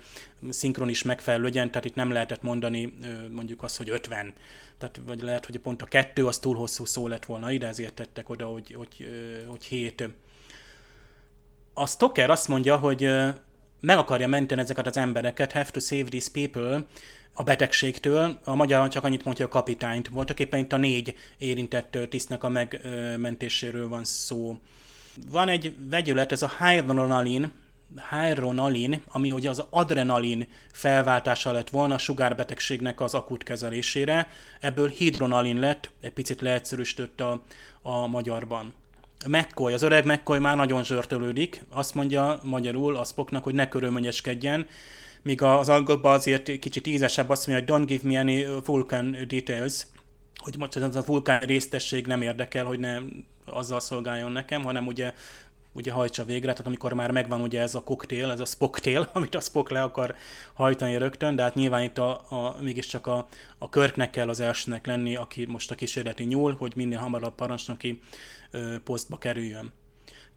szinkron 0.50 0.88
is 0.88 1.02
megfelelő 1.02 1.42
legyen, 1.42 1.70
tehát 1.70 1.84
itt 1.84 1.94
nem 1.94 2.12
lehetett 2.12 2.42
mondani 2.42 2.98
mondjuk 3.30 3.62
azt, 3.62 3.76
hogy 3.76 3.90
50. 3.90 4.34
Tehát, 4.84 5.08
vagy 5.08 5.22
lehet, 5.22 5.46
hogy 5.46 5.58
pont 5.58 5.82
a 5.82 5.86
kettő 5.86 6.26
az 6.26 6.38
túl 6.38 6.56
hosszú 6.56 6.84
szó 6.84 7.08
lett 7.08 7.24
volna 7.24 7.50
ide, 7.50 7.66
ezért 7.66 7.94
tettek 7.94 8.28
oda, 8.28 8.46
hogy, 8.46 8.74
hogy, 8.74 9.08
hogy 9.48 9.64
hét. 9.64 10.08
A 11.72 11.86
Stoker 11.86 12.30
azt 12.30 12.48
mondja, 12.48 12.76
hogy 12.76 13.10
meg 13.80 13.98
akarja 13.98 14.28
menteni 14.28 14.60
ezeket 14.60 14.86
az 14.86 14.96
embereket, 14.96 15.52
have 15.52 15.70
to 15.70 15.80
save 15.80 16.04
these 16.04 16.30
people, 16.32 16.86
a 17.32 17.42
betegségtől. 17.42 18.38
A 18.44 18.54
magyar 18.54 18.88
csak 18.88 19.04
annyit 19.04 19.24
mondja 19.24 19.44
a 19.44 19.48
kapitányt. 19.48 20.08
Voltak 20.08 20.40
éppen 20.40 20.60
itt 20.60 20.72
a 20.72 20.76
négy 20.76 21.14
érintett 21.38 21.98
tisztnek 22.10 22.44
a 22.44 22.48
megmentéséről 22.48 23.88
van 23.88 24.04
szó. 24.04 24.58
Van 25.30 25.48
egy 25.48 25.74
vegyület, 25.90 26.32
ez 26.32 26.42
a 26.42 26.52
hydronalin, 26.58 27.52
hydronalin, 28.10 29.02
ami 29.08 29.32
ugye 29.32 29.48
az 29.48 29.64
adrenalin 29.70 30.48
felváltása 30.72 31.52
lett 31.52 31.70
volna 31.70 31.94
a 31.94 31.98
sugárbetegségnek 31.98 33.00
az 33.00 33.14
akut 33.14 33.42
kezelésére. 33.42 34.28
Ebből 34.60 34.88
hidronalin 34.88 35.58
lett, 35.58 35.90
egy 36.00 36.12
picit 36.12 36.40
leegyszerűsített 36.40 37.20
a, 37.20 37.42
a 37.82 38.06
magyarban. 38.06 38.74
McCoy, 39.26 39.72
az 39.72 39.82
öreg 39.82 40.04
McCoy 40.04 40.38
már 40.38 40.56
nagyon 40.56 40.84
zsörtölődik, 40.84 41.64
azt 41.70 41.94
mondja 41.94 42.40
magyarul 42.42 42.96
a 42.96 43.04
Spocknak, 43.04 43.44
hogy 43.44 43.54
ne 43.54 43.68
körülményeskedjen, 43.68 44.66
míg 45.22 45.42
az 45.42 45.68
angolban 45.68 46.14
azért 46.14 46.58
kicsit 46.58 46.86
ízesebb 46.86 47.30
azt 47.30 47.46
mondja, 47.46 47.64
hogy 47.76 47.84
don't 47.84 47.88
give 47.88 48.08
me 48.08 48.18
any 48.18 48.46
vulcan 48.64 49.16
details, 49.28 49.86
hogy 50.36 50.58
most 50.58 50.76
ez 50.76 50.96
a 50.96 51.02
vulkán 51.06 51.40
résztesség 51.40 52.06
nem 52.06 52.22
érdekel, 52.22 52.64
hogy 52.64 52.78
ne 52.78 52.98
azzal 53.44 53.80
szolgáljon 53.80 54.32
nekem, 54.32 54.62
hanem 54.62 54.86
ugye 54.86 55.12
ugye 55.74 55.92
hajtsa 55.92 56.24
végre, 56.24 56.50
tehát 56.50 56.66
amikor 56.66 56.92
már 56.92 57.10
megvan 57.10 57.40
ugye 57.40 57.60
ez 57.60 57.74
a 57.74 57.82
koktél, 57.82 58.30
ez 58.30 58.40
a 58.40 58.44
spocktail, 58.44 59.08
amit 59.12 59.34
a 59.34 59.40
Spock 59.40 59.70
le 59.70 59.82
akar 59.82 60.14
hajtani 60.52 60.96
rögtön, 60.96 61.36
de 61.36 61.42
hát 61.42 61.54
nyilván 61.54 61.82
itt 61.82 61.98
a, 61.98 62.10
a, 62.28 62.56
mégiscsak 62.60 63.06
a, 63.06 63.28
a 63.58 63.68
körknek 63.68 64.10
kell 64.10 64.28
az 64.28 64.40
elsőnek 64.40 64.86
lenni, 64.86 65.16
aki 65.16 65.46
most 65.46 65.70
a 65.70 65.74
kísérleti 65.74 66.24
nyúl, 66.24 66.56
hogy 66.58 66.72
minél 66.76 66.98
hamarabb 66.98 67.34
parancsnoki 67.34 68.00
ö, 68.50 68.74
posztba 68.84 69.18
kerüljön. 69.18 69.72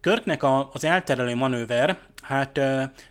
Körknek 0.00 0.42
a, 0.42 0.70
az 0.72 0.84
elterelő 0.84 1.34
manőver, 1.34 1.98
hát 2.22 2.60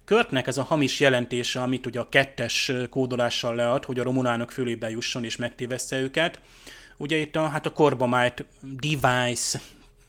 Körknek 0.05 0.47
ez 0.47 0.57
a 0.57 0.63
hamis 0.63 0.99
jelentése, 0.99 1.61
amit 1.61 1.85
ugye 1.85 1.99
a 1.99 2.09
kettes 2.09 2.71
kódolással 2.89 3.55
lead, 3.55 3.85
hogy 3.85 3.99
a 3.99 4.03
romulánok 4.03 4.51
fölébe 4.51 4.89
jusson 4.89 5.23
és 5.23 5.35
megtéveszte 5.35 5.99
őket. 5.99 6.39
Ugye 6.97 7.17
itt 7.17 7.35
a, 7.35 7.47
hát 7.47 7.65
a 7.65 7.71
korbamájt 7.71 8.45
device 8.61 9.59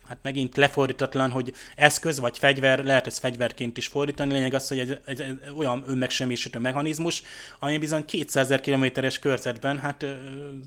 hát 0.08 0.18
megint 0.22 0.56
lefordítatlan, 0.56 1.30
hogy 1.30 1.52
eszköz 1.76 2.20
vagy 2.20 2.38
fegyver, 2.38 2.84
lehet 2.84 3.06
ez 3.06 3.18
fegyverként 3.18 3.76
is 3.76 3.86
fordítani, 3.86 4.32
lényeg 4.32 4.54
az, 4.54 4.68
hogy 4.68 4.78
ez, 4.78 4.88
ez, 5.04 5.20
ez 5.20 5.34
olyan 5.56 5.84
önmegsemmisítő 5.86 6.58
mechanizmus, 6.58 7.22
ami 7.58 7.78
bizony 7.78 8.04
200 8.04 8.54
kilométeres 8.60 9.18
körzetben 9.18 9.78
hát 9.78 10.06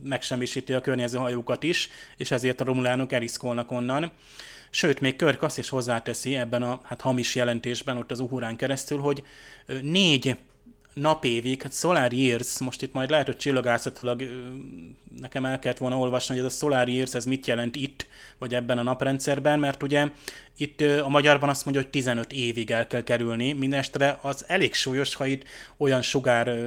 megsemmisíti 0.04 0.74
a 0.74 0.82
környező 0.82 1.18
hajókat 1.18 1.64
is, 1.64 1.90
és 2.18 2.32
ezért 2.32 2.62
a 2.62 2.64
romulánok 2.64 3.12
eliszkolnak 3.12 3.72
onnan. 3.72 4.12
Sőt, 4.70 5.00
még 5.00 5.16
Körk 5.16 5.44
azt 5.44 5.58
is 5.58 5.70
hozzáteszi 5.70 6.36
ebben 6.36 6.64
a 6.64 6.80
hát 6.84 7.02
hamis 7.02 7.36
jelentésben, 7.36 7.98
ott 7.98 8.12
az 8.12 8.20
Uhurán 8.20 8.56
keresztül, 8.56 9.00
hogy 9.00 9.24
négy 9.82 10.38
napévig, 10.94 11.62
hát 11.62 11.74
Solar 11.74 12.14
Years, 12.14 12.60
most 12.60 12.82
itt 12.82 12.94
majd 12.94 13.10
lehet, 13.10 13.26
hogy 13.26 13.38
csillagászatilag 13.38 14.24
nekem 15.20 15.46
el 15.46 15.60
kellett 15.60 15.78
volna 15.78 15.98
olvasni, 15.98 16.36
hogy 16.36 16.46
ez 16.46 16.54
a 16.54 16.58
Solar 16.58 16.90
Years, 16.90 17.14
ez 17.14 17.26
mit 17.26 17.48
jelent 17.48 17.76
itt, 17.76 18.08
vagy 18.38 18.54
ebben 18.54 18.78
a 18.78 18.84
naprendszerben, 18.84 19.60
mert 19.60 19.84
ugye 19.84 20.10
itt 20.58 20.82
a 20.82 21.10
magyarban 21.10 21.50
azt 21.50 21.66
mondja, 21.66 21.84
hogy 21.84 21.92
15 21.92 22.34
évig 22.34 22.72
el 22.72 22.88
kell 22.88 23.04
kerülni, 23.04 23.54
mindestre 23.54 24.20
az 24.22 24.44
elég 24.48 24.74
súlyos, 24.74 25.16
ha 25.16 25.26
itt 25.26 25.44
olyan 25.78 26.02
sugár 26.02 26.58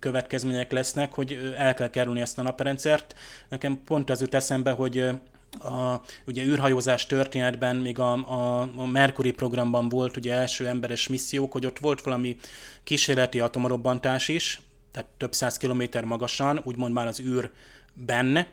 következmények 0.00 0.72
lesznek, 0.72 1.12
hogy 1.12 1.54
el 1.56 1.74
kell 1.74 1.90
kerülni 1.90 2.20
ezt 2.20 2.38
a 2.38 2.42
naprendszert. 2.42 3.14
Nekem 3.48 3.82
pont 3.84 4.10
az 4.10 4.20
jut 4.20 4.34
eszembe, 4.34 4.70
hogy 4.70 5.10
a 5.52 6.00
ugye 6.26 6.44
űrhajózás 6.44 7.06
történetben 7.06 7.76
még 7.76 7.98
a, 7.98 8.12
a, 8.12 8.60
a 8.76 8.86
Mercury 8.86 9.30
programban 9.30 9.88
volt 9.88 10.16
ugye 10.16 10.34
első 10.34 10.66
emberes 10.66 11.08
missziók, 11.08 11.52
hogy 11.52 11.66
ott 11.66 11.78
volt 11.78 12.00
valami 12.00 12.36
kísérleti 12.84 13.40
atomrobbantás 13.40 14.28
is, 14.28 14.60
tehát 14.92 15.08
több 15.16 15.34
száz 15.34 15.56
kilométer 15.56 16.04
magasan, 16.04 16.60
úgymond 16.64 16.92
már 16.92 17.06
az 17.06 17.20
űrben, 17.20 18.46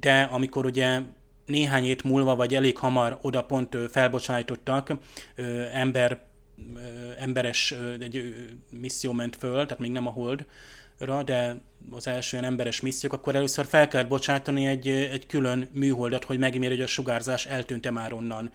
de 0.00 0.22
amikor 0.22 0.64
ugye 0.64 1.00
néhány 1.46 1.82
hét 1.82 2.02
múlva, 2.02 2.36
vagy 2.36 2.54
elég 2.54 2.78
hamar 2.78 3.18
oda 3.22 3.44
pont 3.44 3.76
felbocsájtottak 3.90 4.92
ember, 5.72 6.22
emberes 7.18 7.74
egy 8.00 8.34
misszió 8.70 9.12
ment 9.12 9.36
föl, 9.36 9.62
tehát 9.62 9.78
még 9.78 9.90
nem 9.90 10.06
a 10.06 10.10
Hold, 10.10 10.46
de 11.06 11.56
az 11.90 12.06
első 12.06 12.36
ilyen 12.36 12.50
emberes 12.50 12.80
missziók, 12.80 13.12
akkor 13.12 13.34
először 13.34 13.66
fel 13.66 13.88
kell 13.88 14.04
bocsátani 14.04 14.66
egy, 14.66 14.88
egy 14.88 15.26
külön 15.26 15.68
műholdat, 15.72 16.24
hogy 16.24 16.38
megímérje, 16.38 16.76
hogy 16.76 16.84
a 16.84 16.88
sugárzás 16.88 17.46
eltűnt 17.46 17.90
már 17.90 18.12
onnan. 18.12 18.52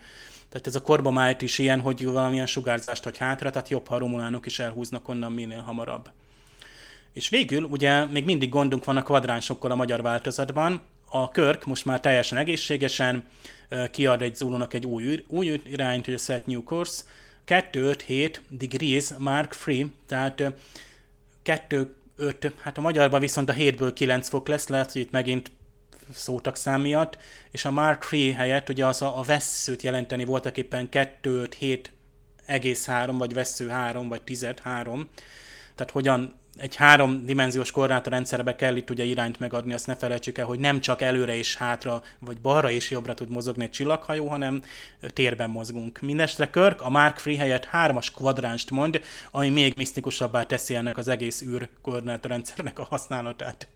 Tehát 0.48 0.66
ez 0.66 0.74
a 0.74 0.82
korbomájt 0.82 1.42
is 1.42 1.58
ilyen, 1.58 1.80
hogy 1.80 2.04
valamilyen 2.04 2.46
sugárzást 2.46 3.04
hagy 3.04 3.16
hátra, 3.16 3.50
tehát 3.50 3.68
jobb, 3.68 3.86
ha 3.86 3.94
a 3.94 3.98
romulánok 3.98 4.46
is 4.46 4.58
elhúznak 4.58 5.08
onnan 5.08 5.32
minél 5.32 5.60
hamarabb. 5.60 6.10
És 7.12 7.28
végül 7.28 7.62
ugye 7.62 8.04
még 8.04 8.24
mindig 8.24 8.48
gondunk 8.48 8.84
van 8.84 8.96
a 8.96 9.02
kvadránsokkal 9.02 9.70
a 9.70 9.74
magyar 9.74 10.02
változatban. 10.02 10.80
A 11.08 11.30
Körk 11.30 11.64
most 11.64 11.84
már 11.84 12.00
teljesen 12.00 12.38
egészségesen 12.38 13.24
kiad 13.90 14.22
egy 14.22 14.34
Zulunak 14.34 14.74
egy 14.74 14.86
új, 14.86 15.24
új 15.28 15.60
irányt, 15.64 16.04
hogy 16.04 16.14
a 16.14 16.18
Set 16.18 16.46
New 16.46 16.62
Course, 16.62 17.02
257 17.44 18.42
degrees 18.48 19.10
Mark 19.18 19.52
Free, 19.52 19.86
tehát 20.06 20.42
2 21.42 21.94
5, 22.16 22.52
hát 22.60 22.78
a 22.78 22.80
magyarban 22.80 23.20
viszont 23.20 23.48
a 23.48 23.52
7-ből 23.52 23.90
9 23.94 24.28
fok 24.28 24.48
lesz, 24.48 24.68
lehet, 24.68 24.92
hogy 24.92 25.00
itt 25.00 25.10
megint 25.10 25.50
szótak 26.12 26.56
szám 26.56 26.80
miatt, 26.80 27.18
és 27.50 27.64
a 27.64 27.70
Mark 27.70 28.08
III 28.10 28.32
helyett 28.32 28.68
ugye 28.68 28.86
az 28.86 29.02
a, 29.02 29.18
a 29.18 29.22
vesszőt 29.22 29.82
jelenteni 29.82 30.24
voltak 30.24 30.56
éppen 30.56 30.88
2, 30.88 31.40
5, 31.40 31.54
7, 31.54 31.92
egész 32.46 32.86
3, 32.86 33.18
vagy 33.18 33.34
vesző 33.34 33.68
3, 33.68 34.08
vagy 34.08 34.22
10, 34.22 34.46
3. 34.62 35.08
Tehát 35.74 35.92
hogyan 35.92 36.34
egy 36.56 36.76
háromdimenziós 36.76 37.72
rendszerbe 38.04 38.56
kell 38.56 38.76
itt 38.76 38.90
ugye 38.90 39.04
irányt 39.04 39.38
megadni, 39.38 39.72
azt 39.72 39.86
ne 39.86 39.96
felejtsük 39.96 40.38
el, 40.38 40.46
hogy 40.46 40.58
nem 40.58 40.80
csak 40.80 41.02
előre 41.02 41.36
és 41.36 41.56
hátra, 41.56 42.02
vagy 42.18 42.40
balra 42.40 42.70
és 42.70 42.90
jobbra 42.90 43.14
tud 43.14 43.30
mozogni 43.30 43.64
egy 43.64 43.70
csillaghajó, 43.70 44.28
hanem 44.28 44.62
térben 45.12 45.50
mozgunk. 45.50 46.00
Mindestre 46.00 46.50
Körk 46.50 46.82
a 46.82 46.90
Mark 46.90 47.18
Free 47.18 47.38
helyett 47.38 47.64
hármas 47.64 48.10
kvadránst 48.10 48.70
mond, 48.70 49.00
ami 49.30 49.48
még 49.48 49.74
misztikusabbá 49.76 50.42
teszi 50.42 50.74
ennek 50.74 50.96
az 50.96 51.08
egész 51.08 51.42
űr 51.42 51.68
rendszernek 52.22 52.78
a 52.78 52.86
használatát. 52.90 53.68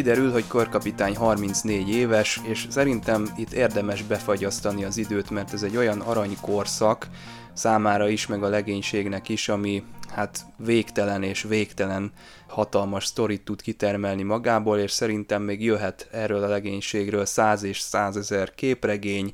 Kiderül, 0.00 0.32
hogy 0.32 0.46
korkapitány 0.46 1.16
34 1.16 1.88
éves, 1.88 2.40
és 2.42 2.66
szerintem 2.70 3.28
itt 3.36 3.52
érdemes 3.52 4.02
befagyasztani 4.02 4.84
az 4.84 4.96
időt, 4.96 5.30
mert 5.30 5.52
ez 5.52 5.62
egy 5.62 5.76
olyan 5.76 6.00
aranykorszak 6.00 7.08
számára 7.52 8.08
is, 8.08 8.26
meg 8.26 8.42
a 8.42 8.48
legénységnek 8.48 9.28
is, 9.28 9.48
ami 9.48 9.84
hát 10.08 10.46
végtelen 10.56 11.22
és 11.22 11.42
végtelen 11.42 12.12
hatalmas 12.48 13.04
sztorit 13.04 13.44
tud 13.44 13.62
kitermelni 13.62 14.22
magából, 14.22 14.78
és 14.78 14.90
szerintem 14.90 15.42
még 15.42 15.64
jöhet 15.64 16.08
erről 16.12 16.42
a 16.42 16.48
legénységről 16.48 17.24
100 17.24 17.62
és 17.62 17.80
100 17.80 18.16
ezer 18.16 18.54
képregény, 18.54 19.32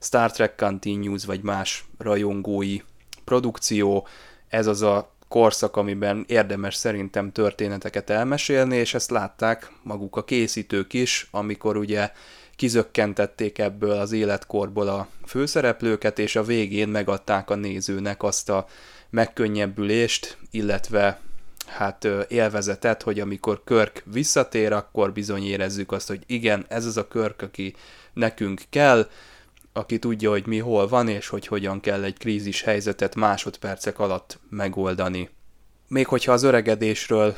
Star 0.00 0.30
Trek 0.30 0.54
Continues 0.54 1.24
vagy 1.24 1.42
más 1.42 1.84
rajongói 1.98 2.80
produkció. 3.24 4.06
Ez 4.48 4.66
az 4.66 4.82
a 4.82 5.15
korszak, 5.28 5.76
amiben 5.76 6.24
érdemes 6.28 6.74
szerintem 6.74 7.32
történeteket 7.32 8.10
elmesélni, 8.10 8.76
és 8.76 8.94
ezt 8.94 9.10
látták 9.10 9.70
maguk 9.82 10.16
a 10.16 10.24
készítők 10.24 10.92
is, 10.92 11.28
amikor 11.30 11.76
ugye 11.76 12.10
kizökkentették 12.56 13.58
ebből 13.58 13.90
az 13.90 14.12
életkorból 14.12 14.88
a 14.88 15.08
főszereplőket, 15.26 16.18
és 16.18 16.36
a 16.36 16.42
végén 16.42 16.88
megadták 16.88 17.50
a 17.50 17.54
nézőnek 17.54 18.22
azt 18.22 18.50
a 18.50 18.66
megkönnyebbülést, 19.10 20.38
illetve 20.50 21.20
hát 21.66 22.08
élvezetet, 22.28 23.02
hogy 23.02 23.20
amikor 23.20 23.64
Körk 23.64 24.02
visszatér, 24.04 24.72
akkor 24.72 25.12
bizony 25.12 25.46
érezzük 25.46 25.92
azt, 25.92 26.08
hogy 26.08 26.22
igen, 26.26 26.64
ez 26.68 26.86
az 26.86 26.96
a 26.96 27.08
Körk, 27.08 27.42
aki 27.42 27.74
nekünk 28.12 28.62
kell, 28.70 29.08
aki 29.76 29.98
tudja, 29.98 30.30
hogy 30.30 30.46
mi 30.46 30.58
hol 30.58 30.88
van, 30.88 31.08
és 31.08 31.28
hogy 31.28 31.46
hogyan 31.46 31.80
kell 31.80 32.04
egy 32.04 32.18
krízis 32.18 32.62
helyzetet 32.62 33.14
másodpercek 33.14 33.98
alatt 33.98 34.38
megoldani. 34.48 35.30
Még 35.88 36.06
hogyha 36.06 36.32
az 36.32 36.42
öregedésről 36.42 37.36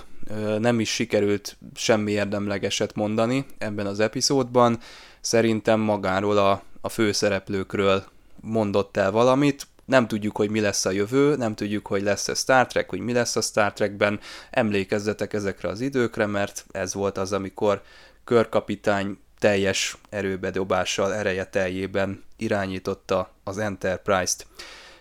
nem 0.59 0.81
is 0.81 0.95
sikerült 0.95 1.57
semmi 1.75 2.13
érdemlegeset 2.13 2.95
mondani 2.95 3.47
ebben 3.59 3.87
az 3.87 4.01
epizódban, 4.01 4.79
szerintem 5.21 5.81
magáról 5.81 6.37
a, 6.37 6.63
a 6.81 6.89
főszereplőkről 6.89 8.05
mondott 8.41 8.97
el 8.97 9.11
valamit, 9.11 9.67
nem 9.85 10.07
tudjuk, 10.09 10.37
hogy 10.37 10.51
mi 10.51 10.61
lesz 10.61 10.85
a 10.85 10.91
jövő, 10.91 11.37
nem 11.37 11.55
tudjuk, 11.55 11.87
hogy 11.87 12.03
lesz-e 12.03 12.35
Star 12.35 12.67
Trek, 12.67 12.91
hogy 12.91 13.01
mi 13.01 13.13
lesz 13.13 13.37
a 13.37 13.41
Star 13.41 13.73
Trekben, 13.73 14.21
emlékezzetek 14.51 15.33
ezekre 15.33 15.69
az 15.69 15.81
időkre, 15.81 16.27
mert 16.27 16.67
ez 16.71 16.95
volt 16.95 17.19
az, 17.19 17.33
amikor 17.33 17.83
körkapitány 18.25 19.19
teljes 19.39 19.97
erőbedobással, 20.11 21.15
ereje 21.15 21.47
teljében 21.47 22.25
irányította 22.37 23.31
az 23.45 23.59
Enterprise-t. 23.59 24.47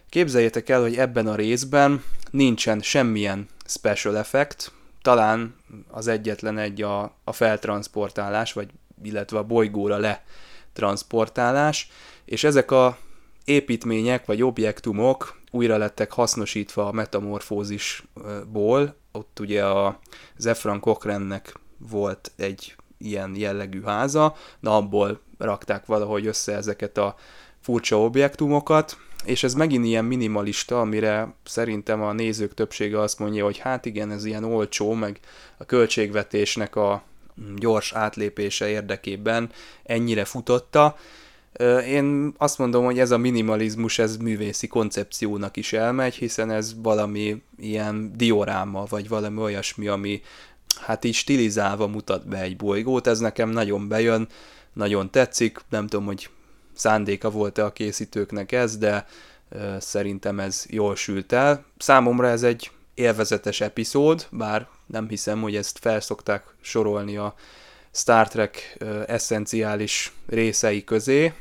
Képzeljétek 0.10 0.70
el, 0.70 0.82
hogy 0.82 0.96
ebben 0.96 1.28
a 1.28 1.36
részben 1.36 2.04
nincsen 2.32 2.82
semmilyen 2.82 3.48
special 3.66 4.18
effect, 4.18 4.72
talán 5.02 5.56
az 5.88 6.08
egyetlen 6.08 6.58
egy 6.58 6.82
a, 6.82 7.16
a 7.24 7.32
feltransportálás, 7.32 8.54
vagy 8.54 8.70
illetve 9.04 9.38
a 9.38 9.44
bolygóra 9.44 9.98
letransportálás, 9.98 11.90
és 12.26 12.44
ezek 12.44 12.72
a 12.72 12.98
építmények 13.46 14.26
vagy 14.26 14.44
objektumok 14.44 15.40
újra 15.52 15.78
lettek 15.78 16.12
hasznosítva 16.12 16.88
a 16.88 16.92
metamorfózisból. 16.92 18.96
Ott 19.12 19.40
ugye 19.40 19.66
a 19.66 20.00
Zefran 20.38 20.80
Cochrannek 20.80 21.54
volt 21.78 22.32
egy 22.36 22.76
ilyen 22.98 23.36
jellegű 23.36 23.82
háza, 23.82 24.36
na 24.60 24.76
abból 24.76 25.20
rakták 25.38 25.86
valahogy 25.86 26.26
össze 26.26 26.56
ezeket 26.56 26.98
a 26.98 27.16
furcsa 27.62 28.00
objektumokat, 28.02 28.98
és 29.26 29.44
ez 29.44 29.54
megint 29.54 29.86
ilyen 29.86 30.06
minimalista, 30.06 30.80
amire 30.80 31.34
szerintem 31.46 32.02
a 32.02 32.14
nézők 32.14 32.54
többsége 32.54 33.00
azt 33.00 33.20
mondja, 33.20 33.44
hogy 33.44 33.58
hát 33.58 33.86
igen, 33.86 34.12
ez 34.12 34.26
ilyen 34.26 34.44
olcsó, 34.44 34.94
meg 34.94 35.20
a 35.58 35.66
költségvetésnek 35.66 36.76
a 36.76 37.04
gyors 37.56 37.94
átlépése 37.94 38.68
érdekében 38.68 39.50
ennyire 39.84 40.26
futotta. 40.26 40.96
Én 41.88 42.34
azt 42.38 42.58
mondom, 42.58 42.86
hogy 42.86 43.00
ez 43.00 43.12
a 43.12 43.18
minimalizmus, 43.18 44.00
ez 44.00 44.18
művészi 44.18 44.68
koncepciónak 44.68 45.58
is 45.58 45.74
elmegy, 45.74 46.16
hiszen 46.16 46.52
ez 46.52 46.82
valami 46.82 47.42
ilyen 47.60 48.12
dioráma, 48.16 48.84
vagy 48.90 49.08
valami 49.08 49.42
olyasmi, 49.42 49.88
ami 49.88 50.22
hát 50.78 51.06
így 51.06 51.14
stilizálva 51.14 51.88
mutat 51.88 52.28
be 52.28 52.42
egy 52.42 52.56
bolygót, 52.56 53.08
ez 53.08 53.20
nekem 53.20 53.50
nagyon 53.50 53.88
bejön, 53.88 54.28
nagyon 54.74 55.12
tetszik, 55.12 55.60
nem 55.70 55.88
tudom, 55.88 56.06
hogy 56.06 56.30
szándéka 56.74 57.30
volt-e 57.30 57.66
a 57.66 57.74
készítőknek 57.74 58.52
ez, 58.52 58.78
de 58.78 59.06
szerintem 59.80 60.40
ez 60.40 60.66
jól 60.70 60.96
sült 60.96 61.32
el. 61.32 61.66
Számomra 61.78 62.28
ez 62.28 62.44
egy 62.44 62.72
élvezetes 62.94 63.62
epizód, 63.62 64.28
bár 64.32 64.68
nem 64.86 65.08
hiszem, 65.08 65.42
hogy 65.42 65.56
ezt 65.56 65.80
felszokták 65.80 66.44
sorolni 66.62 67.18
a 67.18 67.36
Star 67.92 68.28
Trek 68.28 68.78
eszenciális 69.08 70.14
részei 70.28 70.84
közé. 70.84 71.34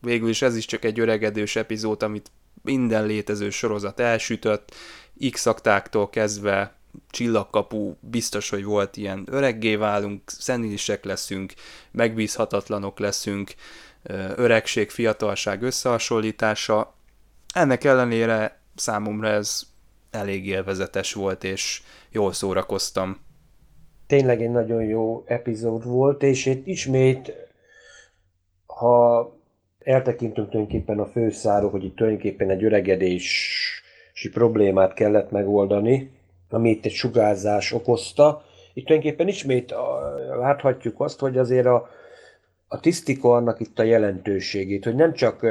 Végül 0.00 0.28
is 0.28 0.42
ez 0.42 0.56
is 0.56 0.64
csak 0.64 0.84
egy 0.84 1.00
öregedős 1.00 1.56
epizód, 1.56 2.02
amit 2.02 2.30
minden 2.62 3.06
létező 3.06 3.50
sorozat 3.50 4.00
elsütött, 4.00 4.74
x 5.30 5.46
kezdve 6.10 6.77
csillagkapu, 7.10 7.94
biztos, 8.00 8.50
hogy 8.50 8.64
volt 8.64 8.96
ilyen 8.96 9.26
öreggé 9.30 9.76
válunk, 9.76 10.22
szenilisek 10.26 11.04
leszünk, 11.04 11.52
megbízhatatlanok 11.90 12.98
leszünk, 12.98 13.54
öregség, 14.36 14.90
fiatalság 14.90 15.62
összehasonlítása. 15.62 16.94
Ennek 17.54 17.84
ellenére 17.84 18.60
számomra 18.74 19.28
ez 19.28 19.62
elég 20.10 20.46
élvezetes 20.46 21.12
volt, 21.12 21.44
és 21.44 21.82
jól 22.10 22.32
szórakoztam. 22.32 23.18
Tényleg 24.06 24.42
egy 24.42 24.50
nagyon 24.50 24.82
jó 24.82 25.24
epizód 25.26 25.84
volt, 25.84 26.22
és 26.22 26.46
itt 26.46 26.66
ismét, 26.66 27.32
ha 28.66 29.32
eltekintünk 29.78 30.50
tulajdonképpen 30.50 30.98
a 30.98 31.06
főszáról, 31.06 31.70
hogy 31.70 31.84
itt 31.84 31.96
tulajdonképpen 31.96 32.50
egy 32.50 32.64
öregedési 32.64 34.28
problémát 34.32 34.94
kellett 34.94 35.30
megoldani, 35.30 36.10
amit 36.50 36.84
egy 36.84 36.92
sugárzás 36.92 37.72
okozta. 37.72 38.42
Itt 38.74 38.86
tulajdonképpen 38.86 39.28
ismét 39.28 39.74
láthatjuk 40.38 41.00
azt, 41.00 41.20
hogy 41.20 41.38
azért 41.38 41.66
a, 41.66 41.88
a 42.68 42.80
tisztika 42.80 43.34
annak 43.34 43.60
itt 43.60 43.78
a 43.78 43.82
jelentőségét, 43.82 44.84
hogy 44.84 44.94
nem 44.94 45.12
csak 45.12 45.46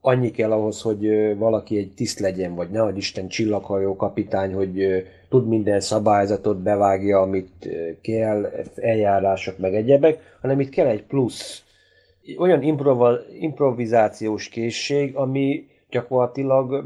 annyi 0.00 0.30
kell 0.30 0.52
ahhoz, 0.52 0.82
hogy 0.82 1.34
valaki 1.38 1.78
egy 1.78 1.92
tiszt 1.94 2.18
legyen, 2.18 2.54
vagy 2.54 2.70
nehogy 2.70 2.96
Isten 2.96 3.28
csillaghajó 3.28 3.96
kapitány, 3.96 4.52
hogy 4.54 5.04
tud 5.28 5.48
minden 5.48 5.80
szabályzatot 5.80 6.56
bevágja, 6.56 7.20
amit 7.20 7.68
kell, 8.00 8.50
eljárások 8.74 9.58
meg 9.58 9.74
egyebek, 9.74 10.36
hanem 10.40 10.60
itt 10.60 10.70
kell 10.70 10.86
egy 10.86 11.02
plusz, 11.02 11.64
olyan 12.38 12.62
improvizációs 13.40 14.48
készség, 14.48 15.16
ami 15.16 15.66
gyakorlatilag 15.90 16.84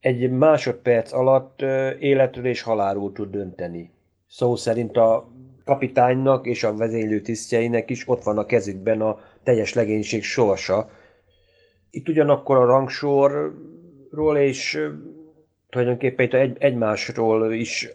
egy 0.00 0.30
másodperc 0.30 1.12
alatt 1.12 1.62
életről 1.98 2.46
és 2.46 2.62
halálról 2.62 3.12
tud 3.12 3.30
dönteni. 3.30 3.90
Szó 4.28 4.56
szerint 4.56 4.96
a 4.96 5.28
kapitánynak 5.64 6.46
és 6.46 6.64
a 6.64 6.76
vezénylő 6.76 7.20
tisztjeinek 7.20 7.90
is 7.90 8.08
ott 8.08 8.22
van 8.22 8.38
a 8.38 8.46
kezükben 8.46 9.00
a 9.00 9.18
teljes 9.42 9.74
legénység 9.74 10.22
sorsa, 10.22 10.90
itt 11.90 12.08
ugyanakkor 12.08 12.56
a 12.56 12.64
rangsorról 12.64 14.36
és 14.36 14.88
tulajdonképpen 15.70 16.26
itt 16.26 16.34
egy, 16.34 16.56
egymásról 16.58 17.52
is 17.52 17.88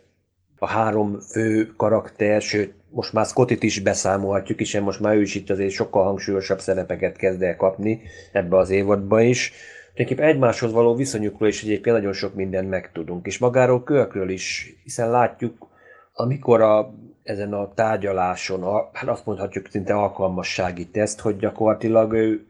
a 0.57 0.67
három 0.67 1.19
fő 1.19 1.73
karakter, 1.77 2.41
sőt, 2.41 2.73
most 2.89 3.13
már 3.13 3.25
Scottit 3.25 3.63
is 3.63 3.79
beszámolhatjuk, 3.79 4.57
hiszen 4.57 4.83
most 4.83 4.99
már 4.99 5.15
ő 5.15 5.21
is 5.21 5.35
itt 5.35 5.49
azért 5.49 5.71
sokkal 5.71 6.03
hangsúlyosabb 6.03 6.59
szerepeket 6.59 7.17
kezd 7.17 7.41
el 7.41 7.55
kapni 7.55 8.01
ebbe 8.31 8.57
az 8.57 8.69
évadba 8.69 9.21
is. 9.21 9.53
Tulajdonképpen 9.93 10.33
egymáshoz 10.33 10.71
való 10.71 10.95
viszonyukról 10.95 11.47
is 11.47 11.63
egyébként 11.63 11.95
nagyon 11.95 12.13
sok 12.13 12.33
mindent 12.33 12.69
megtudunk, 12.69 13.25
és 13.25 13.37
magáról 13.37 13.83
Körkről 13.83 14.29
is, 14.29 14.75
hiszen 14.83 15.09
látjuk, 15.09 15.67
amikor 16.13 16.61
a, 16.61 16.93
ezen 17.23 17.53
a 17.53 17.73
tárgyaláson, 17.73 18.63
a, 18.63 18.89
hát 18.93 19.09
azt 19.09 19.25
mondhatjuk 19.25 19.67
szinte 19.69 19.93
alkalmassági 19.93 20.87
teszt, 20.87 21.19
hogy 21.19 21.37
gyakorlatilag 21.37 22.13
ő 22.13 22.45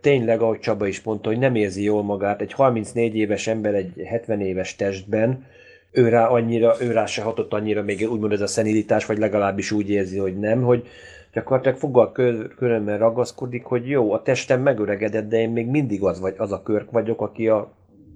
tényleg, 0.00 0.40
ahogy 0.40 0.58
Csaba 0.58 0.86
is 0.86 1.02
mondta, 1.02 1.28
hogy 1.28 1.38
nem 1.38 1.54
érzi 1.54 1.82
jól 1.82 2.02
magát. 2.02 2.40
Egy 2.40 2.52
34 2.52 3.16
éves 3.16 3.46
ember 3.46 3.74
egy 3.74 3.92
70 4.04 4.40
éves 4.40 4.76
testben, 4.76 5.46
ő 5.92 6.08
rá, 6.08 6.26
annyira, 6.26 6.74
ő 6.80 6.90
rá 6.92 7.06
se 7.06 7.22
hatott 7.22 7.52
annyira 7.52 7.82
még 7.82 8.10
úgymond 8.10 8.32
ez 8.32 8.40
a 8.40 8.46
szenilitás, 8.46 9.06
vagy 9.06 9.18
legalábbis 9.18 9.70
úgy 9.70 9.90
érzi, 9.90 10.18
hogy 10.18 10.38
nem, 10.38 10.62
hogy 10.62 10.88
gyakorlatilag 11.32 11.78
foggal 11.78 12.12
körömmel 12.56 12.98
ragaszkodik, 12.98 13.64
hogy 13.64 13.88
jó, 13.88 14.12
a 14.12 14.22
testem 14.22 14.62
megöregedett, 14.62 15.28
de 15.28 15.40
én 15.40 15.50
még 15.50 15.66
mindig 15.66 16.02
az, 16.02 16.20
vagy, 16.20 16.34
az 16.36 16.52
a 16.52 16.62
körk 16.62 16.90
vagyok, 16.90 17.20
aki 17.20 17.48
a 17.48 17.72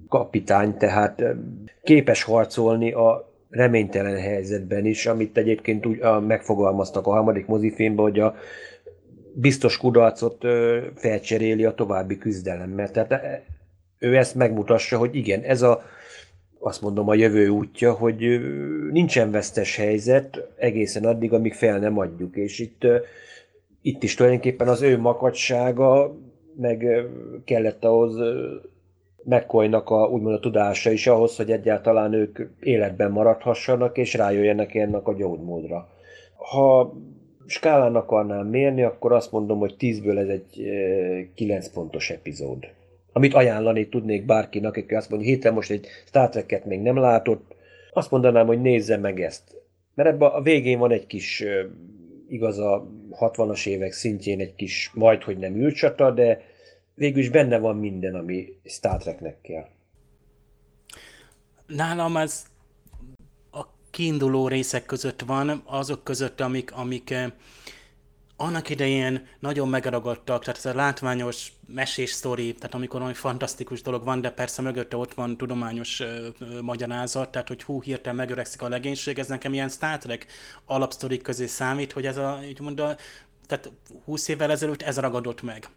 kapitány, 0.09 0.77
tehát 0.77 1.23
képes 1.83 2.23
harcolni 2.23 2.91
a 2.91 3.33
reménytelen 3.49 4.17
helyzetben 4.17 4.85
is, 4.85 5.05
amit 5.05 5.37
egyébként 5.37 5.85
úgy 5.85 5.99
megfogalmaztak 6.27 7.07
a 7.07 7.11
harmadik 7.11 7.45
mozifilmben, 7.45 8.05
hogy 8.05 8.19
a 8.19 8.35
biztos 9.33 9.77
kudarcot 9.77 10.45
felcseréli 10.95 11.65
a 11.65 11.73
további 11.73 12.17
küzdelemmel. 12.17 12.91
Tehát 12.91 13.41
ő 13.99 14.17
ezt 14.17 14.35
megmutassa, 14.35 14.97
hogy 14.97 15.15
igen, 15.15 15.41
ez 15.41 15.61
a, 15.61 15.83
azt 16.65 16.81
mondom, 16.81 17.09
a 17.09 17.13
jövő 17.13 17.47
útja, 17.47 17.93
hogy 17.93 18.39
nincsen 18.91 19.31
vesztes 19.31 19.75
helyzet 19.75 20.47
egészen 20.57 21.05
addig, 21.05 21.33
amíg 21.33 21.53
fel 21.53 21.79
nem 21.79 21.97
adjuk. 21.97 22.35
És 22.35 22.59
itt, 22.59 22.87
itt 23.81 24.03
is 24.03 24.15
tulajdonképpen 24.15 24.67
az 24.67 24.81
ő 24.81 24.99
makacsága, 24.99 26.15
meg 26.57 27.05
kellett 27.45 27.85
ahhoz 27.85 28.15
megkolynak 29.23 29.89
a, 29.89 30.07
úgymond 30.07 30.35
a 30.35 30.39
tudása 30.39 30.91
is 30.91 31.07
ahhoz, 31.07 31.35
hogy 31.35 31.51
egyáltalán 31.51 32.13
ők 32.13 32.39
életben 32.59 33.11
maradhassanak, 33.11 33.97
és 33.97 34.13
rájöjjenek 34.13 34.75
ennek 34.75 35.07
a 35.07 35.13
gyógymódra. 35.13 35.89
Ha 36.35 36.93
skálán 37.45 37.95
akarnám 37.95 38.47
mérni, 38.47 38.83
akkor 38.83 39.11
azt 39.11 39.31
mondom, 39.31 39.59
hogy 39.59 39.75
10-ből 39.79 40.17
ez 40.17 40.27
egy 40.27 40.69
9 41.35 41.67
pontos 41.67 42.09
epizód. 42.09 42.65
Amit 43.17 43.33
ajánlani 43.33 43.89
tudnék 43.89 44.25
bárkinak, 44.25 44.75
aki 44.75 44.95
azt 44.95 45.09
mondja, 45.09 45.27
héten 45.27 45.53
most 45.53 45.71
egy 45.71 45.87
Star 46.05 46.29
Trek-et 46.29 46.65
még 46.65 46.81
nem 46.81 46.97
látott, 46.97 47.55
azt 47.93 48.11
mondanám, 48.11 48.47
hogy 48.47 48.61
nézze 48.61 48.97
meg 48.97 49.21
ezt. 49.21 49.43
Mert 49.93 50.09
ebben 50.09 50.29
a 50.29 50.41
végén 50.41 50.79
van 50.79 50.91
egy 50.91 51.07
kis, 51.07 51.43
igaz 52.27 52.57
a 52.59 52.87
60-as 53.11 53.67
évek 53.67 53.91
szintjén 53.91 54.39
egy 54.39 54.55
kis 54.55 54.91
majd, 54.93 55.23
hogy 55.23 55.37
nem 55.37 55.55
űrcsata, 55.55 56.11
de 56.11 56.41
végül 56.93 57.19
is 57.19 57.29
benne 57.29 57.57
van 57.57 57.77
minden, 57.77 58.15
ami 58.15 58.47
Star 58.63 58.97
Treknek 58.97 59.41
kell. 59.41 59.67
Nálam 61.67 62.17
ez 62.17 62.45
kiinduló 63.91 64.47
részek 64.47 64.85
között 64.85 65.21
van, 65.21 65.61
azok 65.65 66.03
között, 66.03 66.41
amik, 66.41 66.71
amik 66.73 67.13
annak 68.37 68.69
idején 68.69 69.27
nagyon 69.39 69.69
megragadtak, 69.69 70.43
tehát 70.43 70.65
ez 70.65 70.71
a 70.71 70.75
látványos 70.75 71.51
mesés 71.67 72.09
sztori, 72.09 72.53
tehát 72.53 72.73
amikor 72.73 73.01
olyan 73.01 73.13
fantasztikus 73.13 73.81
dolog 73.81 74.03
van, 74.03 74.21
de 74.21 74.31
persze 74.31 74.61
mögötte 74.61 74.97
ott 74.97 75.13
van 75.13 75.37
tudományos 75.37 75.99
ö, 75.99 76.27
ö, 76.39 76.61
magyarázat, 76.61 77.31
tehát 77.31 77.47
hogy 77.47 77.63
hú, 77.63 77.81
hirtelen 77.81 78.15
megöregszik 78.15 78.61
a 78.61 78.69
legénység, 78.69 79.19
ez 79.19 79.27
nekem 79.27 79.53
ilyen 79.53 79.69
Star 79.69 79.97
Trek 79.97 80.25
alapsztorik 80.65 81.21
közé 81.21 81.45
számít, 81.45 81.91
hogy 81.91 82.05
ez 82.05 82.17
a, 82.17 82.39
így 82.47 82.59
mondja, 82.59 82.95
tehát 83.47 83.71
20 84.05 84.27
évvel 84.27 84.51
ezelőtt 84.51 84.81
ez 84.81 84.99
ragadott 84.99 85.41
meg 85.41 85.69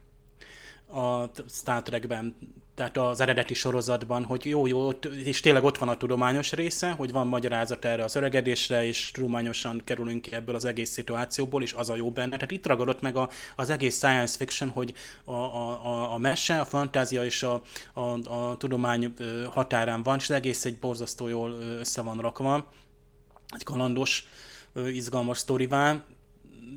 a 0.88 1.30
Star 1.48 1.82
Trekben 1.82 2.36
tehát 2.78 2.96
az 2.96 3.20
eredeti 3.20 3.54
sorozatban, 3.54 4.24
hogy 4.24 4.44
jó, 4.44 4.66
jó, 4.66 4.90
és 5.24 5.40
tényleg 5.40 5.64
ott 5.64 5.78
van 5.78 5.88
a 5.88 5.96
tudományos 5.96 6.52
része, 6.52 6.90
hogy 6.90 7.12
van 7.12 7.26
magyarázat 7.26 7.84
erre 7.84 8.04
az 8.04 8.16
öregedésre, 8.16 8.86
és 8.86 9.10
tudományosan 9.10 9.82
kerülünk 9.84 10.22
ki 10.22 10.32
ebből 10.32 10.54
az 10.54 10.64
egész 10.64 10.90
szituációból, 10.90 11.62
és 11.62 11.72
az 11.72 11.90
a 11.90 11.96
jó 11.96 12.10
benne. 12.10 12.34
Tehát 12.34 12.50
itt 12.50 12.66
ragadott 12.66 13.00
meg 13.00 13.16
a, 13.16 13.30
az 13.56 13.70
egész 13.70 13.96
science 13.96 14.36
fiction, 14.36 14.68
hogy 14.68 14.94
a, 15.24 15.32
a, 15.32 16.12
a 16.12 16.18
mese, 16.18 16.60
a 16.60 16.64
fantázia 16.64 17.24
és 17.24 17.42
a, 17.42 17.62
a, 17.92 18.32
a 18.32 18.56
tudomány 18.56 19.14
határán 19.50 20.02
van, 20.02 20.16
és 20.16 20.28
az 20.28 20.36
egész 20.36 20.64
egy 20.64 20.78
borzasztó 20.78 21.28
jól 21.28 21.50
össze 21.78 22.02
van 22.02 22.18
rakva. 22.18 22.72
Egy 23.48 23.64
kalandos, 23.64 24.26
izgalmas 24.86 25.38
sztorivá, 25.38 26.04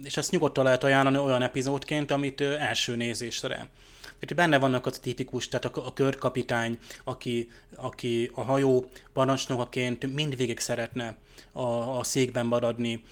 és 0.04 0.18
ezt 0.18 0.32
nyugodtan 0.32 0.64
lehet 0.64 0.84
ajánlani 0.84 1.18
olyan 1.18 1.42
epizódként, 1.42 2.12
amit 2.12 2.42
első 2.42 2.96
nézésre 2.96 3.70
itt 4.22 4.36
benne 4.36 4.60
vannak 4.60 4.86
az 4.86 5.00
tipikus, 5.00 5.48
tehát 5.48 5.78
a, 5.78 5.86
a 5.86 5.94
körkapitány, 5.94 6.80
aki, 7.04 7.50
aki 7.76 8.32
a 8.34 8.42
hajó 8.42 8.90
parancsnokaként 9.14 10.14
mindvégig 10.14 10.60
szeretne 10.60 11.16
a, 11.52 11.98
a 11.98 12.04
székben 12.04 12.46
maradni. 12.46 13.04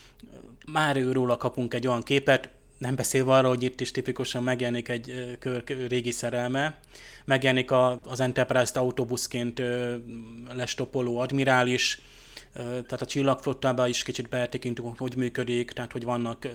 Már 0.71 0.97
őróla 0.97 1.37
kapunk 1.37 1.73
egy 1.73 1.87
olyan 1.87 2.03
képet, 2.03 2.49
nem 2.77 2.95
beszélve 2.95 3.33
arról, 3.33 3.49
hogy 3.49 3.63
itt 3.63 3.81
is 3.81 3.91
tipikusan 3.91 4.43
megjelenik 4.43 4.89
egy 4.89 5.35
kör, 5.39 5.63
régi 5.87 6.11
szerelme, 6.11 6.79
megjelenik 7.25 7.71
a, 7.71 7.99
az 8.03 8.19
Enterprise-t 8.19 8.77
autóbuszként 8.77 9.61
lestopoló 10.53 11.17
admirális, 11.17 12.01
tehát 12.53 13.01
a 13.01 13.05
csillagflottában 13.05 13.87
is 13.89 14.03
kicsit 14.03 14.29
betekintünk, 14.29 14.97
hogy 14.97 15.15
működik, 15.15 15.71
tehát 15.71 15.91
hogy 15.91 16.03
vannak 16.03 16.47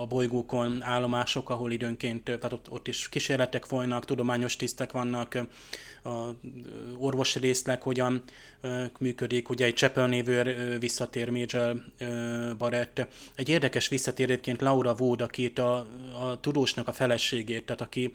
a 0.00 0.06
bolygókon 0.06 0.82
állomások, 0.82 1.50
ahol 1.50 1.72
időnként, 1.72 2.24
tehát 2.24 2.52
ott, 2.52 2.70
ott 2.70 2.88
is 2.88 3.08
kísérletek 3.08 3.64
folynak, 3.64 4.04
tudományos 4.04 4.56
tisztek 4.56 4.92
vannak, 4.92 5.38
a 6.04 6.34
orvosi 6.98 7.38
részleg 7.38 7.82
hogyan 7.82 8.22
működik, 8.98 9.48
ugye 9.48 9.64
egy 9.64 9.76
Chapel 9.76 10.06
névő 10.06 10.78
visszatér 10.78 11.30
Major 11.30 11.84
Barrett. 12.58 13.06
Egy 13.34 13.48
érdekes 13.48 13.88
visszatérőként 13.88 14.60
Laura 14.60 14.94
Wood, 14.98 15.20
akit 15.20 15.58
a, 15.58 15.86
a 16.20 16.40
tudósnak 16.40 16.88
a 16.88 16.92
feleségét, 16.92 17.64
tehát 17.64 17.80
aki 17.80 18.14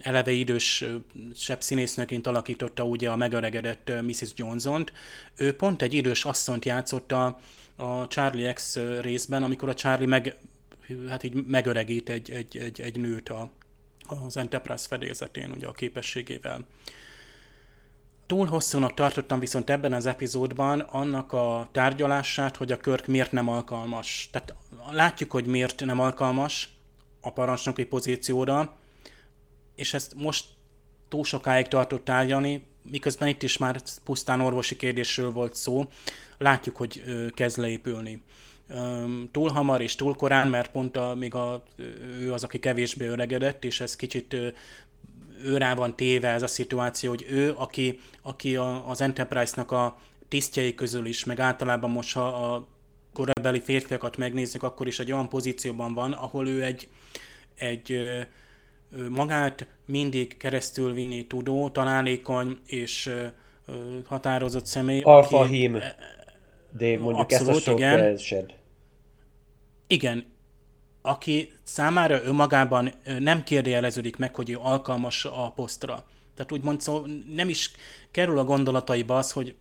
eleve 0.00 0.30
idősebb 0.30 1.62
színésznőként 1.62 2.26
alakította 2.26 2.84
ugye 2.84 3.10
a 3.10 3.16
megöregedett 3.16 3.92
Mrs. 4.02 4.32
Johnson-t. 4.34 4.92
Ő 5.36 5.56
pont 5.56 5.82
egy 5.82 5.94
idős 5.94 6.24
asszont 6.24 6.64
játszotta 6.64 7.38
a 7.76 8.06
Charlie 8.06 8.52
X 8.52 8.78
részben, 9.00 9.42
amikor 9.42 9.68
a 9.68 9.74
Charlie 9.74 10.06
meg, 10.06 10.36
hát 11.08 11.22
így 11.22 11.44
megöregít 11.46 12.08
egy, 12.08 12.30
egy, 12.30 12.56
egy, 12.56 12.80
egy 12.80 13.00
nőt 13.00 13.28
a, 13.28 13.50
az 14.24 14.36
Enterprise 14.36 14.86
fedélzetén, 14.88 15.50
ugye 15.50 15.66
a 15.66 15.72
képességével. 15.72 16.66
Túl 18.26 18.46
hosszúnak 18.46 18.94
tartottam 18.94 19.38
viszont 19.38 19.70
ebben 19.70 19.92
az 19.92 20.06
epizódban 20.06 20.80
annak 20.80 21.32
a 21.32 21.68
tárgyalását, 21.72 22.56
hogy 22.56 22.72
a 22.72 22.76
Körk 22.76 23.06
miért 23.06 23.32
nem 23.32 23.48
alkalmas. 23.48 24.28
Tehát 24.32 24.54
látjuk, 24.90 25.30
hogy 25.30 25.46
miért 25.46 25.84
nem 25.84 26.00
alkalmas 26.00 26.68
a 27.20 27.32
parancsnoki 27.32 27.84
pozícióra, 27.84 28.76
és 29.82 29.94
ezt 29.94 30.14
most 30.14 30.44
túl 31.08 31.24
sokáig 31.24 31.68
tartott 31.68 32.04
tárgyalni, 32.04 32.66
miközben 32.90 33.28
itt 33.28 33.42
is 33.42 33.58
már 33.58 33.80
pusztán 34.04 34.40
orvosi 34.40 34.76
kérdésről 34.76 35.30
volt 35.30 35.54
szó, 35.54 35.88
látjuk, 36.38 36.76
hogy 36.76 37.02
kezd 37.34 37.58
leépülni. 37.58 38.22
Túl 39.30 39.48
hamar 39.50 39.80
és 39.80 39.94
túl 39.94 40.14
korán, 40.14 40.48
mert 40.48 40.70
pont 40.70 40.96
a, 40.96 41.14
még 41.14 41.34
a, 41.34 41.62
ő 42.20 42.32
az, 42.32 42.44
aki 42.44 42.58
kevésbé 42.58 43.06
öregedett, 43.06 43.64
és 43.64 43.80
ez 43.80 43.96
kicsit 43.96 44.32
ő 45.44 45.58
van 45.74 45.96
téve 45.96 46.28
ez 46.28 46.42
a 46.42 46.46
szituáció, 46.46 47.10
hogy 47.10 47.26
ő, 47.28 47.54
aki, 47.56 48.00
aki 48.22 48.56
a, 48.56 48.88
az 48.88 49.00
Enterprise-nak 49.00 49.70
a 49.70 49.98
tisztjei 50.28 50.74
közül 50.74 51.06
is, 51.06 51.24
meg 51.24 51.40
általában 51.40 51.90
most, 51.90 52.14
ha 52.14 52.26
a 52.26 52.66
korabeli 53.12 53.60
férfiakat 53.60 54.16
megnézzük, 54.16 54.62
akkor 54.62 54.86
is 54.86 54.98
egy 54.98 55.12
olyan 55.12 55.28
pozícióban 55.28 55.94
van, 55.94 56.12
ahol 56.12 56.48
ő 56.48 56.62
egy, 56.62 56.88
egy 57.54 57.92
magát 59.08 59.66
mindig 59.86 60.36
keresztül 60.36 60.92
vinni 60.92 61.26
tudó, 61.26 61.68
találékony 61.68 62.58
és 62.66 63.10
határozott 64.06 64.66
személy. 64.66 65.00
Alfa 65.00 65.38
aki, 65.38 65.56
hím. 65.56 65.78
De 66.78 66.98
mondjuk 66.98 67.18
abszolút, 67.18 67.56
ezt 67.56 67.68
a 67.68 67.72
igen. 67.72 68.18
Igen, 69.86 70.24
aki 71.02 71.52
számára 71.62 72.22
önmagában 72.22 72.92
nem 73.18 73.42
kérdőjeleződik 73.42 74.16
meg, 74.16 74.34
hogy 74.34 74.50
ő 74.50 74.58
alkalmas 74.58 75.24
a 75.24 75.52
posztra. 75.54 76.04
Tehát 76.34 76.52
úgymond 76.52 76.80
szó, 76.80 77.04
nem 77.34 77.48
is 77.48 77.70
kerül 78.10 78.38
a 78.38 78.44
gondolataiba 78.44 79.16
az, 79.16 79.32
hogy 79.32 79.54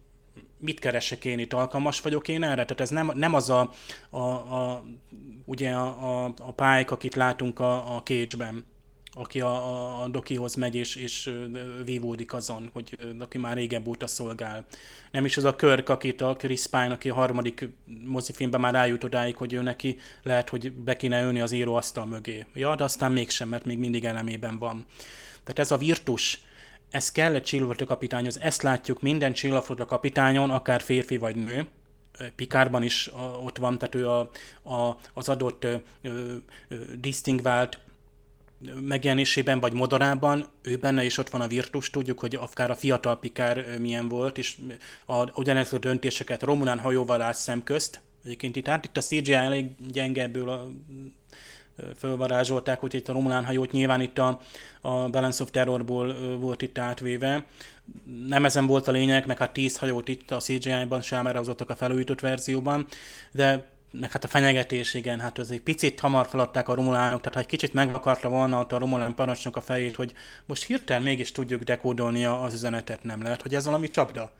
mit 0.57 0.79
keresek 0.79 1.25
én 1.25 1.39
itt, 1.39 1.53
alkalmas 1.53 2.01
vagyok 2.01 2.27
én 2.27 2.43
erre? 2.43 2.53
Tehát 2.53 2.79
ez 2.79 2.89
nem, 2.89 3.11
nem 3.15 3.33
az 3.33 3.49
a, 3.49 3.71
a, 4.09 4.19
a 4.19 4.83
ugye 5.45 5.71
a, 5.71 6.23
a, 6.25 6.33
a 6.39 6.51
pályk, 6.51 6.91
akit 6.91 7.15
látunk 7.15 7.59
a, 7.59 7.95
a 7.95 8.01
cage-ben, 8.03 8.65
aki 9.13 9.41
a, 9.41 10.03
a 10.03 10.07
Dokihoz 10.07 10.55
megy 10.55 10.75
és, 10.75 10.95
és 10.95 11.33
vívódik 11.85 12.33
azon, 12.33 12.69
hogy 12.73 12.97
aki 13.19 13.37
már 13.37 13.55
régebb 13.55 13.87
óta 13.87 14.07
szolgál. 14.07 14.65
Nem 15.11 15.25
is 15.25 15.37
az 15.37 15.43
a 15.43 15.55
Körk, 15.55 15.89
akit 15.89 16.21
a 16.21 16.35
Chris 16.35 16.67
Pine, 16.67 16.91
aki 16.91 17.09
a 17.09 17.13
harmadik 17.13 17.69
mozifilmben 18.05 18.59
már 18.59 18.75
eljut 18.75 19.03
odáig, 19.03 19.35
hogy 19.35 19.53
ő 19.53 19.61
neki 19.61 19.97
lehet, 20.23 20.49
hogy 20.49 20.71
be 20.71 20.95
kéne 20.95 21.23
ülni 21.23 21.41
az 21.41 21.51
íróasztal 21.51 22.05
mögé. 22.05 22.45
Ja, 22.53 22.75
de 22.75 22.83
aztán 22.83 23.11
mégsem, 23.11 23.49
mert 23.49 23.65
még 23.65 23.77
mindig 23.77 24.05
elemében 24.05 24.57
van. 24.57 24.85
Tehát 25.43 25.59
ez 25.59 25.71
a 25.71 25.77
virtus, 25.77 26.41
ez 26.89 27.11
kell 27.11 27.33
egy 27.33 27.43
csillagflota 27.43 27.85
kapitányhoz. 27.85 28.39
Ezt 28.39 28.61
látjuk 28.61 29.01
minden 29.01 29.33
csillagflota 29.33 29.85
kapitányon, 29.85 30.49
akár 30.49 30.81
férfi 30.81 31.17
vagy 31.17 31.35
nő. 31.35 31.67
Pikárban 32.35 32.83
is 32.83 33.11
ott 33.43 33.57
van, 33.57 33.77
tehát 33.77 33.95
ő 33.95 34.09
a, 34.09 34.19
a, 34.75 34.97
az 35.13 35.29
adott 35.29 35.63
ö, 35.63 35.75
ö, 36.01 36.35
distingvált 36.99 37.79
megjelenésében, 38.81 39.59
vagy 39.59 39.73
modorában, 39.73 40.45
ő 40.61 40.77
benne 40.77 41.03
is 41.03 41.17
ott 41.17 41.29
van 41.29 41.41
a 41.41 41.47
virtus, 41.47 41.89
tudjuk, 41.89 42.19
hogy 42.19 42.35
akár 42.35 42.71
a 42.71 42.75
fiatal 42.75 43.19
Pikár 43.19 43.79
milyen 43.79 44.07
volt, 44.07 44.37
és 44.37 44.57
a, 45.05 45.39
ugyanezek 45.39 45.73
a 45.73 45.77
döntéseket 45.77 46.43
Romulán 46.43 46.79
hajóval 46.79 47.21
áll 47.21 47.33
szemközt, 47.33 48.01
egyébként 48.23 48.55
itt, 48.55 48.67
hát 48.67 48.85
itt 48.85 48.97
a 48.97 49.01
CGI 49.01 49.33
elég 49.33 49.65
gyenge 49.91 50.21
ebből 50.21 50.49
a 50.49 50.67
fölvarázsolták, 51.97 52.79
hogy 52.79 52.93
itt 52.93 53.09
a 53.09 53.13
Romulán 53.13 53.45
hajót 53.45 53.71
nyilván 53.71 54.01
itt 54.01 54.17
a, 54.17 54.41
a 54.81 55.09
Balance 55.09 55.43
of 55.43 55.51
Terrorból 55.51 56.37
volt 56.37 56.61
itt 56.61 56.77
átvéve. 56.77 57.45
Nem 58.27 58.45
ezen 58.45 58.65
volt 58.65 58.87
a 58.87 58.91
lényeg, 58.91 59.25
meg 59.25 59.37
hát 59.37 59.53
10 59.53 59.77
hajót 59.77 60.07
itt 60.07 60.31
a 60.31 60.37
CGI-ban 60.37 61.01
sem 61.01 61.25
hozottak 61.25 61.69
a 61.69 61.75
felújított 61.75 62.19
verzióban, 62.19 62.87
de 63.31 63.70
meg 63.91 64.11
hát 64.11 64.23
a 64.23 64.27
fenyegetés, 64.27 64.93
igen, 64.93 65.19
hát 65.19 65.37
az 65.37 65.51
egy 65.51 65.61
picit 65.61 65.99
hamar 65.99 66.27
feladták 66.27 66.69
a 66.69 66.75
romulánok, 66.75 67.19
tehát 67.19 67.33
ha 67.33 67.39
egy 67.39 67.45
kicsit 67.45 67.73
megakarta 67.73 68.29
volna 68.29 68.59
ott 68.59 68.71
a 68.71 68.77
romulán 68.77 69.15
parancsnok 69.15 69.55
a 69.55 69.61
fejét, 69.61 69.95
hogy 69.95 70.13
most 70.45 70.63
hirtelen 70.63 71.01
mégis 71.01 71.31
tudjuk 71.31 71.63
dekódolni 71.63 72.25
az 72.25 72.53
üzenetet, 72.53 73.03
nem 73.03 73.21
lehet, 73.21 73.41
hogy 73.41 73.55
ez 73.55 73.65
valami 73.65 73.89
csapda. 73.89 74.31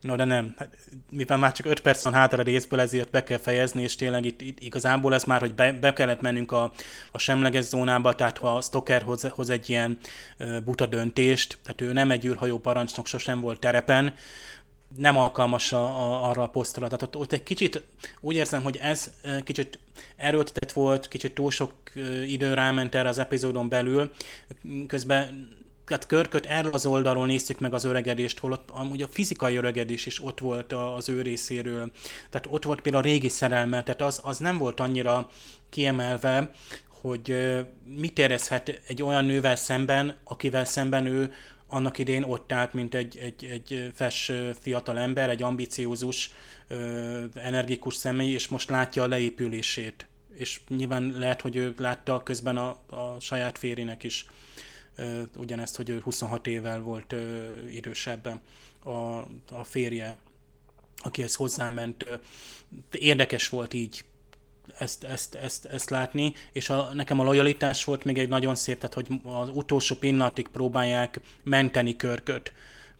No, 0.00 0.16
de 0.16 0.24
nem. 0.24 0.54
Hát, 0.58 0.76
mivel 1.10 1.36
már 1.36 1.52
csak 1.52 1.66
5 1.66 1.80
perc 1.80 2.02
van 2.02 2.12
hátra 2.12 2.42
részből, 2.42 2.80
ezért 2.80 3.10
be 3.10 3.22
kell 3.22 3.38
fejezni, 3.38 3.82
és 3.82 3.94
tényleg 3.94 4.24
itt, 4.24 4.40
itt 4.40 4.60
igazából 4.60 5.14
ez 5.14 5.24
már, 5.24 5.40
hogy 5.40 5.54
be, 5.54 5.72
be 5.72 5.92
kellett 5.92 6.20
mennünk 6.20 6.52
a, 6.52 6.72
a 7.12 7.18
semleges 7.18 7.64
zónába, 7.64 8.14
tehát 8.14 8.38
ha 8.38 8.56
a 8.56 8.60
Stoker 8.60 9.02
hoz, 9.02 9.22
hoz 9.22 9.50
egy 9.50 9.70
ilyen 9.70 9.98
uh, 10.38 10.60
buta 10.60 10.86
döntést, 10.86 11.58
tehát 11.62 11.80
ő 11.80 11.92
nem 11.92 12.10
egy 12.10 12.26
űrhajó 12.26 12.58
parancsnok, 12.58 13.06
sosem 13.06 13.40
volt 13.40 13.60
terepen, 13.60 14.14
nem 14.96 15.16
alkalmas 15.16 15.72
a, 15.72 15.84
a, 15.84 16.28
arra 16.28 16.42
a 16.42 16.48
posztra. 16.48 16.86
Tehát 16.86 17.02
ott, 17.02 17.16
ott 17.16 17.32
egy 17.32 17.42
kicsit 17.42 17.82
úgy 18.20 18.34
érzem, 18.34 18.62
hogy 18.62 18.76
ez 18.76 19.12
kicsit 19.44 19.78
erőltetett 20.16 20.72
volt, 20.72 21.08
kicsit 21.08 21.34
túl 21.34 21.50
sok 21.50 21.72
idő 22.26 22.54
ráment 22.54 22.94
erre 22.94 23.08
az 23.08 23.18
epizódon 23.18 23.68
belül, 23.68 24.10
közben 24.86 25.54
tehát 25.86 26.06
Körköt 26.06 26.46
erről 26.46 26.72
az 26.72 26.86
oldalról 26.86 27.26
néztük 27.26 27.60
meg 27.60 27.74
az 27.74 27.84
öregedést, 27.84 28.38
holott 28.38 28.70
amúgy 28.70 29.02
a 29.02 29.08
fizikai 29.08 29.56
öregedés 29.56 30.06
is 30.06 30.24
ott 30.24 30.38
volt 30.38 30.72
az 30.72 31.08
ő 31.08 31.22
részéről. 31.22 31.90
Tehát 32.30 32.46
ott 32.50 32.64
volt 32.64 32.80
például 32.80 33.04
a 33.04 33.06
régi 33.06 33.28
szerelme, 33.28 33.82
tehát 33.82 34.02
az, 34.02 34.20
az 34.22 34.38
nem 34.38 34.58
volt 34.58 34.80
annyira 34.80 35.30
kiemelve, 35.70 36.50
hogy 37.00 37.36
mit 37.84 38.18
érezhet 38.18 38.80
egy 38.86 39.02
olyan 39.02 39.24
nővel 39.24 39.56
szemben, 39.56 40.16
akivel 40.24 40.64
szemben 40.64 41.06
ő 41.06 41.32
annak 41.68 41.98
idén 41.98 42.22
ott 42.22 42.52
állt, 42.52 42.72
mint 42.72 42.94
egy, 42.94 43.18
egy, 43.18 43.44
egy 43.44 43.90
fes 43.94 44.32
fiatal 44.60 44.98
ember, 44.98 45.30
egy 45.30 45.42
ambiciózus, 45.42 46.30
energikus 47.34 47.94
személy, 47.94 48.32
és 48.32 48.48
most 48.48 48.70
látja 48.70 49.02
a 49.02 49.08
leépülését. 49.08 50.06
És 50.34 50.60
nyilván 50.68 51.14
lehet, 51.18 51.40
hogy 51.40 51.56
ő 51.56 51.74
látta 51.78 52.22
közben 52.22 52.56
a, 52.56 52.68
a 52.86 53.20
saját 53.20 53.58
férjének 53.58 54.02
is 54.02 54.26
ugyanezt, 55.36 55.76
hogy 55.76 55.88
ő 55.88 56.00
26 56.00 56.46
évvel 56.46 56.80
volt 56.80 57.14
idősebben 57.70 58.40
a, 58.82 58.90
a 59.50 59.64
férje, 59.64 60.16
akihez 60.96 61.34
hozzáment. 61.34 62.06
Érdekes 62.90 63.48
volt 63.48 63.74
így 63.74 64.04
ezt, 64.78 65.04
ezt, 65.04 65.34
ezt, 65.34 65.64
ezt 65.64 65.90
látni, 65.90 66.34
és 66.52 66.70
a, 66.70 66.90
nekem 66.94 67.20
a 67.20 67.24
lojalitás 67.24 67.84
volt 67.84 68.04
még 68.04 68.18
egy 68.18 68.28
nagyon 68.28 68.54
szép, 68.54 68.78
tehát 68.78 68.94
hogy 68.94 69.06
az 69.22 69.48
utolsó 69.52 69.94
pillanatig 69.94 70.48
próbálják 70.48 71.20
menteni 71.42 71.96
körköt. 71.96 72.52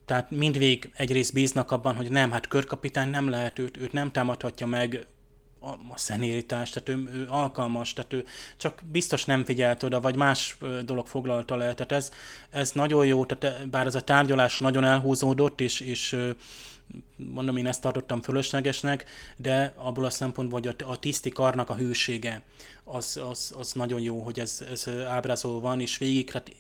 Tehát 0.05 0.31
mindvég 0.31 0.91
egyrészt 0.97 1.33
bíznak 1.33 1.71
abban, 1.71 1.97
hogy 1.97 2.11
nem, 2.11 2.31
hát 2.31 2.49
körkapitány 2.49 3.11
nem 3.11 3.29
lehet, 3.29 3.59
őt, 3.59 3.77
őt 3.77 3.93
nem 3.93 4.13
támadhatja 4.13 4.67
meg 4.67 5.07
a, 5.61 5.69
a 5.69 5.99
szenérítás, 5.99 6.71
tehát 6.71 6.89
ő, 6.89 7.11
ő 7.13 7.27
alkalmas, 7.29 7.93
tehát 7.93 8.13
ő 8.13 8.25
csak 8.57 8.83
biztos 8.93 9.25
nem 9.25 9.45
figyelt 9.45 9.83
oda, 9.83 10.01
vagy 10.01 10.17
más 10.17 10.57
dolog 10.85 11.07
foglalta 11.07 11.57
le. 11.57 11.75
Tehát 11.75 11.93
ez, 11.93 12.11
ez 12.51 12.73
nagyon 12.73 13.07
jó, 13.07 13.25
tehát 13.25 13.69
bár 13.69 13.87
ez 13.87 13.95
a 13.95 14.01
tárgyalás 14.01 14.59
nagyon 14.59 14.85
elhúzódott, 14.85 15.61
és, 15.61 15.81
és 15.81 16.17
mondom, 17.17 17.57
én 17.57 17.67
ezt 17.67 17.81
tartottam 17.81 18.23
fölöslegesnek, 18.23 19.05
de 19.37 19.73
abból 19.77 20.05
a 20.05 20.11
szempontból, 20.11 20.61
hogy 20.61 20.85
a, 20.85 20.99
tiszti 20.99 21.31
karnak 21.31 21.71
a 21.71 21.75
hűsége, 21.75 22.43
az, 22.85 23.21
az, 23.31 23.55
az 23.59 23.73
nagyon 23.73 24.01
jó, 24.01 24.21
hogy 24.21 24.41
ez, 24.41 24.65
ez 24.71 24.89
ábrázolva 25.07 25.61
van, 25.61 25.81
és 25.81 25.99
végig, 25.99 26.31
hát 26.31 26.53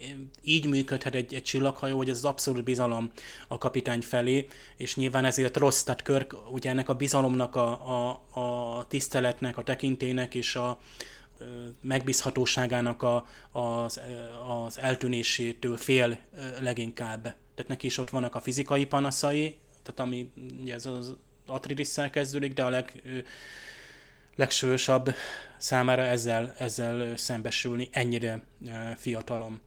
így 0.43 0.67
működhet 0.67 1.15
egy, 1.15 1.35
egy 1.35 1.43
csillaghajó, 1.43 1.97
hogy 1.97 2.09
ez 2.09 2.17
az 2.17 2.25
abszolút 2.25 2.65
bizalom 2.65 3.11
a 3.49 3.59
kapitány 3.59 4.01
felé, 4.01 4.47
és 4.77 4.97
nyilván 4.97 5.25
ezért 5.25 5.57
rossz, 5.57 5.83
tehát 5.83 6.03
Körk 6.03 6.37
ugye 6.51 6.71
ennek 6.71 6.89
a 6.89 6.95
bizalomnak, 6.95 7.57
a, 7.57 7.69
a, 7.71 8.41
a 8.41 8.85
tiszteletnek, 8.89 9.57
a 9.57 9.63
tekintének 9.63 10.35
és 10.35 10.57
a, 10.57 10.79
megbízhatóságának 11.81 13.03
a, 13.03 13.27
az, 13.51 14.01
az 14.49 14.79
eltűnésétől 14.79 15.77
fél 15.77 16.19
leginkább. 16.61 17.23
Tehát 17.23 17.69
neki 17.69 17.87
is 17.87 17.99
ott 17.99 18.11
vannak 18.11 18.35
a 18.35 18.41
fizikai 18.41 18.87
panaszai, 18.87 19.57
tehát 19.87 20.01
ami 20.01 20.31
ugye 20.61 20.75
ez 20.75 20.87
az 20.87 21.17
Atridisszel 21.47 22.11
kezdődik, 22.11 22.53
de 22.53 22.65
a 22.65 22.69
leg, 22.69 23.03
legsősabb 24.37 25.15
számára 25.57 26.03
ezzel, 26.03 26.55
ezzel 26.59 27.17
szembesülni 27.17 27.89
ennyire 27.93 28.43
fiatalom. 28.97 29.61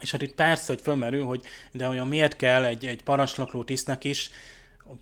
És 0.00 0.10
hát 0.10 0.22
itt 0.22 0.34
persze, 0.34 0.72
hogy 0.72 0.82
fölmerül, 0.82 1.24
hogy 1.24 1.44
de 1.72 1.88
olyan 1.88 2.08
miért 2.08 2.36
kell 2.36 2.64
egy, 2.64 2.86
egy 2.86 3.02
parancslakló 3.02 3.64
tisztnek 3.64 4.04
is, 4.04 4.30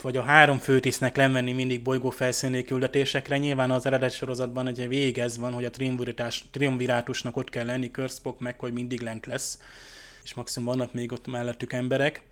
vagy 0.02 0.16
a 0.16 0.22
három 0.22 0.58
főtisztnek 0.58 1.16
lemenni 1.16 1.52
mindig 1.52 1.82
bolygó 1.82 2.10
felszíni 2.10 2.64
küldetésekre. 2.64 3.38
Nyilván 3.38 3.70
az 3.70 3.86
eredet 3.86 4.12
sorozatban 4.12 4.66
egy 4.66 4.88
végez 4.88 5.38
van, 5.38 5.52
hogy 5.52 5.64
a 5.64 5.70
triumvirátusnak 6.50 7.36
ott 7.36 7.50
kell 7.50 7.66
lenni, 7.66 7.90
Körszpok 7.90 8.40
meg, 8.40 8.58
hogy 8.58 8.72
mindig 8.72 9.00
lent 9.00 9.26
lesz, 9.26 9.58
és 10.22 10.34
maximum 10.34 10.68
vannak 10.68 10.92
még 10.92 11.12
ott 11.12 11.26
mellettük 11.26 11.72
emberek 11.72 12.22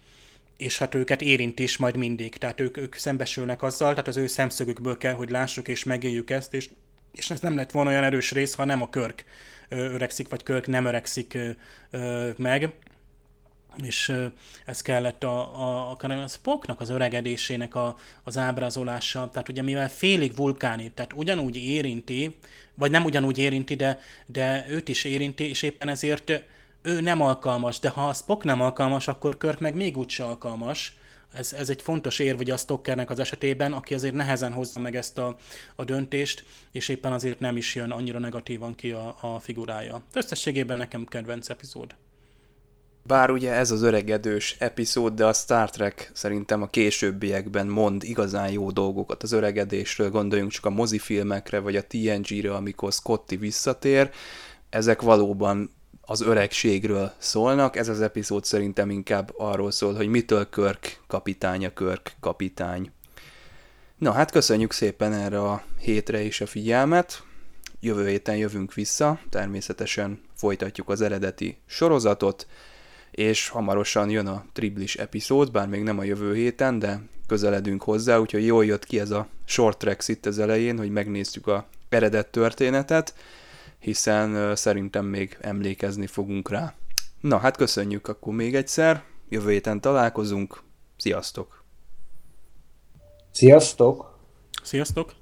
és 0.60 0.78
hát 0.78 0.94
őket 0.94 1.22
érint 1.22 1.58
is 1.58 1.76
majd 1.76 1.96
mindig. 1.96 2.36
Tehát 2.36 2.60
ők, 2.60 2.76
ők 2.76 2.94
szembesülnek 2.94 3.62
azzal, 3.62 3.90
tehát 3.90 4.08
az 4.08 4.16
ő 4.16 4.26
szemszögükből 4.26 4.96
kell, 4.96 5.12
hogy 5.12 5.30
lássuk 5.30 5.68
és 5.68 5.84
megéljük 5.84 6.30
ezt, 6.30 6.54
és, 6.54 6.70
és 7.12 7.30
ez 7.30 7.40
nem 7.40 7.56
lett 7.56 7.70
volna 7.70 7.90
olyan 7.90 8.04
erős 8.04 8.32
rész, 8.32 8.54
ha 8.54 8.64
nem 8.64 8.82
a 8.82 8.90
Körk 8.90 9.24
öregszik, 9.68 10.28
vagy 10.28 10.42
Körk 10.42 10.66
nem 10.66 10.84
öregszik 10.84 11.38
meg. 12.36 12.72
És 13.84 14.12
ez 14.66 14.82
kellett 14.82 15.24
a, 15.24 15.38
a, 15.38 15.96
a, 16.00 16.12
a 16.22 16.28
Spocknak 16.28 16.80
az 16.80 16.88
öregedésének 16.90 17.74
a, 17.74 17.96
az 18.22 18.38
ábrázolása. 18.38 19.28
Tehát 19.32 19.48
ugye 19.48 19.62
mivel 19.62 19.88
félig 19.88 20.36
vulkáni, 20.36 20.90
tehát 20.90 21.12
ugyanúgy 21.12 21.56
érinti, 21.56 22.36
vagy 22.74 22.90
nem 22.90 23.04
ugyanúgy 23.04 23.38
érinti, 23.38 23.74
de, 23.74 24.00
de 24.26 24.66
őt 24.68 24.88
is 24.88 25.04
érinti, 25.04 25.48
és 25.48 25.62
éppen 25.62 25.88
ezért 25.88 26.42
ő 26.82 27.00
nem 27.00 27.20
alkalmas, 27.20 27.78
de 27.78 27.88
ha 27.88 28.08
a 28.08 28.12
Spock 28.12 28.44
nem 28.44 28.60
alkalmas, 28.60 29.08
akkor 29.08 29.36
Kirk 29.36 29.60
meg 29.60 29.74
még 29.74 29.96
úgyse 29.96 30.24
alkalmas. 30.24 30.98
Ez, 31.32 31.52
ez 31.52 31.70
egy 31.70 31.82
fontos 31.82 32.18
érv 32.18 32.38
ugye 32.38 32.52
a 32.52 32.56
Stockernek 32.56 33.10
az 33.10 33.18
esetében, 33.18 33.72
aki 33.72 33.94
azért 33.94 34.14
nehezen 34.14 34.52
hozza 34.52 34.80
meg 34.80 34.96
ezt 34.96 35.18
a, 35.18 35.36
a 35.76 35.84
döntést, 35.84 36.44
és 36.72 36.88
éppen 36.88 37.12
azért 37.12 37.40
nem 37.40 37.56
is 37.56 37.74
jön 37.74 37.90
annyira 37.90 38.18
negatívan 38.18 38.74
ki 38.74 38.90
a, 38.90 39.16
a 39.20 39.38
figurája. 39.38 40.02
Összességében 40.12 40.78
nekem 40.78 41.04
kedvenc 41.04 41.48
epizód. 41.48 41.94
Bár 43.02 43.30
ugye 43.30 43.52
ez 43.52 43.70
az 43.70 43.82
öregedős 43.82 44.56
epizód, 44.58 45.14
de 45.14 45.26
a 45.26 45.32
Star 45.32 45.70
Trek 45.70 46.10
szerintem 46.14 46.62
a 46.62 46.66
későbbiekben 46.66 47.66
mond 47.66 48.02
igazán 48.02 48.50
jó 48.50 48.70
dolgokat 48.70 49.22
az 49.22 49.32
öregedésről, 49.32 50.10
gondoljunk 50.10 50.50
csak 50.50 50.64
a 50.64 50.70
mozifilmekre, 50.70 51.58
vagy 51.58 51.76
a 51.76 51.86
TNG-re, 51.86 52.54
amikor 52.54 52.92
Scotty 52.92 53.36
visszatér, 53.36 54.10
ezek 54.70 55.02
valóban 55.02 55.70
az 56.10 56.20
öregségről 56.20 57.12
szólnak, 57.18 57.76
ez 57.76 57.88
az 57.88 58.00
epizód 58.00 58.44
szerintem 58.44 58.90
inkább 58.90 59.32
arról 59.36 59.70
szól, 59.70 59.94
hogy 59.94 60.08
mitől 60.08 60.48
Körk 60.48 61.00
kapitánya 61.06 61.72
Körk 61.72 62.12
kapitány. 62.20 62.90
Na 63.96 64.12
hát 64.12 64.30
köszönjük 64.30 64.72
szépen 64.72 65.12
erre 65.12 65.40
a 65.42 65.62
hétre 65.78 66.20
is 66.20 66.40
a 66.40 66.46
figyelmet, 66.46 67.22
jövő 67.80 68.08
héten 68.08 68.36
jövünk 68.36 68.74
vissza, 68.74 69.20
természetesen 69.28 70.20
folytatjuk 70.34 70.88
az 70.88 71.00
eredeti 71.00 71.56
sorozatot, 71.66 72.46
és 73.10 73.48
hamarosan 73.48 74.10
jön 74.10 74.26
a 74.26 74.44
triblis 74.52 74.96
epizód, 74.96 75.50
bár 75.50 75.68
még 75.68 75.82
nem 75.82 75.98
a 75.98 76.04
jövő 76.04 76.34
héten, 76.34 76.78
de 76.78 77.00
közeledünk 77.26 77.82
hozzá, 77.82 78.18
úgyhogy 78.18 78.46
jól 78.46 78.64
jött 78.64 78.84
ki 78.84 79.00
ez 79.00 79.10
a 79.10 79.28
short 79.44 79.78
tracks 79.78 80.08
itt 80.08 80.26
az 80.26 80.38
elején, 80.38 80.78
hogy 80.78 80.90
megnéztük 80.90 81.46
a 81.46 81.66
eredet 81.88 82.26
történetet, 82.26 83.14
hiszen 83.80 84.56
szerintem 84.56 85.04
még 85.04 85.36
emlékezni 85.40 86.06
fogunk 86.06 86.48
rá. 86.48 86.74
Na 87.20 87.38
hát 87.38 87.56
köszönjük 87.56 88.08
akkor 88.08 88.34
még 88.34 88.54
egyszer, 88.54 89.04
jövő 89.28 89.50
héten 89.50 89.80
találkozunk, 89.80 90.62
sziasztok! 90.96 91.64
Sziasztok! 93.30 94.18
Sziasztok! 94.62 95.19